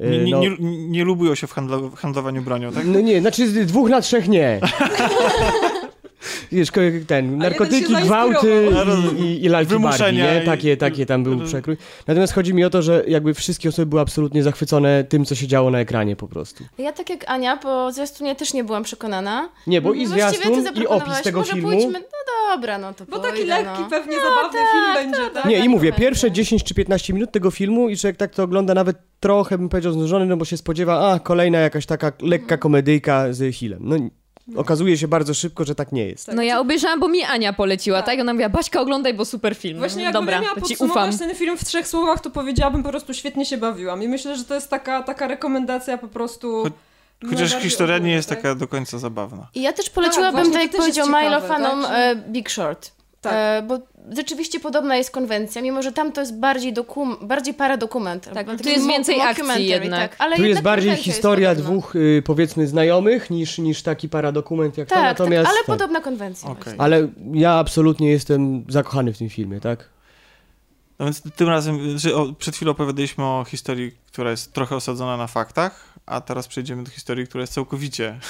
e, 0.00 0.10
Nie, 0.10 0.18
nie, 0.24 0.30
no, 0.32 0.40
nie, 0.40 0.88
nie 0.88 1.04
lubują 1.04 1.34
się 1.34 1.46
w 1.46 1.52
handlowaniu 1.96 2.42
bronią, 2.42 2.72
tak? 2.72 2.84
no 2.86 3.00
nie, 3.00 3.20
znaczy 3.20 3.48
z 3.48 3.66
dwóch 3.66 3.90
na 3.90 4.00
trzech 4.00 4.28
nie. 4.28 4.60
Wiesz, 6.52 6.68
ten, 7.06 7.38
narkotyki, 7.38 7.94
gwałty 7.94 8.68
i, 9.18 9.22
i, 9.22 9.44
i 9.44 9.48
lalki 9.48 9.78
Barbie, 9.78 10.12
nie? 10.12 10.40
i- 10.42 10.46
Takie, 10.46 10.76
takie 10.76 11.06
tam 11.06 11.22
był 11.22 11.32
Mhm. 11.32 11.48
przekrój. 11.50 11.76
Natomiast 12.06 12.32
chodzi 12.32 12.54
mi 12.54 12.64
o 12.64 12.70
to, 12.70 12.82
że 12.82 13.04
jakby 13.08 13.34
wszystkie 13.34 13.68
osoby 13.68 13.86
były 13.86 14.02
absolutnie 14.02 14.42
zachwycone 14.42 15.04
tym, 15.04 15.24
co 15.24 15.34
się 15.34 15.46
działo 15.46 15.70
na 15.70 15.78
ekranie 15.80 16.16
po 16.16 16.28
prostu. 16.28 16.64
Ja 16.78 16.92
tak 16.92 17.10
jak 17.10 17.30
Ania, 17.30 17.56
po 17.56 17.92
zwiastunie 17.92 18.34
też 18.34 18.54
nie 18.54 18.64
byłam 18.64 18.82
przekonana. 18.82 19.48
Nie, 19.66 19.80
bo 19.80 19.92
i 19.92 20.06
zwiastun, 20.06 20.52
i 20.58 20.62
zaproponowałaś, 20.62 21.08
opis 21.12 21.22
tego 21.22 21.38
może 21.38 21.52
filmu... 21.52 21.68
Pójdźmy... 21.68 21.92
No 21.92 22.54
dobra, 22.56 22.78
no 22.78 22.94
to 22.94 23.04
Bo 23.04 23.18
taki 23.18 23.36
pójdę, 23.36 23.54
lekki, 23.62 23.80
no. 23.82 23.88
pewnie 23.90 24.16
zabawny 24.16 24.58
film 24.72 24.94
będzie, 24.94 25.30
tak? 25.34 25.44
Nie, 25.44 25.56
i 25.56 25.60
tak 25.60 25.68
mówię, 25.68 25.92
to 25.92 25.98
pierwsze 25.98 26.26
będzie. 26.26 26.42
10 26.42 26.64
czy 26.64 26.74
15 26.74 27.12
minut 27.12 27.32
tego 27.32 27.50
filmu 27.50 27.88
i 27.88 27.96
człowiek 27.96 28.16
tak 28.16 28.34
to 28.34 28.42
ogląda 28.42 28.74
nawet 28.74 28.96
trochę, 29.20 29.58
bym 29.58 29.68
powiedział, 29.68 29.92
znużony, 29.92 30.26
no 30.26 30.36
bo 30.36 30.44
się 30.44 30.56
spodziewa, 30.56 31.12
a, 31.12 31.18
kolejna 31.18 31.58
jakaś 31.58 31.86
taka 31.86 32.12
lekka 32.22 32.56
komedyjka 32.56 33.32
z 33.32 33.54
Hillem. 33.54 33.78
No, 33.82 33.96
okazuje 34.56 34.98
się 34.98 35.08
bardzo 35.08 35.34
szybko, 35.34 35.64
że 35.64 35.74
tak 35.74 35.92
nie 35.92 36.06
jest. 36.06 36.26
Tak. 36.26 36.34
No 36.34 36.42
ja 36.42 36.60
obejrzałam, 36.60 37.00
bo 37.00 37.08
mi 37.08 37.22
Ania 37.22 37.52
poleciła, 37.52 37.98
tak? 37.98 38.06
Tak. 38.06 38.20
Ona 38.20 38.32
mówiła, 38.32 38.48
Baśka 38.48 38.80
oglądaj, 38.80 39.14
bo 39.14 39.24
super 39.24 39.54
film. 39.56 39.78
Właśnie 39.78 39.98
No, 39.98 40.04
jakbym 40.04 40.22
Dobra, 40.22 40.36
ja 40.36 40.42
miała 40.42 40.54
ci 40.54 40.60
podsumować 40.60 41.14
ufam. 41.14 41.28
ten 41.28 41.36
film 41.36 41.56
w 41.58 41.64
trzech 41.64 41.88
słowach, 41.88 42.20
to 42.20 42.30
powiedziałabym 42.30 42.82
po 42.82 42.88
prostu 42.88 43.14
świetnie 43.14 43.44
się 43.46 43.56
bawiłam. 43.56 44.02
I 44.02 44.08
myślę, 44.08 44.36
że 44.36 44.44
to 44.44 44.54
jest 44.54 44.70
taka, 44.70 45.02
taka 45.02 45.26
rekomendacja 45.28 45.98
po 45.98 46.08
prostu... 46.08 46.64
Cho- 46.64 46.70
Chociaż 47.30 47.54
historia 47.56 47.98
nie 47.98 48.12
jest 48.12 48.28
tak? 48.28 48.38
taka 48.38 48.54
do 48.54 48.68
końca 48.68 48.98
zabawna. 48.98 49.46
I 49.54 49.62
ja 49.62 49.72
też 49.72 49.90
poleciłabym, 49.90 50.32
właśnie, 50.32 50.52
tak, 50.52 50.60
to 50.62 50.76
jak 50.76 50.76
powiedział 50.76 51.06
Milo 51.06 51.40
fanom, 51.40 51.82
tak, 51.82 51.90
e, 51.94 52.16
Big 52.16 52.50
Short. 52.50 52.90
Tak. 53.22 53.32
E, 53.34 53.62
bo 53.66 53.78
rzeczywiście 54.16 54.60
podobna 54.60 54.96
jest 54.96 55.10
konwencja, 55.10 55.62
mimo 55.62 55.82
że 55.82 55.92
tam 55.92 56.12
to 56.12 56.20
jest 56.20 56.38
bardziej, 56.38 56.72
dokum 56.72 57.16
bardziej 57.20 57.54
paradokument. 57.54 58.30
Tak, 58.34 58.46
tu 58.62 58.68
jest 58.68 58.86
więcej 58.86 59.20
akcji 59.20 59.66
jednak. 59.66 60.10
Tak, 60.10 60.20
ale 60.20 60.36
Tu 60.36 60.44
jest 60.44 60.62
bardziej 60.62 60.96
historia 60.96 61.50
jest 61.50 61.62
dwóch, 61.62 61.96
y, 61.96 62.22
powiedzmy, 62.26 62.66
znajomych 62.66 63.30
niż, 63.30 63.58
niż 63.58 63.82
taki 63.82 64.08
paradokument 64.08 64.78
jak 64.78 64.88
to, 64.88 64.94
Tak, 64.94 65.04
natomiast... 65.04 65.44
tak, 65.44 65.50
ale 65.50 65.58
tak. 65.58 65.66
podobna 65.66 66.00
konwencja. 66.00 66.54
Właśnie. 66.54 66.74
Ale 66.78 67.08
ja 67.32 67.52
absolutnie 67.52 68.10
jestem 68.10 68.64
zakochany 68.68 69.12
w 69.12 69.18
tym 69.18 69.28
filmie, 69.28 69.60
tak? 69.60 69.88
No 71.02 71.06
więc 71.06 71.22
tym 71.36 71.48
razem, 71.48 71.98
że 71.98 72.14
o, 72.14 72.32
przed 72.32 72.56
chwilą 72.56 72.72
opowiadaliśmy 72.72 73.24
o 73.24 73.44
historii, 73.48 73.92
która 74.06 74.30
jest 74.30 74.52
trochę 74.52 74.76
osadzona 74.76 75.16
na 75.16 75.26
faktach, 75.26 75.94
a 76.06 76.20
teraz 76.20 76.48
przejdziemy 76.48 76.82
do 76.82 76.90
historii, 76.90 77.26
która 77.26 77.40
jest 77.40 77.52
całkowicie 77.52 78.20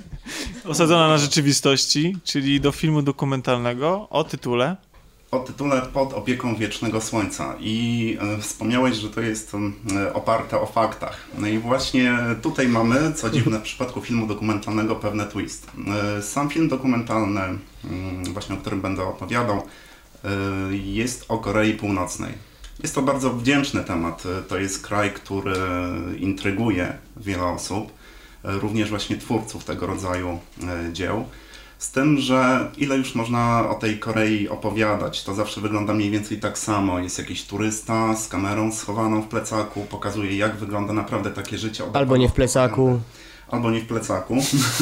osadzona 0.64 1.08
na 1.08 1.18
rzeczywistości, 1.18 2.16
czyli 2.24 2.60
do 2.60 2.72
filmu 2.72 3.02
dokumentalnego 3.02 4.08
o 4.10 4.24
tytule 4.24 4.76
o 5.30 5.38
tytule 5.38 5.82
Pod 5.92 6.12
opieką 6.12 6.56
wiecznego 6.56 7.00
słońca 7.00 7.54
i 7.60 8.18
e, 8.20 8.42
wspomniałeś, 8.42 8.96
że 8.96 9.10
to 9.10 9.20
jest 9.20 9.52
e, 9.96 10.14
oparte 10.14 10.60
o 10.60 10.66
faktach. 10.66 11.26
No 11.38 11.46
i 11.46 11.58
właśnie 11.58 12.18
tutaj 12.42 12.68
mamy, 12.68 13.12
co 13.12 13.30
dziwne 13.30 13.58
w 13.58 13.62
przypadku 13.62 14.00
filmu 14.00 14.26
dokumentalnego, 14.26 14.96
pewne 14.96 15.26
twist. 15.26 15.70
E, 16.18 16.22
sam 16.22 16.50
film 16.50 16.68
dokumentalny, 16.68 17.40
mm, 17.40 18.24
właśnie 18.24 18.54
o 18.54 18.58
którym 18.58 18.80
będę 18.80 19.02
opowiadał, 19.02 19.62
jest 20.70 21.24
o 21.28 21.38
Korei 21.38 21.72
Północnej. 21.72 22.32
Jest 22.82 22.94
to 22.94 23.02
bardzo 23.02 23.30
wdzięczny 23.30 23.84
temat. 23.84 24.22
To 24.48 24.58
jest 24.58 24.86
kraj, 24.86 25.10
który 25.10 25.56
intryguje 26.18 26.92
wiele 27.16 27.44
osób, 27.44 27.92
również 28.44 28.90
właśnie 28.90 29.16
twórców 29.16 29.64
tego 29.64 29.86
rodzaju 29.86 30.38
dzieł. 30.92 31.24
Z 31.78 31.90
tym, 31.90 32.18
że 32.18 32.70
ile 32.76 32.96
już 32.96 33.14
można 33.14 33.70
o 33.70 33.74
tej 33.74 33.98
Korei 33.98 34.48
opowiadać, 34.48 35.24
to 35.24 35.34
zawsze 35.34 35.60
wygląda 35.60 35.94
mniej 35.94 36.10
więcej 36.10 36.40
tak 36.40 36.58
samo. 36.58 36.98
Jest 36.98 37.18
jakiś 37.18 37.44
turysta 37.44 38.16
z 38.16 38.28
kamerą 38.28 38.72
schowaną 38.72 39.22
w 39.22 39.28
plecaku, 39.28 39.86
pokazuje 39.90 40.36
jak 40.36 40.56
wygląda 40.56 40.92
naprawdę 40.92 41.30
takie 41.30 41.58
życie. 41.58 41.84
Albo 41.92 42.16
nie 42.16 42.28
w 42.28 42.32
plecaku. 42.32 43.00
Albo 43.48 43.70
nie 43.70 43.80
w 43.80 43.86
plecaku. 43.86 44.36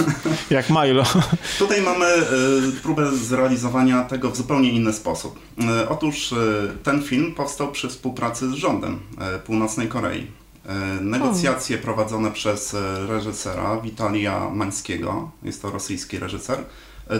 Jak 0.51 0.71
Milo. 0.71 1.05
Tutaj 1.59 1.83
mamy 1.83 2.07
y, 2.07 2.81
próbę 2.83 3.17
zrealizowania 3.17 4.05
tego 4.05 4.31
w 4.31 4.37
zupełnie 4.37 4.71
inny 4.71 4.93
sposób. 4.93 5.39
Y, 5.83 5.89
otóż 5.89 6.33
y, 6.33 6.37
ten 6.83 7.03
film 7.03 7.35
powstał 7.35 7.73
przy 7.73 7.89
współpracy 7.89 8.51
z 8.51 8.55
rządem 8.55 9.01
Północnej 9.47 9.89
Korei. 9.89 10.27
Negocjacje 11.01 11.79
prowadzone 11.79 12.31
przez 12.31 12.77
reżysera 13.09 13.81
Witalia 13.81 14.51
Mańskiego, 14.51 15.31
jest 15.43 15.63
to 15.63 15.71
rosyjski 15.71 16.19
reżyser, 16.19 16.59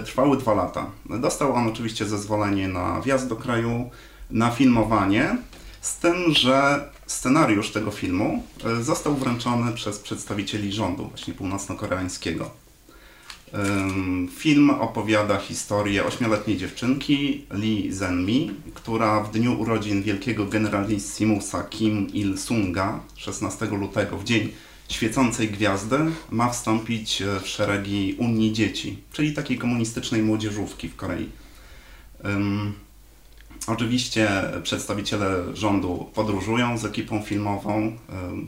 trwały 0.05 0.37
dwa 0.37 0.55
lata. 0.55 0.87
Dostał 1.11 1.55
on 1.55 1.69
oczywiście 1.69 2.05
zezwolenie 2.05 2.69
na 2.69 3.01
wjazd 3.01 3.29
do 3.29 3.37
kraju, 3.37 3.91
na 4.31 4.51
filmowanie, 4.51 5.37
z 5.81 5.97
tym, 5.97 6.15
że 6.29 6.89
scenariusz 7.15 7.71
tego 7.71 7.91
filmu 7.91 8.43
e, 8.65 8.83
został 8.83 9.15
wręczony 9.15 9.73
przez 9.73 9.99
przedstawicieli 9.99 10.73
rządu 10.73 11.09
właśnie 11.09 11.35
północno-koreańskiego. 11.35 12.51
Film 14.37 14.71
opowiada 14.71 15.39
historię 15.39 16.05
ośmioletniej 16.05 16.57
dziewczynki 16.57 17.47
Lee 17.51 17.93
Zenmi, 17.93 18.51
która 18.75 19.21
w 19.21 19.31
dniu 19.31 19.61
urodzin 19.61 20.03
wielkiego 20.03 20.47
generalissimusa 20.47 21.63
Kim 21.63 22.09
Il-sunga 22.09 23.01
16 23.17 23.67
lutego, 23.67 24.19
w 24.19 24.25
dzień 24.25 24.53
świecącej 24.89 25.49
gwiazdy 25.49 25.99
ma 26.31 26.51
wstąpić 26.51 27.23
e, 27.23 27.41
w 27.41 27.49
szeregi 27.49 28.17
Unii 28.19 28.53
Dzieci, 28.53 28.99
czyli 29.13 29.33
takiej 29.33 29.59
komunistycznej 29.59 30.23
młodzieżówki 30.23 30.89
w 30.89 30.97
Korei. 30.97 31.29
Oczywiście 33.67 34.29
przedstawiciele 34.63 35.57
rządu 35.57 36.11
podróżują 36.15 36.79
z 36.79 36.85
ekipą 36.85 37.23
filmową, 37.23 37.97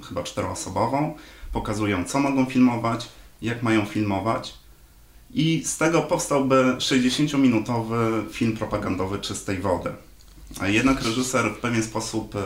chyba 0.09 0.23
czteroosobową, 0.23 1.15
pokazują 1.53 2.05
co 2.05 2.21
mogą 2.21 2.45
filmować, 2.45 3.09
jak 3.43 3.63
mają 3.63 3.85
filmować 3.85 4.55
i 5.35 5.63
z 5.65 5.79
tego 5.79 6.03
powstałby 6.03 6.77
60-minutowy 6.79 8.31
film 8.31 8.57
propagandowy 8.57 9.19
czystej 9.19 9.59
wody. 9.59 9.93
Jednak 10.63 11.03
reżyser 11.03 11.51
w 11.51 11.59
pewien 11.59 11.83
sposób 11.83 12.37
e, 12.37 12.41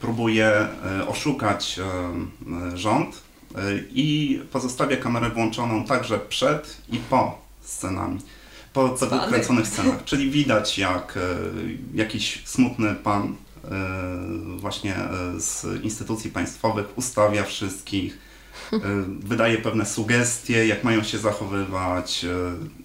próbuje 0.00 0.46
e, 0.46 1.08
oszukać 1.08 1.80
e, 2.72 2.76
rząd 2.76 3.22
i 3.90 4.40
pozostawia 4.52 4.96
kamerę 4.96 5.30
włączoną 5.30 5.84
także 5.84 6.18
przed 6.18 6.82
i 6.88 6.98
po 6.98 7.38
scenami. 7.60 8.20
Po 8.78 9.28
kręconych 9.28 9.66
scenach. 9.66 10.04
Czyli 10.04 10.30
widać 10.30 10.78
jak 10.78 11.18
jakiś 11.94 12.42
smutny 12.44 12.94
pan 12.94 13.36
właśnie 14.56 14.94
z 15.38 15.66
instytucji 15.82 16.30
państwowych 16.30 16.98
ustawia 16.98 17.44
wszystkich, 17.44 18.18
wydaje 19.20 19.58
pewne 19.58 19.86
sugestie, 19.86 20.66
jak 20.66 20.84
mają 20.84 21.02
się 21.02 21.18
zachowywać, 21.18 22.26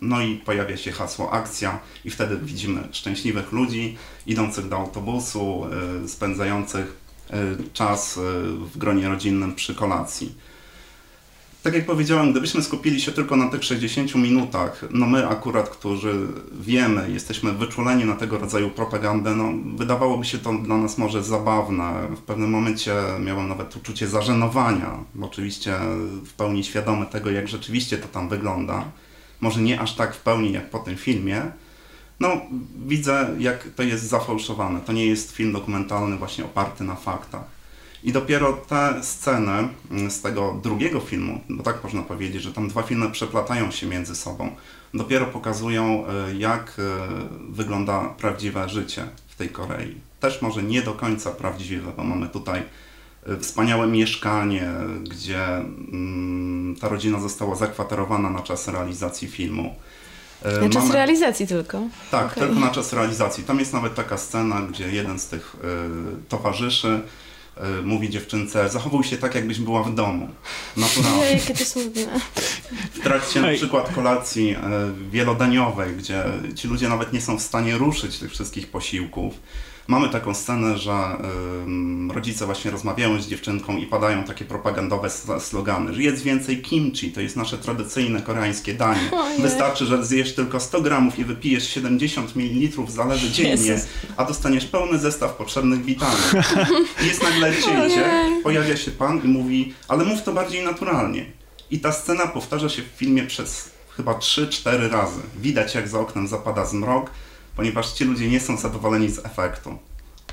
no 0.01 0.21
i 0.21 0.35
pojawia 0.35 0.77
się 0.77 0.91
hasło 0.91 1.33
akcja 1.33 1.79
i 2.05 2.09
wtedy 2.09 2.37
widzimy 2.37 2.87
szczęśliwych 2.91 3.51
ludzi 3.51 3.97
idących 4.25 4.69
do 4.69 4.77
autobusu, 4.77 5.65
spędzających 6.07 7.03
E, 7.33 7.55
czas 7.73 8.17
e, 8.17 8.21
w 8.73 8.77
gronie 8.77 9.07
rodzinnym 9.07 9.55
przy 9.55 9.75
kolacji. 9.75 10.35
Tak 11.63 11.73
jak 11.73 11.85
powiedziałem, 11.85 12.31
gdybyśmy 12.31 12.61
skupili 12.61 13.01
się 13.01 13.11
tylko 13.11 13.35
na 13.35 13.49
tych 13.49 13.63
60 13.63 14.15
minutach, 14.15 14.85
no 14.91 15.05
my 15.05 15.27
akurat, 15.27 15.69
którzy 15.69 16.27
wiemy, 16.61 17.11
jesteśmy 17.11 17.53
wyczuleni 17.53 18.05
na 18.05 18.15
tego 18.15 18.37
rodzaju 18.37 18.69
propagandę, 18.69 19.35
no 19.35 19.53
wydawałoby 19.75 20.25
się 20.25 20.37
to 20.37 20.53
dla 20.53 20.77
nas 20.77 20.97
może 20.97 21.23
zabawne. 21.23 22.07
W 22.17 22.21
pewnym 22.21 22.49
momencie 22.49 22.93
miałem 23.19 23.47
nawet 23.47 23.75
uczucie 23.75 24.07
zażenowania, 24.07 24.97
oczywiście 25.21 25.75
w 26.25 26.33
pełni 26.33 26.63
świadomy 26.63 27.05
tego, 27.05 27.31
jak 27.31 27.47
rzeczywiście 27.47 27.97
to 27.97 28.07
tam 28.07 28.29
wygląda. 28.29 28.85
Może 29.41 29.61
nie 29.61 29.79
aż 29.79 29.95
tak 29.95 30.15
w 30.15 30.21
pełni 30.21 30.51
jak 30.51 30.69
po 30.69 30.79
tym 30.79 30.97
filmie, 30.97 31.41
no 32.19 32.41
widzę 32.85 33.35
jak 33.39 33.67
to 33.75 33.83
jest 33.83 34.03
zafałszowane. 34.03 34.79
To 34.81 34.93
nie 34.93 35.05
jest 35.05 35.31
film 35.31 35.53
dokumentalny 35.53 36.17
właśnie 36.17 36.45
oparty 36.45 36.83
na 36.83 36.95
faktach. 36.95 37.52
I 38.03 38.11
dopiero 38.11 38.53
te 38.53 39.03
sceny 39.03 39.69
mm, 39.91 40.11
z 40.11 40.21
tego 40.21 40.59
drugiego 40.63 40.99
filmu, 40.99 41.41
bo 41.49 41.63
tak 41.63 41.83
można 41.83 42.01
powiedzieć, 42.01 42.43
że 42.43 42.53
tam 42.53 42.67
dwa 42.67 42.83
filmy 42.83 43.11
przeplatają 43.11 43.71
się 43.71 43.87
między 43.87 44.15
sobą, 44.15 44.55
dopiero 44.93 45.25
pokazują 45.25 46.05
e, 46.07 46.35
jak 46.35 46.73
e, 46.79 46.81
wygląda 47.49 47.99
prawdziwe 48.17 48.69
życie 48.69 49.05
w 49.27 49.35
tej 49.35 49.49
Korei. 49.49 49.95
Też 50.19 50.41
może 50.41 50.63
nie 50.63 50.81
do 50.81 50.93
końca 50.93 51.31
prawdziwe, 51.31 51.91
bo 51.97 52.03
mamy 52.03 52.29
tutaj 52.29 52.63
e, 53.27 53.37
wspaniałe 53.37 53.87
mieszkanie, 53.87 54.69
gdzie 55.03 55.45
mm, 55.47 56.75
ta 56.81 56.89
rodzina 56.89 57.19
została 57.19 57.55
zakwaterowana 57.55 58.29
na 58.29 58.41
czas 58.41 58.67
realizacji 58.67 59.27
filmu. 59.27 59.75
Na 60.61 60.69
czas 60.69 60.83
Mamy... 60.83 60.93
realizacji 60.93 61.47
tylko. 61.47 61.81
Tak, 62.11 62.31
okay. 62.31 62.43
tylko 62.43 62.59
na 62.59 62.69
czas 62.69 62.93
realizacji. 62.93 63.43
Tam 63.43 63.59
jest 63.59 63.73
nawet 63.73 63.95
taka 63.95 64.17
scena, 64.17 64.61
gdzie 64.61 64.91
jeden 64.91 65.19
z 65.19 65.27
tych 65.27 65.55
y, 65.55 66.29
towarzyszy 66.29 67.01
mówi 67.83 68.09
dziewczynce, 68.09 68.69
zachowuj 68.69 69.03
się 69.03 69.17
tak, 69.17 69.35
jakbyś 69.35 69.59
była 69.59 69.83
w 69.83 69.95
domu. 69.95 70.29
Naturalnie. 70.77 71.31
Jakie 71.31 71.53
to 71.53 71.65
smutne. 71.65 72.19
W 72.93 72.99
trakcie 72.99 73.41
na 73.41 73.53
przykład 73.53 73.93
kolacji 73.95 74.51
y, 74.51 74.57
wielodaniowej, 75.11 75.95
gdzie 75.95 76.23
ci 76.55 76.67
ludzie 76.67 76.89
nawet 76.89 77.13
nie 77.13 77.21
są 77.21 77.37
w 77.37 77.41
stanie 77.41 77.77
ruszyć 77.77 78.19
tych 78.19 78.31
wszystkich 78.31 78.67
posiłków, 78.67 79.33
Mamy 79.87 80.09
taką 80.09 80.33
scenę, 80.33 80.77
że 80.77 81.17
rodzice 82.13 82.45
właśnie 82.45 82.71
rozmawiają 82.71 83.21
z 83.21 83.27
dziewczynką 83.27 83.77
i 83.77 83.85
padają 83.87 84.23
takie 84.23 84.45
propagandowe 84.45 85.09
slogany, 85.39 85.93
że 85.93 86.03
jedz 86.03 86.21
więcej 86.21 86.61
kimchi, 86.61 87.11
to 87.11 87.21
jest 87.21 87.35
nasze 87.35 87.57
tradycyjne 87.57 88.21
koreańskie 88.21 88.73
danie. 88.73 89.11
Wystarczy, 89.39 89.85
że 89.85 90.05
zjesz 90.05 90.35
tylko 90.35 90.59
100 90.59 90.81
gramów 90.81 91.19
i 91.19 91.25
wypijesz 91.25 91.69
70 91.69 92.35
ml 92.35 92.91
zalewy 92.91 93.29
dziennie, 93.29 93.81
a 94.17 94.25
dostaniesz 94.25 94.65
pełny 94.65 94.99
zestaw 94.99 95.35
potrzebnych 95.35 95.85
witamin. 95.85 96.43
I 97.03 97.05
jest 97.07 97.23
nagle 97.23 97.53
cięcie, 97.53 98.05
pojawia 98.43 98.77
się 98.77 98.91
pan 98.91 99.21
i 99.23 99.27
mówi, 99.27 99.73
ale 99.87 100.05
mów 100.05 100.23
to 100.23 100.33
bardziej 100.33 100.65
naturalnie. 100.65 101.25
I 101.71 101.79
ta 101.79 101.91
scena 101.91 102.27
powtarza 102.27 102.69
się 102.69 102.81
w 102.81 102.97
filmie 102.97 103.23
przez 103.23 103.69
chyba 103.97 104.13
3-4 104.13 104.91
razy. 104.91 105.21
Widać 105.41 105.75
jak 105.75 105.87
za 105.87 105.99
oknem 105.99 106.27
zapada 106.27 106.65
zmrok, 106.65 107.11
ponieważ 107.55 107.91
ci 107.91 108.05
ludzie 108.05 108.29
nie 108.29 108.39
są 108.39 108.57
zadowoleni 108.57 109.09
z 109.09 109.25
efektu. 109.25 109.77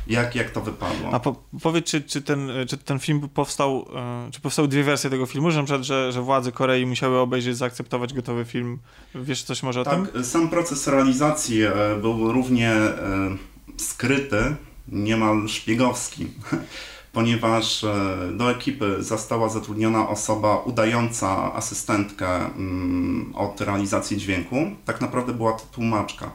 Jak, 0.06 0.34
jak 0.34 0.50
to 0.50 0.60
wypadło? 0.60 1.10
A 1.12 1.20
po, 1.20 1.42
powiedz, 1.62 1.86
czy, 1.86 2.02
czy, 2.02 2.22
ten, 2.22 2.50
czy 2.68 2.76
ten 2.76 2.98
film 2.98 3.28
powstał, 3.34 3.86
e, 3.96 4.30
czy 4.32 4.40
powstały 4.40 4.68
dwie 4.68 4.84
wersje 4.84 5.10
tego 5.10 5.26
filmu, 5.26 5.50
że 5.50 5.58
na 5.58 5.64
przykład, 5.64 5.82
że, 5.82 6.12
że 6.12 6.22
władze 6.22 6.52
Korei 6.52 6.86
musiały 6.86 7.18
obejrzeć, 7.18 7.56
zaakceptować 7.56 8.14
gotowy 8.14 8.44
film? 8.44 8.78
Wiesz 9.14 9.42
coś 9.42 9.62
może 9.62 9.80
o 9.80 9.84
tak, 9.84 9.94
tym? 9.94 10.06
Tak, 10.06 10.26
sam 10.26 10.48
proces 10.48 10.86
realizacji 10.86 11.62
e, 11.62 11.72
był 12.00 12.32
równie 12.32 12.70
e, 12.70 13.36
skryty, 13.76 14.56
niemal 14.88 15.48
szpiegowski, 15.48 16.26
ponieważ 17.12 17.84
do 18.32 18.50
ekipy 18.50 18.96
została 18.98 19.48
zatrudniona 19.48 20.08
osoba 20.08 20.56
udająca 20.56 21.54
asystentkę 21.54 22.46
mm, 22.46 23.32
od 23.34 23.60
realizacji 23.60 24.16
dźwięku. 24.16 24.56
Tak 24.84 25.00
naprawdę 25.00 25.32
była 25.32 25.52
to 25.52 25.64
tłumaczka 25.72 26.30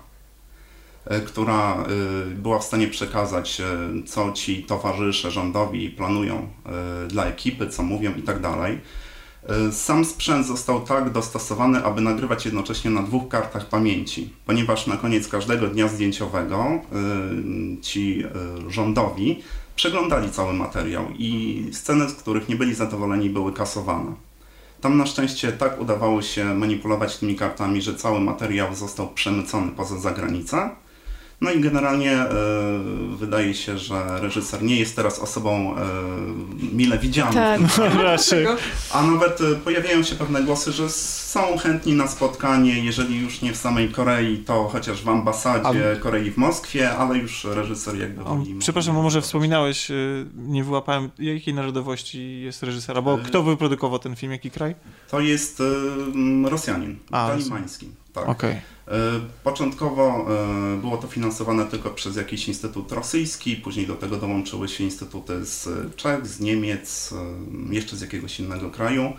która 1.26 1.76
e, 1.76 1.86
była 2.26 2.60
w 2.60 2.64
stanie 2.64 2.88
przekazać, 2.88 3.62
e, 3.62 3.66
co 4.06 4.32
ci 4.32 4.64
towarzysze 4.64 5.32
rządowi 5.32 5.90
planują 5.90 6.48
dla 7.08 7.26
ekipy, 7.26 7.70
co 7.70 7.84
mówią 7.84 8.14
i 8.18 8.22
tak. 8.22 8.38
E, 8.44 9.72
Sam 9.72 10.06
sprzęt 10.06 10.48
został 10.48 10.82
tak 10.82 11.12
dostosowany, 11.12 11.84
aby 11.84 12.02
nagrywać 12.02 12.46
jednocześnie 12.46 12.92
na 12.92 13.04
dwóch 13.04 13.28
kartach 13.28 13.70
pamięci, 13.70 14.34
ponieważ 14.46 14.88
na 14.88 14.98
koniec 14.98 15.28
każdego 15.28 15.68
dnia 15.68 15.88
zdjęciowego 15.88 16.66
ci 17.82 18.24
rządowi 18.68 19.42
przeglądali 19.76 20.30
cały 20.30 20.54
materiał 20.54 21.06
i 21.18 21.64
sceny, 21.72 22.10
z 22.10 22.14
których 22.14 22.50
nie 22.50 22.56
byli 22.56 22.76
zadowoleni, 22.76 23.30
były 23.30 23.54
kasowane. 23.54 24.14
Tam 24.82 24.98
na 24.98 25.06
szczęście 25.06 25.52
tak 25.52 25.82
udawało 25.82 26.22
się 26.22 26.46
manipulować 26.46 27.18
tymi 27.18 27.36
kartami, 27.36 27.82
że 27.82 27.96
cały 27.96 28.20
materiał 28.20 28.76
został 28.76 29.08
przemycony 29.10 29.72
poza 29.72 30.00
zagranicę. 30.00 30.70
No 31.42 31.52
i 31.52 31.60
generalnie 31.62 32.12
e, 32.12 32.30
wydaje 33.18 33.54
się, 33.54 33.78
że 33.78 34.20
reżyser 34.22 34.64
nie 34.64 34.80
jest 34.80 34.96
teraz 34.96 35.20
osobą 35.20 35.76
e, 35.78 35.82
mile 36.74 36.98
widzianą. 37.00 37.34
Tak. 37.34 37.60
tym 37.76 38.02
Raczej. 38.02 38.46
a 38.92 39.04
nawet 39.04 39.42
e, 39.42 39.56
pojawiają 39.56 40.04
się 40.04 40.16
pewne 40.16 40.44
głosy, 40.44 40.72
że 40.72 40.90
są 40.90 41.58
chętni 41.58 41.94
na 41.94 42.08
spotkanie, 42.08 42.80
jeżeli 42.80 43.20
już 43.20 43.42
nie 43.42 43.54
w 43.54 43.58
samej 43.58 43.90
Korei, 43.90 44.38
to 44.38 44.70
chociaż 44.72 45.04
w 45.04 45.10
ambasadzie 45.10 45.98
Korei 46.00 46.32
w 46.32 46.38
Moskwie, 46.38 46.92
ale 46.92 47.18
już 47.18 47.44
reżyser 47.44 47.98
jakby 48.00 48.24
O, 48.24 48.44
przepraszam, 48.60 48.96
bo 48.96 49.02
może 49.02 49.22
wspominałeś, 49.22 49.92
y, 49.92 50.26
nie 50.36 50.64
wyłapałem, 50.64 51.10
jakiej 51.20 51.54
narodowości 51.54 52.42
jest 52.42 52.64
reżyser, 52.64 52.98
Y- 52.98 53.24
kto 53.26 53.44
wyprodukował 53.44 54.00
ten 54.00 54.16
film, 54.16 54.32
jaki 54.32 54.52
kraj? 54.52 54.76
To 55.12 55.20
jest 55.20 55.60
y, 55.60 55.64
Rosjanin, 56.50 56.98
A, 57.12 57.30
Kalimański. 57.30 57.90
Tak. 58.14 58.30
Okej. 58.30 58.75
E, 58.88 59.20
Początkowo 59.44 60.26
e, 60.76 60.78
było 60.82 60.98
to 60.98 61.08
finansowane 61.08 61.66
tylko 61.66 61.90
przez 61.90 62.16
jakiś 62.16 62.48
instytut 62.48 62.92
rosyjski, 62.92 63.56
później 63.56 63.88
do 63.88 63.96
tego 63.96 64.18
dołączyły 64.18 64.68
się 64.68 64.84
instytuty 64.84 65.46
z 65.46 65.70
Czech, 65.96 66.28
z 66.28 66.40
Niemiec, 66.40 67.14
e, 67.14 67.74
jeszcze 67.74 67.96
z 67.96 68.02
jakiegoś 68.02 68.40
innego 68.40 68.70
kraju. 68.70 69.14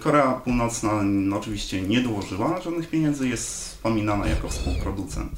Korea 0.00 0.32
Północna 0.32 1.02
no, 1.02 1.36
oczywiście 1.36 1.82
nie 1.82 2.00
dołożyła 2.00 2.60
żadnych 2.60 2.90
pieniędzy, 2.90 3.28
jest 3.28 3.68
wspominana 3.68 4.26
jako 4.26 4.48
współproducent. 4.48 5.32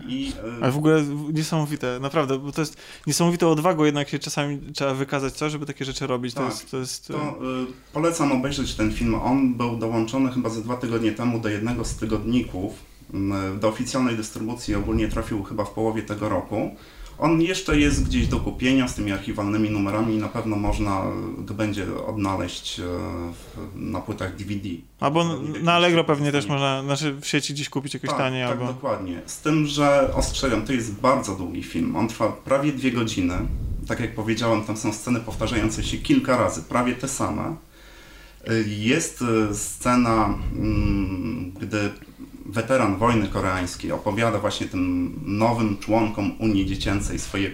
I, 0.00 0.32
e, 0.58 0.62
Ale 0.62 0.72
w 0.72 0.76
ogóle 0.76 1.04
niesamowite, 1.32 2.00
naprawdę, 2.00 2.38
bo 2.38 2.52
to 2.52 2.60
jest 2.60 2.76
niesamowitą 3.06 3.50
odwagą, 3.50 3.84
jednak 3.84 4.08
się 4.08 4.18
czasami 4.18 4.58
trzeba 4.74 4.94
wykazać 4.94 5.34
coś, 5.34 5.52
żeby 5.52 5.66
takie 5.66 5.84
rzeczy 5.84 6.06
robić. 6.06 6.34
To 6.34 6.40
Tak. 6.40 6.50
jest, 6.50 6.70
to 6.70 6.76
jest 6.76 7.08
To 7.08 7.14
y, 7.14 7.92
polecam 7.92 8.32
obejrzeć 8.32 8.74
ten 8.74 8.92
film. 8.92 9.14
On 9.14 9.54
był 9.54 9.76
dołączony 9.76 10.32
chyba 10.32 10.48
ze 10.50 10.62
dwa 10.62 10.76
tygodnie 10.76 11.12
temu 11.12 11.40
do 11.40 11.48
jednego 11.48 11.84
z 11.84 11.96
tygodników. 11.96 12.93
Mm, 13.14 13.58
Do 13.58 13.68
oficjalnej 13.68 14.16
dystrybucji 14.16 14.74
ogólnie 14.74 15.08
trafił 15.08 15.42
chyba 15.42 15.64
w 15.64 15.70
połowie 15.70 16.02
tego 16.02 16.28
roku. 16.28 16.70
On 17.18 17.42
jeszcze 17.42 17.78
jest 17.78 18.04
gdzieś 18.04 18.26
do 18.26 18.40
kupienia 18.40 18.88
z 18.88 18.94
tymi 18.94 19.12
archiwalnymi 19.12 19.70
numerami 19.70 20.14
i 20.14 20.18
na 20.18 20.28
pewno 20.28 20.56
można 20.56 21.02
go 21.38 21.54
będzie 21.54 21.86
odnaleźć 22.06 22.80
e, 22.80 22.84
na 23.74 24.00
płytach 24.00 24.36
DVD. 24.36 24.68
Albo 25.00 25.24
na 25.62 25.72
Allegro 25.72 26.04
pewnie 26.04 26.32
też 26.32 26.46
można, 26.46 26.82
znaczy 26.82 27.16
w 27.20 27.26
sieci 27.26 27.54
gdzieś 27.54 27.68
kupić 27.68 27.94
jakoś 27.94 28.10
tak, 28.10 28.18
taniej, 28.18 28.42
tak, 28.42 28.52
albo... 28.52 28.66
dokładnie. 28.66 29.20
Z 29.26 29.38
tym, 29.38 29.66
że 29.66 30.14
ostrzegam, 30.14 30.66
to 30.66 30.72
jest 30.72 30.94
bardzo 31.00 31.34
długi 31.34 31.62
film. 31.62 31.96
On 31.96 32.08
trwa 32.08 32.28
prawie 32.28 32.72
dwie 32.72 32.92
godziny. 32.92 33.34
Tak 33.88 34.00
jak 34.00 34.14
powiedziałem, 34.14 34.62
tam 34.64 34.76
są 34.76 34.92
sceny 34.92 35.20
powtarzające 35.20 35.84
się 35.84 35.96
kilka 35.96 36.36
razy, 36.36 36.62
prawie 36.62 36.94
te 36.94 37.08
same. 37.08 37.56
Y, 38.50 38.64
Jest 38.68 39.22
y, 39.22 39.54
scena, 39.54 40.38
mm, 40.52 41.52
gdy 41.60 41.90
weteran 42.46 42.96
wojny 42.96 43.28
koreańskiej 43.28 43.92
opowiada 43.92 44.38
właśnie 44.38 44.66
tym 44.66 45.14
nowym 45.24 45.78
członkom 45.78 46.32
Unii 46.38 46.66
Dziecięcej 46.66 47.18
swoje, 47.18 47.50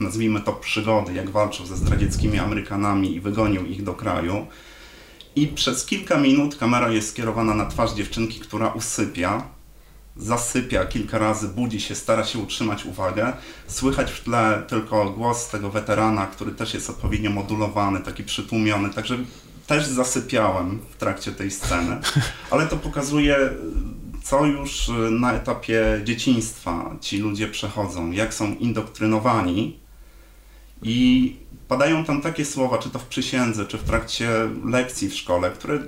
nazwijmy 0.00 0.40
to, 0.40 0.52
przygody, 0.52 1.12
jak 1.14 1.30
walczył 1.30 1.66
ze 1.66 1.76
zdradzieckimi 1.76 2.38
Amerykanami 2.38 3.14
i 3.14 3.20
wygonił 3.20 3.66
ich 3.66 3.82
do 3.82 3.94
kraju. 3.94 4.46
I 5.36 5.48
przez 5.48 5.86
kilka 5.86 6.18
minut 6.18 6.56
kamera 6.56 6.90
jest 6.90 7.08
skierowana 7.08 7.54
na 7.54 7.66
twarz 7.66 7.92
dziewczynki, 7.92 8.40
która 8.40 8.68
usypia, 8.68 9.42
zasypia 10.16 10.86
kilka 10.86 11.18
razy, 11.18 11.48
budzi 11.48 11.80
się, 11.80 11.94
stara 11.94 12.24
się 12.24 12.38
utrzymać 12.38 12.84
uwagę. 12.84 13.32
Słychać 13.66 14.12
w 14.12 14.24
tle 14.24 14.62
tylko 14.68 15.10
głos 15.10 15.48
tego 15.48 15.70
weterana, 15.70 16.26
który 16.26 16.52
też 16.52 16.74
jest 16.74 16.90
odpowiednio 16.90 17.30
modulowany, 17.30 18.00
taki 18.00 18.24
przytłumiony, 18.24 18.90
także 18.90 19.18
też 19.66 19.86
zasypiałem 19.86 20.78
w 20.90 20.96
trakcie 20.96 21.32
tej 21.32 21.50
sceny, 21.50 22.00
ale 22.50 22.66
to 22.66 22.76
pokazuje, 22.76 23.36
co 24.22 24.46
już 24.46 24.90
na 25.10 25.32
etapie 25.32 26.00
dzieciństwa 26.04 26.96
ci 27.00 27.18
ludzie 27.18 27.48
przechodzą, 27.48 28.10
jak 28.10 28.34
są 28.34 28.54
indoktrynowani 28.54 29.80
i 30.82 31.36
padają 31.68 32.04
tam 32.04 32.20
takie 32.20 32.44
słowa, 32.44 32.78
czy 32.78 32.90
to 32.90 32.98
w 32.98 33.06
przysiędze, 33.06 33.66
czy 33.66 33.78
w 33.78 33.82
trakcie 33.82 34.30
lekcji 34.64 35.08
w 35.08 35.14
szkole, 35.14 35.50
które 35.50 35.78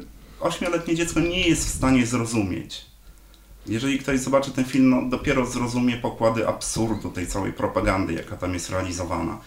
ośmioletnie 0.40 0.94
dziecko 0.94 1.20
nie 1.20 1.48
jest 1.48 1.66
w 1.66 1.74
stanie 1.74 2.06
zrozumieć. 2.06 2.86
Jeżeli 3.66 3.98
ktoś 3.98 4.20
zobaczy 4.20 4.50
ten 4.50 4.64
film, 4.64 4.90
no 4.90 5.02
dopiero 5.02 5.46
zrozumie 5.46 5.96
pokłady 5.96 6.48
absurdu 6.48 7.10
tej 7.10 7.26
całej 7.26 7.52
propagandy, 7.52 8.12
jaka 8.12 8.36
tam 8.36 8.54
jest 8.54 8.70
realizowana. 8.70 9.38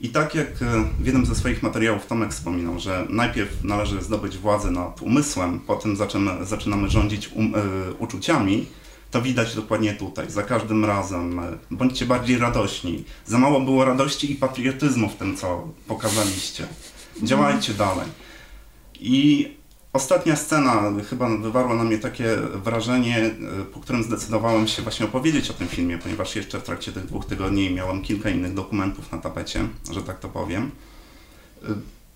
I 0.00 0.08
tak 0.08 0.34
jak 0.34 0.48
e, 0.62 0.84
w 1.00 1.06
jednym 1.06 1.26
ze 1.26 1.34
swoich 1.34 1.62
materiałów 1.62 2.06
Tomek 2.06 2.32
wspominał, 2.32 2.78
że 2.78 3.06
najpierw 3.10 3.64
należy 3.64 4.02
zdobyć 4.02 4.38
władzę 4.38 4.70
nad 4.70 5.02
umysłem, 5.02 5.60
potem 5.60 5.96
zaczynamy, 5.96 6.44
zaczynamy 6.44 6.88
rządzić 6.88 7.28
um, 7.28 7.54
e, 7.54 7.92
uczuciami, 7.92 8.66
to 9.10 9.22
widać 9.22 9.54
dokładnie 9.54 9.94
tutaj. 9.94 10.30
Za 10.30 10.42
każdym 10.42 10.84
razem 10.84 11.38
e, 11.38 11.58
bądźcie 11.70 12.06
bardziej 12.06 12.38
radośni. 12.38 13.04
Za 13.26 13.38
mało 13.38 13.60
było 13.60 13.84
radości 13.84 14.32
i 14.32 14.34
patriotyzmu 14.34 15.08
w 15.08 15.14
tym, 15.14 15.36
co 15.36 15.68
pokazaliście. 15.88 16.66
Działajcie 17.22 17.74
dalej. 17.74 18.06
I 19.00 19.48
ostatnia 19.96 20.36
scena 20.36 20.92
chyba 21.10 21.36
wywarła 21.36 21.74
na 21.74 21.84
mnie 21.84 21.98
takie 21.98 22.36
wrażenie, 22.64 23.18
e, 23.18 23.64
po 23.72 23.80
którym 23.80 24.02
zdecydowałem 24.02 24.68
się 24.68 24.82
właśnie 24.82 25.06
opowiedzieć 25.06 25.50
o 25.50 25.54
tym 25.54 25.68
filmie, 25.68 25.98
ponieważ 25.98 26.36
jeszcze 26.36 26.60
w 26.60 26.62
trakcie 26.62 26.92
tych 26.92 27.06
dwóch 27.06 27.24
tygodni 27.26 27.70
miałem 27.70 28.02
kilka 28.02 28.30
innych 28.30 28.54
dokumentów 28.54 29.12
na 29.12 29.18
tapecie, 29.18 29.68
że 29.92 30.02
tak 30.02 30.18
to 30.18 30.28
powiem. 30.28 30.70
E, 31.62 31.66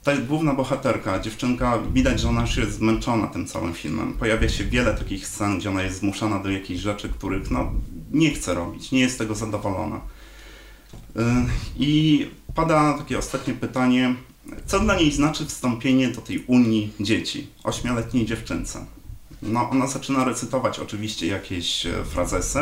Ta 0.04 0.16
główna 0.16 0.54
bohaterka, 0.54 1.20
dziewczynka, 1.20 1.78
widać, 1.92 2.20
że 2.20 2.28
ona 2.28 2.40
już 2.40 2.56
jest 2.56 2.72
zmęczona 2.72 3.26
tym 3.26 3.46
całym 3.46 3.74
filmem. 3.74 4.12
Pojawia 4.12 4.48
się 4.48 4.64
wiele 4.64 4.94
takich 4.94 5.26
scen, 5.26 5.58
gdzie 5.58 5.70
ona 5.70 5.82
jest 5.82 5.98
zmuszana 5.98 6.38
do 6.38 6.50
jakichś 6.50 6.80
rzeczy, 6.80 7.08
których 7.08 7.50
no, 7.50 7.72
nie 8.10 8.30
chce 8.30 8.54
robić, 8.54 8.92
nie 8.92 9.00
jest 9.00 9.14
z 9.14 9.18
tego 9.18 9.34
zadowolona. 9.34 10.00
Y, 11.16 11.20
I 11.76 12.26
pada 12.54 12.98
takie 12.98 13.18
ostatnie 13.18 13.54
pytanie, 13.54 14.14
co 14.66 14.80
dla 14.80 14.96
niej 14.96 15.12
znaczy 15.12 15.46
wstąpienie 15.46 16.08
do 16.08 16.20
tej 16.20 16.44
Unii 16.46 16.92
Dzieci, 17.00 17.46
ośmioletniej 17.64 18.26
dziewczynce? 18.26 18.86
No, 19.42 19.70
ona 19.70 19.86
zaczyna 19.86 20.24
recytować 20.24 20.78
oczywiście 20.78 21.26
jakieś 21.26 21.86
e, 21.86 22.04
frazesy, 22.04 22.58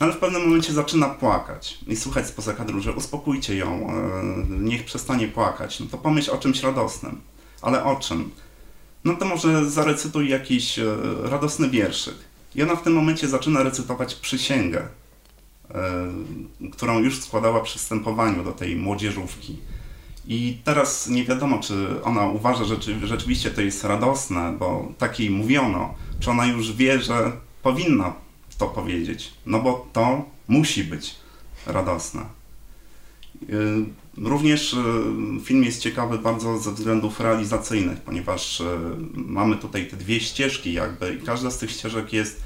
no 0.00 0.06
ale 0.06 0.12
w 0.12 0.18
pewnym 0.18 0.42
momencie 0.42 0.72
zaczyna 0.72 1.08
płakać 1.08 1.78
i 1.86 1.96
słuchać 1.96 2.26
spoza 2.26 2.52
kadru, 2.52 2.80
że 2.80 2.92
uspokójcie 2.92 3.56
ją, 3.56 3.90
e, 3.90 4.22
niech 4.48 4.84
przestanie 4.84 5.28
płakać. 5.28 5.80
No 5.80 5.86
to 5.86 5.98
pomyśl 5.98 6.30
o 6.30 6.38
czymś 6.38 6.62
radosnym. 6.62 7.20
Ale 7.62 7.84
o 7.84 7.96
czym? 7.96 8.30
No 9.04 9.16
to 9.16 9.24
może 9.24 9.70
zarecytuj 9.70 10.28
jakiś 10.28 10.78
e, 10.78 10.96
radosny 11.22 11.70
wierszyk. 11.70 12.14
I 12.54 12.62
ona 12.62 12.76
w 12.76 12.82
tym 12.82 12.92
momencie 12.92 13.28
zaczyna 13.28 13.62
recytować 13.62 14.14
przysięgę, 14.14 14.88
którą 16.72 16.98
już 16.98 17.20
składała 17.20 17.60
przy 17.60 17.78
wstępowaniu 17.78 18.44
do 18.44 18.52
tej 18.52 18.76
młodzieżówki. 18.76 19.58
I 20.28 20.58
teraz 20.64 21.06
nie 21.08 21.24
wiadomo, 21.24 21.58
czy 21.58 22.02
ona 22.04 22.26
uważa, 22.26 22.64
że 22.64 22.76
czy- 22.78 23.06
rzeczywiście 23.06 23.50
to 23.50 23.60
jest 23.60 23.84
radosne, 23.84 24.56
bo 24.58 24.92
tak 24.98 25.20
jej 25.20 25.30
mówiono, 25.30 25.94
czy 26.20 26.30
ona 26.30 26.46
już 26.46 26.72
wie, 26.72 27.00
że 27.00 27.32
powinna 27.62 28.12
to 28.58 28.66
powiedzieć, 28.66 29.32
no 29.46 29.60
bo 29.60 29.86
to 29.92 30.24
musi 30.48 30.84
być 30.84 31.14
radosne. 31.66 32.22
Y, 33.50 33.84
Również 34.16 34.72
y, 34.74 34.76
film 35.44 35.64
jest 35.64 35.82
ciekawy 35.82 36.18
bardzo 36.18 36.58
ze 36.58 36.72
względów 36.72 37.20
realizacyjnych, 37.20 38.00
ponieważ 38.00 38.60
y, 38.60 38.64
mamy 39.14 39.56
tutaj 39.56 39.86
te 39.86 39.96
dwie 39.96 40.20
ścieżki 40.20 40.72
jakby 40.72 41.14
i 41.14 41.26
każda 41.26 41.50
z 41.50 41.58
tych 41.58 41.70
ścieżek 41.70 42.12
jest 42.12 42.40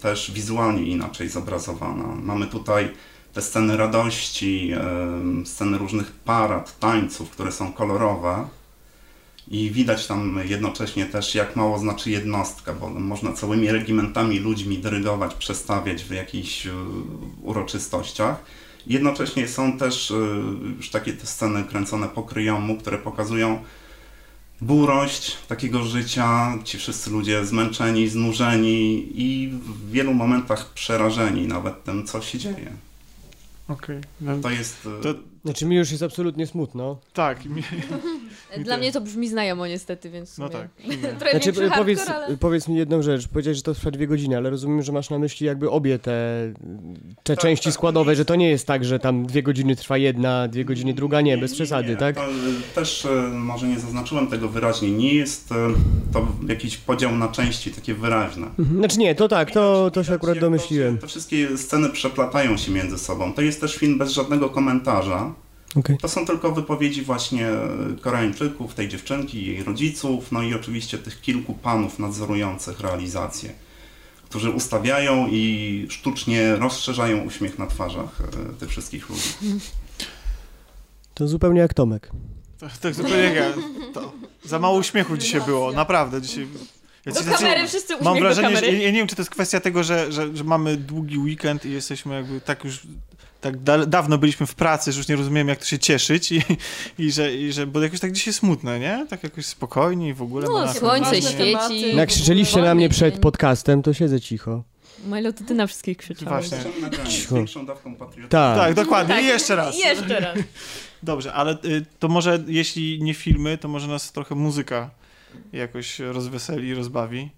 też 0.00 0.30
wizualnie 0.30 0.82
inaczej 0.82 1.28
zobrazowana. 1.28 2.04
Mamy 2.22 2.46
tutaj 2.46 2.88
sceny 3.42 3.76
radości, 3.76 4.72
sceny 5.44 5.78
różnych 5.78 6.12
parad, 6.12 6.78
tańców, 6.78 7.30
które 7.30 7.52
są 7.52 7.72
kolorowe 7.72 8.48
i 9.50 9.70
widać 9.70 10.06
tam 10.06 10.40
jednocześnie 10.44 11.06
też 11.06 11.34
jak 11.34 11.56
mało 11.56 11.78
znaczy 11.78 12.10
jednostka, 12.10 12.72
bo 12.72 12.88
można 12.88 13.32
całymi 13.32 13.72
regimentami 13.72 14.38
ludźmi 14.38 14.78
dyrygować, 14.78 15.34
przestawiać 15.34 16.04
w 16.04 16.10
jakichś 16.10 16.66
y, 16.66 16.70
uroczystościach. 17.42 18.44
Jednocześnie 18.86 19.48
są 19.48 19.78
też 19.78 20.10
y, 20.10 20.14
już 20.76 20.90
takie 20.90 21.12
te 21.12 21.26
sceny 21.26 21.64
kręcone 21.64 22.08
po 22.08 22.22
kryjomu, 22.22 22.76
które 22.76 22.98
pokazują 22.98 23.62
burość 24.60 25.36
takiego 25.48 25.84
życia, 25.84 26.58
ci 26.64 26.78
wszyscy 26.78 27.10
ludzie 27.10 27.46
zmęczeni, 27.46 28.08
znużeni 28.08 29.08
i 29.14 29.48
w 29.48 29.90
wielu 29.90 30.14
momentach 30.14 30.72
przerażeni 30.72 31.46
nawet 31.46 31.84
tym, 31.84 32.06
co 32.06 32.22
się 32.22 32.38
dzieje. 32.38 32.87
Okej. 33.68 34.00
No, 34.20 34.38
To 34.38 34.50
jest... 34.50 34.86
y, 34.86 35.02
To- 35.02 35.14
Znaczy 35.44 35.66
mi 35.66 35.76
już 35.76 35.90
jest 35.90 36.02
absolutnie 36.02 36.46
smutno. 36.46 36.98
tak, 37.12 37.44
mi, 37.44 37.62
Dla 38.64 38.76
mnie 38.76 38.92
to 38.92 39.00
brzmi 39.00 39.28
znajomo 39.28 39.66
niestety, 39.66 40.10
więc 40.10 40.38
No 40.38 40.48
tak. 40.48 40.68
Znaczy, 41.30 41.52
powiedz, 41.52 41.98
hardcore, 41.98 42.26
ale... 42.26 42.36
powiedz 42.36 42.68
mi 42.68 42.76
jedną 42.76 43.02
rzecz. 43.02 43.28
Powiedziałeś, 43.28 43.56
że 43.56 43.62
to 43.62 43.74
trwa 43.74 43.90
dwie 43.90 44.06
godziny, 44.06 44.36
ale 44.36 44.50
rozumiem, 44.50 44.82
że 44.82 44.92
masz 44.92 45.10
na 45.10 45.18
myśli 45.18 45.46
jakby 45.46 45.70
obie 45.70 45.98
te, 45.98 46.52
te 47.22 47.36
Tak, 47.36 47.38
części 47.42 47.64
tak. 47.64 47.74
składowe, 47.74 48.16
że 48.16 48.24
to 48.24 48.34
nie 48.34 48.50
jest 48.50 48.66
tak, 48.66 48.84
że 48.84 48.98
tam 48.98 49.26
dwie 49.26 49.42
godziny 49.42 49.76
trwa 49.76 49.96
jedna, 49.96 50.48
dwie 50.48 50.64
godziny 50.64 50.94
druga, 50.94 51.20
nie, 51.20 51.38
bez 51.38 51.54
przesady, 51.54 51.88
nie. 51.88 51.96
tak? 51.96 52.16
To, 52.16 52.22
też 52.74 53.04
y, 53.04 53.08
może 53.32 53.68
nie 53.68 53.80
zaznaczyłem 53.80 54.26
tego 54.26 54.48
wyraźnie. 54.48 54.90
Nie 54.90 55.14
jest 55.14 55.52
y, 55.52 55.54
to 56.12 56.26
jakiś 56.48 56.76
podział 56.76 57.16
na 57.16 57.28
części 57.28 57.70
takie 57.70 57.94
wyraźne. 57.94 58.46
Mhm. 58.58 58.78
Znaczy 58.78 58.98
nie, 58.98 59.14
to 59.14 59.28
tak, 59.28 59.50
to, 59.50 59.90
to 59.90 60.04
się 60.04 60.14
akurat 60.14 60.38
domyśliłem. 60.38 60.98
Te 60.98 61.06
wszystkie 61.06 61.58
sceny 61.58 61.88
przeplatają 61.90 62.56
się 62.56 62.72
między 62.72 62.98
sobą. 62.98 63.32
To 63.32 63.42
jest 63.42 63.60
też 63.60 63.76
film 63.76 63.98
bez 63.98 64.12
żadnego 64.12 64.48
komentarza. 64.50 65.34
Okej. 65.76 65.98
To 65.98 66.08
są 66.08 66.26
tylko 66.26 66.52
wypowiedzi 66.52 67.02
właśnie 67.02 67.48
Koreańczyków, 68.00 68.74
tej 68.74 68.88
dziewczynki, 68.88 69.46
jej 69.46 69.64
rodziców, 69.64 70.32
no 70.32 70.42
i 70.42 70.54
oczywiście 70.54 70.98
tych 70.98 71.20
kilku 71.20 71.54
panów 71.54 71.98
nadzorujących 71.98 72.80
realizację, 72.80 73.52
którzy 74.24 74.50
ustawiają 74.50 75.28
i 75.30 75.86
sztucznie 75.90 76.56
rozszerzają 76.56 77.24
uśmiech 77.24 77.58
na 77.58 77.66
twarzach 77.66 78.20
e, 78.20 78.52
tych 78.52 78.68
wszystkich 78.68 79.08
ludzi. 79.08 79.28
To 81.14 81.28
zupełnie 81.28 81.60
jak 81.60 81.74
Tomek. 81.74 82.10
Tak, 82.60 82.78
tak 82.78 82.94
zupełnie 82.94 83.22
jak 83.22 83.34
ja. 83.34 83.44
To 83.94 84.12
za 84.44 84.58
mało 84.58 84.78
uśmiechu 84.78 85.16
dzisiaj 85.16 85.40
było, 85.40 85.72
naprawdę. 85.72 86.22
Dzisiaj... 86.22 86.48
Ja 87.06 87.12
Do 87.12 87.22
znaczy, 87.22 87.38
kamery, 87.38 87.68
wszyscy 87.68 87.94
uśmiech 87.94 88.04
Mam 88.04 88.14
do 88.14 88.20
wrażenie, 88.20 88.56
że 88.56 88.66
ja, 88.66 88.72
ja 88.72 88.90
nie 88.90 88.98
wiem, 88.98 89.06
czy 89.06 89.16
to 89.16 89.22
jest 89.22 89.30
kwestia 89.30 89.60
tego, 89.60 89.84
że, 89.84 90.12
że, 90.12 90.36
że 90.36 90.44
mamy 90.44 90.76
długi 90.76 91.18
weekend 91.18 91.66
i 91.66 91.70
jesteśmy 91.70 92.14
jakby 92.14 92.40
tak 92.40 92.64
już 92.64 92.86
tak 93.40 93.62
da, 93.62 93.86
dawno 93.86 94.18
byliśmy 94.18 94.46
w 94.46 94.54
pracy, 94.54 94.92
że 94.92 94.98
już 94.98 95.08
nie 95.08 95.16
rozumiemy, 95.16 95.50
jak 95.50 95.58
to 95.58 95.64
się 95.64 95.78
cieszyć 95.78 96.32
i, 96.32 96.42
i, 96.98 97.12
że, 97.12 97.34
i 97.34 97.52
że, 97.52 97.66
bo 97.66 97.82
jakoś 97.82 98.00
tak 98.00 98.12
dzisiaj 98.12 98.34
smutne, 98.34 98.80
nie? 98.80 99.06
Tak 99.10 99.22
jakoś 99.22 99.46
spokojnie 99.46 100.08
i 100.08 100.14
w 100.14 100.22
ogóle. 100.22 100.46
No, 100.48 100.74
słońce 100.74 101.10
Ważne 101.10 101.30
tematy. 101.30 101.78
świeci. 101.78 101.96
Jak 101.96 102.08
krzyczeliście 102.08 102.62
na 102.62 102.74
mnie 102.74 102.88
przed 102.88 103.18
podcastem, 103.18 103.82
to 103.82 103.94
siedzę 103.94 104.20
cicho. 104.20 104.62
Milo, 105.06 105.32
to 105.32 105.44
ty 105.44 105.54
na 105.54 105.66
wszystkich 105.66 105.96
krzyczałeś. 105.96 106.48
Właśnie. 106.48 106.70
Cicho. 107.08 107.34
większą 107.34 107.66
dawką 107.66 107.94
patriotyzmu. 107.94 108.28
Tak. 108.28 108.58
Tak, 108.58 108.74
dokładnie. 108.74 109.14
Tak. 109.14 109.24
I 109.24 109.26
jeszcze 109.26 109.56
raz. 109.56 109.76
I 109.76 109.78
jeszcze 109.78 110.20
raz. 110.20 110.38
Dobrze, 111.02 111.32
ale 111.32 111.52
y, 111.64 111.86
to 111.98 112.08
może 112.08 112.44
jeśli 112.46 113.02
nie 113.02 113.14
filmy, 113.14 113.58
to 113.58 113.68
może 113.68 113.88
nas 113.88 114.12
trochę 114.12 114.34
muzyka 114.34 114.90
jakoś 115.52 115.98
rozweseli, 115.98 116.74
rozbawi. 116.74 117.30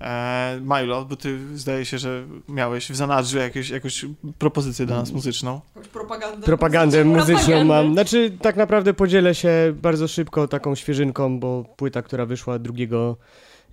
E, 0.00 0.60
Milo, 0.60 1.04
bo 1.04 1.16
ty 1.16 1.58
zdaje 1.58 1.84
się, 1.84 1.98
że 1.98 2.24
miałeś 2.48 2.90
w 2.90 2.96
zanadrzu 2.96 3.38
jakieś, 3.38 3.70
jakąś 3.70 4.04
propozycję 4.38 4.86
dla 4.86 4.96
nas 4.96 5.12
muzyczną. 5.12 5.60
Jakąś 5.76 5.88
propagandę. 5.92 6.46
Propagandę 6.46 7.04
muzyczną 7.04 7.36
Propagandę. 7.36 7.64
mam. 7.64 7.92
Znaczy, 7.92 8.32
tak 8.42 8.56
naprawdę 8.56 8.94
podzielę 8.94 9.34
się 9.34 9.74
bardzo 9.82 10.08
szybko 10.08 10.48
taką 10.48 10.74
świeżynką, 10.74 11.40
bo 11.40 11.64
płyta, 11.76 12.02
która 12.02 12.26
wyszła 12.26 12.58
2 12.58 12.74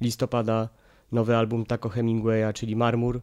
listopada, 0.02 0.70
nowy 1.12 1.36
album 1.38 1.66
Taco 1.66 1.90
Hemingwaya, 1.90 2.54
czyli 2.54 2.76
Marmur. 2.76 3.16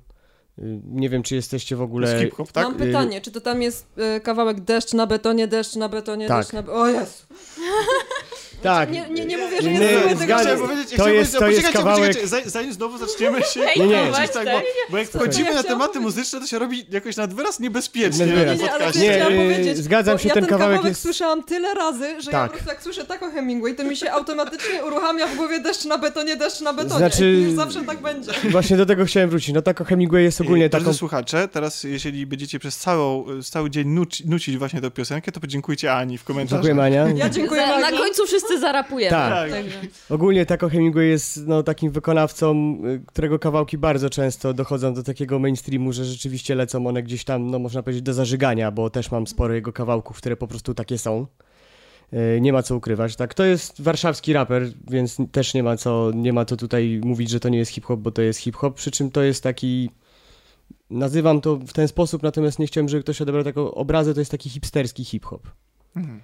Y, 0.59 0.81
Nie 0.85 1.09
wiem, 1.11 1.23
czy 1.23 1.35
jesteście 1.35 1.77
w 1.77 1.83
ogóle... 1.83 2.11
jest 2.13 2.25
hip-hop, 2.25 2.53
tak? 2.53 2.65
Mam 2.65 2.75
pytanie, 2.75 3.21
czy 3.21 3.31
to 3.33 3.41
tam 3.41 3.63
jest 3.63 3.87
kawałek 4.23 4.61
deszcz 4.61 4.93
na 4.93 5.07
betonie, 5.07 5.49
deszcz 5.49 5.77
na 5.77 5.89
betonie, 5.89 6.29
Tak. 6.29 6.39
deszcz 6.41 6.53
na 6.53 6.63
betonie. 6.63 6.81
O 6.81 6.87
Jezu. 7.01 7.25
Tak. 8.63 8.91
Nie, 8.91 9.09
nie, 9.11 9.25
nie 9.25 9.39
mówię, 9.39 9.63
że 9.63 9.71
nie, 9.73 9.79
Nie, 9.79 9.89
zrobię 9.89 10.09
tego. 10.09 10.21
zgadzam 10.21 10.47
że- 10.47 10.55
Chciałem 10.55 10.69
powiedzieć, 10.69 10.89
To 10.91 10.95
chciałem 10.95 11.15
jest- 11.15 11.37
powiedzieć, 11.39 11.63
to 11.63 11.69
jest 11.69 11.77
kawałek- 12.37 12.49
zanim- 12.51 12.73
znowu 12.73 12.99
zaczniemy 12.99 13.43
się... 13.55 13.61
Nie, 13.77 13.87
nie. 13.87 14.13
tak, 14.35 14.45
bo, 14.45 14.61
bo 14.91 14.99
jak 14.99 15.09
wchodzimy 15.09 15.49
Ja 15.51 15.55
na 15.55 15.63
tematy 15.63 16.01
muzyczne, 16.01 16.41
to 16.41 16.47
się 16.47 16.59
robi 16.59 16.87
jakoś 16.91 17.17
nad 17.17 17.35
wyraz 17.35 17.61
niebezpiecznie. 17.61 18.27
Wyraz. 18.27 18.59
tym 18.59 18.67
Nie, 18.67 18.73
ale 18.73 18.85
Nie, 18.87 18.91
chciałam 19.15 19.33
powiedzieć, 19.35 19.77
zgadzam 19.79 20.19
się, 20.19 20.29
ja 20.29 20.35
ten 20.35 20.47
kawałek 20.47 20.73
kawałek 20.77 20.89
jest- 20.89 21.03
słyszałam 21.03 21.43
tyle 21.43 21.75
razy, 21.75 22.21
że 22.23 22.31
ja 22.31 22.39
Tak. 22.39 22.51
po 22.51 22.57
prostu 22.57 22.71
jak 22.71 22.83
słyszę 22.83 23.05
taką 23.05 23.31
Hemingway, 23.31 23.75
to 23.75 23.85
mi 23.85 23.97
się 23.97 24.13
automatycznie 24.13 24.85
uruchamia 24.85 25.27
w 25.27 25.37
głowie 25.37 25.61
deszcz 25.61 25.85
na 25.85 25.99
betonie, 25.99 26.37
deszcz 26.37 26.61
na 26.61 26.73
betonie. 26.73 26.99
Znaczy- 26.99 27.33
I 27.33 27.43
już 27.43 27.53
zawsze 27.53 27.85
tak 27.85 28.01
będzie. 28.03 28.33
Właśnie 28.51 28.77
do 28.77 28.87
tego 28.87 29.05
chciałem 29.05 29.31
wrócić. 29.31 29.55
No 29.55 29.63
Taco 29.63 29.85
Hemingway 29.85 30.25
jest 30.25 30.41
ogólnie 30.41 30.69
Drodzy 30.69 30.85
taką... 30.87 30.95
słuchacze, 30.97 31.49
teraz 31.49 31.85
jeżeli 31.85 32.27
będziecie 32.27 32.59
przez 32.59 32.77
całą, 32.77 33.25
cały 33.51 33.71
dzień 33.71 33.89
nuci, 33.89 34.29
nucić 34.29 34.57
właśnie 34.59 34.81
tę 34.81 34.91
piosenkę, 34.91 35.33
to 35.33 35.41
podziękujcie 35.41 35.93
Ani 35.93 36.19
w 36.19 36.25
komentarzach. 36.25 36.65
Dziękuję, 36.65 36.75
Mania. 36.75 37.09
Ja 37.17 37.29
dziękuję 37.31 37.61
Za, 37.67 37.79
na 37.79 37.91
końcu 37.99 38.27
wszyscy 38.27 38.50
zarapujemy. 38.59 39.11
Tak. 39.11 39.51
Także. 39.51 39.79
Ogólnie 40.11 40.47
Taco 40.47 40.69
Hemingway 40.69 41.09
jest 41.09 41.47
no, 41.47 41.63
takim 41.63 41.91
wykonawcą, 41.91 42.79
y, 42.87 43.03
którego 43.07 43.39
kawałki 43.39 43.79
bardzo 43.79 44.11
często 44.11 44.55
dochodzą 44.55 44.95
do 44.95 45.03
takiego 45.03 45.39
mainstreamu, 45.39 45.93
że 45.93 46.05
rzeczywiście 46.05 46.55
lecą 46.55 46.87
one 46.87 47.03
gdzieś 47.03 47.25
tam, 47.25 47.51
no 47.51 47.59
można 47.59 47.83
powiedzieć, 47.83 48.03
do 48.03 48.13
zażygania, 48.15 48.71
bo 48.71 48.91
też 48.91 49.11
mam 49.11 49.27
sporo 49.27 49.55
jego 49.55 49.73
kawałków, 49.73 50.17
które 50.17 50.37
po 50.37 50.49
prostu 50.49 50.75
takie 50.75 50.99
są. 50.99 51.27
Y, 52.13 52.41
Nie 52.41 52.53
ma 52.53 52.63
co 52.63 52.77
ukrywać, 52.77 53.17
tak. 53.17 53.35
To 53.35 53.45
jest 53.45 53.83
warszawski 53.83 54.33
raper, 54.33 54.63
więc 54.91 55.17
też 55.33 55.55
nie 55.55 55.63
ma 55.63 55.77
co, 55.77 56.11
nie 56.15 56.33
ma 56.33 56.45
to 56.45 56.57
tutaj 56.57 57.01
mówić, 57.05 57.31
że 57.31 57.41
to 57.41 57.49
nie 57.49 57.59
jest 57.59 57.71
hip-hop, 57.71 58.01
bo 58.01 58.11
to 58.11 58.23
jest 58.23 58.39
hip-hop, 58.39 58.75
przy 58.75 58.91
czym 58.91 59.11
to 59.11 59.23
jest 59.23 59.43
taki... 59.43 59.91
Nazywam 60.91 61.41
to 61.41 61.57
w 61.57 61.73
ten 61.73 61.89
sposób, 61.89 62.23
natomiast 62.23 62.59
nie 62.59 62.67
chciałem, 62.67 62.89
żeby 62.89 63.03
ktoś 63.03 63.23
odebrał 63.23 63.45
taką 63.45 63.75
obrazę, 63.75 64.15
to 64.15 64.21
jest 64.21 64.31
taki 64.31 64.51
hipsterski 64.51 65.05
hip-hop. 65.05 65.43
Mhm. 65.97 66.21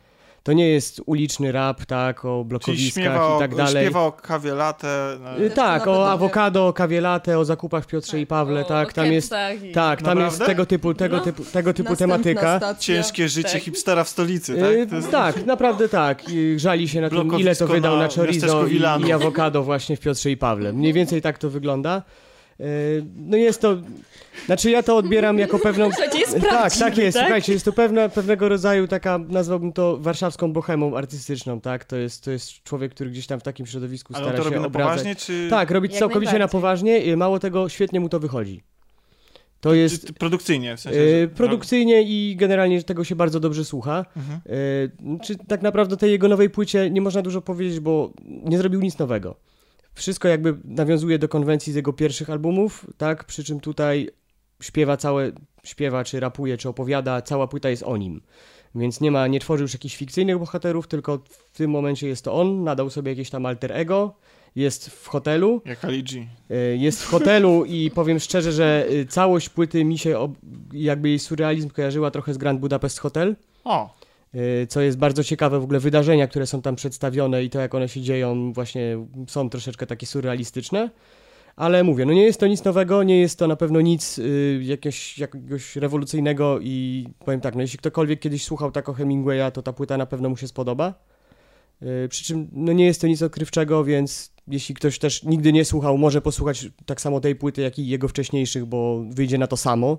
To 0.46 0.52
nie 0.52 0.68
jest 0.68 1.00
uliczny 1.06 1.52
rap, 1.52 1.84
tak, 1.86 2.24
o 2.24 2.44
blokowiskach 2.44 3.04
śpiewa 3.04 3.26
o, 3.32 3.36
i 3.36 3.38
tak 3.38 3.54
dalej. 3.54 3.84
śpiewa 3.84 4.00
o 4.00 4.12
kawie 4.12 4.54
latte. 4.54 5.16
no, 5.20 5.38
Y, 5.44 5.50
Tak, 5.50 5.86
o 5.86 6.10
awokado, 6.10 6.72
kawie 6.72 7.00
latte, 7.00 7.38
o 7.38 7.44
zakupach 7.44 7.84
w 7.84 7.86
Piotrze 7.86 8.20
i 8.20 8.26
Pawle, 8.26 8.60
O- 8.60 8.64
tak, 8.64 8.88
o 8.88 8.92
tam 8.92 9.12
jest, 9.12 9.32
i- 9.62 9.72
tak, 9.72 10.02
tam 10.02 10.18
jest 10.18 10.38
Naprawdę? 10.38 10.46
tego 10.46 10.66
typu, 10.66 10.94
tego 10.94 11.16
No. 11.16 11.22
typu, 11.22 11.44
tego 11.44 11.72
typu 11.74 11.90
Następna 11.90 12.16
tematyka. 12.16 12.58
stacja. 12.58 12.94
Ciężkie 12.94 13.28
życie 13.28 13.48
Tak. 13.52 13.62
hipstera 13.62 14.04
w 14.04 14.08
stolicy, 14.08 14.52
Y, 14.52 14.56
tak? 14.56 14.90
To 14.90 14.96
jest- 14.96 15.10
Tak, 15.10 15.46
naprawdę 15.46 15.88
tak. 15.88 16.28
I 16.28 16.54
Żali 16.58 16.88
się 16.88 17.00
na 17.00 17.10
tym, 17.10 17.38
ile 17.38 17.56
to 17.56 17.66
wydał 17.66 17.96
na 17.96 18.02
na 18.02 18.08
chorizo 18.08 18.66
i, 18.66 18.82
i 19.08 19.12
awokado 19.12 19.62
właśnie 19.62 19.96
w 19.96 20.00
Piotrze 20.00 20.30
i 20.30 20.36
Pawle. 20.36 20.72
Mniej 20.72 20.92
więcej 20.92 21.22
tak 21.22 21.38
to 21.38 21.50
wygląda. 21.50 22.02
Y, 22.60 23.04
No 23.16 23.36
jest 23.36 23.60
to, 23.60 23.76
znaczy 24.46 24.70
ja 24.70 24.82
to 24.82 24.96
odbieram 24.96 25.38
jako 25.38 25.58
pewną... 25.58 25.90
Jest 26.18 26.40
Tak, 26.50 26.76
tak 26.76 26.98
jest. 26.98 27.16
tak? 27.16 27.24
Słuchajcie, 27.26 27.52
jest 27.52 27.64
to 27.64 27.72
pewna, 27.72 28.08
pewnego 28.08 28.48
rodzaju 28.48 28.88
taka, 28.88 29.18
nazwałbym 29.18 29.72
to 29.72 29.96
warszawską 30.00 30.52
bohemą 30.52 30.96
artystyczną, 30.96 31.60
tak? 31.60 31.84
To 31.84 31.96
jest, 31.96 32.24
to 32.24 32.30
jest 32.30 32.62
człowiek, 32.62 32.94
który 32.94 33.10
gdzieś 33.10 33.26
tam 33.26 33.40
w 33.40 33.42
takim 33.42 33.66
środowisku 33.66 34.12
Ale 34.16 34.24
on 34.24 34.28
stara 34.32 34.44
to 34.44 34.50
się 34.50 34.54
robi 34.54 34.62
na 34.62 34.70
poważnie, 34.70 35.14
czy... 35.16 35.46
Tak, 35.50 35.70
robi 35.70 35.88
Jak 35.88 35.98
całkowicie 35.98 36.38
na 36.38 36.48
poważnie. 36.48 37.16
Mało 37.16 37.38
tego, 37.38 37.68
świetnie 37.68 38.00
mu 38.00 38.08
to 38.08 38.20
wychodzi. 38.20 38.62
To 39.60 39.74
jest 39.74 40.12
produkcyjnie, 40.12 40.76
w 40.76 40.80
sensie, 40.80 41.00
e, 41.00 41.20
że- 41.20 41.28
produkcyjnie 41.28 42.02
i 42.02 42.36
generalnie 42.36 42.82
tego 42.82 43.04
się 43.04 43.16
bardzo 43.16 43.40
dobrze 43.40 43.64
słucha. 43.64 44.04
Mhm. 44.16 44.40
E, 45.16 45.18
czy 45.18 45.36
tak 45.36 45.62
naprawdę 45.62 45.96
tej 45.96 46.10
jego 46.10 46.28
nowej 46.28 46.50
płycie 46.50 46.90
nie 46.90 47.00
można 47.00 47.22
dużo 47.22 47.42
powiedzieć, 47.42 47.80
bo 47.80 48.12
nie 48.24 48.58
zrobił 48.58 48.80
nic 48.80 48.98
nowego. 48.98 49.36
Wszystko 49.96 50.28
jakby 50.28 50.56
nawiązuje 50.64 51.18
do 51.18 51.28
konwencji 51.28 51.72
z 51.72 51.76
jego 51.76 51.92
pierwszych 51.92 52.30
albumów, 52.30 52.86
tak? 52.96 53.24
Przy 53.24 53.44
czym 53.44 53.60
tutaj 53.60 54.10
śpiewa 54.62 54.96
całe, 54.96 55.32
śpiewa, 55.64 56.04
czy 56.04 56.20
rapuje, 56.20 56.56
czy 56.56 56.68
opowiada, 56.68 57.22
cała 57.22 57.46
płyta 57.48 57.70
jest 57.70 57.82
o 57.82 57.96
nim. 57.96 58.20
Więc 58.74 59.00
nie 59.00 59.10
ma, 59.10 59.26
nie 59.26 59.40
tworzy 59.40 59.62
już 59.62 59.72
jakichś 59.72 59.96
fikcyjnych 59.96 60.38
bohaterów, 60.38 60.86
tylko 60.86 61.18
w 61.30 61.56
tym 61.56 61.70
momencie 61.70 62.08
jest 62.08 62.24
to 62.24 62.34
on, 62.34 62.64
nadał 62.64 62.90
sobie 62.90 63.12
jakieś 63.12 63.30
tam 63.30 63.46
alter 63.46 63.72
ego, 63.72 64.14
jest 64.56 64.90
w 64.90 65.06
hotelu, 65.06 65.62
Jak 65.64 65.84
Ali 65.84 66.02
G. 66.04 66.26
E, 66.50 66.76
Jest 66.76 67.02
w 67.02 67.06
hotelu 67.06 67.64
i 67.76 67.90
powiem 67.90 68.20
szczerze, 68.20 68.52
że 68.52 68.86
y, 68.90 69.06
całość 69.06 69.48
płyty 69.48 69.84
mi 69.84 69.98
się, 69.98 70.34
jakby 70.72 71.08
jej 71.08 71.18
surrealizm 71.18 71.70
kojarzyła 71.70 72.10
trochę 72.10 72.34
z 72.34 72.38
Grand 72.38 72.60
Budapest 72.60 72.98
Hotel, 72.98 73.36
O, 73.64 73.94
co 74.68 74.80
jest 74.80 74.98
bardzo 74.98 75.24
ciekawe, 75.24 75.60
w 75.60 75.64
ogóle 75.64 75.80
wydarzenia, 75.80 76.26
które 76.26 76.46
są 76.46 76.62
tam 76.62 76.76
przedstawione 76.76 77.44
i 77.44 77.50
to, 77.50 77.60
jak 77.60 77.74
one 77.74 77.88
się 77.88 78.00
dzieją, 78.00 78.52
właśnie 78.52 79.06
są 79.28 79.50
troszeczkę 79.50 79.86
takie 79.86 80.06
surrealistyczne. 80.06 80.90
Ale 81.56 81.84
mówię, 81.84 82.06
no 82.06 82.12
nie 82.12 82.24
jest 82.24 82.40
to 82.40 82.46
nic 82.46 82.64
nowego, 82.64 83.02
nie 83.02 83.20
jest 83.20 83.38
to 83.38 83.46
na 83.46 83.56
pewno 83.56 83.80
nic 83.80 84.18
y, 84.18 84.60
jakiegoś, 84.62 85.18
jakiegoś 85.18 85.76
rewolucyjnego 85.76 86.58
i 86.60 87.06
powiem 87.24 87.40
tak, 87.40 87.54
no 87.54 87.60
jeśli 87.60 87.78
ktokolwiek 87.78 88.20
kiedyś 88.20 88.44
słuchał 88.44 88.72
tak 88.72 88.88
o 88.88 88.92
Hemingwaya, 88.92 89.52
to 89.52 89.62
ta 89.62 89.72
płyta 89.72 89.96
na 89.96 90.06
pewno 90.06 90.28
mu 90.28 90.36
się 90.36 90.48
spodoba. 90.48 90.94
Y, 91.82 92.08
przy 92.08 92.24
czym 92.24 92.48
no 92.52 92.72
nie 92.72 92.86
jest 92.86 93.00
to 93.00 93.06
nic 93.06 93.22
odkrywczego, 93.22 93.84
więc 93.84 94.32
jeśli 94.48 94.74
ktoś 94.74 94.98
też 94.98 95.22
nigdy 95.22 95.52
nie 95.52 95.64
słuchał, 95.64 95.98
może 95.98 96.20
posłuchać 96.20 96.68
tak 96.86 97.00
samo 97.00 97.20
tej 97.20 97.36
płyty, 97.36 97.62
jak 97.62 97.78
i 97.78 97.88
jego 97.88 98.08
wcześniejszych, 98.08 98.66
bo 98.66 99.04
wyjdzie 99.10 99.38
na 99.38 99.46
to 99.46 99.56
samo. 99.56 99.98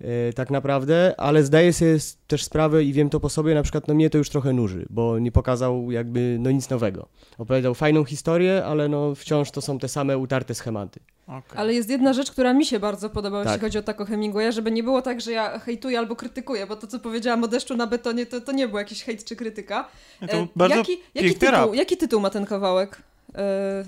Y, 0.00 0.32
Tak 0.34 0.50
naprawdę, 0.50 1.14
ale 1.18 1.44
zdaję 1.44 1.72
sobie 1.72 1.96
też 2.26 2.44
sprawę 2.44 2.84
i 2.84 2.92
wiem 2.92 3.10
to 3.10 3.20
po 3.20 3.28
sobie, 3.28 3.54
na 3.54 3.62
przykład 3.62 3.88
no 3.88 3.94
mnie 3.94 4.10
to 4.10 4.18
już 4.18 4.30
trochę 4.30 4.52
nuży, 4.52 4.86
bo 4.90 5.18
nie 5.18 5.32
pokazał 5.32 5.90
jakby 5.90 6.36
no 6.40 6.50
nic 6.50 6.70
nowego. 6.70 7.08
Opowiadał 7.38 7.74
fajną 7.74 8.04
historię, 8.04 8.64
ale 8.64 8.88
no 8.88 9.14
wciąż 9.14 9.50
to 9.50 9.60
są 9.60 9.78
te 9.78 9.88
same 9.88 10.18
utarte 10.18 10.54
schematy. 10.54 11.00
okej. 11.26 11.40
Ale 11.58 11.74
jest 11.74 11.90
jedna 11.90 12.12
rzecz, 12.12 12.30
która 12.30 12.52
mi 12.52 12.66
się 12.66 12.80
bardzo 12.80 13.10
podoba, 13.10 13.44
Tak. 13.44 13.52
jeśli 13.52 13.60
chodzi 13.66 13.78
o 13.78 13.82
Taco 13.82 14.04
Hemingwaya, 14.04 14.52
żeby 14.52 14.70
nie 14.70 14.82
było 14.82 15.02
tak, 15.02 15.20
że 15.20 15.32
ja 15.32 15.58
hejtuję 15.58 15.98
albo 15.98 16.16
krytykuję, 16.16 16.66
bo 16.66 16.76
to, 16.76 16.86
co 16.86 16.98
powiedziałam 16.98 17.44
o 17.44 17.48
deszczu 17.48 17.76
na 17.76 17.86
betonie, 17.86 18.26
to, 18.26 18.40
to 18.40 18.52
nie 18.52 18.68
był 18.68 18.78
jakiś 18.78 19.02
hejt 19.04 19.24
czy 19.24 19.36
krytyka. 19.36 19.88
To 20.30 20.36
E, 20.36 20.46
bardzo 20.56 20.76
jaki, 20.76 20.92
jaki, 21.14 21.34
tytuł, 21.34 21.74
jaki 21.74 21.96
tytuł 21.96 22.20
ma 22.20 22.30
ten 22.30 22.46
kawałek? 22.46 23.02
E, 23.34 23.84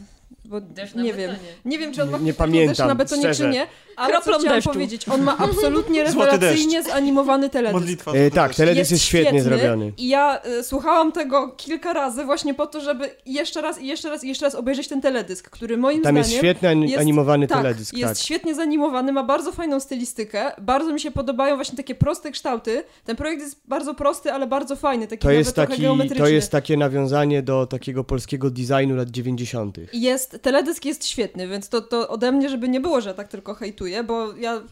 bo 0.48 0.60
Deszcz 0.60 0.94
nie 0.94 1.14
wiem. 1.14 1.30
betonie. 1.30 1.48
Nie 1.64 1.78
wiem, 1.78 1.92
czy 1.92 2.02
on 2.02 2.08
Nie- 2.08 2.12
ma 2.12 2.18
nie 2.18 2.24
deszcz 2.26 2.38
pamiętam, 2.38 2.88
na 2.88 2.94
betonie, 2.94 3.22
szczerze. 3.22 3.44
czy 3.44 3.50
nie, 3.50 3.66
ale 3.96 4.12
Kroplą 4.12 4.32
co 4.32 4.38
chciałam 4.38 4.56
deszczu. 4.58 4.70
powiedzieć, 4.70 5.08
on 5.08 5.22
ma 5.22 5.38
absolutnie 5.38 6.04
rewelacyjnie 6.04 6.82
zanimowany 6.82 7.50
teledysk. 7.50 7.80
Modlitwa. 7.80 8.12
E, 8.12 8.30
tak, 8.30 8.54
teledysk 8.54 8.90
jest 8.90 9.04
świetnie 9.04 9.28
świetny 9.40 9.42
zrobiony. 9.42 9.92
I 9.96 10.08
ja 10.08 10.40
y, 10.60 10.62
słuchałam 10.64 11.12
tego 11.12 11.48
kilka 11.56 11.92
razy 11.92 12.24
właśnie 12.24 12.54
po 12.54 12.66
to, 12.66 12.80
żeby 12.80 13.10
jeszcze 13.26 13.60
raz 13.60 13.80
i 13.80 13.86
jeszcze 13.86 14.10
raz 14.10 14.24
i 14.24 14.28
jeszcze 14.28 14.44
raz 14.46 14.54
obejrzeć 14.54 14.88
ten 14.88 15.00
teledysk, 15.00 15.50
który 15.50 15.76
moim 15.76 16.02
Tam 16.02 16.16
jest 16.16 16.30
zdaniem 16.30 16.56
ani- 16.62 16.90
jest- 16.90 17.00
animowany 17.00 17.46
tak, 17.46 17.58
teledysk, 17.58 17.96
jest 17.96 18.14
tak. 18.14 18.24
świetnie 18.24 18.54
zanimowany, 18.54 19.12
ma 19.12 19.22
bardzo 19.24 19.52
fajną 19.52 19.80
stylistykę, 19.80 20.52
bardzo 20.60 20.92
mi 20.92 21.00
się 21.00 21.10
podobają 21.10 21.56
właśnie 21.56 21.76
takie 21.76 21.94
proste 21.94 22.30
kształty. 22.30 22.82
Ten 23.04 23.16
projekt 23.16 23.42
jest 23.42 23.60
bardzo 23.64 23.94
prosty, 23.94 24.32
ale 24.32 24.46
bardzo 24.46 24.76
fajny, 24.76 25.06
taki 25.06 25.22
To 25.22 25.28
nawet 25.28 25.38
jest, 25.38 25.54
trochę 25.54 25.68
taki, 25.70 25.82
geometryczny. 25.82 26.24
to 26.24 26.28
jest 26.30 26.50
takie 26.52 26.76
nawiązanie 26.76 27.42
do 27.42 27.66
takiego 27.66 28.04
polskiego 28.04 28.50
designu 28.50 28.96
lat 28.96 29.10
90. 29.10 29.76
Jest, 29.92 30.37
teledysk 30.42 30.84
jest 30.84 31.06
świetny, 31.06 31.48
więc 31.48 31.68
to, 31.68 31.80
to 31.80 32.08
ode 32.08 32.32
mnie, 32.32 32.48
żeby 32.48 32.68
nie 32.68 32.80
było, 32.80 33.00
że 33.00 33.14
tak 33.14 33.28
tylko 33.28 33.54
hejtuję, 33.54 34.04
bo 34.04 34.36
ja 34.36 34.62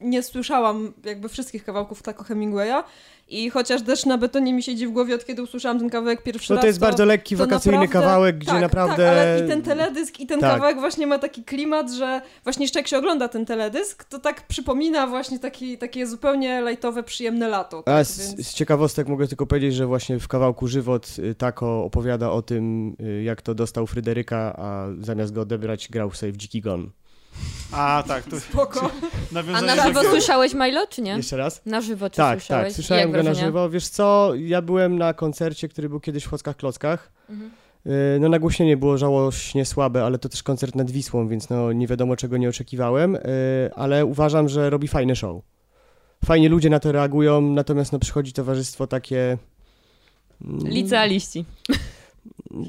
nie 0.00 0.22
słyszałam 0.22 0.92
jakby 1.04 1.28
wszystkich 1.28 1.64
kawałków 1.64 2.02
Taco 2.02 2.24
Hemingwaya 2.24 2.84
i 3.28 3.50
chociaż 3.50 3.82
deszcz 3.82 4.06
na 4.06 4.18
betonie 4.18 4.54
mi 4.54 4.62
siedzi 4.62 4.86
w 4.86 4.90
głowie 4.90 5.14
od 5.14 5.24
kiedy 5.24 5.42
usłyszałam 5.42 5.78
ten 5.78 5.90
kawałek 5.90 6.22
pierwszy 6.22 6.52
No 6.52 6.56
raz, 6.56 6.62
to 6.62 6.66
jest 6.66 6.78
bardzo 6.78 7.04
lekki, 7.04 7.36
wakacyjny 7.36 7.78
naprawdę- 7.78 7.92
kawałek, 8.06 8.38
gdzie 8.38 8.50
tak, 8.50 8.60
naprawdę... 8.60 8.96
Tak, 8.96 9.06
ale 9.06 9.44
i 9.44 9.48
ten 9.48 9.62
teledysk, 9.62 10.20
i 10.20 10.26
ten 10.26 10.40
Tak. 10.40 10.52
kawałek 10.52 10.80
właśnie 10.80 11.06
ma 11.06 11.18
taki 11.18 11.44
klimat, 11.44 11.90
że 11.92 12.20
właśnie 12.44 12.64
jeszcze 12.64 12.78
jak 12.78 12.88
się 12.88 12.98
ogląda 12.98 13.28
ten 13.28 13.46
teledysk, 13.46 14.04
to 14.04 14.18
tak 14.18 14.46
przypomina 14.46 15.06
właśnie 15.06 15.38
taki, 15.38 15.78
takie 15.78 16.06
zupełnie 16.06 16.60
lajtowe, 16.60 17.02
przyjemne 17.02 17.48
lato. 17.48 17.78
A 17.78 17.82
Tak, 17.82 18.06
z, 18.06 18.36
więc... 18.36 18.48
z 18.48 18.54
ciekawostek 18.54 19.08
mogę 19.08 19.28
tylko 19.28 19.46
powiedzieć, 19.46 19.74
że 19.74 19.86
właśnie 19.86 20.18
w 20.18 20.28
kawałku 20.28 20.68
Żywot 20.68 21.16
y, 21.18 21.34
Tako 21.34 21.84
opowiada 21.84 22.30
o 22.30 22.42
tym, 22.42 22.96
y, 23.00 23.22
jak 23.22 23.42
to 23.42 23.54
dostał 23.54 23.86
Fryderyka, 23.86 24.56
a 24.58 24.86
zamiast 25.00 25.32
go 25.32 25.40
odebrać 25.40 25.88
grał 25.88 26.12
sobie 26.12 26.32
w 26.32 26.36
Dziki 26.36 26.60
Gon. 26.60 26.90
A, 27.72 28.04
tak, 28.08 28.24
to 28.24 28.40
Spoko. 28.40 28.90
A 29.54 29.60
na 29.62 29.86
żywo 29.86 30.02
słyszałeś 30.04 30.54
Milo, 30.54 30.86
czy 30.86 31.02
nie? 31.02 31.10
Jeszcze 31.16 31.36
raz? 31.36 31.62
Na 31.66 31.80
żywo 31.80 32.10
czy 32.10 32.16
Tak, 32.16 32.40
słyszałeś? 32.40 32.66
tak, 32.66 32.74
słyszałem 32.74 33.12
go 33.12 33.22
na 33.22 33.34
żywo. 33.34 33.70
Wiesz 33.70 33.88
co, 33.88 34.32
ja 34.34 34.62
byłem 34.62 34.98
na 34.98 35.14
koncercie, 35.14 35.68
który 35.68 35.88
był 35.88 36.00
kiedyś 36.00 36.24
w 36.24 36.28
Chockach 36.30 36.56
Klockach. 36.56 37.12
Mhm. 37.30 37.50
Y, 37.86 38.18
No 38.20 38.28
nagłośnienie 38.28 38.76
było 38.76 38.98
żałośnie 38.98 39.64
słabe, 39.64 40.04
ale 40.04 40.18
to 40.18 40.28
też 40.28 40.42
koncert 40.42 40.74
nad 40.74 40.90
Wisłą, 40.90 41.28
więc 41.28 41.50
no 41.50 41.72
nie 41.72 41.86
wiadomo 41.86 42.16
czego 42.16 42.36
nie 42.36 42.48
oczekiwałem, 42.48 43.14
y, 43.16 43.20
ale 43.76 44.04
uważam, 44.06 44.48
że 44.48 44.70
robi 44.70 44.88
fajne 44.88 45.16
show. 45.16 45.42
Fajnie 46.24 46.48
ludzie 46.48 46.70
na 46.70 46.80
to 46.80 46.92
reagują, 46.92 47.40
natomiast 47.40 47.92
no 47.92 47.98
przychodzi 47.98 48.32
towarzystwo 48.32 48.86
takie... 48.86 49.38
mm, 50.44 50.58
Licealiści. 50.68 51.44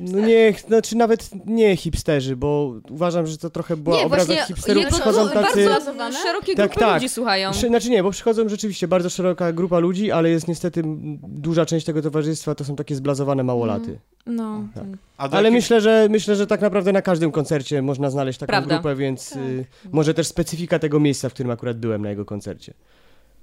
No 0.01 0.19
nie, 0.27 0.53
znaczy 0.67 0.95
nawet 0.97 1.29
nie 1.45 1.75
hipsterzy, 1.77 2.35
bo 2.35 2.73
uważam, 2.89 3.27
że 3.27 3.37
to 3.37 3.49
trochę 3.49 3.77
była 3.77 3.97
nie, 3.97 4.05
obraza 4.05 4.25
właśnie 4.25 4.45
hipsterów. 4.45 4.83
jego- 4.83 4.95
Przychodzą 4.95 5.29
tacy... 5.29 5.65
bardzo 5.65 6.17
szerokie 6.23 6.55
Tak, 6.55 6.65
grupy 6.71 6.79
tak. 6.79 6.93
ludzi 6.93 7.09
słuchają. 7.09 7.53
Znaczy 7.53 7.89
nie, 7.89 8.03
bo 8.03 8.11
przychodzą 8.11 8.49
rzeczywiście 8.49 8.87
bardzo 8.87 9.09
szeroka 9.09 9.53
grupa 9.53 9.79
ludzi, 9.79 10.11
ale 10.11 10.29
jest 10.29 10.47
niestety 10.47 10.81
duża 11.27 11.65
część 11.65 11.85
tego 11.85 12.01
towarzystwa 12.01 12.55
to 12.55 12.63
są 12.63 12.75
takie 12.75 12.95
zblazowane 12.95 13.43
małolaty. 13.43 13.99
No, 14.25 14.63
Tak. 14.75 14.83
Ale 15.17 15.33
jakiej- 15.35 15.51
myślę, 15.51 15.81
że 15.81 16.07
myślę, 16.11 16.35
że 16.35 16.47
tak 16.47 16.61
naprawdę 16.61 16.91
na 16.93 17.01
każdym 17.01 17.31
koncercie 17.31 17.81
można 17.81 18.09
znaleźć 18.09 18.39
taką 18.39 18.47
Prawda. 18.51 18.75
grupę, 18.75 18.95
więc 18.95 19.35
y, 19.35 19.65
może 19.91 20.13
też 20.13 20.27
specyfika 20.27 20.79
tego 20.79 20.99
miejsca, 20.99 21.29
w 21.29 21.33
którym 21.33 21.51
akurat 21.51 21.77
byłem 21.77 22.01
na 22.01 22.09
jego 22.09 22.25
koncercie. 22.25 22.73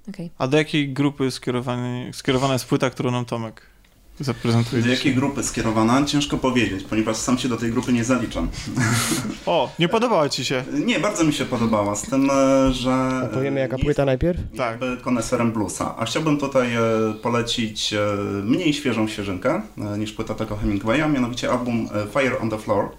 okej. 0.09 0.31
A 0.37 0.47
do 0.47 0.57
jakiej 0.57 0.93
grupy 0.93 1.31
skierowany, 1.31 2.09
skierowana 2.13 2.53
jest 2.53 2.65
płyta, 2.65 2.89
którą 2.89 3.11
nam 3.11 3.25
Tomek 3.25 3.61
zaprezentuje? 4.19 4.81
Do 4.83 4.89
jakiej 4.89 5.15
grupy 5.15 5.43
skierowana? 5.43 6.05
Ciężko 6.05 6.37
powiedzieć, 6.37 6.83
ponieważ 6.83 7.17
sam 7.17 7.37
się 7.37 7.49
do 7.49 7.57
tej 7.57 7.71
grupy 7.71 7.93
nie 7.93 8.03
zaliczam. 8.03 8.49
O, 9.45 9.71
nie 9.79 9.89
podobała 9.89 10.29
ci 10.29 10.45
się? 10.45 10.63
Nie, 10.85 10.99
bardzo 10.99 11.23
mi 11.23 11.33
się 11.33 11.45
podobała, 11.45 11.95
z 11.95 12.01
tym, 12.01 12.29
e, 12.29 12.73
że... 12.73 12.93
A 13.23 13.27
powiemy 13.33 13.59
jaka 13.59 13.77
płyta 13.77 14.05
najpierw? 14.05 14.39
Tak. 14.57 14.79
koneserem 15.01 15.51
bluesa. 15.51 15.95
A 15.97 16.05
chciałbym 16.05 16.37
tutaj 16.37 16.75
e, 16.75 16.79
polecić 17.21 17.93
e, 17.93 17.99
mniej 18.43 18.73
świeżą 18.73 19.07
świeżynkę 19.07 19.61
niż 19.97 20.11
płyta 20.11 20.33
tego 20.33 20.55
Hemingwaya, 20.55 21.09
mianowicie 21.13 21.51
album 21.51 21.89
Fire 22.13 22.39
on 22.39 22.49
the 22.49 22.57
Floor, 22.57 22.89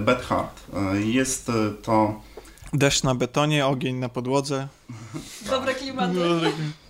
Bad 0.00 0.22
Heart. 0.22 0.66
Jest 1.04 1.50
to 1.82 2.20
Deszcz 2.74 3.02
na 3.02 3.14
betonie, 3.14 3.66
ogień 3.66 3.96
na 3.96 4.08
podłodze. 4.08 4.68
Dobre 5.50 5.74
klimaty. 5.74 6.24
E, 6.24 6.83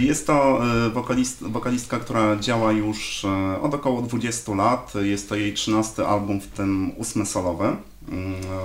Jest 0.00 0.26
to 0.26 0.60
e, 0.86 0.90
wokalist, 0.90 1.42
wokalistka, 1.42 1.98
która 1.98 2.36
działa 2.36 2.72
już 2.72 3.24
e, 3.24 3.60
od 3.60 3.74
około 3.74 4.02
20 4.02 4.54
lat. 4.54 4.92
Jest 5.02 5.28
to 5.28 5.34
jej 5.34 5.52
13 5.52 6.06
album, 6.06 6.40
w 6.40 6.46
tym 6.46 6.92
ósmy 6.96 7.26
solowy. 7.26 7.76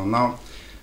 No, 0.06 0.38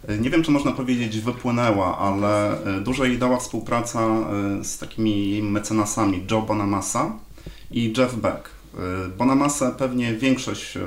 e, 0.08 0.18
nie 0.18 0.30
wiem, 0.30 0.42
czy 0.42 0.50
można 0.50 0.72
powiedzieć 0.72 1.20
wypłynęła, 1.20 1.98
ale 1.98 2.64
e, 2.64 2.80
dużo 2.80 3.04
jej 3.04 3.18
dała 3.18 3.36
współpraca 3.38 4.00
e, 4.00 4.64
z 4.64 4.78
takimi 4.78 5.42
mecenasami 5.42 6.26
Joe 6.30 6.42
Bonamassa 6.42 7.12
i 7.70 7.92
Jeff 7.98 8.14
Beck. 8.14 8.53
E, 8.78 9.08
Bonamassa 9.08 9.70
pewnie 9.70 10.14
większość 10.14 10.76
e, 10.76 10.80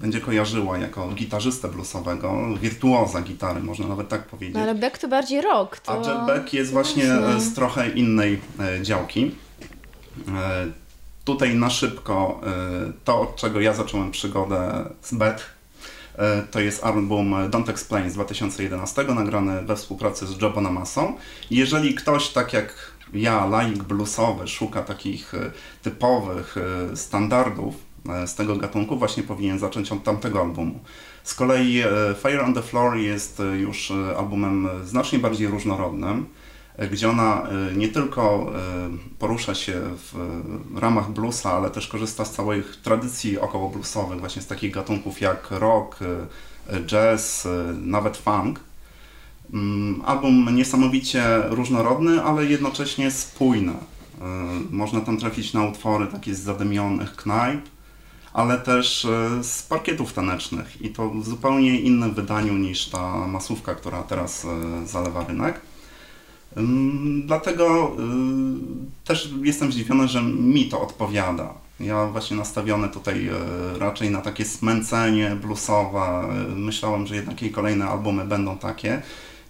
będzie 0.00 0.20
kojarzyła 0.20 0.78
jako 0.78 1.08
gitarzystę 1.08 1.68
bluesowego, 1.68 2.34
wirtuoza 2.60 3.22
gitary, 3.22 3.60
można 3.60 3.88
nawet 3.88 4.08
tak 4.08 4.26
powiedzieć. 4.26 4.54
No 4.54 4.62
ale 4.62 4.74
Beck 4.74 4.98
to 4.98 5.08
bardziej 5.08 5.40
rock. 5.40 5.80
To... 5.80 5.92
A 5.92 5.96
Jeff 5.96 6.26
Beck 6.26 6.52
jest 6.52 6.72
właśnie 6.72 7.12
e, 7.14 7.40
z 7.40 7.54
trochę 7.54 7.88
innej 7.88 8.40
działki. 8.82 9.34
Tutaj 11.24 11.54
na 11.54 11.70
szybko 11.70 12.40
to, 13.04 13.20
od 13.20 13.36
czego 13.36 13.60
ja 13.60 13.74
zacząłem 13.74 14.10
przygodę 14.10 14.84
z 15.02 15.14
Beck, 15.14 15.40
to 16.50 16.60
jest 16.60 16.84
album 16.84 17.34
Don't 17.50 17.70
Explain 17.70 18.10
z 18.10 18.14
2011, 18.14 19.04
nagrany 19.04 19.62
we 19.62 19.76
współpracy 19.76 20.26
z 20.26 20.42
Joe 20.42 20.50
Bonamassą. 20.50 21.16
Jeżeli 21.50 21.94
ktoś, 21.94 22.28
tak 22.28 22.52
jak 22.52 22.91
ja, 23.14 23.46
laik 23.46 23.82
bluesowy, 23.82 24.48
szuka 24.48 24.82
takich 24.82 25.34
e, 25.34 25.50
typowych 25.82 26.56
e, 26.56 26.96
standardów 26.96 27.74
e, 28.08 28.26
z 28.26 28.34
tego 28.34 28.56
gatunku, 28.56 28.98
właśnie 28.98 29.22
powinien 29.22 29.58
zacząć 29.58 29.92
od 29.92 30.02
tamtego 30.02 30.40
albumu. 30.40 30.80
Z 31.24 31.34
kolei 31.34 31.82
Fire 32.22 32.44
on 32.44 32.54
the 32.54 32.62
Floor 32.62 32.96
jest 32.96 33.42
już 33.60 33.92
albumem 34.18 34.68
znacznie 34.84 35.18
bardziej 35.18 35.48
różnorodnym, 35.48 36.26
gdzie 36.92 37.10
ona 37.10 37.46
nie 37.76 37.88
tylko 37.88 38.52
porusza 39.18 39.54
się 39.54 39.80
w 39.96 40.14
ramach 40.78 41.10
bluesa, 41.10 41.52
ale 41.52 41.70
też 41.70 41.88
korzysta 41.88 42.24
z 42.24 42.32
całych 42.32 42.76
tradycji 42.76 43.38
około 43.38 43.68
bluesowych, 43.68 44.20
właśnie 44.20 44.42
z 44.42 44.46
takich 44.46 44.72
gatunków 44.72 45.20
jak 45.20 45.50
rock, 45.50 45.98
jazz, 46.86 47.48
nawet 47.82 48.16
funk. 48.16 48.60
Mm, 49.52 50.02
Album 50.04 50.56
niesamowicie 50.56 51.24
różnorodny, 51.48 52.22
ale 52.22 52.44
jednocześnie 52.44 53.10
spójny. 53.10 53.72
E, 53.72 53.76
Można 54.70 55.00
tam 55.00 55.16
trafić 55.18 55.52
na 55.52 55.64
utwory 55.64 56.06
takie 56.06 56.34
z 56.34 56.40
zadymionych 56.40 57.16
knajp, 57.16 57.60
ale 58.32 58.58
też 58.58 59.04
e, 59.04 59.44
z 59.44 59.62
parkietów 59.62 60.12
tanecznych 60.12 60.82
i 60.82 60.88
to 60.90 61.10
w 61.10 61.28
zupełnie 61.28 61.80
innym 61.80 62.14
wydaniu 62.14 62.54
niż 62.54 62.88
ta 62.88 63.26
masówka, 63.26 63.74
która 63.74 64.02
teraz 64.02 64.44
e, 64.44 64.86
zalewa 64.86 65.24
rynek. 65.24 65.60
Dlatego 67.24 67.96
też 69.04 69.30
jestem 69.42 69.72
zdziwiony, 69.72 70.08
że 70.08 70.22
mi 70.22 70.68
to 70.68 70.80
odpowiada. 70.80 71.54
Ja 71.80 72.06
właśnie 72.06 72.36
nastawiony 72.36 72.88
tutaj 72.88 73.30
raczej 73.78 74.10
na 74.10 74.20
takie 74.20 74.44
smęcenie 74.44 75.36
bluesowe. 75.42 76.28
Myślałem, 76.56 77.06
że 77.06 77.16
jednak 77.16 77.42
jej 77.42 77.50
kolejne 77.50 77.84
albumy 77.84 78.24
będą 78.24 78.58
takie. 78.58 79.02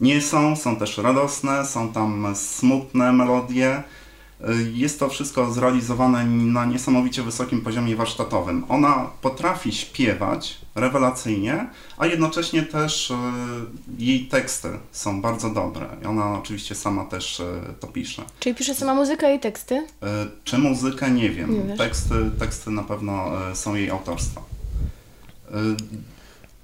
Nie 0.03 0.21
są, 0.21 0.57
są 0.57 0.77
też 0.77 0.99
radosne, 0.99 1.67
są 1.67 1.93
tam 1.93 2.27
smutne 2.37 3.13
melodie. 3.13 3.83
Y, 4.49 4.71
Jest 4.73 4.99
to 5.01 5.09
wszystko 5.09 5.53
zrealizowane 5.53 6.25
na 6.27 6.65
niesamowicie 6.65 7.23
wysokim 7.23 7.61
poziomie 7.61 7.97
warsztatowym. 7.97 8.65
Ona 8.69 9.11
potrafi 9.21 9.73
śpiewać 9.73 10.59
rewelacyjnie, 10.75 11.67
a 11.99 12.07
jednocześnie 12.07 12.63
też 12.63 13.11
y, 13.11 13.15
jej 13.99 14.27
teksty 14.27 14.69
są 14.93 15.21
bardzo 15.23 15.51
dobre. 15.51 15.87
I 16.03 16.07
ona 16.07 16.39
oczywiście 16.39 16.75
sama 16.75 17.05
też 17.05 17.41
y, 17.41 17.45
to 17.81 17.87
pisze. 17.87 18.23
Czyli 18.41 18.55
pisze 18.55 18.75
sama 18.75 18.95
muzykę 18.95 19.35
i 19.37 19.41
teksty? 19.41 19.87
Czy 20.45 20.59
muzykę? 20.59 21.11
Nie 21.11 21.31
wiem. 21.31 21.69
Nie 21.69 21.77
teksty, 21.77 22.15
teksty 22.39 22.71
na 22.71 22.83
pewno 22.83 23.25
są 23.55 23.75
jej 23.75 23.91
autorstwa. 23.91 24.41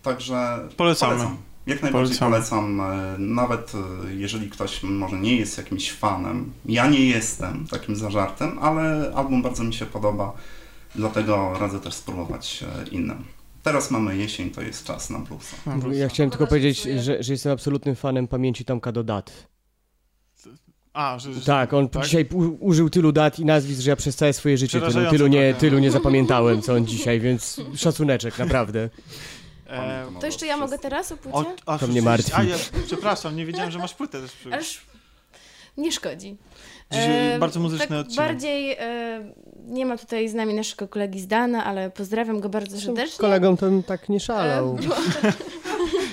Także 0.03 0.59
Polecamy. 0.77 1.13
polecam. 1.15 1.37
Jak 1.69 1.83
najbardziej 1.83 2.19
Polecamy. 2.19 2.37
polecam, 2.37 2.81
e, 2.81 3.19
nawet 3.19 3.73
e, 3.75 4.15
jeżeli 4.15 4.51
ktoś 4.51 4.83
może 4.83 5.19
nie 5.19 5.37
jest 5.37 5.59
jakimś 5.59 5.93
fanem. 5.93 6.53
Ja 6.67 6.87
nie 6.87 7.07
jestem 7.07 7.67
takim 7.71 7.97
zażartem, 7.97 8.59
ale 8.59 9.13
album 9.15 9.43
bardzo 9.43 9.65
mi 9.65 9.75
się 9.75 9.87
podoba, 9.87 10.33
dlatego 10.95 11.59
radzę 11.61 11.81
też 11.81 11.95
spróbować 11.95 12.65
e, 12.85 12.89
innym. 12.89 13.25
Teraz 13.63 13.91
mamy 13.91 14.17
jesień, 14.17 14.51
to 14.51 14.63
jest 14.63 14.85
czas 14.85 15.11
na 15.11 15.19
bluesa. 15.19 15.57
Ja 15.93 16.09
chciałem 16.09 16.31
tylko 16.31 16.47
powiedzieć, 16.47 16.83
że, 16.83 17.23
że 17.23 17.33
jestem 17.33 17.53
absolutnym 17.53 17.95
fanem 17.97 18.29
pamięci 18.29 18.65
Tomka 18.65 18.93
do 18.93 19.05
dat. 19.05 19.49
A, 20.93 21.19
że, 21.19 21.35
że 21.35 21.41
Tak, 21.41 21.73
on 21.73 21.89
tak? 21.89 22.05
dzisiaj 22.05 22.29
użył 22.61 22.91
tylu 22.91 23.13
dat 23.13 23.39
i 23.39 23.45
nazwisk, 23.45 23.81
że 23.81 23.91
ja 23.91 23.97
przez 23.97 24.17
całe 24.17 24.33
swoje 24.33 24.59
życie 24.59 24.81
tylu, 24.81 25.11
tylu, 25.11 25.27
nie, 25.27 25.55
tylu 25.55 25.79
nie 25.79 25.91
zapamiętałem, 25.91 26.63
co 26.63 26.75
on 26.75 26.87
dzisiaj, 26.87 27.21
więc 27.21 27.61
szacuneczek, 27.75 28.39
naprawdę. 28.39 28.89
Pamiętam 29.77 30.17
o 30.17 30.21
To 30.21 30.27
jeszcze 30.27 30.47
ja 30.47 30.57
mogę 30.57 30.79
teraz 30.79 31.13
o 31.13 31.15
O, 31.15 31.19
płycie? 31.19 31.51
a, 31.67 31.79
To 31.79 31.87
mnie 31.87 32.03
martwi. 32.03 32.33
A 32.37 32.43
ja, 32.43 32.57
przepraszam, 32.87 33.37
nie 33.37 33.47
wiedziałem, 33.47 33.71
że 33.71 33.79
masz 33.79 33.95
płytę 33.95 34.21
też. 34.23 34.33
przy- 34.33 34.53
Ależ 34.53 34.81
nie 35.77 35.93
szkodzi. 35.93 36.37
Dzisiaj 36.93 37.35
E, 37.35 37.39
bardzo 37.39 37.61
muzyczny 37.61 37.87
tak 37.89 37.99
odcinek. 37.99 38.17
Bardziej 38.29 38.73
e, 38.73 39.33
nie 39.67 39.87
ma 39.87 39.97
tutaj 39.99 40.29
z 40.29 40.35
nami 40.35 40.55
naszego 40.55 40.89
kolegi 40.89 41.21
Zdana, 41.21 41.65
ale 41.65 41.91
pozdrawiam 41.91 42.41
go 42.41 42.49
bardzo 42.49 42.77
Z 42.77 42.85
serdecznie. 42.85 43.19
kolegą 43.19 43.57
bym 43.57 43.83
tak 43.83 44.09
nie 44.09 44.21
szalał. 44.21 44.79
E, 44.83 44.89
bo, 44.89 44.95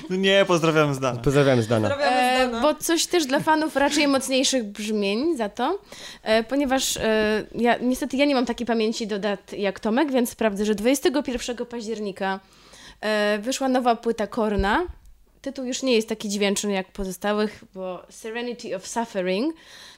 No 0.10 0.16
nie, 0.26 0.46
pozdrawiam 0.48 0.94
z 0.94 1.00
Dana. 1.00 1.20
Pozdrawiam 1.20 1.62
z 1.62 1.68
Dana. 1.68 1.90
Pozdrawiamy 1.90 2.22
e, 2.22 2.48
Zdana. 2.48 2.62
bo 2.62 2.76
coś 2.76 3.06
też 3.06 3.26
dla 3.26 3.40
fanów 3.40 3.76
raczej 3.76 4.08
mocniejszych 4.08 4.64
brzmień 4.64 5.38
za 5.38 5.50
to, 5.50 5.80
e, 6.24 6.44
ponieważ 6.44 6.98
e, 6.98 7.46
ja, 7.56 7.78
niestety 7.78 8.18
ja 8.18 8.26
nie 8.26 8.36
mam 8.36 8.46
takiej 8.46 8.68
pamięci 8.68 9.08
do 9.08 9.20
dat 9.20 9.54
jak 9.54 9.80
Tomek, 9.80 10.12
więc 10.12 10.30
sprawdzę, 10.30 10.66
że 10.66 10.76
21 10.76 11.66
października 11.66 12.34
e, 12.36 12.65
wyszła 13.40 13.70
nowa 13.70 13.96
płyta 13.96 14.28
Korna. 14.28 14.84
Tytuł 15.42 15.66
już 15.66 15.84
nie 15.84 15.96
jest 15.96 16.10
taki 16.10 16.30
dźwięczny 16.30 16.72
jak 16.72 16.92
pozostałych, 16.92 17.64
bo 17.74 18.04
Serenity 18.10 18.76
of 18.76 18.88
Suffering. 18.88 19.56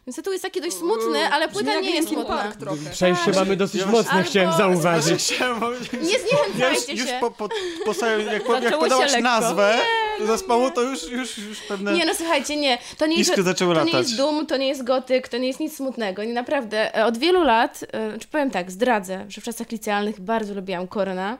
Więc 0.07 0.15
tytuł 0.15 0.33
jest 0.33 0.43
taki 0.43 0.61
dość 0.61 0.75
smutny, 0.75 1.19
ale 1.31 1.47
Brzmi 1.47 1.53
płyta 1.59 1.73
jak 1.75 1.83
nie 1.83 1.95
jest 1.95 2.09
smutna. 2.09 2.37
Park 2.37 2.55
trochę. 2.55 2.89
Przejście 2.91 3.25
Tak. 3.25 3.35
mamy 3.35 3.55
dosyć 3.55 3.81
Ja 3.81 3.87
mocne, 3.87 4.11
albo- 4.11 4.29
chciałem 4.29 4.57
zauważyć. 4.57 5.23
Chciałem 5.23 5.59
Nie 5.93 5.99
już, 6.13 6.21
zniechęcajcie 6.21 6.93
już 6.93 7.09
się. 7.09 7.17
po, 7.21 7.31
po, 7.31 7.49
po 7.85 7.93
sobie, 7.93 8.23
jak, 8.23 8.43
po, 8.43 8.53
jak 8.53 8.63
Zaczęło 8.63 8.83
się 8.83 8.89
podałaś 8.89 9.21
nazwę 9.21 9.77
zespołu, 10.25 10.71
to 10.71 10.81
już, 10.81 11.11
już, 11.11 11.37
już 11.37 11.59
pewne 11.61 11.93
Nie 11.93 12.05
no 12.05 12.13
słuchajcie, 12.15 12.55
nie. 12.55 12.77
To 12.97 13.05
nie, 13.07 13.17
jest, 13.17 13.35
to 13.35 13.83
nie 13.83 13.91
jest 13.91 14.17
Doom, 14.17 14.45
to 14.45 14.57
nie 14.57 14.67
jest 14.67 14.83
gotyk, 14.83 15.27
to 15.27 15.37
nie 15.37 15.47
jest 15.47 15.59
nic 15.59 15.75
smutnego. 15.75 16.23
Nie 16.23 16.33
naprawdę. 16.33 16.95
E, 16.97 17.05
Od 17.05 17.17
wielu 17.17 17.43
lat, 17.43 17.83
e, 17.91 18.19
czy 18.19 18.27
powiem 18.27 18.51
tak, 18.51 18.71
zdradzę, 18.71 19.25
że 19.29 19.41
w 19.41 19.43
czasach 19.43 19.71
licealnych 19.71 20.21
bardzo 20.21 20.53
lubiłam 20.53 20.87
Korna. 20.87 21.37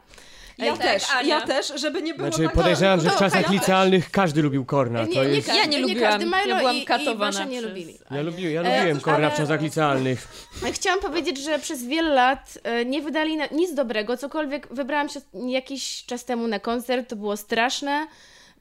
Ja 0.58 0.72
tak, 0.78 0.82
też, 0.82 1.04
Ania. 1.16 1.40
ja 1.40 1.48
też, 1.48 1.74
żeby 1.76 2.02
nie 2.02 2.14
było 2.14 2.28
Znaczy 2.30 2.44
tak... 2.44 2.54
podejrzewam, 2.54 3.02
że 3.02 3.10
w 3.10 3.14
No, 3.14 3.20
czasach 3.20 3.50
licealnych 3.52 4.12
każdy 4.12 4.42
lubił 4.42 4.66
Korna. 4.66 5.04
nie, 5.06 5.14
To 5.16 5.24
nie, 5.24 5.30
jest... 5.30 5.48
każdy, 5.48 5.62
Ja 5.62 5.66
nie 5.68 5.76
nie 5.78 5.82
lubiłam, 5.88 6.12
każdy 6.12 6.26
Milo 6.26 6.38
ja 6.48 6.56
byłam 6.60 6.76
i, 6.76 6.80
i 6.82 6.86
katowana 6.86 7.16
Basia 7.32 7.44
nie 7.46 7.58
przez- 7.60 7.70
lubili. 7.70 8.00
Ja, 8.12 8.22
lubiłem, 8.22 8.66
ja 8.66 8.72
E, 8.72 8.78
lubiłem 8.80 9.00
Korna 9.02 9.30
w 9.30 9.32
ale- 9.34 9.38
czasach 9.42 9.62
licealnych. 9.62 10.28
Ale 10.64 10.72
Chciałam 10.74 11.00
powiedzieć, 11.00 11.38
że 11.44 11.60
przez 11.60 11.84
wiele 11.84 12.10
lat 12.10 12.58
e, 12.64 12.86
nie 12.86 13.02
wydali 13.02 13.38
na, 13.38 13.46
nic 13.52 13.74
dobrego, 13.74 14.18
cokolwiek 14.18 14.68
wybrałam 14.72 15.10
się 15.10 15.20
jakiś 15.48 16.06
czas 16.06 16.26
temu 16.26 16.48
na 16.48 16.60
koncert, 16.60 17.10
to 17.10 17.16
było 17.16 17.38
straszne. 17.38 18.08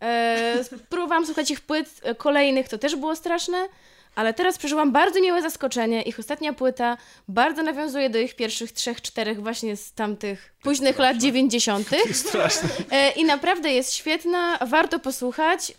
E, 0.02 0.54
próbowałam 0.88 1.26
słuchać 1.26 1.50
ich 1.50 1.60
płyt 1.60 1.88
e, 2.02 2.14
kolejnych, 2.14 2.68
to 2.68 2.78
też 2.78 2.96
było 2.96 3.16
straszne. 3.16 3.68
Ale 4.16 4.34
teraz 4.34 4.58
przeżyłam 4.58 4.92
bardzo 4.92 5.20
miłe 5.20 5.42
zaskoczenie. 5.42 6.02
Ich 6.02 6.18
ostatnia 6.18 6.52
płyta 6.52 6.96
bardzo 7.28 7.62
nawiązuje 7.62 8.10
do 8.10 8.18
ich 8.18 8.36
pierwszych 8.36 8.72
trzech, 8.72 9.02
czterech 9.02 9.42
właśnie 9.42 9.76
z 9.76 9.92
tamtych 9.92 10.54
późnych 10.62 10.98
lat 10.98 11.16
90. 11.16 11.88
straszne. 12.12 12.68
E, 12.90 13.10
I 13.10 13.24
naprawdę 13.24 13.72
jest 13.72 13.94
świetna, 13.94 14.58
warto 14.66 14.98
posłuchać. 14.98 15.72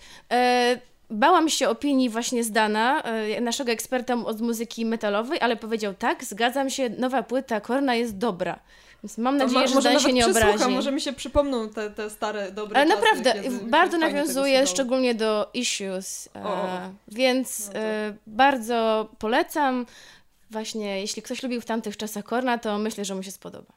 Bałam 1.10 1.50
się 1.50 1.70
opinii 1.70 2.10
właśnie 2.10 2.44
Zdana, 2.44 3.02
e, 3.04 3.42
naszego 3.42 3.72
eksperta 3.72 4.14
od 4.14 4.42
muzyki 4.42 4.86
metalowej, 4.86 5.40
ale 5.42 5.56
powiedział 5.56 5.94
tak, 5.94 6.24
zgadzam 6.24 6.70
się, 6.70 6.90
nowa 6.90 7.24
płyta 7.24 7.62
Korna 7.62 7.96
jest 7.96 8.18
dobra. 8.18 8.60
Więc 9.04 9.18
mam 9.18 9.38
nadzieję, 9.38 9.60
mo- 9.62 9.68
że 9.68 9.82
Zdan 9.82 10.00
się 10.00 10.14
nie 10.14 10.26
obrazi. 10.26 10.70
Może 10.70 10.92
mi 10.92 11.02
się 11.02 11.14
przypomną 11.14 11.70
te, 11.70 11.90
te 11.90 12.10
stare, 12.10 12.52
dobre 12.52 12.80
Ale 12.80 12.90
czasy, 12.90 13.02
naprawdę, 13.02 13.34
bardzo 13.62 13.98
nawiązuje 13.98 14.68
szczególnie 14.68 15.16
do 15.16 15.50
Issues, 15.54 16.30
e, 16.36 16.44
O, 16.44 16.50
o. 16.54 16.68
więc 17.08 17.70
No 17.74 17.80
e, 17.80 18.14
bardzo 18.28 19.10
polecam. 19.20 19.86
Właśnie, 20.52 21.02
jeśli 21.02 21.22
ktoś 21.22 21.44
lubił 21.44 21.62
w 21.62 21.66
tamtych 21.66 21.98
czasach 21.98 22.24
Korna, 22.24 22.58
to 22.58 22.78
myślę, 22.78 23.06
że 23.06 23.16
mu 23.16 23.24
się 23.24 23.32
spodoba. 23.32 23.77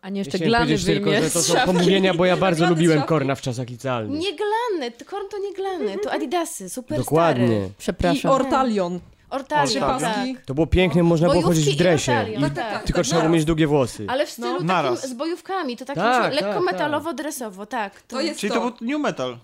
A 0.00 0.08
nie 0.08 0.18
jeszcze 0.20 0.30
Chciałem 0.38 0.48
glany 0.50 0.64
powiedzieć 0.64 0.86
tylko, 0.86 1.12
że 1.12 1.30
to 1.30 1.42
są 1.42 1.52
szafki. 1.54 1.66
pomówienia, 1.66 2.14
bo 2.14 2.24
ja 2.24 2.36
bardzo 2.36 2.58
Glany 2.58 2.74
lubiłem 2.74 2.98
szafki. 2.98 3.08
Korna 3.08 3.34
w 3.34 3.40
czasach 3.40 3.68
licealnych. 3.70 4.20
Nie 4.20 4.30
glany, 4.36 4.90
to 4.90 5.04
Korn 5.04 5.24
to 5.30 5.38
nie 5.38 5.52
glany, 5.52 5.98
to 5.98 6.12
Adidasy, 6.12 6.68
super 6.70 6.98
Dokładnie. 6.98 7.66
I 7.66 7.70
Przepraszam. 7.78 8.30
Ortalion. 8.30 9.00
Ortalion, 9.30 9.82
Ortalion. 9.82 10.34
tak. 10.36 10.44
To 10.46 10.54
było 10.54 10.66
pięknie, 10.66 11.02
można 11.02 11.28
było 11.28 11.42
Bojówki 11.42 11.60
chodzić 11.60 11.74
w 11.74 11.80
i 11.80 11.82
dresie. 11.82 12.12
Ortalion, 12.12 12.40
I 12.40 12.44
tak, 12.44 12.54
tak. 12.54 12.82
tylko 12.84 12.98
tak 12.98 13.06
trzeba 13.06 13.20
było 13.20 13.28
naraz. 13.28 13.34
mieć 13.34 13.44
długie 13.44 13.66
włosy. 13.66 14.04
Ale 14.08 14.26
w 14.26 14.30
stylu 14.30 14.52
takim 14.52 14.66
Naraz. 14.66 15.08
z 15.08 15.14
bojówkami, 15.14 15.76
to 15.76 15.84
tak, 15.84 15.96
Tak, 15.96 16.34
lekko 16.34 16.52
tak, 16.52 16.62
metalowo-dresowo, 16.62 17.66
tak. 17.66 18.02
To, 18.02 18.16
To 18.16 18.20
jest 18.20 18.40
Czyli 18.40 18.52
to 18.52 18.60
był 18.60 18.88
new 18.88 19.00
metal. 19.00 19.38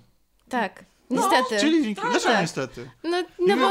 Tak, 0.48 0.84
niestety. 1.10 1.56
Czyli 1.60 1.84
Linkin- 1.94 2.10
Dlaczego 2.10 2.32
tak. 2.32 2.42
niestety? 2.42 2.90
No, 3.04 3.22
no 3.46 3.56
bo 3.56 3.68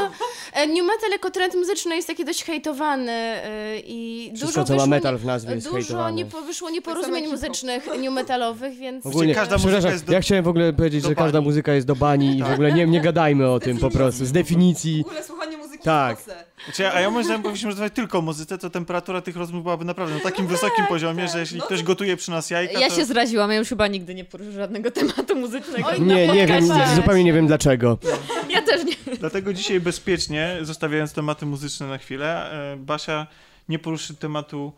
e, 0.52 0.66
new 0.66 0.86
metal 0.86 1.10
jako 1.12 1.30
trend 1.30 1.54
muzyczny 1.54 1.96
jest 1.96 2.08
taki 2.08 2.24
dość 2.24 2.44
hejtowany 2.44 3.12
e, 3.12 3.78
i 3.86 4.32
Wszystko, 4.36 4.60
dużo 4.60 4.64
co 4.66 4.72
ma 4.72 4.76
wyszło 4.76 4.86
metal 4.86 5.14
nie- 5.14 5.18
w 5.18 5.24
nazwie 5.24 5.54
jest 5.54 5.66
Dużo 5.66 5.76
hejtowane. 5.76 6.12
nie 6.16 6.26
po, 6.26 6.40
wyszło 6.42 6.68
Tak 6.68 6.74
nieporozumień 6.74 7.24
hip-hop. 7.24 7.32
muzycznych 7.32 7.86
new 7.98 8.12
metalowych, 8.12 8.74
więc... 8.76 9.06
Ogólnie, 9.06 9.34
każda 9.34 9.54
muzyka 9.56 9.68
przepraszam, 9.70 9.92
jest 9.92 10.04
do- 10.04 10.12
ja 10.12 10.20
chciałem 10.20 10.44
w 10.44 10.48
ogóle 10.48 10.72
powiedzieć, 10.72 11.04
że 11.04 11.14
każda 11.14 11.40
muzyka 11.40 11.72
jest 11.72 11.86
do 11.86 11.96
bani 11.96 12.38
i 12.38 12.42
w 12.42 12.50
ogóle 12.52 12.72
nie, 12.72 12.86
nie 12.86 13.00
gadajmy 13.00 13.50
o 13.50 13.60
tym 13.60 13.78
po 13.78 13.90
prostu, 13.90 14.24
z 14.26 14.32
definicji. 14.32 15.02
W 15.02 15.06
ogóle 15.06 15.24
słuchanie 15.24 15.56
muzyki 15.56 15.67
Tak. 15.88 16.18
Znaczy, 16.64 16.88
a 16.92 17.00
ja 17.00 17.10
moim 17.10 17.24
zdaniem 17.24 17.42
powinniśmy 17.42 17.70
rozmawiać 17.70 17.92
tylko 17.94 18.18
o 18.18 18.22
muzyce, 18.22 18.58
to 18.58 18.70
temperatura 18.70 19.20
tych 19.20 19.36
rozmów 19.36 19.62
byłaby 19.62 19.84
naprawdę 19.84 20.14
na 20.14 20.20
takim 20.20 20.46
wysokim 20.46 20.86
poziomie, 20.86 21.28
że 21.28 21.40
jeśli 21.40 21.58
No 21.58 21.64
ktoś 21.64 21.82
gotuje 21.82 22.16
przy 22.16 22.30
nas 22.30 22.50
jajka, 22.50 22.80
Ja 22.80 22.88
to... 22.88 22.94
się 22.96 23.04
zraziłam, 23.04 23.50
ja 23.50 23.56
już 23.56 23.68
chyba 23.68 23.86
nigdy 23.86 24.14
nie 24.14 24.24
poruszę 24.24 24.52
żadnego 24.52 24.90
tematu 25.00 25.36
muzycznego. 25.36 25.88
Oj, 25.88 26.00
Nie, 26.00 26.26
no, 26.26 26.34
nie 26.34 26.46
wiem, 26.46 26.68
pokazać. 26.68 26.96
zupełnie 26.96 27.24
nie 27.24 27.32
wiem 27.32 27.46
dlaczego. 27.46 27.98
Ja 28.50 28.62
też 28.62 28.84
nie. 28.84 29.16
Dlatego 29.16 29.52
dzisiaj 29.52 29.80
bezpiecznie, 29.80 30.58
zostawiając 30.62 31.12
tematy 31.12 31.46
muzyczne 31.46 31.86
na 31.86 31.98
chwilę, 31.98 32.50
e, 32.72 32.76
Basia 32.76 33.26
nie 33.68 33.78
poruszy 33.78 34.14
tematu 34.14 34.72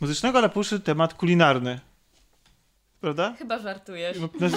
muzycznego, 0.00 0.38
ale 0.38 0.48
poruszy 0.48 0.80
temat 0.80 1.14
kulinarny. 1.14 1.80
Prawda? 3.00 3.34
Chyba 3.38 3.58
żartujesz. 3.58 4.18
No, 4.20 4.28
no, 4.40 4.48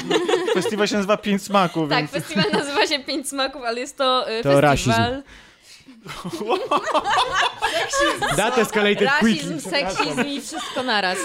festiwal 0.53 0.87
się 0.87 0.95
nazywa 0.95 1.17
Pięć 1.17 1.43
Smaków, 1.43 1.89
Tak, 1.89 1.99
więc... 1.99 2.11
festiwal 2.11 2.51
nazywa 2.51 2.87
się 2.87 2.99
Pięć 2.99 3.29
Smaków, 3.29 3.61
ale 3.63 3.79
jest 3.79 3.97
to, 3.97 4.31
y, 4.39 4.43
To 4.43 4.61
festiwal... 4.61 5.23
That 8.35 8.57
escalated 8.57 9.01
Rasizm, 9.07 9.53
quickly. 9.53 9.61
seksizm 9.71 10.25
i 10.27 10.41
wszystko 10.41 10.83
naraz. 10.83 11.17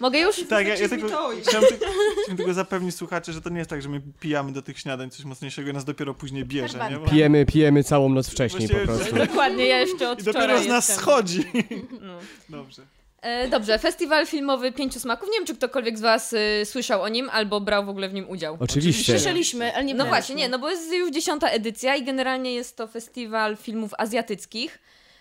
Mogę 0.00 0.18
już? 0.18 0.36
Tak, 0.48 0.66
ja, 0.66 0.74
ja 0.74 0.88
Seksizm 0.88 1.00
tylko, 1.08 1.30
chciałem, 1.48 1.68
ty- 1.68 1.76
chciałem 2.22 2.36
tylko 2.36 2.54
zapewnić 2.54 2.94
słuchaczy, 2.96 3.32
że 3.32 3.40
to 3.40 3.50
nie 3.50 3.58
jest 3.58 3.70
tak, 3.70 3.82
że 3.82 3.88
my 3.88 4.00
pijamy 4.20 4.52
do 4.52 4.62
tych 4.62 4.78
śniadań 4.78 5.10
coś 5.10 5.24
mocniejszego 5.24 5.70
i 5.70 5.72
nas 5.72 5.84
dopiero 5.84 6.14
później 6.14 6.44
bierze, 6.44 6.90
nie? 6.90 6.98
Bo... 6.98 7.06
Pijemy, 7.06 7.46
pijemy 7.46 7.84
całą 7.84 8.08
noc 8.08 8.28
wcześniej 8.28 8.68
po 8.68 8.76
prostu. 8.76 9.14
Dokładnie, 9.16 9.66
ja 9.66 9.78
jeszcze 9.78 10.10
od 10.10 10.20
I 10.20 10.22
dopiero 10.22 10.58
z 10.62 10.66
nas 10.66 10.88
jestem. 10.88 10.96
schodzi. 11.04 11.44
No. 12.00 12.18
Dobrze. 12.48 12.82
E, 13.24 13.48
dobrze, 13.48 13.78
festiwal 13.78 14.26
filmowy 14.26 14.72
Pięciu 14.72 15.00
Smaków. 15.00 15.28
Nie 15.32 15.38
wiem, 15.38 15.46
czy 15.46 15.54
ktokolwiek 15.56 15.98
z 15.98 16.00
was 16.00 16.32
y, 16.32 16.62
słyszał 16.64 17.02
o 17.02 17.08
nim 17.08 17.30
albo 17.30 17.60
brał 17.60 17.84
w 17.84 17.88
ogóle 17.88 18.08
w 18.08 18.14
nim 18.14 18.30
udział. 18.30 18.56
Oczywiście. 18.60 19.12
Słyszeliśmy, 19.12 19.74
ale 19.74 19.84
nie 19.84 19.94
No 19.94 20.06
właśnie, 20.06 20.34
nie, 20.34 20.48
no 20.48 20.58
bo 20.58 20.70
jest 20.70 20.92
już 20.92 21.10
dziesiąta 21.10 21.48
edycja 21.48 21.96
i 21.96 22.04
generalnie 22.04 22.54
jest 22.54 22.76
to 22.76 22.86
festiwal 22.86 23.56
filmów 23.56 23.90
azjatyckich. 23.98 24.78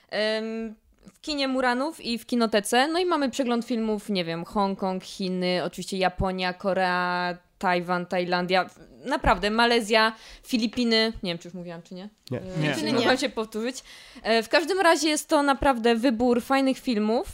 Em, 0.09 0.75
w 1.13 1.21
kinie 1.21 1.47
Muranów 1.47 2.01
i 2.01 2.17
w 2.17 2.25
kinotece. 2.25 2.87
No 2.87 2.99
i 2.99 3.05
mamy 3.05 3.29
przegląd 3.29 3.65
filmów, 3.65 4.09
nie 4.09 4.25
wiem, 4.25 4.45
Hongkong, 4.45 5.03
Chiny, 5.03 5.61
oczywiście 5.63 5.97
Japonia, 5.97 6.53
Korea, 6.53 7.37
Tajwan, 7.57 8.05
Tajlandia. 8.05 8.69
Naprawdę, 9.05 9.49
Malezja, 9.51 10.13
Filipiny. 10.47 11.13
Nie 11.23 11.31
wiem, 11.31 11.37
czy 11.37 11.47
już 11.47 11.53
mówiłam, 11.55 11.81
czy 11.81 11.93
nie? 11.95 12.09
Nie. 12.31 12.37
E, 12.39 12.41
Nie. 12.41 12.53
Filipiny 12.63 12.91
nie. 12.91 12.97
Mogłam 12.97 13.17
się 13.17 13.29
powtórzyć. 13.29 13.75
E, 14.23 14.43
W 14.43 14.49
każdym 14.49 14.79
razie 14.79 15.09
jest 15.09 15.29
to 15.29 15.43
naprawdę 15.43 15.95
wybór 15.95 16.41
fajnych 16.41 16.79
filmów. 16.79 17.27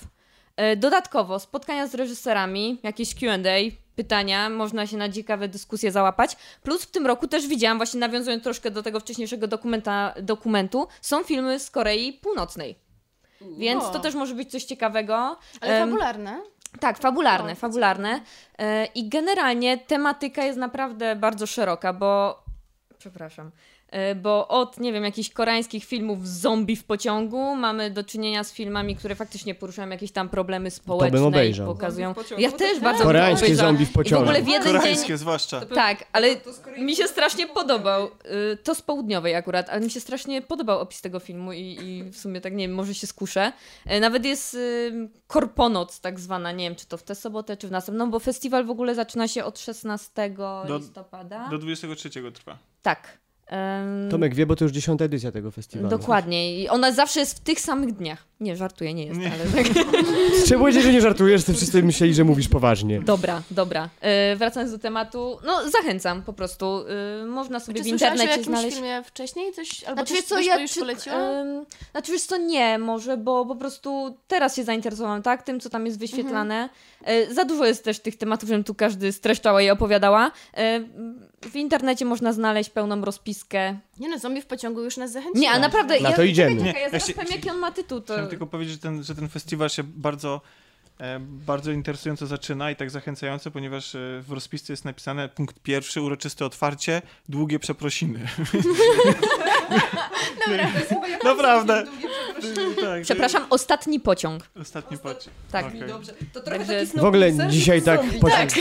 E, 0.60 0.76
Dodatkowo 0.76 1.40
spotkania 1.40 1.88
z 1.88 1.96
reżyserami, 1.96 2.80
jakieś 2.84 3.16
Q&A, 3.16 3.72
pytania, 3.96 4.50
można 4.50 4.88
się 4.88 4.98
na 4.98 5.10
ciekawe 5.10 5.48
dyskusje 5.48 5.92
załapać. 5.92 6.38
Plus 6.64 6.84
w 6.84 6.92
tym 6.92 7.08
roku 7.08 7.28
też 7.28 7.48
widziałam, 7.48 7.78
właśnie 7.78 8.00
nawiązując 8.00 8.44
troszkę 8.44 8.72
do 8.72 8.84
tego 8.84 9.00
wcześniejszego 9.00 9.48
dokumenta, 9.48 10.14
dokumentu, 10.22 10.88
są 11.02 11.24
filmy 11.24 11.60
z 11.60 11.72
Korei 11.72 12.14
Północnej. 12.14 12.76
Więc 13.58 13.84
O. 13.84 13.90
to 13.90 14.00
też 14.00 14.16
może 14.16 14.36
być 14.36 14.52
coś 14.52 14.64
ciekawego. 14.64 15.38
Ale 15.62 15.80
fabularne. 15.80 16.42
tak, 16.80 16.98
fabularne, 16.98 17.52
O, 17.52 17.56
to 17.56 17.62
fabularne. 17.62 18.22
E, 18.58 18.86
I 18.86 19.10
generalnie 19.10 19.78
tematyka 19.78 20.44
jest 20.44 20.60
naprawdę 20.60 21.16
bardzo 21.16 21.48
szeroka, 21.48 21.94
bo. 21.94 22.44
Przepraszam. 22.98 23.52
E, 23.92 24.16
Bo 24.16 24.48
od, 24.48 24.80
nie 24.80 24.94
wiem, 24.94 25.04
jakichś 25.04 25.30
koreańskich 25.30 25.84
filmów 25.86 26.28
z 26.28 26.42
zombie 26.42 26.76
w 26.76 26.84
pociągu 26.84 27.56
mamy 27.56 27.92
do 27.92 28.04
czynienia 28.04 28.44
z 28.44 28.54
filmami, 28.54 28.96
które 28.96 29.16
faktycznie 29.16 29.56
poruszają 29.56 29.90
jakieś 29.90 30.12
tam 30.12 30.30
problemy 30.30 30.72
społeczne 30.72 31.20
i 31.20 31.24
obejrzał. 31.24 31.68
pokazują. 31.68 32.08
Zombie 32.08 32.22
w 32.22 32.24
pociągu, 32.24 32.44
Ja 32.44 32.52
to 32.52 32.58
też 32.58 32.80
bardzo 32.80 32.90
bym 32.90 32.98
to 32.98 33.04
Koreańskie 33.04 33.56
zombie 33.56 33.86
w 33.86 33.90
I 33.90 33.92
w 33.92 33.94
pociągu. 33.94 34.24
ogóle 34.24 34.42
w 34.42 34.48
jeden 34.48 34.76
Koreańskie 34.78 35.08
dzień. 35.08 35.18
zwłaszcza. 35.18 35.66
Tak, 35.66 36.04
ale 36.12 36.36
To 36.36 36.50
mi 36.78 36.96
się 36.96 37.04
to 37.04 37.10
strasznie 37.10 37.46
nie 37.46 37.54
podobał. 37.54 38.06
y, 38.54 38.58
To 38.64 38.76
z 38.76 38.82
południowej 38.82 39.36
akurat, 39.36 39.70
ale 39.70 39.82
mi 39.82 39.90
się 39.92 40.00
strasznie 40.00 40.42
podobał 40.42 40.80
opis 40.80 41.02
tego 41.02 41.20
filmu 41.20 41.54
i, 41.54 41.78
i 41.82 42.04
w 42.12 42.18
sumie 42.18 42.42
tak 42.42 42.54
nie 42.54 42.68
wiem, 42.68 42.76
może 42.76 42.94
się 42.94 43.08
skuszę. 43.08 43.52
E, 43.86 44.00
Nawet 44.00 44.26
jest 44.26 44.54
y, 44.54 45.10
Korponoc 45.28 46.00
tak 46.00 46.20
zwana, 46.20 46.52
nie 46.52 46.64
wiem 46.64 46.76
czy 46.76 46.86
to 46.88 46.98
w 46.98 47.04
tę 47.04 47.16
sobotę 47.16 47.58
czy 47.58 47.68
w 47.68 47.72
następną, 47.72 48.06
no 48.06 48.12
bo 48.12 48.20
festiwal 48.20 48.66
w 48.66 48.70
ogóle 48.70 48.96
zaczyna 48.96 49.28
się 49.28 49.44
od 49.46 49.60
16 49.60 50.36
listopada. 50.80 51.48
Do 51.52 51.58
23 51.58 52.10
trwa. 52.34 52.58
Tak. 52.82 53.18
Tomek 54.12 54.36
wie, 54.36 54.46
bo 54.46 54.56
to 54.56 54.66
już 54.66 54.72
dziesiąta 54.72 55.06
edycja 55.06 55.32
tego 55.32 55.52
festiwalu. 55.52 55.90
Dokładnie. 55.90 56.62
I 56.62 56.70
ona 56.70 56.92
zawsze 56.92 57.20
jest 57.20 57.38
w 57.38 57.40
tych 57.40 57.60
samych 57.60 57.92
dniach. 57.94 58.24
Nie, 58.40 58.56
żartuję, 58.56 58.94
nie 58.94 59.06
jest, 59.06 59.20
Nie. 59.20 59.32
ale 59.34 59.64
tak. 59.64 59.74
Trzeba 60.46 60.60
powiedzieć, 60.60 60.84
że 60.84 60.94
nie 60.94 61.02
żartujesz, 61.02 61.44
to 61.44 61.54
wszyscy 61.54 61.84
myśleli, 61.84 62.14
że 62.14 62.24
mówisz 62.24 62.48
poważnie. 62.48 63.02
Dobra, 63.02 63.42
dobra. 63.52 63.90
E, 64.02 64.36
wracając 64.36 64.72
do 64.72 64.80
tematu, 64.80 65.38
no 65.46 65.70
zachęcam 65.70 66.22
po 66.24 66.34
prostu. 66.34 66.84
E, 67.22 67.26
można 67.26 67.60
sobie 67.60 67.78
Czy 67.78 67.84
w 67.84 67.88
słyszałaś 67.90 68.12
o 68.12 68.14
internecie 68.14 68.32
jakimś 68.40 68.58
znaleźć. 68.58 68.78
filmie 68.78 69.04
wcześniej? 69.04 69.54
Coś, 69.54 69.84
albo 69.84 70.02
Znaczy, 70.02 70.14
coś, 70.14 70.24
co, 70.26 70.36
coś 70.36 70.46
ja 70.46 70.60
już 70.60 70.72
czy, 70.72 70.80
poleciła? 70.80 71.16
em, 71.16 71.66
znaczy, 71.92 72.12
wiesz 72.12 72.22
co, 72.22 72.38
nie, 72.38 72.78
może, 72.80 73.18
bo 73.18 73.46
po 73.46 73.56
prostu 73.56 74.16
teraz 74.28 74.56
się 74.56 74.64
zainteresowałam, 74.64 75.22
tak, 75.22 75.44
tym, 75.44 75.60
co 75.60 75.70
tam 75.70 75.86
jest 75.86 76.00
wyświetlane. 76.00 76.70
E, 77.04 77.34
za 77.34 77.46
dużo 77.46 77.66
jest 77.66 77.84
też 77.84 78.00
tych 78.00 78.18
tematów, 78.18 78.50
żebym 78.50 78.64
tu 78.64 78.76
każdy 78.76 79.12
streszczała 79.12 79.62
i 79.62 79.70
opowiadała. 79.70 80.32
W 81.42 81.56
internecie 81.56 82.06
można 82.06 82.34
znaleźć 82.34 82.70
pełną 82.70 83.02
rozpiskę. 83.06 83.80
Nie 84.00 84.10
no, 84.10 84.20
zombie 84.20 84.42
w 84.42 84.46
pociągu 84.46 84.84
już 84.84 84.98
nas 84.98 85.12
zachęciło. 85.12 85.42
Nie, 85.42 85.52
a 85.52 85.60
naprawdę... 85.60 86.00
Na 86.00 86.10
ja, 86.10 86.16
to 86.16 86.24
idziemy. 86.24 86.50
Czekaj, 86.52 86.66
Nie, 86.66 86.74
czekaj, 86.74 86.82
ja 86.82 86.86
ja 86.86 86.92
zaraz 86.92 87.08
się- 87.08 87.14
powiem, 87.14 87.32
jaki 87.32 87.50
on 87.50 87.58
ma 87.58 87.72
tytuł. 87.72 88.00
To... 88.02 88.14
Chciałem 88.14 88.30
tylko 88.30 88.48
powiedzieć, 88.48 88.74
że 88.74 88.80
ten, 88.80 89.04
że 89.04 89.16
ten 89.16 89.30
festiwal 89.30 89.70
się 89.70 89.84
bardzo, 89.84 90.42
e, 91.00 91.20
bardzo 91.20 91.72
interesująco 91.72 92.28
zaczyna 92.28 92.72
i 92.72 92.76
tak 92.76 92.92
zachęcająco, 92.92 93.52
ponieważ 93.52 93.96
e, 93.96 94.00
w 94.28 94.32
rozpisce 94.32 94.74
jest 94.74 94.86
napisane 94.86 95.30
punkt 95.30 95.60
pierwszy, 95.60 96.02
uroczyste 96.02 96.46
otwarcie, 96.46 97.02
długie 97.30 97.60
przeprosiny. 97.60 98.20
Naprawdę. 101.24 101.84
tak, 102.82 103.02
Przepraszam, 103.04 103.46
ostatni 103.50 104.00
pociąg. 104.00 104.44
Ostatni 104.62 104.98
pociąg. 104.98 105.36
Tak. 105.52 105.66
Okej. 105.68 105.84
Dobrze. 105.88 106.14
To 106.34 106.40
trochę 106.42 106.60
Także- 106.60 106.86
taki 106.88 107.00
W 107.00 107.06
ogóle 107.06 107.34
dzisiaj 107.50 107.82
tak 107.82 108.02
zombie. 108.02 108.20
pociąg- 108.20 108.32
Tak, 108.32 108.52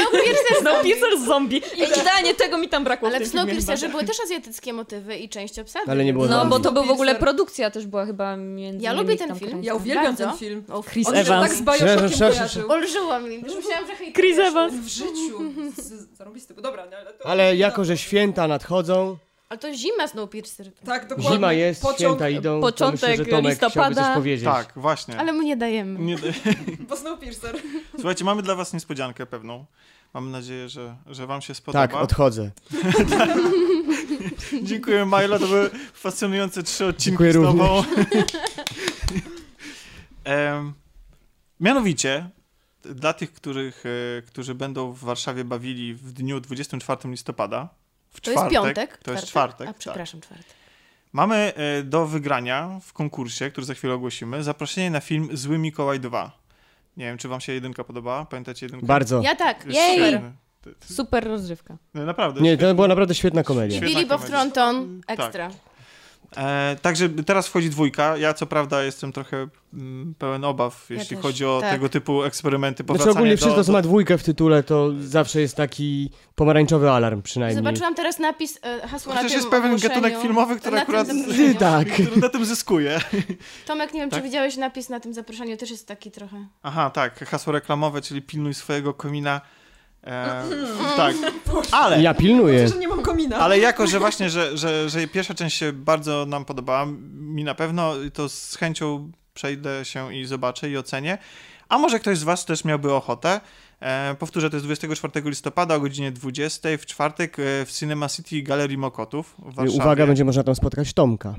Snowpiercer 0.60 1.18
z 1.20 1.24
zombie. 1.26 1.62
Ej, 1.80 1.88
idealnie 2.02 2.34
tego 2.34 2.58
mi 2.58 2.68
tam 2.68 2.84
brakło 2.84 3.08
Ale 3.08 3.20
w. 3.20 3.28
Snowpiercerze 3.28 3.88
były 3.88 4.04
też 4.04 4.20
azjatyckie 4.24 4.72
motywy 4.72 5.16
i 5.16 5.28
część 5.28 5.58
obsady. 5.58 5.90
Ale 5.90 6.04
nie 6.04 6.12
było 6.12 6.26
No, 6.26 6.32
zombie. 6.32 6.50
bo 6.50 6.60
to 6.60 6.72
był 6.72 6.84
w 6.84 6.90
ogóle 6.90 7.14
produkcja 7.14 7.70
też 7.70 7.86
była 7.86 8.06
chyba 8.06 8.36
między 8.36 8.84
Ja 8.84 8.92
lubię 8.92 9.16
ten 9.16 9.34
film. 9.38 9.64
Ja 9.64 9.74
uwielbiam 9.74 10.16
ten 10.16 10.32
film. 10.32 10.64
O, 10.72 10.82
Chris 10.82 11.08
On 11.08 11.14
się 11.14 11.20
Evans. 11.20 11.48
tak 11.48 11.58
z 11.58 11.62
Bioshockiem 11.62 12.18
kojarzył. 12.28 12.72
Olżyło 12.72 13.20
mi. 13.20 13.34
Już 13.34 13.54
myślałam, 13.56 13.86
że 13.86 13.96
hejtujesz. 13.96 14.14
Chris 14.14 14.38
Evans. 14.38 14.74
W 14.74 14.88
życiu. 14.88 15.38
Dobra, 16.62 16.86
nie, 16.86 16.98
ale 16.98 17.12
to... 17.12 17.26
Ale 17.26 17.56
jako, 17.56 17.84
że 17.84 17.98
święta 17.98 18.48
nadchodzą, 18.48 19.16
Ale 19.48 19.58
to 19.58 19.74
zima 19.74 20.08
Snowpiercer. 20.08 20.72
Tak, 20.84 21.08
dokładnie. 21.08 21.36
zima 21.36 21.52
jest, 21.52 21.82
Pociąg, 21.82 21.98
święta 21.98 22.28
idą, 22.28 22.60
początek 22.60 23.00
to 23.00 23.06
myślę, 23.08 23.24
że 23.24 23.30
Tomek 23.30 23.50
listopada. 23.50 23.90
chciałby 23.90 23.94
coś 23.94 24.14
powiedzieć. 24.14 24.44
Tak, 24.44 24.72
właśnie. 24.76 25.18
Ale 25.18 25.32
mu 25.32 25.42
nie 25.42 25.56
dajemy. 25.56 25.98
Nie, 25.98 26.16
bo 26.88 26.96
Snowpiercer. 26.96 27.56
słuchajcie, 27.94 28.24
mamy 28.24 28.42
dla 28.42 28.54
was 28.54 28.72
niespodziankę 28.72 29.26
pewną. 29.26 29.66
Mam 30.14 30.30
nadzieję, 30.30 30.68
że, 30.68 30.96
że 31.06 31.26
wam 31.26 31.42
się 31.42 31.54
spodoba. 31.54 31.88
Tak, 31.88 31.96
odchodzę. 31.96 32.50
Dziękuję 34.62 35.06
Milo, 35.06 35.38
to 35.38 35.46
były 35.46 35.70
fascynujące 35.94 36.62
trzy 36.62 36.86
odcinki 36.86 37.10
Dziękuję 37.10 37.32
z 37.32 37.36
tobą. 37.36 37.82
Em, 40.24 40.74
mianowicie, 41.60 42.30
dla 42.82 43.12
tych, 43.12 43.32
których, 43.32 43.84
e, 43.86 44.22
którzy 44.22 44.54
będą 44.54 44.92
w 44.92 44.98
Warszawie 44.98 45.44
bawili 45.44 45.94
w 45.94 46.12
dniu 46.12 46.40
24 46.40 47.10
listopada, 47.10 47.68
w 48.18 48.20
To 48.20 48.30
jest 48.30 48.40
czwartek, 48.42 48.62
piątek? 48.62 48.96
To 49.02 49.12
jest 49.12 49.26
czwartek. 49.26 49.68
A, 49.68 49.72
tak. 49.72 49.78
przepraszam, 49.78 50.20
czwartek. 50.20 50.46
Mamy 51.12 51.52
e, 51.56 51.82
do 51.82 52.06
wygrania 52.06 52.80
w 52.82 52.92
konkursie, 52.92 53.50
który 53.50 53.66
za 53.66 53.74
chwilę 53.74 53.94
ogłosimy, 53.94 54.42
zaproszenie 54.42 54.90
na 54.90 55.00
film 55.00 55.28
Zły 55.32 55.58
Mikołaj 55.58 56.00
2. 56.00 56.38
Nie 56.96 57.04
wiem, 57.04 57.18
czy 57.18 57.28
wam 57.28 57.40
się 57.40 57.52
jedynka 57.52 57.84
podobała? 57.84 58.24
Pamiętacie 58.24 58.66
jedynkę? 58.66 58.86
Bardzo. 58.86 59.20
Ja 59.22 59.36
tak. 59.36 59.64
Jest 59.66 59.76
Jej! 59.76 60.12
To- 60.62 60.70
to- 60.70 60.94
Super 60.94 61.24
rozrywka. 61.24 61.76
no, 61.94 62.04
Naprawdę. 62.04 62.40
Nie, 62.40 62.56
to 62.56 62.74
była 62.74 62.88
naprawdę 62.88 63.14
świetna 63.14 63.42
komedia. 63.42 63.76
Świetna 63.76 63.94
Billy 64.00 64.06
Bob. 64.06 64.24
Thornton, 64.28 65.00
Tak. 65.06 65.32
E, 66.36 66.76
także 66.82 67.08
teraz 67.08 67.48
wchodzi 67.48 67.70
dwójka. 67.70 68.16
Ja 68.16 68.34
co 68.34 68.46
prawda 68.46 68.82
jestem 68.82 69.12
trochę 69.12 69.48
mm, 69.74 70.14
pełen 70.18 70.44
obaw, 70.44 70.86
Ja 70.90 70.96
jeśli 70.96 71.16
też, 71.16 71.22
chodzi 71.22 71.44
o 71.44 71.58
tak. 71.60 71.70
tego 71.70 71.88
typu 71.88 72.22
eksperymenty. 72.22 72.84
Znaczy 72.84 73.10
ogólnie 73.10 73.30
do, 73.30 73.36
wszystko, 73.36 73.64
co 73.64 73.72
ma 73.72 73.82
dwójkę 73.82 74.18
w 74.18 74.22
tytule, 74.22 74.62
to 74.62 74.90
zawsze 75.00 75.40
jest 75.40 75.56
taki 75.56 76.10
pomarańczowy 76.34 76.90
alarm 76.90 77.22
przynajmniej. 77.22 77.56
Zobaczyłam 77.56 77.94
teraz 77.94 78.18
napis, 78.18 78.58
e, 78.62 78.88
hasło 78.88 79.14
na 79.14 79.16
Chociaż 79.20 79.32
tym 79.32 79.38
jest 79.40 79.50
pewien 79.50 79.66
ogłoszeniu. 79.66 79.94
gatunek 79.94 80.22
filmowy, 80.22 80.56
który 80.56 80.76
Na 80.76 80.84
tym 80.84 80.94
akurat 80.94 81.06
zaproszeniu. 81.06 81.54
Tak. 81.68 81.88
który 82.06 82.20
na 82.20 82.28
tym 82.28 82.44
zyskuje. 82.44 83.00
Tomek, 83.66 83.94
nie 83.94 84.00
wiem, 84.00 84.10
Tak? 84.10 84.20
czy 84.20 84.24
widziałeś 84.24 84.56
napis 84.56 84.88
na 84.88 85.00
tym 85.00 85.14
zaproszeniu, 85.14 85.56
też 85.56 85.70
jest 85.70 85.88
taki 85.88 86.10
trochę... 86.10 86.46
Aha, 86.62 86.90
tak, 86.90 87.28
hasło 87.28 87.52
reklamowe, 87.52 88.02
czyli 88.02 88.22
pilnuj 88.22 88.54
swojego 88.54 88.94
komina. 88.94 89.40
E, 90.04 90.44
tak, 90.96 91.16
ale, 91.72 92.02
Ja 92.02 92.14
pilnuję. 92.14 92.68
że 92.68 92.78
nie 92.78 92.88
mam 92.88 93.02
komina. 93.02 93.36
ale 93.36 93.58
jako, 93.58 93.86
że 93.86 93.98
właśnie, 93.98 94.30
że, 94.30 94.56
że, 94.56 94.88
że 94.90 95.06
pierwsza 95.08 95.34
część 95.34 95.56
się 95.56 95.72
bardzo 95.72 96.26
nam 96.26 96.44
podobała, 96.44 96.86
mi 97.12 97.44
na 97.44 97.54
pewno, 97.54 97.94
to 98.12 98.28
z 98.28 98.56
chęcią 98.56 99.12
przejdę 99.34 99.84
się 99.84 100.14
i 100.14 100.24
zobaczę 100.24 100.70
i 100.70 100.76
ocenię. 100.76 101.18
A 101.68 101.78
może 101.78 102.00
ktoś 102.00 102.18
z 102.18 102.22
was 102.22 102.44
też 102.44 102.64
miałby 102.64 102.92
ochotę. 102.92 103.40
E, 103.80 104.14
powtórzę, 104.18 104.50
to 104.50 104.56
jest 104.56 104.66
24 104.66 105.30
listopada 105.30 105.74
o 105.74 105.80
godzinie 105.80 106.12
20 106.12 106.68
w 106.78 106.86
czwartek 106.86 107.38
e, 107.38 107.64
w 107.66 107.72
Cinema 107.72 108.08
City 108.08 108.42
Galerii 108.42 108.78
Mokotów 108.78 109.34
w 109.38 109.54
Warszawie. 109.54 109.82
Uwaga, 109.82 110.06
będzie 110.06 110.24
można 110.24 110.42
tam 110.42 110.54
spotkać 110.54 110.92
Tomka. 110.92 111.34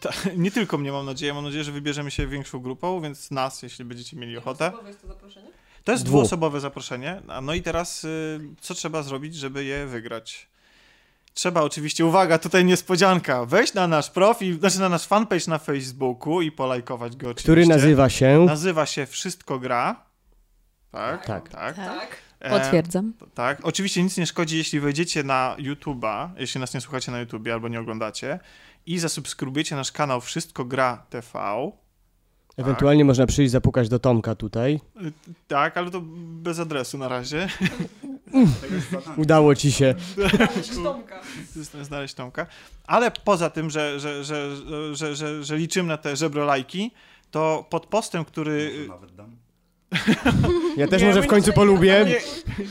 Ta, 0.00 0.10
nie 0.36 0.50
tylko 0.50 0.78
mnie 0.78 0.92
mam 0.92 1.06
nadzieję, 1.06 1.34
mam 1.34 1.44
nadzieję, 1.44 1.64
że 1.64 1.72
wybierzemy 1.72 2.10
się 2.10 2.26
większą 2.26 2.58
grupą, 2.58 3.00
więc 3.00 3.30
nas, 3.30 3.62
jeśli 3.62 3.84
będziecie 3.84 4.16
mieli 4.16 4.36
ochotę. 4.36 4.66
Osobowe 4.68 4.88
jest 4.88 5.02
to 5.02 5.08
zaproszenie? 5.08 5.48
To 5.86 5.92
jest 5.92 6.04
Dwóch. 6.04 6.12
dwuosobowe 6.12 6.60
zaproszenie. 6.60 7.22
A 7.28 7.40
No 7.40 7.54
i 7.54 7.62
teraz 7.62 8.04
y, 8.04 8.40
co 8.60 8.74
trzeba 8.74 9.02
zrobić, 9.02 9.34
żeby 9.34 9.64
je 9.64 9.86
wygrać? 9.86 10.48
Trzeba 11.34 11.62
oczywiście, 11.62 12.06
uwaga, 12.06 12.38
tutaj 12.38 12.64
niespodzianka, 12.64 13.44
wejść 13.44 13.74
na 13.74 13.88
nasz 13.88 14.10
profil, 14.10 14.58
znaczy 14.58 14.80
na 14.80 14.88
nasz 14.88 15.06
fanpage 15.06 15.44
na 15.48 15.58
Facebooku 15.58 16.42
i 16.42 16.52
polajkować 16.52 17.16
go 17.16 17.26
oczywiście. 17.26 17.42
Który 17.42 17.66
nazywa 17.66 18.08
się... 18.08 18.44
Nazywa 18.46 18.86
się 18.86 19.06
Wszystko 19.06 19.58
Gra. 19.58 20.04
Tak, 20.92 21.26
Tak. 21.26 21.48
tak. 21.48 21.76
Tak. 21.76 22.16
E, 22.40 22.50
Potwierdzam. 22.50 23.12
tak. 23.34 23.58
Oczywiście 23.62 24.02
nic 24.02 24.16
nie 24.16 24.26
szkodzi, 24.26 24.58
jeśli 24.58 24.80
wejdziecie 24.80 25.22
na 25.22 25.56
YouTube'a, 25.58 26.28
jeśli 26.38 26.60
nas 26.60 26.74
nie 26.74 26.80
słuchacie 26.80 27.12
na 27.12 27.20
YouTubie 27.20 27.52
albo 27.52 27.68
nie 27.68 27.80
oglądacie 27.80 28.38
i 28.86 28.98
zasubskrybujecie 28.98 29.76
nasz 29.76 29.92
kanał 29.92 30.20
Wszystko 30.20 30.64
Gra 30.64 31.06
TV. 31.10 31.38
Ewentualnie 32.56 33.04
można 33.04 33.26
przyjść 33.26 33.52
zapukać 33.52 33.88
do 33.88 33.98
Tomka 33.98 34.34
tutaj. 34.34 34.80
Tak, 35.48 35.76
ale 35.76 35.90
to 35.90 36.00
bez 36.42 36.58
adresu 36.60 36.98
na 36.98 37.08
razie. 37.08 37.48
Udało 39.16 39.54
ci 39.54 39.72
się. 39.72 39.94
Znaleźć 40.16 40.74
Tomka. 40.82 41.20
znaleźć 41.82 42.14
Tomka. 42.14 42.46
Ale 42.86 43.10
poza 43.10 43.50
tym, 43.50 43.70
że, 43.70 44.00
że, 44.00 44.24
że, 44.24 44.56
że, 44.92 45.16
że, 45.16 45.44
że 45.44 45.56
liczymy 45.56 45.88
na 45.88 45.96
te 45.96 46.16
żebrolajki, 46.16 46.90
to 47.30 47.66
pod 47.70 47.86
postem, 47.86 48.24
który... 48.24 48.72
Może 48.74 48.88
nawet 48.88 49.14
dam. 49.14 49.36
Ja 50.76 50.88
też 50.88 51.02
Nie, 51.02 51.08
może 51.08 51.22
w 51.22 51.26
końcu 51.26 51.50
nie- 51.50 51.54
polubię. 51.54 52.06
Nie, 52.06 52.20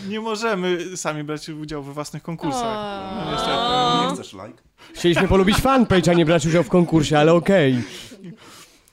nie 0.09 0.19
możemy 0.19 0.97
sami 0.97 1.23
brać 1.23 1.49
udziału 1.49 1.83
we 1.83 1.93
własnych 1.93 2.23
konkursach. 2.23 2.77
No, 3.15 3.31
niestety. 3.31 4.07
Nie 4.09 4.13
chcesz 4.15 4.33
like? 4.33 4.63
Chcieliśmy 4.93 5.27
polubić 5.27 5.57
fanpage, 5.57 6.11
a 6.11 6.13
nie 6.13 6.25
brać 6.25 6.45
udziału 6.45 6.63
w 6.63 6.69
konkursie, 6.69 7.19
ale 7.19 7.33
okej. 7.33 7.83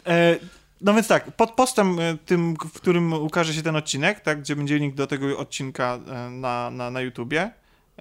E, 0.07 0.37
no 0.83 0.95
więc 0.95 1.09
tak, 1.09 1.31
pod 1.37 1.51
postem 1.51 1.99
e, 2.01 2.17
tym, 2.27 2.55
w 2.55 2.73
którym 2.73 3.13
ukaże 3.13 3.55
się 3.55 3.63
ten 3.63 3.77
odcinek, 3.77 4.21
tak, 4.21 4.41
gdzie 4.41 4.57
będzie 4.57 4.79
link 4.79 4.95
do 4.95 5.07
tego 5.07 5.39
odcinka 5.39 5.99
e, 6.09 6.31
na, 6.31 6.71
na, 6.71 6.91
na 6.91 7.01
YouTubie 7.01 7.51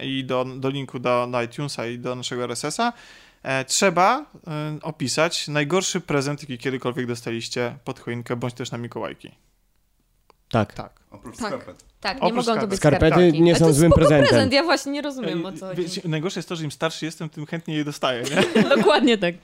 i 0.01 0.25
do, 0.25 0.45
do 0.45 0.69
linku 0.69 0.99
do, 0.99 1.27
do 1.31 1.41
iTunesa 1.41 1.87
i 1.87 1.99
do 1.99 2.15
naszego 2.15 2.43
RSS-a, 2.43 2.93
e, 3.43 3.65
trzeba 3.65 4.19
e, 4.47 4.77
opisać 4.81 5.47
najgorszy 5.47 6.01
prezent, 6.01 6.41
jaki 6.41 6.57
kiedykolwiek 6.57 7.05
dostaliście 7.07 7.75
pod 7.83 7.99
choinkę, 7.99 8.35
bądź 8.35 8.53
też 8.53 8.71
na 8.71 8.77
Mikołajki. 8.77 9.31
Tak. 10.51 10.73
Tak. 10.73 10.99
Oprócz 11.11 11.37
Tak. 11.37 11.47
skarpet. 11.47 11.83
Tak, 12.01 12.21
nie 12.21 12.27
Oprócz 12.27 12.47
mogą 12.47 12.61
to 12.61 12.67
być 12.67 12.77
Skarpety 12.79 13.07
skarpetki. 13.15 13.41
nie 13.41 13.55
są 13.55 13.65
to 13.65 13.73
złym 13.73 13.91
prezentem. 13.91 14.27
prezent, 14.29 14.53
ja 14.53 14.63
właśnie 14.63 14.91
nie 14.91 15.01
rozumiem 15.01 15.45
o 15.45 15.51
co 15.53 15.67
chodzi. 15.67 15.81
Wiecie, 15.81 16.01
najgorsze 16.05 16.39
jest 16.39 16.49
to, 16.49 16.55
że 16.55 16.63
im 16.63 16.71
starszy 16.71 17.05
jestem, 17.05 17.29
tym 17.29 17.45
chętniej 17.45 17.77
je 17.77 17.83
dostaję, 17.83 18.23
nie? 18.23 18.63
Dokładnie 18.75 19.17
tak. 19.17 19.35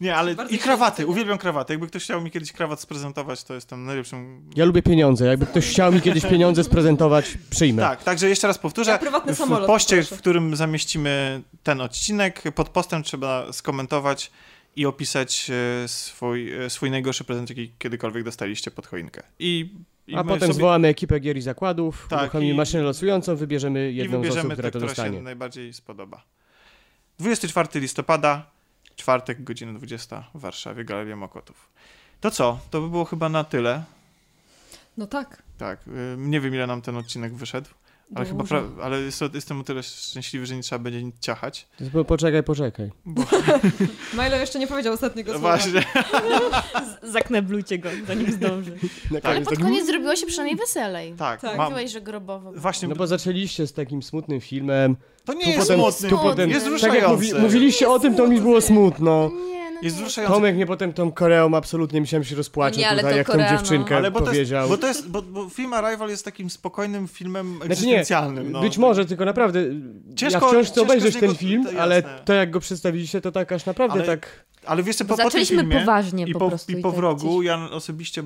Nie, 0.00 0.16
ale 0.16 0.36
i 0.50 0.58
krawaty, 0.58 1.06
uwielbiam 1.06 1.38
krawaty. 1.38 1.72
Jakby 1.72 1.86
ktoś 1.86 2.04
chciał 2.04 2.20
mi 2.20 2.30
kiedyś 2.30 2.52
krawat 2.52 2.80
sprezentować, 2.80 3.44
to 3.44 3.54
jestem 3.54 3.84
najlepszym... 3.84 4.50
Ja 4.56 4.64
lubię 4.64 4.82
pieniądze. 4.82 5.26
Jakby 5.26 5.46
ktoś 5.46 5.66
chciał 5.70 5.92
mi 5.92 6.00
kiedyś 6.00 6.26
pieniądze 6.26 6.64
sprezentować, 6.64 7.38
przyjmę. 7.50 7.82
Tak, 7.82 8.04
także 8.04 8.28
jeszcze 8.28 8.46
raz 8.46 8.58
powtórzę. 8.58 8.90
Ja 8.90 8.98
prywatny 8.98 9.34
w 9.34 9.38
samolot 9.38 9.66
poście, 9.66 9.96
poproszę. 9.96 10.16
w 10.16 10.18
którym 10.18 10.56
zamieścimy 10.56 11.42
ten 11.62 11.80
odcinek, 11.80 12.42
pod 12.54 12.68
postem 12.68 13.02
trzeba 13.02 13.52
skomentować 13.52 14.30
i 14.76 14.86
opisać 14.86 15.50
e, 15.84 15.88
swój, 15.88 16.52
e, 16.64 16.70
swój 16.70 16.90
najgorszy 16.90 17.24
prezent, 17.24 17.48
jaki 17.50 17.72
kiedykolwiek 17.78 18.24
dostaliście 18.24 18.70
pod 18.70 18.86
choinkę. 18.86 19.22
I, 19.38 19.70
i 20.06 20.14
A 20.16 20.24
potem 20.24 20.40
sobie, 20.40 20.52
zwołamy 20.54 20.88
ekipę 20.88 21.20
gier 21.20 21.36
i 21.36 21.42
zakładów, 21.42 22.06
Tak, 22.10 22.20
uruchomimy 22.22 22.52
i- 22.52 22.56
maszynę 22.56 22.82
losującą, 22.82 23.36
wybierzemy 23.36 23.92
i 23.92 23.96
jedną 23.96 24.12
z 24.12 24.14
osób, 24.20 24.22
wybierzemy 24.22 24.54
która 24.54 24.70
tę, 24.70 24.80
to 24.80 24.86
która 24.86 25.06
się 25.10 25.22
najbardziej 25.22 25.72
spodoba. 25.72 26.22
24 27.18 27.80
listopada, 27.80 28.50
czwartek, 28.96 29.44
godzina 29.44 29.72
20 29.72 30.24
w 30.34 30.40
Warszawie, 30.40 30.84
Galeria 30.84 31.16
Mokotów. 31.16 31.68
To 32.20 32.30
co? 32.30 32.58
To 32.70 32.80
by 32.80 32.88
było 32.88 33.04
chyba 33.04 33.28
na 33.28 33.44
tyle. 33.44 33.84
No 34.96 35.06
tak. 35.06 35.42
Tak, 35.58 35.80
y, 35.88 36.16
nie 36.18 36.40
wiem 36.40 36.54
ile 36.54 36.66
nam 36.66 36.82
ten 36.82 36.96
odcinek 36.96 37.34
wyszedł, 37.34 37.68
Ale 38.14 38.26
chyba, 38.26 38.44
pra- 38.44 38.68
ale 38.82 39.00
jest, 39.00 39.20
jestem 39.34 39.60
o 39.60 39.64
tyle 39.64 39.82
szczęśliwy, 39.82 40.46
że 40.46 40.56
nie 40.56 40.62
trzeba 40.62 40.78
będzie 40.78 41.02
nic 41.02 41.18
ciachać. 41.20 41.68
Po- 41.92 42.04
Poczekaj, 42.04 42.42
poczekaj. 42.42 42.90
Milo 44.24 44.36
jeszcze 44.36 44.58
nie 44.58 44.66
powiedział 44.66 44.94
ostatniego 44.94 45.32
No 45.32 45.38
słowa. 45.38 45.56
właśnie. 45.56 45.82
Zakneblujcie 47.12 47.78
go, 47.78 47.88
zanim 48.06 48.32
zdąży. 48.32 48.72
Tak. 49.12 49.24
Ale 49.24 49.34
koniec 49.34 49.48
pod 49.48 49.54
tak- 49.58 49.64
koniec 49.64 49.86
zrobiło 49.86 50.16
się 50.16 50.26
przynajmniej 50.26 50.56
weselej. 50.56 51.12
Tak, 51.18 51.40
Tak. 51.40 51.56
mam, 51.56 51.70
Mówiłeś, 51.70 51.92
że 51.92 52.00
grobowo. 52.00 52.52
właśnie, 52.52 52.88
No 52.88 52.94
bo 52.96 53.06
zaczęliście 53.06 53.66
z 53.66 53.72
takim 53.72 54.02
smutnym 54.02 54.40
filmem. 54.40 54.96
to 55.24 55.32
nie 55.34 55.44
tu 55.44 55.50
jest 55.50 55.60
potem- 55.60 55.80
smutny, 55.80 56.08
tu 56.08 56.18
potem- 56.18 56.50
jest 56.50 56.66
Tak 56.80 56.94
jak 56.94 57.08
mówi, 57.08 57.34
mówiliście 57.34 57.88
o 57.88 57.98
tym, 57.98 58.14
to 58.14 58.26
mi 58.28 58.40
było 58.40 58.60
smutno. 58.60 59.30
Nie, 59.48 59.65
Jest 59.82 59.96
nie. 59.96 60.02
wzruszający. 60.02 60.34
Tomek 60.34 60.54
mnie 60.54 60.66
potem 60.66 60.92
tą 60.92 61.12
Koreą 61.12 61.54
absolutnie 61.54 62.00
myślałem, 62.00 62.22
że 62.24 62.30
się 62.30 62.36
rozpłacze 62.36 62.78
Nie, 62.80 62.88
ale 62.88 63.02
tutaj, 63.02 63.16
jak 63.16 63.26
Korea, 63.26 63.46
tą 63.48 63.52
no. 63.54 63.58
dziewczynkę 63.60 63.96
Ale 63.96 64.10
bo 64.10 64.18
to, 64.20 64.24
jest, 64.24 64.34
powiedział. 64.36 64.68
bo 64.68 64.78
to 64.78 64.86
jest, 64.86 65.10
bo, 65.10 65.22
bo 65.22 65.48
film 65.48 65.72
Arrival 65.72 66.08
jest 66.08 66.24
takim 66.24 66.50
spokojnym 66.50 67.08
filmem 67.08 67.46
Znaczy 67.56 67.66
nie, 67.68 67.72
egzystencjalnym. 67.72 68.52
no. 68.52 68.60
być 68.60 68.78
może, 68.78 69.04
tylko 69.04 69.24
naprawdę 69.24 69.60
Ciężko- 70.16 70.46
ja 70.46 70.50
wciąż 70.52 70.66
chcę 70.66 70.82
obejrzeć 70.82 71.14
niego- 71.14 71.26
ten 71.26 71.36
film, 71.36 71.64
to 71.66 71.82
ale 71.82 72.02
to 72.24 72.32
jak 72.34 72.50
go 72.50 72.60
przedstawiliście, 72.60 73.20
to 73.20 73.32
tak 73.32 73.52
aż 73.52 73.66
naprawdę 73.66 73.94
Ale- 73.94 74.04
tak... 74.06 74.46
Ale 74.66 74.82
wiesz 74.82 74.96
co, 74.96 75.04
po, 75.04 75.16
po 75.16 75.30
tym 75.30 75.46
filmie 75.46 75.78
poważnie 75.80 76.24
i 76.26 76.32
po, 76.32 76.38
po, 76.38 76.48
prostu. 76.48 76.72
i 76.72 76.76
po 76.76 76.88
tak 76.90 76.96
wrogu, 77.00 77.36
gdzieś- 77.38 77.46
ja 77.46 77.70
osobiście, 77.70 78.22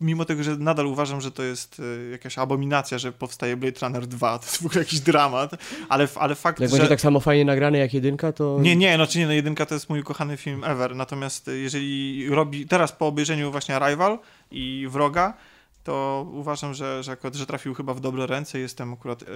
mimo 0.00 0.24
tego, 0.24 0.42
że 0.42 0.56
nadal 0.56 0.86
uważam, 0.86 1.20
że 1.20 1.32
to 1.32 1.42
jest 1.42 1.82
e, 2.06 2.10
jakaś 2.10 2.38
abominacja, 2.38 2.98
że 2.98 3.12
powstaje 3.12 3.56
Blade 3.56 3.80
Runner 3.82 4.06
2, 4.06 4.38
to 4.38 4.44
jest 4.44 4.62
w 4.62 4.66
ogóle 4.66 4.80
jakiś 4.80 5.00
dramat, 5.00 5.50
ale, 5.88 6.08
ale 6.14 6.34
fakt, 6.34 6.60
Jak 6.60 6.70
że... 6.70 6.76
będzie 6.76 6.88
tak 6.88 7.00
samo 7.00 7.20
fajnie 7.20 7.44
nagrane 7.44 7.78
jak 7.78 7.94
jedynka, 7.94 8.32
to... 8.32 8.58
Nie, 8.60 8.76
nie, 8.76 8.98
no 8.98 9.06
czy 9.06 9.18
nie, 9.18 9.26
no 9.26 9.32
jedynka 9.32 9.66
to 9.66 9.74
jest 9.74 9.90
mój 9.90 10.00
ukochany 10.00 10.36
film 10.36 10.64
ever, 10.64 10.96
natomiast 10.96 11.48
e, 11.48 11.56
jeżeli 11.56 12.28
robi, 12.30 12.66
teraz 12.66 12.92
po 12.92 13.06
obejrzeniu 13.06 13.50
właśnie 13.50 13.76
Arrival 13.76 14.18
i 14.50 14.86
Wroga, 14.90 15.34
to 15.88 16.26
uważam, 16.32 16.74
że, 16.74 17.02
że, 17.02 17.12
akurat, 17.12 17.34
że 17.34 17.46
trafił 17.46 17.74
chyba 17.74 17.94
w 17.94 18.00
dobre 18.00 18.26
ręce, 18.26 18.58
jestem 18.58 18.92
akurat, 18.92 19.22
e, 19.22 19.26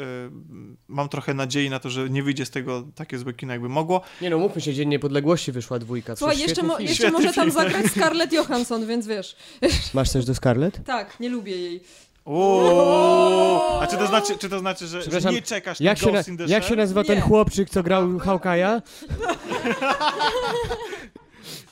mam 0.88 1.09
trochę 1.09 1.34
nadziei 1.34 1.70
na 1.70 1.78
to, 1.78 1.90
że 1.90 2.11
nie 2.11 2.22
wyjdzie 2.22 2.46
z 2.46 2.50
tego 2.50 2.84
takie 2.94 3.18
złe 3.18 3.32
kino, 3.32 3.53
jakby 3.53 3.68
mogło. 3.68 4.00
Nie 4.20 4.30
no, 4.30 4.38
mówmy 4.38 4.61
się, 4.61 4.74
Dzień 4.74 4.88
Niepodległości 4.88 5.53
wyszła 5.53 5.78
dwójka. 5.78 6.16
Słuchaj, 6.16 6.38
jeszcze, 6.38 6.62
mo- 6.62 6.78
jeszcze 6.78 7.11
może 7.11 7.32
tam 7.32 7.50
film. 7.50 7.50
zagrać 7.50 7.86
Scarlett 7.86 8.32
Johansson, 8.32 8.86
więc 8.86 9.07
wiesz. 9.07 9.36
Masz 9.94 10.11
coś 10.11 10.24
do 10.24 10.34
Scarlett? 10.34 10.84
Tak, 10.84 11.20
nie 11.20 11.28
lubię 11.28 11.57
jej. 11.57 11.80
Uuu, 12.24 13.61
a 13.80 13.86
czy 13.90 13.96
to 13.96 14.07
znaczy, 14.07 14.38
czy 14.38 14.48
to 14.48 14.59
znaczy 14.59 14.86
że, 14.86 15.20
że 15.20 15.32
nie 15.32 15.42
czekasz 15.42 15.80
Jak 15.80 16.03
na 16.03 16.22
się, 16.22 16.32
na, 16.32 16.44
jak 16.46 16.64
się 16.64 16.76
nazywa 16.76 17.05
ten 17.05 17.20
chłopczyk, 17.20 17.70
co 17.70 17.82
grał 17.82 18.09
Hawkeye'a? 18.26 18.82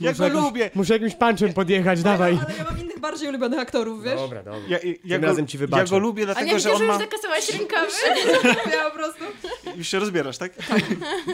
Ja 0.00 0.12
go 0.12 0.24
jakimś- 0.24 0.42
lubię. 0.42 0.70
Muszę 0.74 0.92
jakimś 0.92 1.14
punczem 1.14 1.52
podjechać, 1.52 2.02
dawaj. 2.02 2.38
Ale 2.46 2.56
ja 2.58 2.64
mam 2.64 2.80
innych 2.80 2.98
bardziej 3.00 3.28
ulubionych 3.28 3.58
aktorów, 3.58 4.02
wiesz? 4.04 4.14
Dobra, 4.16 4.42
dobra. 4.42 4.60
Ja, 4.68 4.78
ja, 4.78 4.92
ja, 5.04 5.14
Tym 5.14 5.20
go, 5.20 5.26
razem 5.26 5.46
ci 5.46 5.56
ja 5.56 5.60
wybaczę. 5.60 5.90
go 5.90 5.98
lubię 5.98 6.22
A 6.22 6.26
nie 6.26 6.34
dlatego, 6.34 6.58
że 6.58 6.72
on 6.72 6.78
że 6.78 6.84
już 6.84 6.92
ma... 6.92 6.98
zakasałaś 6.98 7.50
rękawy? 7.50 7.92
Ja 8.76 8.84
po 8.90 8.96
prostu 8.96 9.24
Już 9.76 9.88
się 9.88 9.98
rozbierasz, 9.98 10.38
tak? 10.38 10.52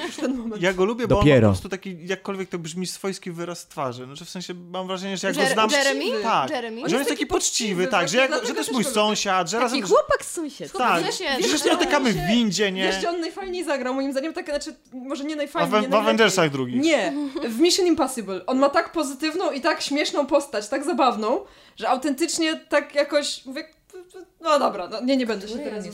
już 0.07 0.17
ten 0.17 0.37
moment. 0.37 0.63
Ja 0.63 0.73
go 0.73 0.85
lubię, 0.85 1.09
bo 1.09 1.15
on 1.15 1.21
ma 1.21 1.25
Dopiero. 1.25 1.49
po 1.49 1.53
prostu 1.53 1.69
taki, 1.69 1.97
jakkolwiek 2.07 2.49
to 2.49 2.59
brzmi, 2.59 2.87
swojski 2.87 3.31
wyraz 3.31 3.67
twarzy. 3.69 4.07
No, 4.07 4.17
że 4.17 4.25
w 4.25 4.31
sensie 4.31 4.55
mam 4.55 4.87
wrażenie, 4.87 5.17
że 5.17 5.27
jak 5.27 5.37
go 5.37 5.43
Jer- 5.43 5.53
znam... 5.53 5.71
Jeremy? 5.71 6.23
Tak, 6.23 6.51
Jeremy? 6.51 6.77
że 6.77 6.83
On 6.85 6.91
jest 6.91 6.99
jest 6.99 7.11
taki 7.11 7.27
poczciwy, 7.27 7.87
tak, 7.87 8.09
że, 8.09 8.17
jak, 8.19 8.27
że 8.27 8.29
dlatego 8.29 8.53
to 8.55 8.59
jest 8.59 8.69
też 8.69 8.75
mój 8.75 8.85
sąsiad, 8.85 9.51
że 9.51 9.59
razem... 9.59 9.81
Taki 9.81 9.93
chłopak 9.93 10.25
z 10.25 10.31
sąsiedztwa. 10.31 10.79
Tak, 10.79 11.05
Wiesz, 11.05 11.21
ja- 11.21 11.41
że 11.41 11.49
ja- 11.49 11.59
spotykamy 11.59 12.13
w 12.13 12.27
windzie, 12.27 12.73
nie? 12.73 12.83
Wiesz, 12.83 12.99
gdzie 12.99 13.11
on 13.11 13.21
najfajniej 13.21 13.65
zagrał, 13.65 13.95
moim 13.95 14.13
zdaniem, 14.13 14.33
tak, 14.33 14.47
znaczy, 14.47 14.75
może 14.93 15.25
nie 15.25 15.37
najfajniej, 15.37 15.71
w, 15.71 15.73
nie 15.73 15.79
w 15.79 15.83
najlepiej. 15.83 16.01
Avengersach 16.01 16.51
drugich. 16.51 16.83
Nie, 16.83 17.13
w 17.49 17.61
Mission 17.61 17.87
Impossible. 17.87 18.47
On 18.57 18.61
ma 18.61 18.69
tak 18.69 18.93
pozytywną 18.93 19.51
i 19.51 19.61
tak 19.61 19.83
śmieszną 19.83 20.27
postać, 20.27 20.69
tak 20.69 20.85
zabawną, 20.85 21.41
że 21.77 21.89
autentycznie 21.89 22.57
tak 22.57 22.95
jakoś 22.95 23.47
mówię, 23.47 23.69
no 24.41 24.59
dobra, 24.59 24.89
no, 24.89 25.01
nie, 25.01 25.17
nie 25.17 25.27
będę 25.27 25.49
się 25.49 25.59
teraz. 25.59 25.87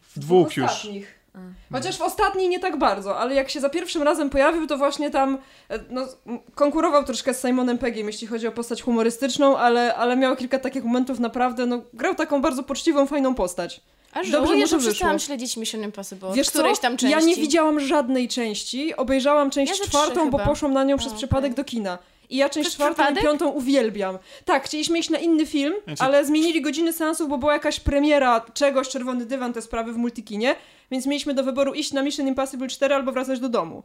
W 0.00 0.18
dwóch 0.18 0.52
w 0.52 0.56
już. 0.56 0.66
ostatnich. 0.70 1.23
Chociaż 1.72 1.98
w 1.98 2.02
ostatniej 2.02 2.48
nie 2.48 2.58
tak 2.60 2.78
bardzo, 2.78 3.18
ale 3.18 3.34
jak 3.34 3.50
się 3.50 3.60
za 3.60 3.68
pierwszym 3.68 4.02
razem 4.02 4.30
pojawił, 4.30 4.66
to 4.66 4.78
właśnie 4.78 5.10
tam 5.10 5.38
e, 5.70 5.78
no, 5.90 6.06
konkurował 6.54 7.04
troszkę 7.04 7.34
z 7.34 7.42
Simonem 7.42 7.78
Peggiem, 7.78 8.06
jeśli 8.06 8.26
chodzi 8.26 8.46
o 8.46 8.52
postać 8.52 8.82
humorystyczną, 8.82 9.58
ale, 9.58 9.94
ale 9.94 10.16
miał 10.16 10.36
kilka 10.36 10.58
takich 10.58 10.84
momentów 10.84 11.20
naprawdę, 11.20 11.66
no 11.66 11.82
grał 11.94 12.14
taką 12.14 12.42
bardzo 12.42 12.62
poczciwą, 12.62 13.06
fajną 13.06 13.34
postać. 13.34 13.80
A 14.12 14.16
Dobrze 14.16 14.32
żałuję, 14.32 14.66
że 14.66 14.78
przestałam 14.78 15.18
śledzić 15.18 15.56
Mission 15.56 15.82
Impossible 15.82 16.32
Wiesz 16.32 16.46
co? 16.46 16.52
którejś 16.52 16.78
tam 16.78 16.96
części. 16.96 17.12
Ja 17.12 17.20
nie 17.20 17.36
widziałam 17.36 17.80
żadnej 17.80 18.28
części, 18.28 18.96
obejrzałam 18.96 19.50
część 19.50 19.80
Ja 19.80 19.86
czwartą, 19.86 20.30
bo 20.30 20.38
poszłam 20.38 20.72
na 20.72 20.84
nią 20.84 20.96
przez 20.96 21.12
okej. 21.12 21.18
przypadek 21.18 21.54
do 21.54 21.64
kina. 21.64 21.98
I 22.30 22.36
ja 22.36 22.48
część 22.48 22.64
Przez 22.68 22.74
czwartą 22.74 22.94
przypadek? 22.94 23.22
i 23.22 23.26
piątą 23.26 23.48
uwielbiam. 23.48 24.18
Tak, 24.44 24.64
chcieliśmy 24.64 24.98
iść 24.98 25.10
na 25.10 25.18
inny 25.18 25.46
film, 25.46 25.74
Znaczy- 25.84 26.02
ale 26.02 26.24
zmienili 26.24 26.62
godziny 26.62 26.92
seansów, 26.92 27.28
bo 27.28 27.38
była 27.38 27.52
jakaś 27.52 27.80
premiera 27.80 28.40
czegoś, 28.54 28.88
Czerwony 28.88 29.26
Dywan, 29.26 29.52
te 29.52 29.62
sprawy 29.62 29.92
w 29.92 29.96
Multikinie, 29.96 30.56
więc 30.90 31.06
mieliśmy 31.06 31.34
do 31.34 31.44
wyboru 31.44 31.74
iść 31.74 31.92
na 31.92 32.02
Mission 32.02 32.28
Impossible 32.28 32.68
4 32.68 32.94
albo 32.94 33.12
wracać 33.12 33.40
do 33.40 33.48
domu. 33.48 33.82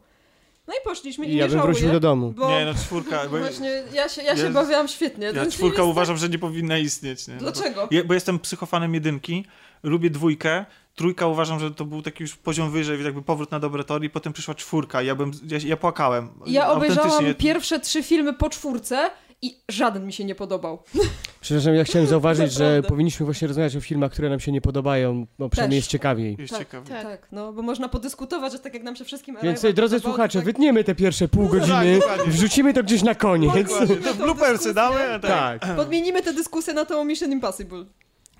No 0.68 0.74
i 0.74 0.84
poszliśmy 0.84 1.26
i, 1.26 1.32
I 1.32 1.36
ja 1.36 1.46
nie 1.46 1.52
bym 1.52 1.62
wrócił 1.62 1.92
do 1.92 2.00
domu. 2.00 2.32
Bo 2.36 2.50
Nie, 2.50 2.64
no 2.64 2.74
czwórka, 2.74 3.22
bo 3.30 3.38
właśnie 3.38 3.82
ja 3.92 4.08
się, 4.08 4.22
ja 4.22 4.36
się 4.36 4.42
Ja- 4.42 4.50
bawiłam 4.50 4.88
świetnie. 4.88 5.26
ja 5.26 5.32
Ten 5.32 5.50
czwórka 5.50 5.82
uważam, 5.82 6.16
że 6.16 6.28
nie 6.28 6.38
powinna 6.38 6.78
istnieć. 6.78 7.28
Nie? 7.28 7.34
No 7.34 7.40
bo- 7.40 7.52
Dlaczego? 7.52 7.88
Ja, 7.90 8.04
bo 8.04 8.14
jestem 8.14 8.38
psychofanem 8.38 8.94
jedynki, 8.94 9.44
lubię 9.82 10.10
dwójkę, 10.10 10.64
trójka 11.00 11.26
uważam, 11.26 11.60
że 11.60 11.70
to 11.70 11.84
był 11.84 12.02
taki 12.02 12.22
już 12.22 12.36
poziom 12.36 12.70
wyżej, 12.70 13.04
jakby 13.04 13.22
powrót 13.22 13.50
na 13.50 13.60
dobre 13.60 13.84
tory 13.84 14.06
i 14.06 14.10
potem 14.10 14.32
przyszła 14.32 14.54
czwórka, 14.54 15.02
ja 15.02 15.14
bym, 15.14 15.30
ja, 15.48 15.58
ja 15.64 15.76
płakałem. 15.76 16.28
Ja 16.46 16.72
obejrzałam 16.72 17.34
pierwsze 17.34 17.80
trzy 17.80 18.02
filmy 18.02 18.32
po 18.32 18.50
czwórce 18.50 19.10
i 19.42 19.58
żaden 19.68 20.06
mi 20.06 20.12
się 20.12 20.24
nie 20.24 20.34
podobał. 20.34 20.82
Przepraszam, 21.40 21.74
ja 21.74 21.84
chciałem 21.84 22.08
zauważyć, 22.08 22.52
że 22.52 22.82
powinniśmy 22.82 23.26
właśnie 23.26 23.48
rozmawiać 23.48 23.76
o 23.76 23.80
filmach, 23.80 24.12
które 24.12 24.28
nam 24.28 24.40
się 24.40 24.52
nie 24.52 24.60
podobają, 24.60 25.26
bo 25.38 25.48
przynajmniej 25.48 25.78
Też. 25.78 25.84
jest 25.84 25.90
ciekawiej. 25.90 26.36
Jest 26.38 26.50
Tak, 26.52 26.58
ciekawe. 26.58 26.88
Tak. 26.88 27.02
Tak, 27.02 27.28
no 27.32 27.52
bo 27.52 27.62
można 27.62 27.88
podyskutować, 27.88 28.52
że 28.52 28.58
tak 28.58 28.74
jak 28.74 28.82
nam 28.82 28.96
się 28.96 29.04
wszystkim 29.04 29.36
Więc 29.42 29.58
Arrival 29.58 29.74
drodzy 29.74 29.96
podobał, 29.96 30.12
słuchacze, 30.12 30.38
tak- 30.38 30.44
wytniemy 30.44 30.84
te 30.84 30.94
pierwsze 30.94 31.28
pół 31.28 31.48
godziny, 31.48 31.98
dokładnie. 32.00 32.32
wrzucimy 32.32 32.74
to 32.74 32.82
gdzieś 32.82 33.02
na 33.02 33.14
koniec. 33.14 33.68
Dokładnie. 33.68 33.96
To 34.04 34.14
tą 34.14 34.24
bloopersy 34.24 34.74
damy? 34.74 35.20
Tak. 35.22 35.60
Tak. 35.60 35.76
Podmienimy 35.76 36.22
tę 36.22 36.32
dyskusję 36.32 36.74
na 36.74 36.84
tą 36.84 37.04
Mission 37.04 37.32
Impossible. 37.32 37.84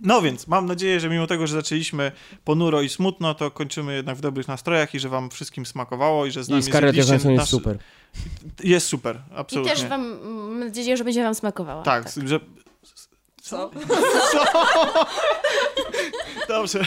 No 0.02 0.22
więc, 0.22 0.46
mam 0.46 0.66
nadzieję, 0.66 1.00
że 1.00 1.08
mimo 1.08 1.26
tego, 1.26 1.46
że 1.46 1.54
zaczęliśmy 1.54 2.12
ponuro 2.44 2.82
i 2.82 2.88
smutno, 2.88 3.34
to 3.34 3.50
kończymy 3.50 3.94
jednak 3.96 4.16
w 4.16 4.20
dobrych 4.20 4.48
nastrojach 4.48 4.94
i 4.94 5.00
że 5.00 5.08
wam 5.08 5.30
wszystkim 5.30 5.66
smakowało 5.66 6.26
i 6.26 6.30
że 6.30 6.44
z 6.44 6.48
nami 6.48 6.60
I 6.60 6.62
Scarlett 6.62 6.96
Johansson 6.96 7.32
jest 7.32 7.42
nasz- 7.42 7.50
super. 7.50 7.78
Jest 8.64 8.86
super, 8.86 9.16
I 9.16 9.34
absolutnie. 9.36 9.72
też 9.72 9.84
wam, 9.84 10.20
mam 10.22 10.58
nadzieję, 10.58 10.96
że 10.96 11.04
będzie 11.04 11.22
wam 11.22 11.34
smakowało. 11.34 11.82
Tak, 11.82 12.04
że... 12.26 12.40
Co? 13.42 13.70
Dobrze. 16.48 16.84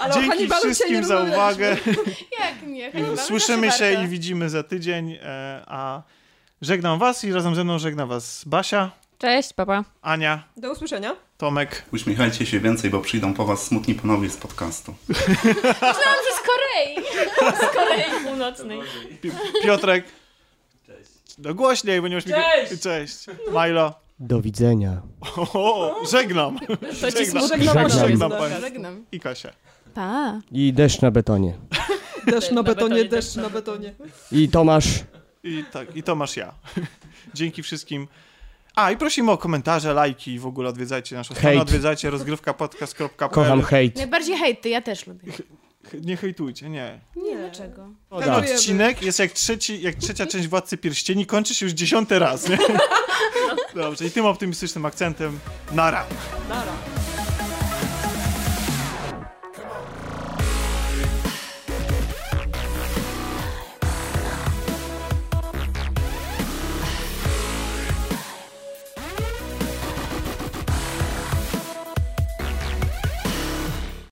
Ale 0.00 0.14
Dzięki 0.14 0.48
wszystkim 0.48 1.04
za 1.04 1.20
uwagę. 1.22 1.76
Jak 2.40 2.66
nie? 2.66 2.92
Hannibal 2.92 3.18
Słyszymy 3.18 3.70
się 3.72 3.84
warto. 3.90 4.02
i 4.02 4.08
widzimy 4.08 4.50
za 4.50 4.62
tydzień, 4.62 5.18
e, 5.22 5.62
a 5.66 6.02
żegnam 6.62 6.98
was 6.98 7.24
i 7.24 7.32
razem 7.32 7.54
ze 7.54 7.64
mną 7.64 7.78
żegna 7.78 8.06
was 8.06 8.44
Basia, 8.46 8.90
Cześć, 9.18 9.52
papa. 9.52 9.84
Ania, 10.02 10.42
Do 10.56 10.72
usłyszenia. 10.72 11.16
Tomek. 11.38 11.84
Uśmiechajcie 11.92 12.46
się 12.46 12.60
więcej, 12.60 12.90
bo 12.90 13.00
przyjdą 13.00 13.34
po 13.34 13.44
was 13.44 13.62
smutni 13.66 13.94
panowie 13.94 14.30
z 14.30 14.36
podcastu. 14.36 14.94
Myślałam, 15.08 16.18
że 16.24 16.32
z 16.34 16.40
Korei. 16.48 17.06
Z 17.56 17.74
Korei 17.74 18.24
Północnej. 18.24 18.80
Pi- 19.22 19.30
Piotrek. 19.64 20.04
Cześć. 20.86 21.10
No 21.38 21.54
głośniej, 21.54 22.00
bo 22.00 22.08
nie 22.08 22.14
masz 22.14 22.24
Cześć! 22.24 22.82
Cześć. 22.82 23.26
Milo. 23.48 23.94
Do 24.20 24.40
widzenia. 24.40 25.02
O, 25.36 25.94
żegnam. 26.10 26.58
To 27.00 27.12
ci 27.12 27.18
Żegnam. 27.18 27.48
Żegnam. 27.48 27.90
Żegnam 27.90 28.30
Żegnam. 28.30 28.60
Żegnam. 28.60 29.04
I 29.12 29.20
Kasia. 29.20 29.52
Pa. 29.94 30.40
I 30.52 30.72
deszcz 30.72 31.00
na 31.02 31.10
betonie. 31.10 31.54
Deszcz 32.26 32.50
na 32.50 32.62
betonie, 32.62 33.04
deszcz 33.04 33.36
na 33.36 33.50
betonie. 33.50 33.94
I 34.32 34.48
Tomasz. 34.48 34.86
I 35.44 35.64
tak, 35.72 35.96
i 35.96 36.02
Tomasz 36.02 36.36
ja. 36.36 36.54
Dzięki 37.34 37.62
wszystkim. 37.62 38.08
A, 38.78 38.90
i 38.90 38.96
prosimy 38.96 39.30
o 39.32 39.38
komentarze, 39.38 39.94
lajki 39.94 40.32
i 40.32 40.38
w 40.38 40.46
ogóle 40.46 40.68
odwiedzajcie 40.68 41.16
naszą 41.16 41.34
stronę, 41.34 41.50
Hejt. 41.50 41.62
odwiedzajcie 41.62 42.10
rozgrywkapodcast.pl. 42.10 43.30
Kocham 43.30 43.62
hejt. 43.62 43.96
Najbardziej 43.96 44.36
hejty, 44.36 44.68
ja 44.68 44.80
też 44.82 45.06
lubię. 45.06 45.32
Nie 46.00 46.16
hejtujcie, 46.16 46.70
nie. 46.70 47.00
Nie, 47.16 47.36
dlaczego? 47.36 47.88
O, 48.10 48.20
Ten 48.20 48.28
tak. 48.28 48.44
odcinek 48.44 49.02
jest 49.02 49.18
jak, 49.18 49.32
trzeci, 49.32 49.82
jak 49.82 49.94
trzecia 49.94 50.26
część 50.26 50.48
Władcy 50.48 50.76
Pierścieni, 50.78 51.26
kończy 51.26 51.54
się 51.54 51.66
już 51.66 51.72
dziesiąty 51.72 52.18
raz, 52.18 52.48
nie? 52.48 52.58
Dobrze, 53.82 54.06
i 54.06 54.10
tym 54.10 54.26
optymistycznym 54.26 54.86
akcentem 54.86 55.38
nara. 55.72 56.06
Nara. 56.48 56.72